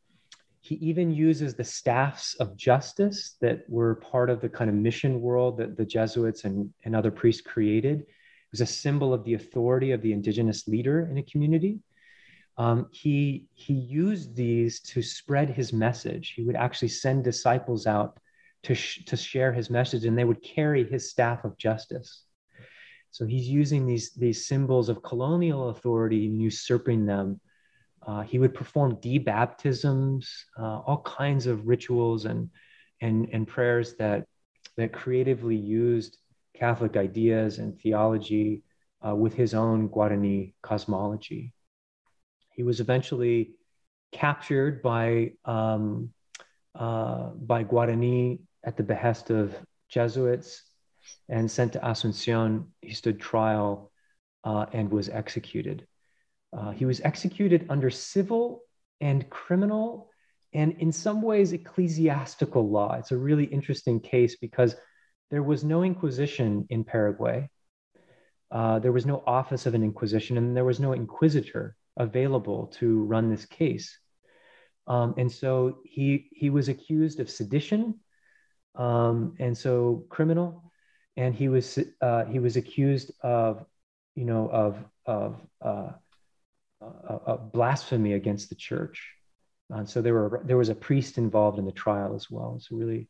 he 0.62 0.76
even 0.76 1.12
uses 1.12 1.54
the 1.54 1.64
staffs 1.64 2.34
of 2.36 2.56
justice 2.56 3.36
that 3.42 3.68
were 3.68 3.96
part 3.96 4.30
of 4.30 4.40
the 4.40 4.48
kind 4.48 4.70
of 4.70 4.76
mission 4.76 5.20
world 5.20 5.58
that 5.58 5.76
the 5.76 5.84
Jesuits 5.84 6.44
and, 6.44 6.72
and 6.84 6.96
other 6.96 7.10
priests 7.10 7.42
created. 7.42 8.00
It 8.00 8.06
was 8.50 8.62
a 8.62 8.66
symbol 8.66 9.12
of 9.12 9.24
the 9.24 9.34
authority 9.34 9.90
of 9.90 10.00
the 10.00 10.12
indigenous 10.12 10.66
leader 10.68 11.06
in 11.10 11.18
a 11.18 11.22
community. 11.24 11.80
Um, 12.56 12.86
he 12.92 13.44
he 13.52 13.74
used 13.74 14.34
these 14.34 14.80
to 14.92 15.02
spread 15.02 15.50
his 15.50 15.74
message. 15.74 16.32
He 16.34 16.42
would 16.42 16.56
actually 16.56 16.88
send 16.88 17.24
disciples 17.24 17.86
out 17.86 18.18
to 18.64 18.74
sh- 18.74 19.04
to 19.06 19.16
share 19.16 19.52
his 19.52 19.70
message, 19.70 20.04
and 20.04 20.16
they 20.16 20.24
would 20.24 20.42
carry 20.42 20.84
his 20.84 21.10
staff 21.10 21.44
of 21.44 21.58
justice. 21.58 22.24
So 23.10 23.26
he's 23.26 23.48
using 23.48 23.86
these 23.86 24.12
these 24.14 24.46
symbols 24.46 24.88
of 24.88 25.02
colonial 25.02 25.68
authority 25.70 26.26
and 26.26 26.40
usurping 26.40 27.06
them 27.06 27.40
uh, 28.06 28.22
he 28.22 28.38
would 28.38 28.54
perform 28.54 28.96
debaptisms, 28.96 30.26
uh, 30.58 30.80
all 30.80 31.02
kinds 31.02 31.46
of 31.46 31.66
rituals 31.66 32.24
and, 32.24 32.50
and, 33.00 33.28
and 33.32 33.46
prayers 33.46 33.94
that, 33.96 34.26
that 34.76 34.92
creatively 34.92 35.56
used 35.56 36.18
Catholic 36.54 36.96
ideas 36.96 37.58
and 37.58 37.78
theology 37.80 38.62
uh, 39.06 39.14
with 39.14 39.34
his 39.34 39.54
own 39.54 39.88
Guarani 39.88 40.54
cosmology. 40.62 41.52
He 42.54 42.62
was 42.62 42.80
eventually 42.80 43.52
captured 44.10 44.82
by, 44.82 45.32
um, 45.44 46.10
uh, 46.74 47.30
by 47.30 47.64
Guarani 47.64 48.40
at 48.64 48.76
the 48.76 48.82
behest 48.82 49.30
of 49.30 49.54
Jesuits 49.88 50.62
and 51.28 51.50
sent 51.50 51.72
to 51.74 51.80
Asuncion. 51.80 52.66
He 52.80 52.94
stood 52.94 53.20
trial 53.20 53.90
uh, 54.44 54.66
and 54.72 54.90
was 54.90 55.08
executed. 55.08 55.86
Uh, 56.56 56.70
he 56.70 56.84
was 56.84 57.00
executed 57.00 57.66
under 57.68 57.90
civil 57.90 58.62
and 59.00 59.28
criminal 59.30 60.10
and 60.54 60.76
in 60.78 60.92
some 60.92 61.22
ways 61.22 61.52
ecclesiastical 61.52 62.68
law. 62.68 62.94
It's 62.94 63.12
a 63.12 63.16
really 63.16 63.44
interesting 63.44 64.00
case 64.00 64.36
because 64.36 64.76
there 65.30 65.42
was 65.42 65.64
no 65.64 65.82
inquisition 65.82 66.66
in 66.68 66.84
Paraguay. 66.84 67.48
Uh, 68.50 68.78
there 68.78 68.92
was 68.92 69.06
no 69.06 69.22
office 69.26 69.64
of 69.64 69.74
an 69.74 69.82
inquisition, 69.82 70.36
and 70.36 70.54
there 70.54 70.64
was 70.64 70.78
no 70.78 70.92
inquisitor 70.92 71.74
available 71.96 72.66
to 72.66 73.02
run 73.04 73.30
this 73.30 73.46
case. 73.46 73.98
Um, 74.86 75.14
and 75.16 75.32
so 75.32 75.78
he 75.84 76.28
he 76.32 76.50
was 76.50 76.68
accused 76.68 77.18
of 77.18 77.30
sedition, 77.30 78.00
um, 78.74 79.34
and 79.38 79.56
so 79.56 80.04
criminal, 80.08 80.72
and 81.16 81.34
he 81.34 81.48
was 81.48 81.78
uh, 82.00 82.24
he 82.24 82.38
was 82.38 82.56
accused 82.56 83.12
of, 83.22 83.64
you 84.14 84.24
know, 84.24 84.48
of 84.48 84.78
of 85.06 85.40
uh, 85.60 85.90
a, 86.80 87.38
blasphemy 87.38 88.14
against 88.14 88.48
the 88.48 88.54
church. 88.54 89.14
And 89.70 89.88
so 89.88 90.02
there 90.02 90.14
were 90.14 90.42
there 90.44 90.56
was 90.56 90.68
a 90.68 90.74
priest 90.74 91.18
involved 91.18 91.58
in 91.58 91.64
the 91.64 91.72
trial 91.72 92.14
as 92.14 92.30
well. 92.30 92.54
It's 92.56 92.70
a 92.70 92.74
really 92.74 93.08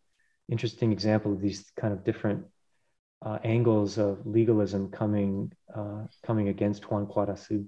interesting 0.48 0.92
example 0.92 1.32
of 1.32 1.40
these 1.40 1.70
kind 1.76 1.92
of 1.92 2.04
different 2.04 2.44
uh, 3.24 3.38
angles 3.44 3.98
of 3.98 4.26
legalism 4.26 4.90
coming 4.90 5.52
uh, 5.74 6.06
coming 6.24 6.48
against 6.48 6.90
Juan 6.90 7.06
Guarazu. 7.06 7.66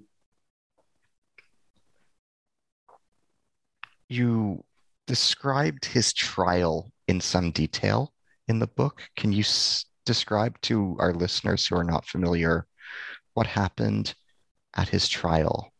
You 4.07 4.63
described 5.07 5.85
his 5.85 6.13
trial 6.13 6.91
in 7.07 7.21
some 7.21 7.51
detail 7.51 8.13
in 8.47 8.59
the 8.59 8.67
book. 8.67 9.01
Can 9.15 9.31
you 9.31 9.41
s- 9.41 9.85
describe 10.05 10.59
to 10.61 10.95
our 10.99 11.13
listeners 11.13 11.65
who 11.65 11.75
are 11.75 11.83
not 11.83 12.05
familiar 12.05 12.67
what 13.33 13.47
happened 13.47 14.13
at 14.75 14.89
his 14.89 15.07
trial? 15.07 15.73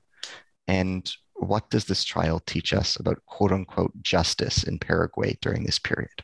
And 0.67 1.09
what 1.35 1.69
does 1.69 1.85
this 1.85 2.03
trial 2.03 2.41
teach 2.45 2.73
us 2.73 2.97
about 2.97 3.23
quote 3.25 3.51
unquote 3.51 3.93
justice 4.01 4.63
in 4.63 4.79
Paraguay 4.79 5.37
during 5.41 5.63
this 5.63 5.79
period? 5.79 6.23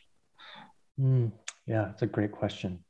Mm, 0.98 1.32
yeah, 1.66 1.90
it's 1.90 2.02
a 2.02 2.06
great 2.06 2.32
question. 2.32 2.84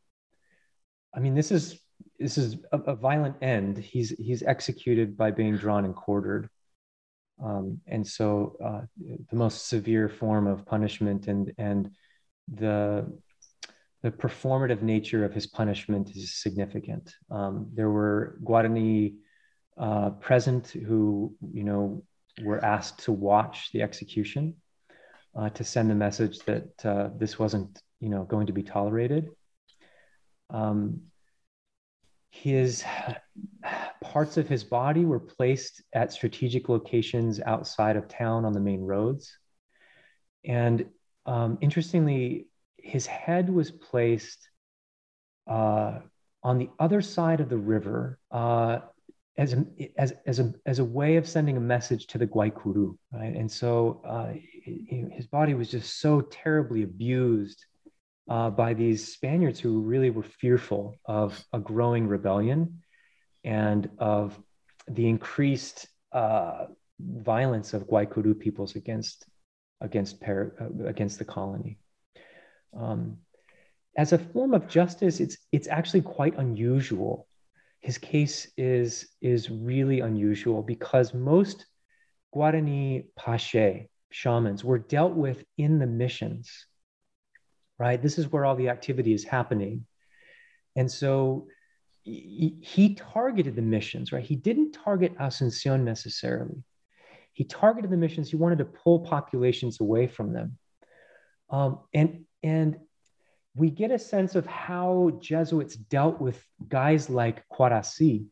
I 1.14 1.20
mean, 1.20 1.34
this 1.34 1.50
is 1.50 1.80
this 2.18 2.38
is 2.38 2.56
a, 2.72 2.78
a, 2.78 2.94
violent 2.94 3.36
end. 3.42 3.78
He's 3.78 4.10
he's 4.10 4.42
executed 4.42 5.16
by 5.16 5.30
being 5.30 5.56
drawn 5.56 5.84
and 5.84 5.94
quartered, 5.94 6.48
um, 7.42 7.80
and 7.86 8.06
so 8.06 8.56
uh, 8.64 8.82
the 9.30 9.36
most 9.36 9.68
severe 9.68 10.08
form 10.08 10.46
of 10.46 10.64
punishment 10.64 11.28
and 11.28 11.52
and 11.58 11.90
the 12.48 13.06
the 14.02 14.10
performative 14.10 14.82
nature 14.82 15.24
of 15.24 15.32
his 15.32 15.46
punishment 15.46 16.10
is 16.16 16.34
significant. 16.34 17.14
Um, 17.30 17.68
there 17.72 17.90
were 17.90 18.38
Guarani 18.42 19.14
uh, 19.78 20.10
present 20.10 20.68
who 20.68 21.34
you 21.52 21.64
know 21.64 22.02
were 22.42 22.64
asked 22.64 23.04
to 23.04 23.12
watch 23.12 23.70
the 23.72 23.82
execution 23.82 24.54
uh, 25.36 25.50
to 25.50 25.64
send 25.64 25.90
the 25.90 25.94
message 25.94 26.40
that 26.40 26.84
uh, 26.84 27.10
this 27.16 27.38
wasn't 27.38 27.80
you 28.00 28.08
know 28.08 28.24
going 28.24 28.46
to 28.46 28.52
be 28.52 28.62
tolerated. 28.62 29.30
Um, 30.50 31.02
his 32.30 32.84
parts 34.02 34.36
of 34.36 34.48
his 34.48 34.64
body 34.64 35.04
were 35.04 35.20
placed 35.20 35.82
at 35.92 36.12
strategic 36.12 36.68
locations 36.68 37.40
outside 37.40 37.96
of 37.96 38.08
town 38.08 38.44
on 38.44 38.52
the 38.52 38.60
main 38.60 38.80
roads, 38.80 39.38
and 40.44 40.86
um, 41.26 41.58
interestingly, 41.60 42.46
his 42.76 43.06
head 43.06 43.48
was 43.48 43.70
placed 43.70 44.48
uh, 45.48 45.98
on 46.42 46.58
the 46.58 46.70
other 46.78 47.00
side 47.00 47.40
of 47.40 47.48
the 47.48 47.56
river 47.56 48.18
uh, 48.30 48.80
as 49.36 49.54
a, 49.54 49.64
as, 49.96 50.12
as, 50.26 50.40
a, 50.40 50.52
as 50.66 50.78
a 50.78 50.84
way 50.84 51.16
of 51.16 51.28
sending 51.28 51.56
a 51.56 51.60
message 51.60 52.06
to 52.08 52.18
the 52.18 52.26
Guaycuru, 52.26 52.96
right? 53.12 53.34
And 53.34 53.50
so 53.50 54.02
uh, 54.04 54.34
his 54.64 55.26
body 55.26 55.54
was 55.54 55.70
just 55.70 56.00
so 56.00 56.20
terribly 56.20 56.82
abused 56.82 57.64
uh, 58.28 58.50
by 58.50 58.74
these 58.74 59.12
Spaniards 59.12 59.58
who 59.58 59.80
really 59.80 60.10
were 60.10 60.22
fearful 60.22 60.96
of 61.06 61.42
a 61.52 61.58
growing 61.58 62.06
rebellion 62.06 62.82
and 63.44 63.88
of 63.98 64.38
the 64.88 65.08
increased 65.08 65.88
uh, 66.12 66.66
violence 67.00 67.74
of 67.74 67.86
Guaycuru 67.88 68.38
peoples 68.38 68.76
against 68.76 69.26
against 69.82 70.22
uh, 70.26 70.46
against 70.86 71.18
the 71.18 71.24
colony. 71.24 71.78
Um, 72.74 73.18
as 73.96 74.12
a 74.12 74.18
form 74.18 74.54
of 74.54 74.68
justice, 74.68 75.20
it's 75.20 75.36
it's 75.52 75.68
actually 75.68 76.02
quite 76.02 76.38
unusual 76.38 77.28
his 77.82 77.98
case 77.98 78.50
is 78.56 79.08
is 79.20 79.50
really 79.50 80.00
unusual 80.00 80.62
because 80.62 81.12
most 81.12 81.66
Guarani 82.34 83.06
paje 83.18 83.88
shamans 84.10 84.64
were 84.64 84.78
dealt 84.78 85.14
with 85.14 85.44
in 85.58 85.78
the 85.80 85.86
missions, 85.86 86.66
right? 87.78 88.00
This 88.00 88.18
is 88.18 88.30
where 88.30 88.44
all 88.44 88.54
the 88.54 88.68
activity 88.68 89.12
is 89.12 89.24
happening. 89.24 89.84
And 90.76 90.90
so 90.90 91.48
he 92.04 92.94
targeted 92.94 93.56
the 93.56 93.62
missions, 93.62 94.12
right? 94.12 94.24
He 94.24 94.36
didn't 94.36 94.72
target 94.72 95.16
Asuncion 95.18 95.82
necessarily. 95.82 96.62
He 97.32 97.44
targeted 97.44 97.90
the 97.90 97.96
missions. 97.96 98.30
He 98.30 98.36
wanted 98.36 98.58
to 98.58 98.64
pull 98.64 99.00
populations 99.00 99.80
away 99.80 100.06
from 100.06 100.32
them. 100.32 100.58
Um, 101.50 101.80
and, 101.92 102.24
and 102.42 102.78
we 103.54 103.70
get 103.70 103.90
a 103.90 103.98
sense 103.98 104.34
of 104.34 104.46
how 104.46 105.18
Jesuits 105.20 105.76
dealt 105.76 106.20
with 106.20 106.42
guys 106.68 107.10
like 107.10 107.44
Cuaraci. 107.48 108.26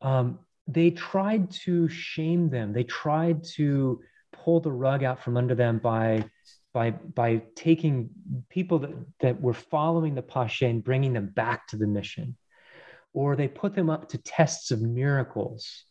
Um, 0.00 0.40
they 0.66 0.90
tried 0.90 1.50
to 1.50 1.88
shame 1.88 2.50
them. 2.50 2.72
They 2.72 2.84
tried 2.84 3.44
to 3.54 4.00
pull 4.32 4.60
the 4.60 4.72
rug 4.72 5.04
out 5.04 5.22
from 5.22 5.36
under 5.36 5.54
them 5.54 5.78
by 5.78 6.24
by 6.72 6.90
by 6.90 7.42
taking 7.54 8.10
people 8.48 8.80
that, 8.80 8.90
that 9.20 9.40
were 9.40 9.54
following 9.54 10.14
the 10.14 10.22
paje 10.22 10.68
and 10.68 10.82
bringing 10.82 11.12
them 11.12 11.28
back 11.28 11.68
to 11.68 11.76
the 11.76 11.86
mission, 11.86 12.36
or 13.12 13.36
they 13.36 13.48
put 13.48 13.74
them 13.74 13.88
up 13.88 14.08
to 14.08 14.18
tests 14.18 14.70
of 14.70 14.82
miracles, 14.82 15.84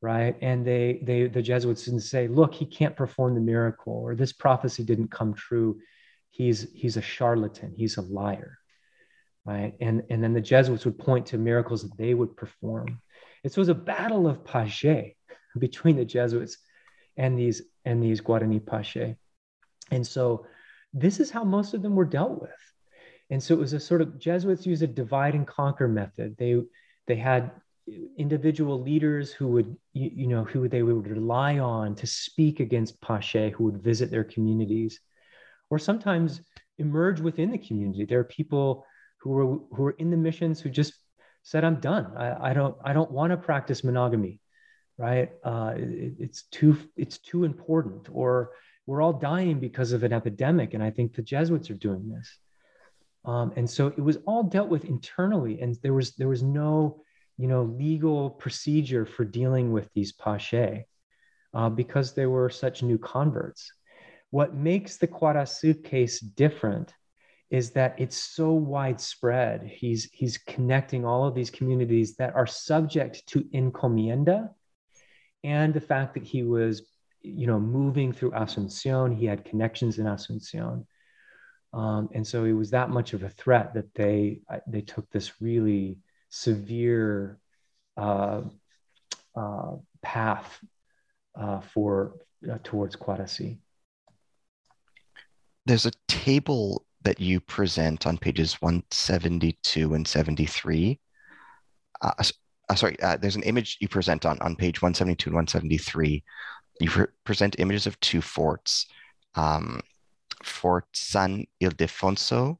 right? 0.00 0.36
And 0.40 0.66
they 0.66 1.00
they 1.02 1.26
the 1.28 1.42
Jesuits 1.42 1.84
didn't 1.84 2.00
say, 2.00 2.28
"Look, 2.28 2.54
he 2.54 2.66
can't 2.66 2.96
perform 2.96 3.34
the 3.34 3.40
miracle," 3.40 3.94
or 3.94 4.14
"This 4.14 4.32
prophecy 4.32 4.84
didn't 4.84 5.10
come 5.10 5.34
true." 5.34 5.80
he's 6.30 6.70
he's 6.74 6.98
a 6.98 7.02
charlatan 7.02 7.72
he's 7.74 7.96
a 7.96 8.02
liar 8.02 8.58
right 9.46 9.72
and 9.80 10.04
and 10.10 10.22
then 10.22 10.34
the 10.34 10.40
jesuits 10.42 10.84
would 10.84 10.98
point 10.98 11.24
to 11.24 11.38
miracles 11.38 11.82
that 11.82 11.96
they 11.96 12.12
would 12.12 12.36
perform 12.36 13.00
it 13.44 13.56
was 13.56 13.68
a 13.68 13.74
battle 13.74 14.26
of 14.26 14.44
paje 14.44 15.14
between 15.58 15.96
the 15.96 16.04
jesuits 16.04 16.58
and 17.16 17.38
these 17.38 17.62
and 17.84 18.02
these 18.02 18.20
Guarani 18.20 18.60
paje. 18.60 19.16
And 19.90 20.06
so 20.06 20.46
this 20.92 21.20
is 21.20 21.30
how 21.30 21.44
most 21.44 21.74
of 21.74 21.82
them 21.82 21.96
were 21.96 22.04
dealt 22.04 22.40
with. 22.40 22.50
And 23.30 23.42
so 23.42 23.54
it 23.54 23.58
was 23.58 23.72
a 23.72 23.80
sort 23.80 24.00
of 24.00 24.18
Jesuits 24.18 24.66
used 24.66 24.82
a 24.82 24.86
divide 24.86 25.34
and 25.34 25.46
conquer 25.46 25.88
method. 25.88 26.36
They 26.38 26.62
they 27.06 27.16
had 27.16 27.50
individual 28.16 28.82
leaders 28.82 29.32
who 29.32 29.48
would 29.48 29.76
you, 29.92 30.10
you 30.14 30.26
know 30.26 30.44
who 30.44 30.68
they 30.68 30.82
would 30.82 31.06
rely 31.08 31.58
on 31.58 31.94
to 31.94 32.06
speak 32.06 32.60
against 32.60 33.00
paje 33.00 33.52
who 33.52 33.64
would 33.64 33.82
visit 33.82 34.10
their 34.10 34.24
communities 34.24 35.00
or 35.70 35.78
sometimes 35.78 36.40
emerge 36.78 37.20
within 37.20 37.50
the 37.50 37.58
community. 37.58 38.04
There 38.04 38.20
are 38.20 38.24
people 38.24 38.84
who 39.20 39.30
were 39.30 39.46
who 39.74 39.82
were 39.82 39.96
in 39.98 40.10
the 40.10 40.16
missions 40.16 40.60
who 40.60 40.70
just 40.70 40.94
said, 41.42 41.64
"I'm 41.64 41.80
done. 41.80 42.16
I, 42.16 42.50
I 42.50 42.52
don't 42.52 42.76
I 42.84 42.92
don't 42.92 43.10
want 43.10 43.30
to 43.32 43.36
practice 43.36 43.84
monogamy, 43.84 44.40
right? 44.96 45.30
Uh, 45.44 45.74
it, 45.76 46.14
it's 46.18 46.42
too 46.44 46.76
it's 46.96 47.18
too 47.18 47.44
important." 47.44 48.08
Or 48.10 48.50
we're 48.86 49.02
all 49.02 49.12
dying 49.12 49.60
because 49.60 49.92
of 49.92 50.02
an 50.02 50.12
epidemic, 50.12 50.74
and 50.74 50.82
I 50.82 50.90
think 50.90 51.14
the 51.14 51.22
Jesuits 51.22 51.70
are 51.70 51.74
doing 51.74 52.08
this. 52.08 52.38
Um, 53.24 53.52
and 53.56 53.68
so 53.68 53.88
it 53.88 54.00
was 54.00 54.18
all 54.26 54.44
dealt 54.44 54.68
with 54.68 54.84
internally, 54.84 55.60
and 55.60 55.76
there 55.82 55.94
was 55.94 56.14
there 56.16 56.28
was 56.28 56.42
no 56.42 57.02
you 57.38 57.46
know 57.46 57.62
legal 57.62 58.30
procedure 58.30 59.06
for 59.06 59.24
dealing 59.24 59.72
with 59.72 59.88
these 59.94 60.12
paje 60.12 60.84
uh, 61.54 61.68
because 61.68 62.12
they 62.12 62.26
were 62.26 62.50
such 62.50 62.82
new 62.82 62.98
converts. 62.98 63.72
What 64.30 64.54
makes 64.54 64.96
the 64.96 65.06
Quarasu 65.06 65.82
case 65.82 66.20
different 66.20 66.92
is 67.50 67.70
that 67.70 67.94
it's 67.96 68.16
so 68.16 68.52
widespread. 68.52 69.62
He's 69.62 70.04
he's 70.12 70.36
connecting 70.36 71.06
all 71.06 71.26
of 71.26 71.34
these 71.34 71.50
communities 71.50 72.16
that 72.16 72.34
are 72.34 72.46
subject 72.46 73.26
to 73.28 73.44
encomienda, 73.54 74.50
and 75.44 75.72
the 75.72 75.80
fact 75.80 76.14
that 76.14 76.24
he 76.24 76.42
was, 76.42 76.82
you 77.22 77.46
know, 77.46 77.58
moving 77.58 78.12
through 78.12 78.32
Asuncion. 78.32 79.16
He 79.16 79.24
had 79.24 79.46
connections 79.46 79.98
in 79.98 80.04
Asuncion, 80.04 80.84
um, 81.72 82.10
and 82.12 82.26
so 82.26 82.44
it 82.44 82.52
was 82.52 82.70
that 82.70 82.90
much 82.90 83.14
of 83.14 83.22
a 83.22 83.30
threat 83.30 83.72
that 83.74 83.94
they 83.94 84.40
they 84.66 84.82
took 84.82 85.08
this 85.10 85.40
really 85.40 85.98
severe 86.28 87.38
uh, 87.96 88.42
uh, 89.36 89.72
path 90.02 90.58
uh, 91.34 91.60
for 91.60 92.14
uh, 92.50 92.58
towards 92.62 92.96
Cuaraci 92.96 93.58
there's 95.68 95.86
a 95.86 95.92
table 96.08 96.86
that 97.02 97.20
you 97.20 97.40
present 97.40 98.06
on 98.06 98.16
pages 98.16 98.54
172 98.62 99.94
and 99.94 100.08
73. 100.08 100.98
Uh, 102.00 102.12
uh, 102.70 102.74
sorry, 102.74 102.96
there's 103.20 103.36
an 103.36 103.42
image 103.42 103.76
you 103.80 103.86
present 103.86 104.24
on, 104.24 104.38
on 104.40 104.56
page 104.56 104.80
172 104.80 105.28
and 105.28 105.34
173. 105.34 106.24
You 106.80 106.90
pre- 106.90 107.06
present 107.24 107.56
images 107.58 107.86
of 107.86 108.00
two 108.00 108.22
forts 108.22 108.86
um, 109.34 109.80
Fort 110.42 110.86
San 110.94 111.44
Ildefonso 111.60 112.56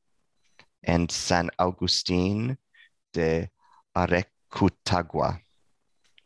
and 0.85 1.11
San 1.11 1.51
Agustin 1.59 2.59
de 3.15 3.49
Arecutagua. 3.99 5.41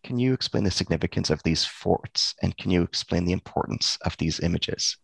Can 0.05 0.19
you 0.19 0.35
explain 0.35 0.65
the 0.65 0.71
significance 0.71 1.31
of 1.31 1.43
these 1.43 1.65
forts 1.65 2.35
and 2.43 2.57
can 2.57 2.71
you 2.71 2.83
explain 2.83 3.25
the 3.25 3.33
importance 3.33 3.99
of 4.03 4.17
these 4.19 4.41
images? 4.41 4.97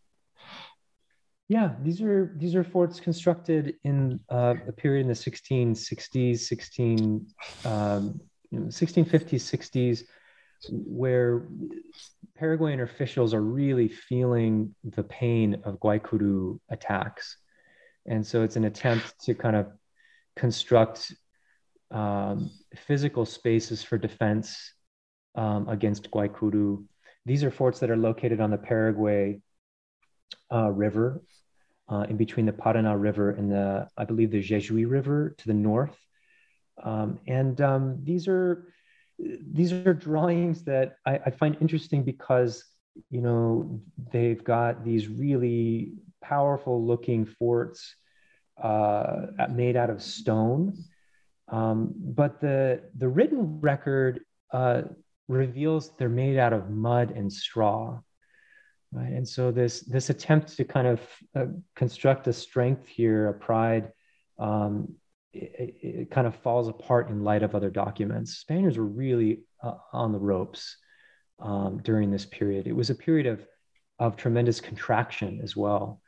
Yeah, 1.49 1.77
these 1.83 2.03
are 2.03 2.35
these 2.37 2.55
are 2.55 2.65
forts 2.65 3.01
constructed 3.01 3.77
in 3.83 4.21
uh, 4.29 4.55
a 4.69 4.73
period 4.73 5.03
in 5.03 5.09
the 5.09 5.15
1660s, 5.15 6.41
16, 6.41 7.27
um, 7.65 8.21
1650s, 8.53 9.41
60s, 9.57 10.03
where 10.71 11.49
Paraguayan 12.37 12.83
officials 12.83 13.33
are 13.33 13.41
really 13.41 13.89
feeling 13.89 14.75
the 14.85 15.05
pain 15.05 15.63
of 15.65 15.81
Guaycuru 15.81 16.61
attacks, 16.69 17.39
and 18.05 18.27
so 18.27 18.43
it's 18.43 18.57
an 18.57 18.65
attempt 18.65 19.19
to 19.25 19.35
kind 19.35 19.57
of 19.57 19.69
construct 20.37 21.15
um, 21.91 22.51
physical 22.87 23.25
spaces 23.25 23.83
for 23.83 23.99
defense 23.99 24.73
um, 25.35 25.69
against 25.69 26.11
Guaycuru. 26.11 26.85
These 27.27 27.45
are 27.45 27.51
forts 27.51 27.81
that 27.81 27.91
are 27.91 27.97
located 27.97 28.41
on 28.41 28.51
the 28.51 28.59
Paraguay 28.59 29.41
uh, 30.53 30.71
River 30.71 31.23
uh, 31.89 32.07
in 32.09 32.17
between 32.17 32.47
the 32.47 32.53
Paraná 32.53 33.01
River 33.01 33.31
and 33.31 33.51
the, 33.51 33.89
I 33.97 34.05
believe, 34.05 34.31
the 34.31 34.43
Jejuí 34.43 34.89
River 34.89 35.35
to 35.39 35.47
the 35.47 35.55
north. 35.55 35.97
Um, 36.83 37.19
and 37.27 37.61
um, 37.61 38.01
these 38.05 38.29
are 38.29 38.73
these 39.19 39.73
are 39.73 39.95
drawings 39.95 40.63
that 40.65 40.97
I, 41.05 41.19
I, 41.27 41.31
find 41.31 41.57
interesting 41.61 42.05
because 42.05 42.65
you 43.11 43.21
know 43.21 43.81
they've 44.13 44.43
got 44.45 44.85
these 44.85 45.09
really 45.09 45.95
powerful 46.23 46.85
looking 46.85 47.25
forts 47.25 47.97
uh, 48.63 49.27
made 49.51 49.77
out 49.77 49.91
of 49.91 50.03
stone. 50.03 50.85
Um, 51.51 51.93
but 51.97 52.41
the 52.41 52.83
the 52.97 53.09
written 53.09 53.61
record 53.61 54.21
uh, 54.53 54.83
reveals 55.29 55.97
they're 55.97 56.09
made 56.09 56.39
out 56.39 56.53
of 56.53 56.71
mud 56.71 57.11
and 57.11 57.33
straw 57.33 58.01
right? 58.93 59.13
And 59.13 59.27
so 59.27 59.51
this 59.51 59.81
this 59.81 60.11
attempt 60.11 60.57
to 60.57 60.65
kind 60.65 60.87
of 60.87 61.01
uh, 61.35 61.47
construct 61.75 62.27
a 62.27 62.33
strength 62.33 62.87
here 62.87 63.29
a 63.29 63.35
pride 63.35 63.93
um, 64.39 64.95
it, 65.33 65.77
it, 65.83 66.11
kind 66.11 66.27
of 66.27 66.35
falls 66.37 66.69
apart 66.69 67.11
in 67.11 67.23
light 67.23 67.43
of 67.43 67.55
other 67.55 67.71
documents. 67.71 68.39
Spaniards 68.39 68.79
were 68.79 68.87
really 68.87 69.43
uh, 69.63 69.75
on 69.93 70.13
the 70.13 70.19
ropes 70.19 70.77
um, 71.41 71.81
during 71.83 72.11
this 72.11 72.25
period. 72.25 72.67
It 72.67 72.73
was 72.73 72.91
a 72.91 72.95
period 72.95 73.27
of 73.27 73.47
of 73.99 74.17
tremendous 74.17 74.61
contraction 74.61 75.41
as 75.43 75.57
well 75.57 76.01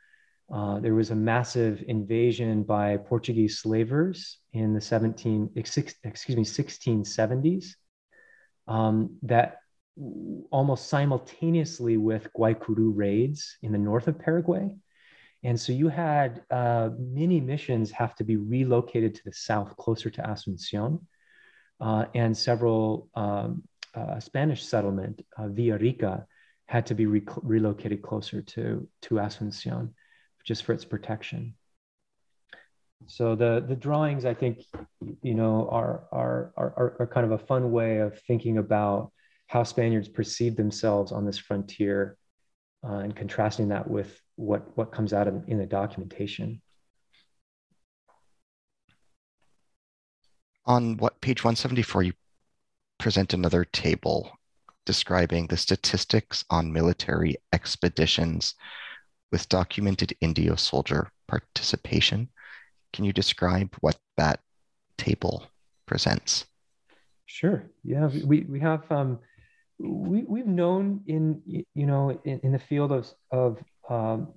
uh, 0.51 0.79
there 0.79 0.95
was 0.95 1.11
a 1.11 1.15
massive 1.15 1.83
invasion 1.87 2.63
by 2.63 2.97
Portuguese 2.97 3.59
slavers 3.59 4.39
in 4.53 4.73
the 4.73 4.81
17, 4.81 5.49
excuse 5.55 5.95
me, 6.35 6.43
1670s 6.43 7.75
um, 8.67 9.17
that 9.23 9.59
almost 10.51 10.89
simultaneously 10.89 11.97
with 11.97 12.27
Guaicuru 12.37 12.91
raids 12.95 13.57
in 13.61 13.71
the 13.71 13.77
north 13.77 14.07
of 14.07 14.19
Paraguay. 14.19 14.69
And 15.43 15.59
so 15.59 15.71
you 15.71 15.87
had 15.87 16.43
uh, 16.51 16.89
many 16.97 17.39
missions 17.39 17.91
have 17.91 18.15
to 18.15 18.23
be 18.23 18.35
relocated 18.35 19.15
to 19.15 19.21
the 19.25 19.33
south, 19.33 19.75
closer 19.77 20.09
to 20.09 20.21
Asuncion, 20.21 21.01
uh, 21.79 22.05
and 22.13 22.37
several 22.37 23.09
um, 23.15 23.63
uh, 23.95 24.19
Spanish 24.19 24.63
settlement, 24.63 25.25
uh, 25.37 25.43
Villarrica, 25.43 26.25
had 26.65 26.85
to 26.85 26.95
be 26.95 27.05
re- 27.05 27.25
relocated 27.41 28.01
closer 28.01 28.41
to, 28.41 28.87
to 29.01 29.15
Asuncion, 29.15 29.91
just 30.45 30.63
for 30.63 30.73
its 30.73 30.85
protection. 30.85 31.55
So 33.07 33.35
the 33.35 33.63
the 33.67 33.75
drawings, 33.75 34.25
I 34.25 34.33
think, 34.33 34.59
you 35.21 35.33
know, 35.33 35.67
are 35.69 36.03
are 36.11 36.53
are, 36.55 36.95
are 36.99 37.09
kind 37.11 37.25
of 37.25 37.31
a 37.31 37.45
fun 37.45 37.71
way 37.71 37.97
of 37.97 38.19
thinking 38.27 38.57
about 38.57 39.11
how 39.47 39.63
Spaniards 39.63 40.07
perceive 40.07 40.55
themselves 40.55 41.11
on 41.11 41.25
this 41.25 41.37
frontier 41.37 42.17
uh, 42.87 42.99
and 42.99 43.15
contrasting 43.15 43.67
that 43.67 43.89
with 43.89 44.19
what, 44.35 44.75
what 44.77 44.93
comes 44.93 45.11
out 45.11 45.27
of, 45.27 45.43
in 45.47 45.57
the 45.57 45.65
documentation. 45.65 46.61
On 50.65 50.95
what 50.97 51.19
page 51.21 51.43
174, 51.43 52.03
you 52.03 52.13
present 52.97 53.33
another 53.33 53.65
table 53.65 54.31
describing 54.85 55.47
the 55.47 55.57
statistics 55.57 56.45
on 56.49 56.71
military 56.71 57.35
expeditions 57.51 58.55
with 59.31 59.49
documented 59.49 60.15
Indio 60.21 60.55
soldier 60.55 61.11
participation. 61.27 62.29
Can 62.93 63.05
you 63.05 63.13
describe 63.13 63.73
what 63.79 63.97
that 64.17 64.41
table 64.97 65.45
presents? 65.85 66.45
Sure. 67.25 67.63
Yeah, 67.83 68.09
we, 68.25 68.41
we 68.41 68.59
have 68.59 68.83
um, 68.91 69.19
we, 69.79 70.23
we've 70.23 70.47
known 70.47 71.01
in 71.07 71.41
you 71.45 71.85
know 71.85 72.19
in, 72.25 72.39
in 72.43 72.51
the 72.51 72.59
field 72.59 72.91
of 72.91 73.07
of 73.31 73.63
um, 73.89 74.33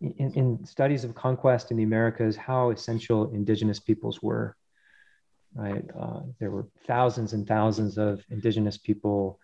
in, 0.00 0.32
in, 0.34 0.66
studies 0.66 1.04
of 1.04 1.14
conquest 1.14 1.70
in 1.70 1.78
the 1.78 1.82
Americas 1.82 2.36
how 2.36 2.70
essential 2.70 3.30
indigenous 3.32 3.80
peoples 3.80 4.22
were. 4.22 4.56
Right, 5.54 5.84
uh, 5.98 6.20
there 6.40 6.50
were 6.50 6.66
thousands 6.86 7.32
and 7.32 7.46
thousands 7.46 7.96
of 7.96 8.22
indigenous 8.28 8.76
people 8.76 9.38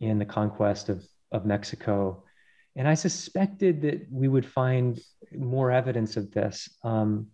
in 0.00 0.18
the 0.18 0.24
conquest 0.26 0.88
of 0.88 1.04
of 1.32 1.46
Mexico, 1.46 2.23
and 2.76 2.88
I 2.88 2.94
suspected 2.94 3.82
that 3.82 4.06
we 4.10 4.28
would 4.28 4.46
find 4.46 5.00
more 5.32 5.70
evidence 5.70 6.16
of 6.16 6.30
this. 6.32 6.68
Um, 6.82 7.28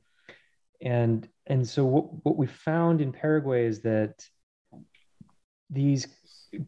and 0.83 1.29
and 1.47 1.67
so 1.67 1.85
what, 1.85 2.25
what 2.25 2.37
we 2.37 2.47
found 2.47 3.01
in 3.01 3.13
Paraguay 3.13 3.67
is 3.67 3.83
that 3.83 4.25
these 5.71 6.07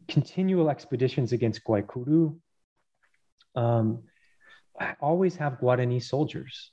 continual 0.07 0.69
expeditions 0.69 1.33
against 1.33 1.63
Guaycuru 1.63 2.37
um, 3.55 4.03
always 4.99 5.35
have 5.35 5.59
Guarani 5.59 6.01
soldiers. 6.01 6.71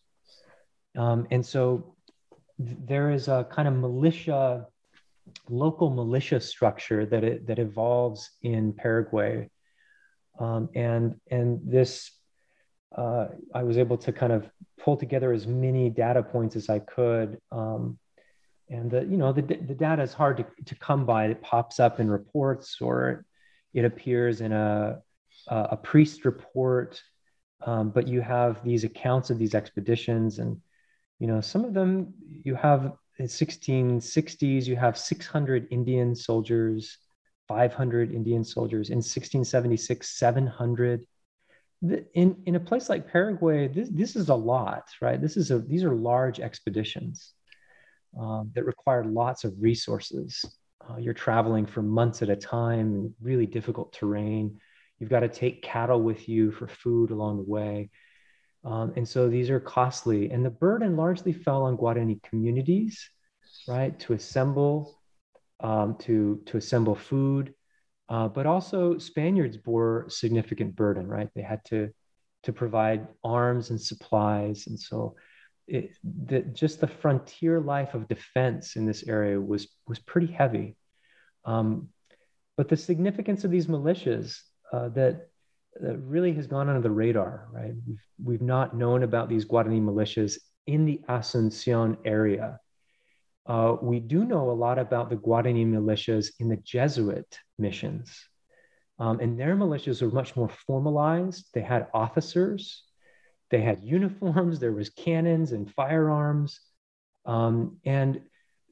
Um, 0.96 1.26
and 1.30 1.44
so 1.44 1.96
there 2.58 3.10
is 3.10 3.28
a 3.28 3.46
kind 3.50 3.68
of 3.68 3.74
militia, 3.74 4.66
local 5.48 5.90
militia 5.90 6.40
structure 6.40 7.06
that, 7.06 7.24
it, 7.24 7.46
that 7.46 7.58
evolves 7.58 8.30
in 8.42 8.72
Paraguay 8.72 9.48
Um, 10.38 10.68
and 10.74 11.20
and 11.30 11.60
this, 11.64 12.10
uh, 12.96 13.28
I 13.54 13.62
was 13.62 13.78
able 13.78 13.98
to 13.98 14.12
kind 14.12 14.32
of 14.32 14.50
pull 14.78 14.96
together 14.96 15.32
as 15.32 15.46
many 15.46 15.90
data 15.90 16.22
points 16.22 16.56
as 16.56 16.68
I 16.68 16.78
could. 16.78 17.38
Um, 17.52 17.98
and 18.68 18.90
the, 18.90 19.00
you 19.04 19.16
know, 19.16 19.32
the, 19.32 19.42
the 19.42 19.74
data 19.74 20.02
is 20.02 20.14
hard 20.14 20.38
to, 20.38 20.46
to 20.64 20.74
come 20.76 21.04
by. 21.04 21.26
It 21.26 21.42
pops 21.42 21.80
up 21.80 22.00
in 22.00 22.10
reports 22.10 22.78
or 22.80 23.24
it 23.74 23.84
appears 23.84 24.40
in 24.40 24.52
a, 24.52 25.00
a 25.48 25.76
priest 25.76 26.24
report. 26.24 27.02
Um, 27.66 27.90
but 27.90 28.08
you 28.08 28.22
have 28.22 28.64
these 28.64 28.84
accounts 28.84 29.28
of 29.28 29.38
these 29.38 29.54
expeditions 29.54 30.38
and, 30.38 30.60
you 31.18 31.26
know, 31.26 31.40
some 31.40 31.64
of 31.64 31.74
them 31.74 32.14
you 32.42 32.54
have 32.54 32.92
in 33.18 33.26
1660s, 33.26 34.66
you 34.66 34.76
have 34.76 34.96
600 34.96 35.68
Indian 35.70 36.14
soldiers, 36.14 36.96
500 37.50 38.14
Indian 38.14 38.44
soldiers. 38.44 38.90
In 38.90 38.98
1676, 38.98 40.08
700. 40.08 41.04
In, 42.14 42.36
in 42.46 42.54
a 42.54 42.60
place 42.60 42.88
like 42.88 43.10
Paraguay, 43.10 43.66
this, 43.66 43.88
this 43.88 44.14
is 44.14 44.28
a 44.28 44.34
lot, 44.34 44.84
right? 45.00 45.20
This 45.20 45.36
is 45.36 45.50
a, 45.50 45.58
these 45.58 45.82
are 45.82 45.92
large 45.92 46.38
expeditions 46.38 47.32
um, 48.16 48.52
that 48.54 48.64
require 48.64 49.02
lots 49.02 49.42
of 49.42 49.54
resources. 49.58 50.44
Uh, 50.88 50.98
you're 50.98 51.12
traveling 51.12 51.66
for 51.66 51.82
months 51.82 52.22
at 52.22 52.30
a 52.30 52.36
time, 52.36 53.12
really 53.20 53.46
difficult 53.46 53.92
terrain. 53.92 54.60
You've 55.00 55.10
got 55.10 55.20
to 55.20 55.28
take 55.28 55.60
cattle 55.60 56.00
with 56.00 56.28
you 56.28 56.52
for 56.52 56.68
food 56.68 57.10
along 57.10 57.38
the 57.38 57.50
way. 57.50 57.90
Um, 58.64 58.92
and 58.94 59.08
so 59.08 59.28
these 59.28 59.50
are 59.50 59.58
costly. 59.58 60.30
And 60.30 60.44
the 60.44 60.50
burden 60.50 60.96
largely 60.96 61.32
fell 61.32 61.64
on 61.64 61.76
Guarani 61.76 62.22
communities, 62.22 63.10
right, 63.66 63.98
to 64.00 64.12
assemble, 64.12 64.99
um, 65.60 65.96
to, 66.00 66.40
to 66.46 66.56
assemble 66.56 66.94
food. 66.94 67.54
Uh, 68.08 68.26
but 68.26 68.46
also 68.46 68.98
Spaniards 68.98 69.56
bore 69.56 70.06
significant 70.08 70.74
burden, 70.74 71.06
right? 71.06 71.28
They 71.34 71.42
had 71.42 71.64
to, 71.66 71.90
to 72.42 72.52
provide 72.52 73.06
arms 73.22 73.70
and 73.70 73.80
supplies. 73.80 74.66
And 74.66 74.78
so 74.78 75.14
it, 75.68 75.90
the, 76.26 76.40
just 76.40 76.80
the 76.80 76.88
frontier 76.88 77.60
life 77.60 77.94
of 77.94 78.08
defense 78.08 78.74
in 78.74 78.84
this 78.84 79.06
area 79.06 79.40
was, 79.40 79.68
was 79.86 80.00
pretty 80.00 80.26
heavy. 80.26 80.76
Um, 81.44 81.90
but 82.56 82.68
the 82.68 82.76
significance 82.76 83.44
of 83.44 83.52
these 83.52 83.68
militias 83.68 84.40
uh, 84.72 84.88
that, 84.90 85.28
that 85.80 85.98
really 85.98 86.32
has 86.32 86.48
gone 86.48 86.68
under 86.68 86.80
the 86.80 86.90
radar, 86.90 87.48
right? 87.52 87.74
We've, 87.86 88.02
we've 88.22 88.42
not 88.42 88.76
known 88.76 89.04
about 89.04 89.28
these 89.28 89.44
Guarani 89.44 89.80
militias 89.80 90.38
in 90.66 90.84
the 90.84 91.00
Asuncion 91.08 91.96
area. 92.04 92.58
Uh, 93.50 93.76
we 93.82 93.98
do 93.98 94.24
know 94.24 94.48
a 94.48 94.52
lot 94.52 94.78
about 94.78 95.10
the 95.10 95.16
Guarani 95.16 95.66
militias 95.66 96.30
in 96.38 96.48
the 96.48 96.58
Jesuit 96.58 97.26
missions. 97.58 98.08
Um, 99.00 99.18
and 99.18 99.40
their 99.40 99.56
militias 99.56 100.00
were 100.00 100.12
much 100.12 100.36
more 100.36 100.50
formalized. 100.68 101.48
They 101.52 101.62
had 101.62 101.88
officers, 101.92 102.84
they 103.50 103.60
had 103.60 103.82
uniforms, 103.82 104.60
there 104.60 104.70
was 104.72 104.90
cannons 104.90 105.50
and 105.50 105.68
firearms. 105.68 106.60
Um, 107.26 107.78
and 107.84 108.20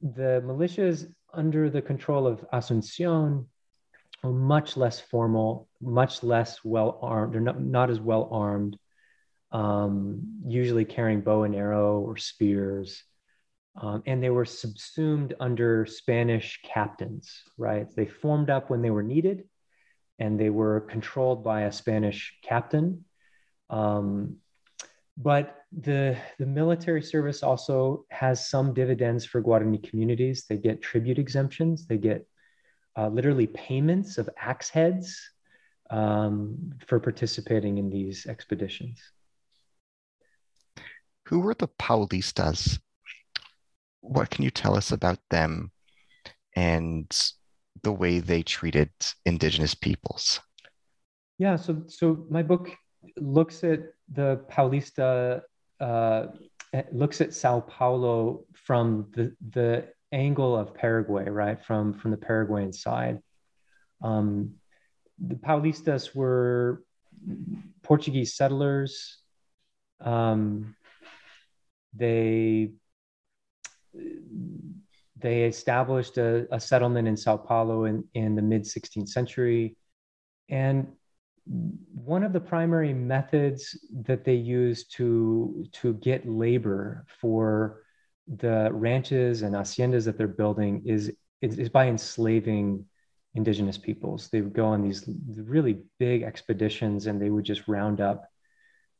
the 0.01 0.41
militias 0.45 1.13
under 1.33 1.69
the 1.69 1.81
control 1.81 2.25
of 2.25 2.45
Asuncion 2.53 3.47
were 4.23 4.31
much 4.31 4.77
less 4.77 4.97
formal, 4.97 5.67
much 5.81 6.23
less 6.23 6.63
well 6.63 6.99
armed. 7.01 7.33
They're 7.33 7.41
not, 7.41 7.59
not 7.59 7.89
as 7.89 7.99
well 7.99 8.29
armed, 8.31 8.77
um, 9.51 10.39
usually 10.47 10.85
carrying 10.85 11.19
bow 11.19 11.43
and 11.43 11.53
arrow 11.53 11.99
or 11.99 12.15
spears. 12.15 13.03
Um, 13.75 14.03
and 14.05 14.21
they 14.21 14.29
were 14.29 14.45
subsumed 14.45 15.35
under 15.39 15.85
Spanish 15.85 16.59
captains, 16.63 17.43
right? 17.57 17.87
They 17.95 18.05
formed 18.05 18.49
up 18.49 18.69
when 18.69 18.81
they 18.81 18.89
were 18.89 19.03
needed 19.03 19.45
and 20.17 20.39
they 20.39 20.49
were 20.49 20.81
controlled 20.81 21.43
by 21.43 21.61
a 21.61 21.71
Spanish 21.71 22.37
captain. 22.43 23.05
Um, 23.69 24.37
but 25.17 25.63
the, 25.71 26.17
the 26.39 26.45
military 26.45 27.01
service 27.01 27.43
also 27.43 28.05
has 28.09 28.49
some 28.49 28.73
dividends 28.73 29.25
for 29.25 29.41
Guarani 29.41 29.81
communities. 29.87 30.45
They 30.49 30.57
get 30.57 30.81
tribute 30.81 31.19
exemptions, 31.19 31.85
they 31.85 31.97
get 31.97 32.25
uh, 32.97 33.07
literally 33.07 33.47
payments 33.47 34.17
of 34.17 34.29
axe 34.37 34.69
heads 34.69 35.17
um, 35.89 36.73
for 36.87 36.99
participating 36.99 37.77
in 37.77 37.89
these 37.89 38.25
expeditions. 38.25 38.99
Who 41.27 41.39
were 41.39 41.53
the 41.53 41.67
Paulistas? 41.67 42.79
What 44.01 44.29
can 44.29 44.43
you 44.43 44.51
tell 44.51 44.75
us 44.75 44.91
about 44.91 45.19
them 45.29 45.71
and 46.55 47.09
the 47.83 47.91
way 47.91 48.19
they 48.19 48.43
treated 48.43 48.89
indigenous 49.25 49.75
peoples? 49.75 50.39
Yeah, 51.37 51.55
so 51.55 51.83
so 51.87 52.25
my 52.29 52.43
book 52.43 52.69
looks 53.17 53.63
at 53.63 53.81
the 54.11 54.43
Paulista, 54.51 55.41
uh, 55.79 56.25
looks 56.91 57.21
at 57.21 57.33
Sao 57.33 57.61
Paulo 57.61 58.45
from 58.53 59.07
the, 59.15 59.35
the 59.51 59.87
angle 60.11 60.55
of 60.55 60.73
Paraguay, 60.73 61.29
right? 61.29 61.63
From, 61.63 61.93
from 61.93 62.11
the 62.11 62.17
Paraguayan 62.17 62.73
side. 62.73 63.19
Um, 64.01 64.55
the 65.17 65.35
Paulistas 65.35 66.15
were 66.15 66.83
Portuguese 67.83 68.35
settlers. 68.35 69.17
Um, 70.01 70.75
they 71.93 72.71
they 75.21 75.43
established 75.43 76.17
a, 76.17 76.47
a, 76.53 76.59
settlement 76.59 77.07
in 77.07 77.17
Sao 77.17 77.37
Paulo 77.37 77.85
in, 77.85 78.03
in 78.13 78.35
the 78.35 78.41
mid 78.41 78.63
16th 78.63 79.09
century. 79.09 79.75
And 80.49 80.87
one 81.45 82.23
of 82.23 82.33
the 82.33 82.39
primary 82.39 82.93
methods 82.93 83.77
that 84.05 84.23
they 84.23 84.35
use 84.35 84.85
to 84.87 85.65
to 85.73 85.93
get 85.95 86.27
labor 86.27 87.05
for 87.19 87.83
the 88.27 88.69
ranches 88.71 89.41
and 89.41 89.55
haciendas 89.55 90.05
that 90.05 90.17
they're 90.17 90.27
building 90.27 90.83
is 90.85 91.11
is, 91.41 91.57
is 91.57 91.69
by 91.69 91.87
enslaving 91.87 92.85
indigenous 93.33 93.77
peoples. 93.77 94.29
They 94.29 94.41
would 94.41 94.53
go 94.53 94.65
on 94.65 94.81
these 94.81 95.09
really 95.35 95.79
big 95.97 96.23
expeditions 96.23 97.07
and 97.07 97.21
they 97.21 97.29
would 97.29 97.45
just 97.45 97.67
round 97.67 98.01
up 98.01 98.25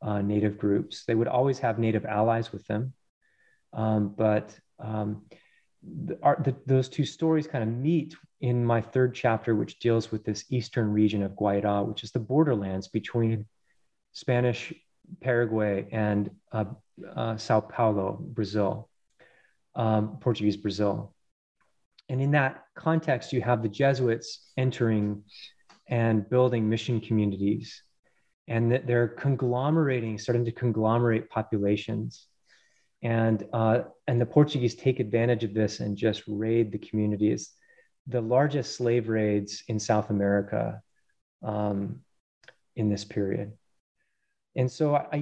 uh, 0.01 0.21
native 0.21 0.57
groups. 0.57 1.03
They 1.05 1.15
would 1.15 1.27
always 1.27 1.59
have 1.59 1.77
native 1.77 2.05
allies 2.05 2.51
with 2.51 2.65
them, 2.67 2.93
um, 3.73 4.13
but 4.17 4.57
um, 4.79 5.23
the, 5.81 6.15
the, 6.43 6.55
those 6.65 6.89
two 6.89 7.05
stories 7.05 7.47
kind 7.47 7.63
of 7.63 7.69
meet 7.69 8.15
in 8.41 8.63
my 8.65 8.81
third 8.81 9.13
chapter, 9.13 9.55
which 9.55 9.79
deals 9.79 10.11
with 10.11 10.23
this 10.23 10.45
eastern 10.49 10.91
region 10.91 11.23
of 11.23 11.31
Guairá, 11.33 11.85
which 11.85 12.03
is 12.03 12.11
the 12.11 12.19
borderlands 12.19 12.87
between 12.87 13.45
Spanish 14.11 14.73
Paraguay 15.21 15.87
and 15.91 16.29
uh, 16.51 16.65
uh, 17.15 17.37
Sao 17.37 17.61
Paulo, 17.61 18.17
Brazil, 18.21 18.89
um, 19.75 20.17
Portuguese 20.19 20.57
Brazil. 20.57 21.13
And 22.09 22.21
in 22.21 22.31
that 22.31 22.63
context, 22.75 23.33
you 23.33 23.41
have 23.41 23.61
the 23.61 23.69
Jesuits 23.69 24.51
entering 24.57 25.23
and 25.87 26.29
building 26.29 26.69
mission 26.69 27.01
communities, 27.01 27.83
and 28.47 28.71
that 28.71 28.87
they're 28.87 29.07
conglomerating, 29.07 30.17
starting 30.17 30.45
to 30.45 30.51
conglomerate 30.51 31.29
populations. 31.29 32.27
And, 33.01 33.45
uh, 33.53 33.81
and 34.07 34.19
the 34.19 34.25
Portuguese 34.25 34.75
take 34.75 34.99
advantage 34.99 35.43
of 35.43 35.53
this 35.53 35.79
and 35.79 35.95
just 35.95 36.23
raid 36.27 36.71
the 36.71 36.79
communities 36.79 37.53
the 38.09 38.21
largest 38.21 38.75
slave 38.75 39.07
raids 39.07 39.63
in 39.67 39.79
South 39.79 40.09
America 40.09 40.81
um, 41.43 42.01
in 42.75 42.89
this 42.89 43.05
period. 43.05 43.53
And 44.55 44.69
so 44.69 44.95
I, 44.95 45.05
I 45.13 45.17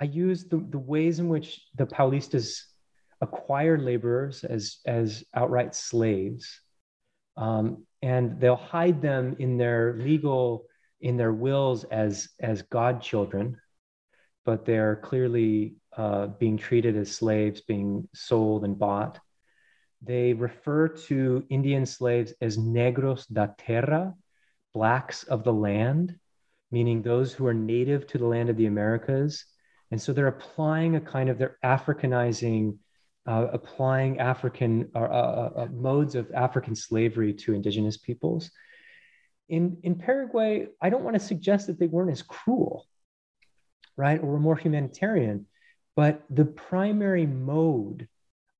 I 0.00 0.04
used 0.04 0.50
the, 0.50 0.58
the 0.70 0.78
ways 0.78 1.18
in 1.18 1.28
which 1.28 1.60
the 1.74 1.86
Paulistas 1.86 2.62
acquire 3.20 3.78
laborers 3.78 4.44
as, 4.44 4.78
as 4.86 5.24
outright 5.34 5.74
slaves. 5.74 6.60
Um, 7.36 7.84
and 8.00 8.40
they'll 8.40 8.56
hide 8.56 9.02
them 9.02 9.36
in 9.38 9.58
their 9.58 9.96
legal, 9.98 10.66
in 11.00 11.16
their 11.16 11.32
wills 11.32 11.84
as, 11.84 12.28
as 12.40 12.62
godchildren, 12.62 13.56
but 14.44 14.64
they're 14.64 14.96
clearly 14.96 15.74
uh, 15.96 16.26
being 16.26 16.56
treated 16.56 16.96
as 16.96 17.14
slaves, 17.14 17.60
being 17.60 18.08
sold 18.14 18.64
and 18.64 18.78
bought 18.78 19.18
they 20.02 20.32
refer 20.32 20.88
to 20.88 21.44
Indian 21.48 21.84
slaves 21.84 22.32
as 22.40 22.56
negros 22.56 23.26
da 23.32 23.48
terra, 23.58 24.14
blacks 24.72 25.24
of 25.24 25.42
the 25.44 25.52
land, 25.52 26.16
meaning 26.70 27.02
those 27.02 27.32
who 27.32 27.46
are 27.46 27.54
native 27.54 28.06
to 28.08 28.18
the 28.18 28.26
land 28.26 28.48
of 28.48 28.56
the 28.56 28.66
Americas. 28.66 29.44
And 29.90 30.00
so 30.00 30.12
they're 30.12 30.28
applying 30.28 30.96
a 30.96 31.00
kind 31.00 31.28
of, 31.28 31.38
they're 31.38 31.58
Africanizing, 31.64 32.78
uh, 33.26 33.48
applying 33.52 34.20
African 34.20 34.90
uh, 34.94 34.98
uh, 34.98 35.50
uh, 35.56 35.66
modes 35.72 36.14
of 36.14 36.30
African 36.32 36.76
slavery 36.76 37.32
to 37.34 37.54
indigenous 37.54 37.96
peoples. 37.96 38.50
In, 39.48 39.78
in 39.82 39.96
Paraguay, 39.96 40.68
I 40.80 40.90
don't 40.90 41.04
want 41.04 41.14
to 41.14 41.20
suggest 41.20 41.66
that 41.66 41.78
they 41.78 41.86
weren't 41.86 42.10
as 42.10 42.22
cruel, 42.22 42.86
right, 43.96 44.20
or 44.20 44.26
were 44.26 44.38
more 44.38 44.56
humanitarian, 44.56 45.46
but 45.98 46.22
the 46.30 46.44
primary 46.44 47.26
mode 47.26 48.06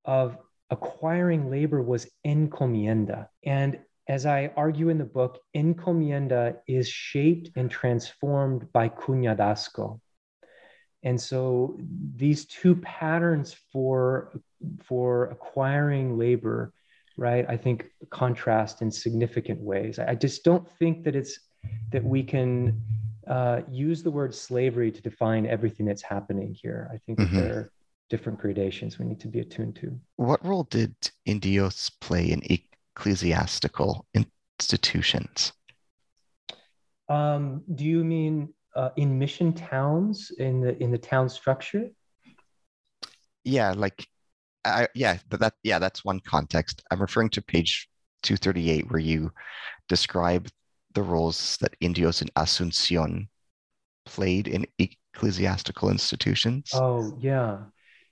of 0.05 0.37
acquiring 0.71 1.49
labor 1.49 1.81
was 1.81 2.11
encomienda. 2.27 3.29
And 3.45 3.79
as 4.09 4.27
I 4.27 4.51
argue 4.57 4.89
in 4.89 4.99
the 4.99 5.05
book, 5.05 5.39
encomienda 5.55 6.57
is 6.67 6.89
shaped 6.89 7.51
and 7.55 7.71
transformed 7.71 8.73
by 8.73 8.89
cuñadazgo. 8.89 10.01
And 11.05 11.21
so 11.21 11.79
these 12.17 12.45
two 12.47 12.75
patterns 12.75 13.55
for, 13.73 14.41
for 14.83 15.27
acquiring 15.27 16.19
labor, 16.19 16.73
right, 17.17 17.47
I 17.49 17.57
think 17.57 17.87
contrast 18.11 18.83
in 18.83 18.91
significant 18.91 19.61
ways. 19.61 20.01
I 20.01 20.17
just 20.17 20.43
don't 20.43 20.69
think 20.81 21.05
that 21.05 21.15
it's 21.15 21.39
that 21.93 22.03
we 22.03 22.25
can 22.25 22.83
uh, 23.29 23.61
use 23.71 24.03
the 24.03 24.11
word 24.11 24.35
slavery 24.35 24.91
to 24.91 25.03
define 25.03 25.47
everything 25.47 25.87
that's 25.87 26.03
happening 26.03 26.55
here. 26.55 26.91
I 26.93 26.99
think 26.99 27.19
mm-hmm. 27.19 27.37
there 27.37 27.55
are 27.55 27.73
different 28.09 28.39
gradations 28.39 28.99
we 28.99 29.05
need 29.05 29.21
to 29.21 29.29
be 29.29 29.41
attuned 29.41 29.77
to. 29.77 29.99
What 30.17 30.45
role 30.45 30.65
did 30.65 30.95
indios 31.27 31.91
play 32.01 32.31
in 32.31 32.43
ecclesiastical 32.45 34.07
institutions? 34.15 35.53
Um, 37.09 37.63
do 37.75 37.85
you 37.85 38.05
mean 38.05 38.53
uh, 38.75 38.91
in 38.97 39.19
mission 39.19 39.53
towns 39.53 40.31
in 40.39 40.61
the 40.61 40.83
in 40.83 40.91
the 40.91 40.99
town 40.99 41.29
structure? 41.29 41.91
Yeah, 43.45 43.73
like, 43.73 44.07
I, 44.65 44.89
yeah, 44.95 45.19
but 45.29 45.41
that 45.41 45.55
yeah, 45.63 45.79
that's 45.79 46.05
one 46.05 46.21
context. 46.21 46.83
I'm 46.91 47.01
referring 47.01 47.31
to 47.31 47.43
page 47.43 47.89
238 48.23 48.91
where 48.91 49.01
you 49.01 49.33
describe 49.89 50.49
the 50.99 51.05
roles 51.05 51.57
that 51.61 51.77
indios 51.81 52.23
in 52.23 52.29
Asuncion 52.35 53.29
played 54.05 54.49
in 54.49 54.67
ecclesiastical 54.79 55.91
institutions. 55.91 56.71
Oh 56.75 57.17
yeah, 57.21 57.59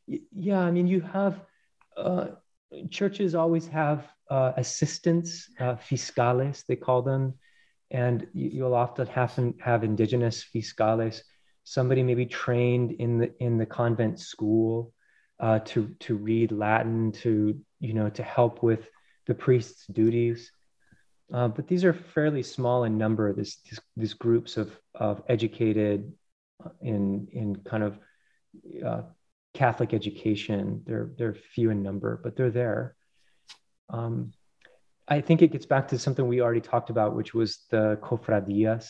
yeah. 0.06 0.60
I 0.60 0.70
mean, 0.70 0.86
you 0.86 1.00
have 1.00 1.40
uh, 1.96 2.26
churches 2.90 3.34
always 3.34 3.66
have 3.66 4.06
uh, 4.30 4.52
assistants, 4.56 5.50
uh, 5.58 5.74
fiscales, 5.74 6.64
they 6.66 6.76
call 6.76 7.02
them, 7.02 7.34
and 7.90 8.28
you'll 8.32 8.74
often 8.74 9.08
have 9.08 9.32
have 9.60 9.82
indigenous 9.82 10.44
fiscales, 10.54 11.22
somebody 11.64 12.04
maybe 12.04 12.26
trained 12.26 12.92
in 12.92 13.18
the 13.18 13.32
in 13.42 13.58
the 13.58 13.66
convent 13.66 14.20
school 14.20 14.92
uh, 15.40 15.58
to 15.70 15.92
to 16.06 16.14
read 16.14 16.52
Latin, 16.52 17.10
to 17.24 17.58
you 17.80 17.94
know 17.94 18.10
to 18.10 18.22
help 18.22 18.62
with 18.62 18.88
the 19.26 19.34
priest's 19.34 19.88
duties. 19.88 20.52
Uh, 21.32 21.48
but 21.48 21.66
these 21.66 21.84
are 21.84 21.92
fairly 21.92 22.42
small 22.42 22.84
in 22.84 22.96
number. 22.96 23.32
This, 23.32 23.56
this 23.68 23.80
these 23.96 24.14
groups 24.14 24.56
of 24.56 24.70
of 24.94 25.22
educated 25.28 26.12
uh, 26.64 26.70
in 26.80 27.28
in 27.32 27.56
kind 27.56 27.82
of 27.82 27.98
uh, 28.84 29.02
Catholic 29.54 29.92
education. 29.92 30.82
They're 30.86 31.10
they're 31.18 31.34
few 31.34 31.70
in 31.70 31.82
number, 31.82 32.20
but 32.22 32.36
they're 32.36 32.50
there. 32.50 32.94
Um, 33.88 34.32
I 35.08 35.20
think 35.20 35.42
it 35.42 35.52
gets 35.52 35.66
back 35.66 35.88
to 35.88 35.98
something 35.98 36.26
we 36.26 36.40
already 36.40 36.60
talked 36.60 36.90
about, 36.90 37.14
which 37.14 37.34
was 37.34 37.64
the 37.70 37.98
cofradías. 38.02 38.88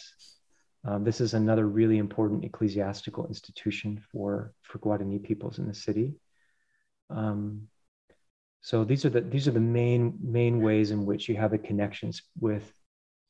Um, 0.84 1.04
this 1.04 1.20
is 1.20 1.34
another 1.34 1.66
really 1.66 1.98
important 1.98 2.44
ecclesiastical 2.44 3.26
institution 3.26 4.02
for 4.12 4.52
for 4.62 4.78
Guarani 4.78 5.22
peoples 5.22 5.58
in 5.58 5.66
the 5.66 5.74
city. 5.74 6.14
Um, 7.08 7.68
so 8.68 8.74
these 8.84 9.04
are 9.04 9.10
the 9.16 9.20
these 9.20 9.46
are 9.48 9.56
the 9.60 9.68
main 9.80 10.02
main 10.20 10.60
ways 10.66 10.90
in 10.90 11.00
which 11.08 11.28
you 11.28 11.36
have 11.36 11.52
the 11.52 11.66
connections 11.68 12.22
with 12.46 12.66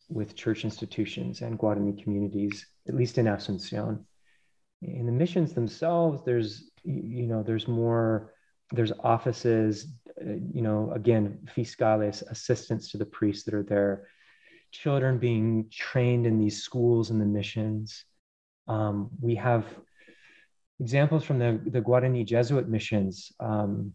with 0.09 0.37
church 0.43 0.65
institutions 0.65 1.43
and 1.43 1.59
Guarani 1.59 1.95
communities, 2.03 2.67
at 2.89 2.95
least 3.01 3.19
in 3.19 3.27
Asuncion. 3.27 4.05
In 4.83 5.07
the 5.07 5.19
missions 5.23 5.53
themselves, 5.53 6.23
there's 6.25 6.71
you 6.85 7.27
know 7.31 7.43
there's 7.43 7.69
more 7.69 8.33
there's 8.73 8.93
offices 9.15 9.73
uh, 10.21 10.33
you 10.53 10.63
know, 10.63 10.91
again, 10.95 11.47
fiscales, 11.55 12.23
assistants 12.31 12.91
to 12.91 12.99
the 12.99 13.05
priests 13.05 13.45
that 13.45 13.55
are 13.55 13.63
there, 13.63 14.09
children 14.71 15.19
being 15.19 15.69
trained 15.71 16.27
in 16.27 16.39
these 16.39 16.63
schools 16.63 17.11
and 17.11 17.21
the 17.21 17.27
missions. 17.27 18.05
Um, 18.67 19.11
we 19.21 19.35
have 19.35 19.67
examples 20.81 21.25
from 21.25 21.39
the, 21.39 21.61
the 21.67 21.83
Guarani 21.83 22.25
Jesuit 22.25 22.69
missions. 22.69 23.33
Um, 23.39 23.95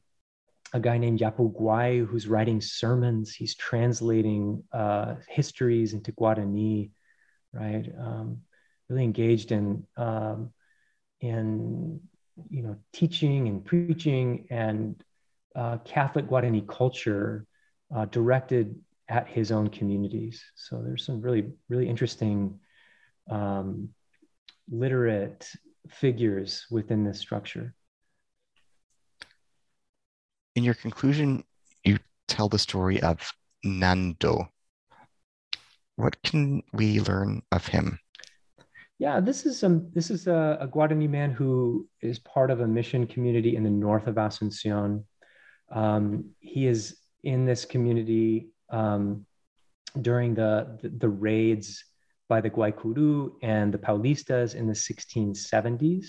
a 0.73 0.79
guy 0.79 0.97
named 0.97 1.19
Yapuguay 1.19 2.05
who's 2.05 2.27
writing 2.27 2.61
sermons. 2.61 3.33
He's 3.33 3.55
translating 3.55 4.63
uh, 4.71 5.15
histories 5.27 5.93
into 5.93 6.11
Guarani, 6.13 6.91
right? 7.53 7.87
Um, 7.99 8.41
really 8.89 9.03
engaged 9.03 9.51
in 9.51 9.85
um, 9.97 10.51
in 11.19 11.99
you 12.49 12.63
know 12.63 12.77
teaching 12.93 13.47
and 13.47 13.63
preaching 13.63 14.47
and 14.49 15.01
uh, 15.55 15.77
Catholic 15.79 16.27
Guarani 16.27 16.67
culture 16.67 17.45
uh, 17.93 18.05
directed 18.05 18.75
at 19.09 19.27
his 19.27 19.51
own 19.51 19.67
communities. 19.69 20.41
So 20.55 20.81
there's 20.81 21.05
some 21.05 21.21
really, 21.21 21.51
really 21.67 21.89
interesting 21.89 22.59
um, 23.29 23.89
literate 24.69 25.49
figures 25.89 26.65
within 26.71 27.03
this 27.03 27.19
structure. 27.19 27.75
In 30.55 30.63
your 30.63 30.73
conclusion, 30.73 31.43
you 31.83 31.97
tell 32.27 32.49
the 32.49 32.59
story 32.59 33.01
of 33.01 33.31
Nando. 33.63 34.49
What 35.95 36.21
can 36.23 36.63
we 36.73 36.99
learn 36.99 37.41
of 37.51 37.67
him? 37.67 37.99
Yeah, 38.99 39.19
this 39.19 39.45
is 39.45 39.57
some. 39.59 39.89
This 39.93 40.11
is 40.11 40.27
a, 40.27 40.57
a 40.61 40.67
Guarani 40.67 41.09
man 41.09 41.31
who 41.31 41.87
is 42.01 42.19
part 42.19 42.51
of 42.51 42.59
a 42.59 42.67
mission 42.67 43.07
community 43.07 43.55
in 43.55 43.63
the 43.63 43.69
north 43.69 44.07
of 44.07 44.15
Asuncion. 44.15 45.03
Um, 45.71 46.31
he 46.39 46.67
is 46.67 46.97
in 47.23 47.45
this 47.45 47.65
community 47.65 48.49
um, 48.69 49.25
during 49.99 50.35
the, 50.35 50.77
the, 50.81 50.89
the 50.89 51.09
raids 51.09 51.83
by 52.29 52.41
the 52.41 52.49
Guaycuru 52.49 53.31
and 53.41 53.73
the 53.73 53.77
Paulistas 53.77 54.55
in 54.55 54.67
the 54.67 54.73
1670s, 54.73 56.07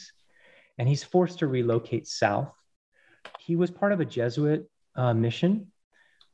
and 0.78 0.88
he's 0.88 1.02
forced 1.02 1.38
to 1.40 1.46
relocate 1.46 2.06
south. 2.06 2.52
He 3.38 3.56
was 3.56 3.70
part 3.70 3.92
of 3.92 4.00
a 4.00 4.04
Jesuit 4.04 4.68
uh, 4.96 5.14
mission, 5.14 5.68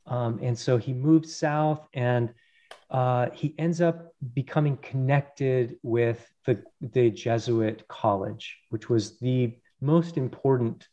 um, 0.05 0.39
and 0.41 0.57
so 0.57 0.77
he 0.77 0.93
moved 0.93 1.27
south, 1.27 1.87
and 1.93 2.33
uh, 2.89 3.29
he 3.33 3.53
ends 3.57 3.81
up 3.81 4.13
becoming 4.33 4.77
connected 4.77 5.77
with 5.83 6.27
the, 6.45 6.63
the 6.81 7.09
Jesuit 7.11 7.87
college, 7.87 8.57
which 8.69 8.89
was 8.89 9.19
the 9.19 9.55
most 9.81 10.17
important 10.17 10.87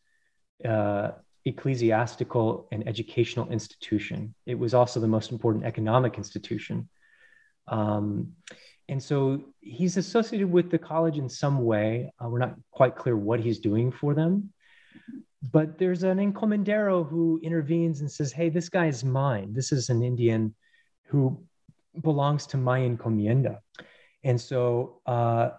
uh, 0.64 1.12
ecclesiastical 1.44 2.68
and 2.73 2.86
educational 2.86 3.48
institution. 3.51 4.35
It 4.47 4.59
was 4.59 4.74
also 4.74 5.01
the 5.01 5.09
most 5.09 5.32
important 5.32 5.64
economic 5.64 6.16
institution. 6.16 6.89
Um, 7.68 8.32
and 8.89 9.02
so 9.02 9.43
he's 9.60 9.97
associated 9.97 10.51
with 10.51 10.70
the 10.70 10.78
college 10.78 11.18
in 11.18 11.28
some 11.28 11.64
way. 11.64 12.12
Uh, 12.23 12.28
we're 12.28 12.39
not 12.39 12.56
quite 12.70 12.97
clear 12.97 13.16
what 13.16 13.40
he's 13.40 13.59
doing 13.59 13.90
for 13.90 14.14
them. 14.14 14.52
But 15.52 15.78
there's 15.78 16.02
an 16.02 16.18
encomendero 16.18 17.09
who 17.09 17.39
intervenes 17.43 18.01
and 18.01 18.10
says, 18.10 18.32
Hey, 18.32 18.48
this 18.48 18.68
guy 18.68 18.86
is 18.86 19.05
mine. 19.05 19.52
This 19.52 19.73
is 19.73 19.90
an 19.90 20.02
Indian 20.02 20.55
who 21.09 21.44
belongs 22.02 22.47
to 22.48 22.56
my 22.56 22.81
encomienda. 22.81 23.59
And 24.24 24.40
so 24.40 25.01
uh, 25.06 25.51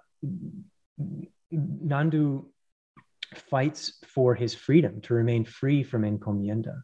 Nandu 1.53 2.45
fights 3.35 4.03
for 4.05 4.35
his 4.35 4.53
freedom 4.53 5.01
to 5.01 5.13
remain 5.13 5.45
free 5.45 5.83
from 5.83 6.03
encomienda. 6.03 6.81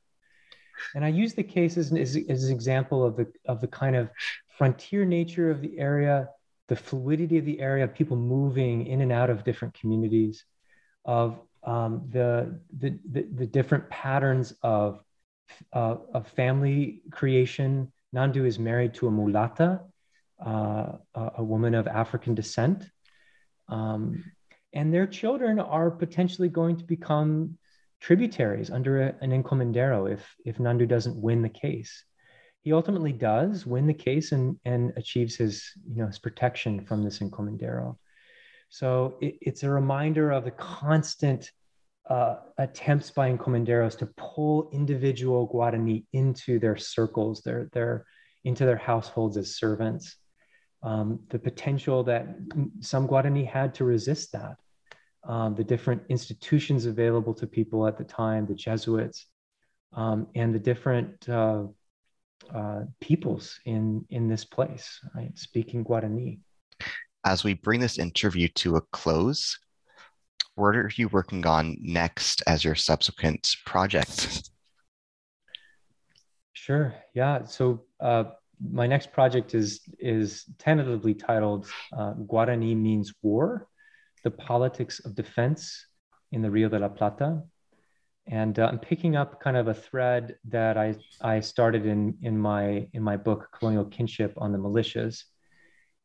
And 0.96 1.06
I 1.06 1.10
use 1.10 1.34
the 1.34 1.44
case 1.44 1.78
as, 1.78 1.92
as, 1.94 2.18
as, 2.30 2.44
an 2.46 2.52
example 2.52 3.04
of 3.04 3.16
the, 3.16 3.32
of 3.48 3.62
the 3.62 3.68
kind 3.68 3.96
of 3.96 4.10
frontier 4.58 5.06
nature 5.06 5.50
of 5.50 5.62
the 5.62 5.78
area, 5.78 6.30
the 6.68 6.76
fluidity 6.76 7.38
of 7.38 7.46
the 7.46 7.60
area, 7.60 7.88
people 7.88 8.18
moving 8.18 8.88
in 8.88 9.02
and 9.02 9.12
out 9.12 9.30
of 9.30 9.44
different 9.44 9.74
communities, 9.76 10.46
of 11.06 11.40
um, 11.66 12.08
the, 12.10 12.60
the, 12.78 13.00
the, 13.10 13.28
the, 13.34 13.46
different 13.46 13.90
patterns 13.90 14.54
of, 14.62 15.02
uh, 15.72 15.96
of 16.14 16.28
family 16.30 17.02
creation. 17.12 17.92
Nandu 18.14 18.46
is 18.46 18.60
married 18.60 18.94
to 18.96 19.08
a 19.08 19.12
mulata, 19.12 19.82
uh, 20.46 20.98
a, 21.16 21.32
a 21.38 21.44
woman 21.44 21.74
of 21.74 21.88
African 21.88 22.36
descent. 22.36 22.84
Um, 23.70 24.24
and 24.74 24.94
their 24.94 25.08
children 25.08 25.60
are 25.60 25.92
potentially 25.92 26.50
going 26.50 26.78
to 26.78 26.84
become 26.84 27.58
tributaries 28.02 28.70
under 28.70 29.02
a, 29.02 29.16
an 29.22 29.32
encomendero 29.32 30.12
if 30.12 30.36
if 30.46 30.58
Nandu 30.58 30.88
doesn't 30.88 31.16
win 31.16 31.42
the 31.42 31.50
case. 31.50 32.04
He 32.62 32.74
ultimately 32.74 33.14
does 33.14 33.66
win 33.66 33.88
the 33.88 33.94
case 33.94 34.32
and 34.34 34.60
and 34.66 34.92
achieves 34.98 35.36
his 35.36 35.64
you 35.88 36.02
know 36.02 36.08
his 36.08 36.20
protection 36.20 36.86
from 36.86 37.04
this 37.04 37.20
encomendero. 37.20 37.98
So 38.74 39.18
it, 39.22 39.38
it's 39.40 39.62
a 39.62 39.70
reminder 39.70 40.32
of 40.32 40.46
the 40.46 40.52
constant 40.52 41.52
uh, 42.10 42.38
attempts 42.58 43.12
by 43.12 43.32
encomenderos 43.32 43.96
to 44.00 44.08
pull 44.18 44.72
individual 44.74 45.48
Guarani 45.48 46.06
into 46.12 46.58
their 46.58 46.76
circles, 46.76 47.44
their 47.44 47.70
their 47.72 48.08
into 48.44 48.66
their 48.66 48.78
households 48.78 49.38
as 49.38 49.56
servants. 49.56 50.16
Um, 50.82 51.20
the 51.30 51.38
potential 51.38 52.04
that 52.06 52.26
some 52.80 53.08
Guarani 53.08 53.48
had 53.48 53.76
to 53.76 53.84
resist 53.84 54.32
that 54.32 54.56
um, 55.24 55.54
the 55.54 55.64
different 55.64 56.02
institutions 56.10 56.88
available 56.88 57.36
to 57.36 57.46
people 57.46 57.86
at 57.86 58.00
the 58.00 58.04
time, 58.04 58.48
the 58.48 58.56
Jesuits, 58.56 59.28
um, 59.94 60.26
and 60.34 60.52
the 60.52 60.66
different 60.72 61.30
uh, 61.30 61.66
uh, 62.52 62.82
peoples 63.00 63.60
in 63.66 64.04
in 64.10 64.28
this 64.28 64.46
place, 64.46 65.00
right? 65.16 65.38
Speaking 65.38 65.86
Guarani. 65.86 66.40
As 67.26 67.44
we 67.44 67.54
bring 67.54 67.80
this 67.80 67.98
interview 67.98 68.48
to 68.56 68.76
a 68.76 68.82
close, 68.82 69.58
what 70.56 70.76
are 70.76 70.92
you 70.96 71.08
working 71.08 71.46
on 71.48 71.78
next 71.82 72.44
as 72.48 72.64
your 72.64 72.76
subsequent 72.76 73.56
project? 73.66 74.50
Sure. 76.54 76.94
Yeah. 77.14 77.46
So 77.46 77.86
uh, 78.00 78.26
my 78.72 78.88
next 78.88 79.12
project 79.12 79.56
is 79.56 79.82
is 80.00 80.46
tentatively 80.60 81.14
titled 81.14 81.68
uh, 81.92 82.14
Guarani 82.14 82.76
means 82.76 83.14
war: 83.22 83.68
the 84.24 84.32
politics 84.32 85.00
of 85.00 85.16
defense 85.16 85.86
in 86.32 86.42
the 86.42 86.52
Rio 86.52 86.70
de 86.70 86.80
la 86.80 86.90
Plata. 86.90 87.44
And 88.28 88.58
uh, 88.58 88.68
I'm 88.68 88.80
picking 88.80 89.18
up 89.18 89.42
kind 89.42 89.58
of 89.58 89.68
a 89.68 89.74
thread 89.74 90.38
that 90.50 90.78
I 90.78 90.96
I 91.22 91.42
started 91.42 91.86
in 91.86 92.18
in 92.22 92.38
my 92.38 92.88
in 92.94 93.04
my 93.04 93.18
book 93.18 93.50
Colonial 93.52 93.86
Kinship 93.86 94.34
on 94.38 94.52
the 94.54 94.58
militias, 94.58 95.24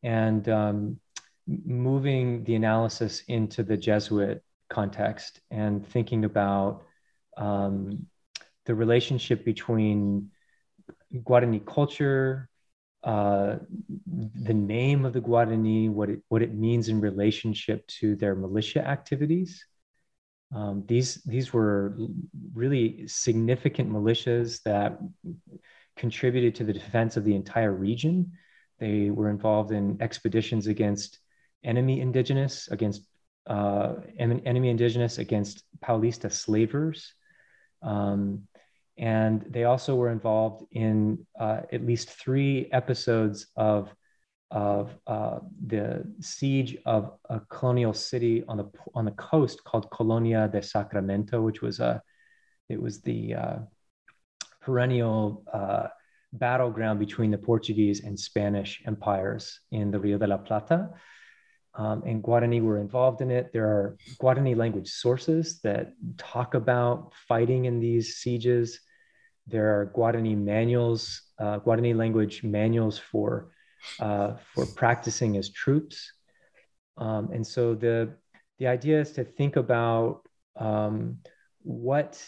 and 0.03 0.49
um, 0.49 1.01
moving 1.49 2.45
the 2.45 2.55
analysis 2.55 3.23
into 3.29 3.63
the 3.63 3.77
Jesuit 3.77 4.43
context 4.69 5.41
and 5.51 5.87
thinking 5.87 6.25
about 6.25 6.83
um, 7.37 8.07
the 8.67 8.75
relationship 8.75 9.45
between 9.45 10.31
Guarani 11.15 11.65
culture, 11.65 12.49
uh, 13.03 13.57
the 14.07 14.55
name 14.55 15.05
of 15.05 15.13
the 15.15 15.21
Guarani, 15.21 15.89
what 15.89 16.11
it, 16.11 16.21
what 16.29 16.43
it 16.43 16.55
means 16.55 16.89
in 16.89 17.01
relationship 17.01 17.87
to 17.87 18.15
their 18.17 18.35
militia 18.35 18.87
activities. 18.87 19.65
Um, 20.55 20.85
these, 20.87 21.23
these 21.25 21.53
were 21.53 21.97
really 22.55 23.07
significant 23.07 23.91
militias 23.91 24.63
that 24.65 24.99
contributed 25.97 26.55
to 26.57 26.65
the 26.65 26.73
defense 26.73 27.17
of 27.17 27.25
the 27.25 27.35
entire 27.35 27.73
region. 27.73 28.33
They 28.79 29.11
were 29.11 29.31
involved 29.31 29.73
in 29.73 29.99
expeditions 30.01 30.67
against 30.67 31.19
enemy 31.65 32.01
indigenous, 32.01 32.69
against 32.69 33.03
uh, 33.47 33.95
enemy 34.19 34.69
indigenous, 34.69 35.19
against 35.19 35.65
Paulista 35.81 36.31
slavers. 36.31 37.15
Um, 37.83 38.49
and 38.99 39.45
they 39.49 39.65
also 39.65 39.95
were 39.95 40.11
involved 40.11 40.65
in 40.73 41.27
uh, 41.39 41.61
at 41.73 41.87
least 41.87 42.11
three 42.11 42.69
episodes 42.73 43.47
of 43.57 43.95
of 44.51 44.91
uh, 45.07 45.41
the 45.67 46.03
siege 46.21 46.79
of 46.87 47.13
a 47.29 47.39
colonial 47.51 47.93
city 47.93 48.45
on 48.49 48.57
the 48.57 48.71
on 48.95 49.05
the 49.05 49.13
coast 49.13 49.63
called 49.65 49.91
Colonia 49.91 50.49
de 50.49 50.63
Sacramento, 50.63 51.41
which 51.41 51.61
was 51.61 51.81
a 51.81 52.03
it 52.69 52.81
was 52.81 53.01
the 53.03 53.35
uh, 53.35 53.59
perennial 54.61 55.45
uh, 55.53 55.89
battleground 56.33 56.99
between 56.99 57.31
the 57.31 57.39
Portuguese 57.39 58.05
and 58.05 58.19
Spanish 58.19 58.83
empires 58.87 59.61
in 59.71 59.91
the 59.91 59.99
Rio 59.99 60.19
de 60.19 60.27
la 60.27 60.39
Plata. 60.39 60.91
Um, 61.79 62.03
and 62.05 62.23
Guarani 62.23 62.61
were 62.61 62.81
involved 62.81 63.21
in 63.21 63.31
it. 63.31 63.53
There 63.53 63.67
are 63.67 63.97
Guarani 64.21 64.57
language 64.57 64.91
sources 64.91 65.61
that 65.61 65.93
talk 66.19 66.55
about 66.55 67.13
fighting 67.29 67.67
in 67.67 67.79
these 67.79 68.17
sieges. 68.17 68.81
There 69.47 69.69
are 69.79 69.93
Guarani 69.97 70.37
manuals, 70.37 71.23
uh, 71.39 71.61
Guarani 71.61 71.95
language 71.95 72.43
manuals 72.43 72.99
for 72.99 73.53
uh, 74.01 74.35
for 74.53 74.67
practicing 74.67 75.37
as 75.37 75.51
troops. 75.51 76.13
Um, 76.97 77.31
and 77.33 77.47
so 77.47 77.77
the 77.77 78.13
the 78.59 78.67
idea 78.67 79.01
is 79.01 79.13
to 79.13 79.23
think 79.23 79.55
about 79.55 80.27
um, 80.57 81.19
what 81.63 82.21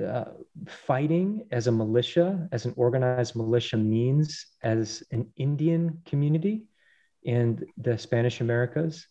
uh, 0.00 0.26
fighting 0.68 1.48
as 1.50 1.66
a 1.66 1.72
militia, 1.72 2.48
as 2.52 2.66
an 2.66 2.74
organized 2.76 3.34
militia, 3.34 3.76
means 3.76 4.46
as 4.62 5.02
an 5.10 5.28
Indian 5.36 6.00
community 6.06 6.66
in 7.22 7.64
the 7.76 7.98
Spanish 7.98 8.40
Americas. 8.40 9.06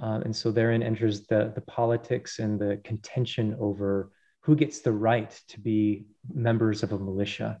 Um, 0.00 0.22
and 0.22 0.34
so 0.34 0.50
therein 0.50 0.82
enters 0.82 1.26
the, 1.26 1.52
the 1.54 1.60
politics 1.60 2.38
and 2.38 2.58
the 2.58 2.80
contention 2.84 3.56
over 3.60 4.10
who 4.40 4.56
gets 4.56 4.80
the 4.80 4.92
right 4.92 5.30
to 5.48 5.60
be 5.60 6.06
members 6.32 6.82
of 6.82 6.92
a 6.92 6.98
militia. 6.98 7.60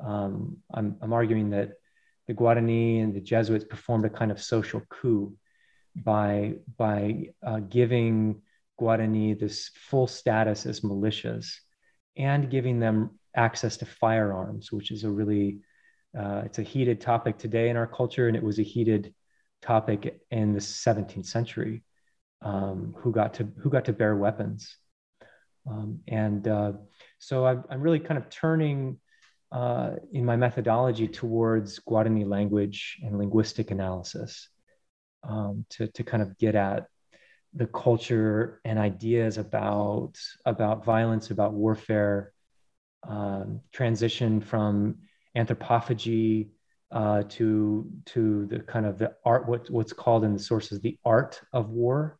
Um, 0.00 0.58
I'm, 0.72 0.96
I'm 1.00 1.12
arguing 1.12 1.50
that 1.50 1.72
the 2.26 2.34
Guarani 2.34 3.02
and 3.02 3.14
the 3.14 3.20
Jesuits 3.20 3.64
performed 3.64 4.04
a 4.04 4.10
kind 4.10 4.30
of 4.30 4.42
social 4.42 4.82
coup 4.88 5.36
by, 5.96 6.54
by 6.76 7.30
uh, 7.44 7.60
giving 7.60 8.42
Guarani 8.80 9.38
this 9.38 9.70
full 9.74 10.06
status 10.06 10.66
as 10.66 10.80
militias 10.80 11.54
and 12.16 12.50
giving 12.50 12.80
them 12.80 13.18
access 13.34 13.76
to 13.78 13.86
firearms, 13.86 14.70
which 14.70 14.90
is 14.90 15.04
a 15.04 15.10
really 15.10 15.60
uh, 16.18 16.42
it's 16.44 16.58
a 16.58 16.62
heated 16.62 17.00
topic 17.00 17.38
today 17.38 17.68
in 17.68 17.76
our 17.76 17.86
culture, 17.86 18.28
and 18.28 18.36
it 18.36 18.42
was 18.42 18.58
a 18.58 18.62
heated 18.62 19.14
topic 19.62 20.20
in 20.30 20.52
the 20.52 20.60
17th 20.60 21.26
century. 21.26 21.82
Um, 22.42 22.94
who 22.98 23.10
got 23.10 23.32
to 23.34 23.48
who 23.58 23.70
got 23.70 23.86
to 23.86 23.94
bear 23.94 24.14
weapons, 24.16 24.76
um, 25.66 26.00
and 26.06 26.46
uh, 26.46 26.72
so 27.18 27.46
I'm, 27.46 27.64
I'm 27.70 27.80
really 27.80 28.00
kind 28.00 28.18
of 28.18 28.28
turning 28.28 28.98
uh, 29.54 29.92
in 30.12 30.24
my 30.24 30.36
methodology 30.36 31.06
towards 31.06 31.78
Guarani 31.80 32.26
language 32.26 32.98
and 33.02 33.16
linguistic 33.16 33.70
analysis 33.70 34.48
um, 35.22 35.64
to, 35.70 35.86
to 35.86 36.02
kind 36.02 36.22
of 36.22 36.36
get 36.38 36.56
at 36.56 36.86
the 37.54 37.66
culture 37.68 38.60
and 38.64 38.80
ideas 38.80 39.38
about, 39.38 40.14
about 40.44 40.84
violence, 40.84 41.30
about 41.30 41.52
warfare, 41.52 42.32
um, 43.06 43.60
transition 43.72 44.40
from 44.40 44.96
anthropophagy 45.36 46.48
uh, 46.90 47.24
to, 47.28 47.90
to 48.06 48.46
the 48.46 48.60
kind 48.60 48.86
of 48.86 48.98
the 48.98 49.12
art, 49.24 49.48
what, 49.48 49.68
what's 49.70 49.92
called 49.92 50.24
in 50.24 50.32
the 50.32 50.38
sources, 50.38 50.80
the 50.80 50.98
art 51.04 51.40
of 51.52 51.70
war 51.70 52.18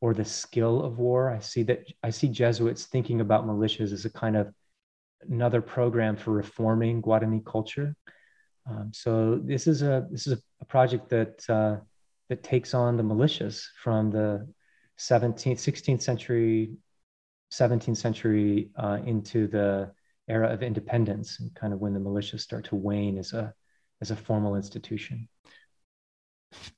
or 0.00 0.14
the 0.14 0.24
skill 0.24 0.82
of 0.82 0.98
war. 0.98 1.30
I 1.30 1.40
see 1.40 1.62
that 1.64 1.84
I 2.02 2.10
see 2.10 2.28
Jesuits 2.28 2.86
thinking 2.86 3.20
about 3.20 3.46
militias 3.46 3.92
as 3.92 4.04
a 4.04 4.10
kind 4.10 4.36
of 4.36 4.52
another 5.28 5.60
program 5.60 6.16
for 6.16 6.32
reforming 6.32 7.02
Guarani 7.02 7.44
culture. 7.44 7.94
Um, 8.68 8.90
so 8.94 9.40
this 9.42 9.66
is 9.66 9.82
a 9.82 10.06
this 10.10 10.26
is 10.26 10.34
a, 10.34 10.64
project 10.66 11.08
that 11.08 11.42
uh, 11.48 11.76
that 12.28 12.42
takes 12.42 12.74
on 12.74 12.96
the 12.96 13.02
militias 13.02 13.64
from 13.82 14.10
the 14.10 14.46
17th, 14.98 15.56
16th 15.56 16.02
century, 16.02 16.70
17th 17.52 17.96
century 17.96 18.70
uh, 18.76 18.98
into 19.04 19.48
the 19.48 19.90
era 20.30 20.48
of 20.48 20.62
independence, 20.62 21.40
and 21.40 21.54
kind 21.54 21.72
of 21.72 21.80
when 21.80 21.92
the 21.92 22.00
militias 22.00 22.40
start 22.40 22.64
to 22.66 22.76
wane 22.76 23.18
as 23.18 23.32
a 23.32 23.52
as 24.00 24.10
a 24.10 24.16
formal 24.16 24.56
institution. 24.56 25.28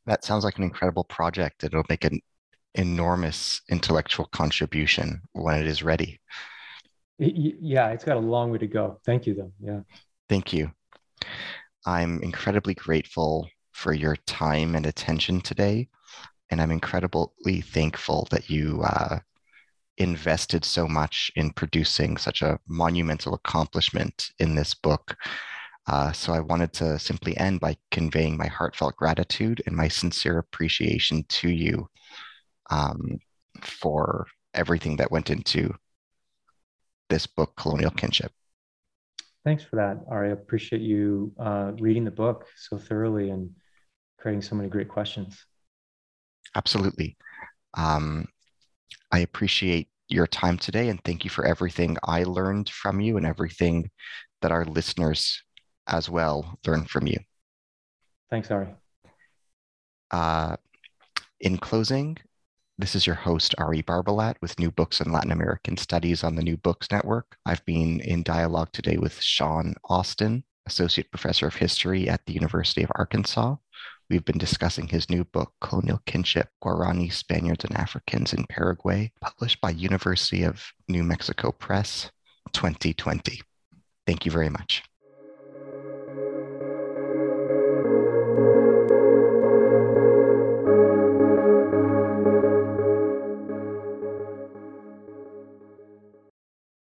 That 0.07 0.25
sounds 0.25 0.45
like 0.45 0.59
an 0.59 0.65
incredible 0.65 1.05
project. 1.05 1.65
It'll 1.65 1.85
make 1.89 2.05
an 2.05 2.21
enormous 2.75 3.61
intellectual 3.71 4.27
contribution 4.27 5.23
when 5.33 5.61
it 5.61 5.67
is 5.67 5.83
ready 5.83 6.21
yeah, 7.19 7.91
it's 7.91 8.05
got 8.05 8.17
a 8.17 8.21
long 8.21 8.51
way 8.51 8.59
to 8.59 8.67
go. 8.67 9.01
Thank 9.05 9.27
you, 9.27 9.35
though. 9.35 9.53
Yeah. 9.61 9.81
Thank 10.29 10.53
you. 10.53 10.73
I'm 11.87 12.23
incredibly 12.23 12.75
grateful 12.75 13.49
for 13.73 13.93
your 13.93 14.17
time 14.27 14.75
and 14.75 14.87
attention 14.87 15.41
today. 15.41 15.89
And 16.51 16.61
I'm 16.61 16.71
incredibly 16.71 17.61
thankful 17.61 18.29
that 18.31 18.51
you 18.51 18.83
uh, 18.85 19.19
invested 19.99 20.65
so 20.65 20.87
much 20.87 21.31
in 21.37 21.51
producing 21.53 22.17
such 22.17 22.43
a 22.43 22.59
monumental 22.67 23.35
accomplishment 23.35 24.31
in 24.39 24.55
this 24.55 24.75
book. 24.75 25.17
Uh, 25.87 26.13
so 26.13 26.33
I 26.33 26.41
wanted 26.41 26.73
to 26.75 26.99
simply 26.99 27.37
end 27.37 27.61
by 27.61 27.77
conveying 27.91 28.37
my 28.37 28.47
heartfelt 28.47 28.97
gratitude 28.97 29.63
and 29.67 29.77
my 29.77 29.89
sincere 29.89 30.39
appreciation 30.39 31.25
to 31.29 31.49
you 31.51 31.89
um, 32.71 33.19
for 33.61 34.27
everything 34.55 34.97
that 34.97 35.11
went 35.11 35.31
into 35.31 35.75
this 37.09 37.27
book, 37.27 37.55
Colonial 37.57 37.91
Kinship. 37.91 38.33
Thanks 39.45 39.65
for 39.65 39.77
that, 39.77 39.99
Ari. 40.09 40.29
I 40.29 40.33
appreciate 40.33 40.83
you 40.83 41.33
uh, 41.39 41.73
reading 41.79 42.05
the 42.05 42.13
book 42.13 42.47
so 42.57 42.79
thoroughly 42.79 43.31
and 43.31 43.51
creating 44.19 44.43
so 44.43 44.55
many 44.55 44.69
great 44.69 44.89
questions. 44.89 45.45
Absolutely. 46.55 47.17
Um, 47.75 48.27
I 49.13 49.19
appreciate 49.21 49.89
your 50.09 50.27
time 50.27 50.59
today 50.59 50.89
and 50.89 51.03
thank 51.05 51.25
you 51.25 51.31
for 51.31 51.45
everything 51.45 51.97
I 52.03 52.25
learned 52.25 52.69
from 52.71 53.01
you 53.01 53.17
and 53.17 53.27
everything 53.27 53.91
that 54.41 54.51
our 54.51 54.65
listeners 54.65 55.43
as 55.87 56.09
well 56.09 56.59
learn 56.67 56.85
from 56.87 57.07
you. 57.07 57.19
Thanks, 58.31 58.51
Ari. 58.51 58.69
Uh, 60.11 60.57
in 61.41 61.59
closing, 61.59 62.17
this 62.79 62.95
is 62.95 63.07
your 63.07 63.17
host, 63.17 63.55
Ari 63.59 63.83
Barbalat, 63.83 64.37
with 64.41 64.59
New 64.59 64.71
Books 64.71 65.01
in 65.01 65.13
Latin 65.13 65.33
American 65.33 65.77
Studies 65.77 66.25
on 66.25 66.35
the 66.35 66.43
New 66.43 66.57
Books 66.57 66.91
Network. 66.91 67.37
I've 67.45 67.65
been 67.65 68.01
in 68.01 68.23
dialogue 68.23 68.71
today 68.73 68.97
with 68.97 69.21
Shawn 69.21 69.75
Austin, 69.89 70.45
Associate 70.67 71.11
Professor 71.11 71.47
of 71.47 71.55
History 71.55 72.09
at 72.09 72.25
the 72.27 72.33
University 72.33 72.83
of 72.83 72.91
Arkansas. 72.95 73.57
We've 74.11 74.25
been 74.25 74.39
discussing 74.39 74.89
his 74.89 75.09
new 75.09 75.25
book, 75.25 75.53
Colonial 75.61 76.01
Kinship 76.07 76.51
Guarani, 76.63 77.13
Spaniards, 77.13 77.65
and 77.65 77.77
Africans 77.77 78.33
in 78.33 78.45
Paraguay, 78.49 79.13
published 79.21 79.61
by 79.61 79.71
University 79.71 80.43
of 80.43 80.73
New 80.89 81.03
Mexico 81.03 81.53
Press 81.53 82.11
2020. 82.53 83.41
Thank 84.07 84.27
you 84.27 84.33
very 84.33 84.51
much. 84.51 84.83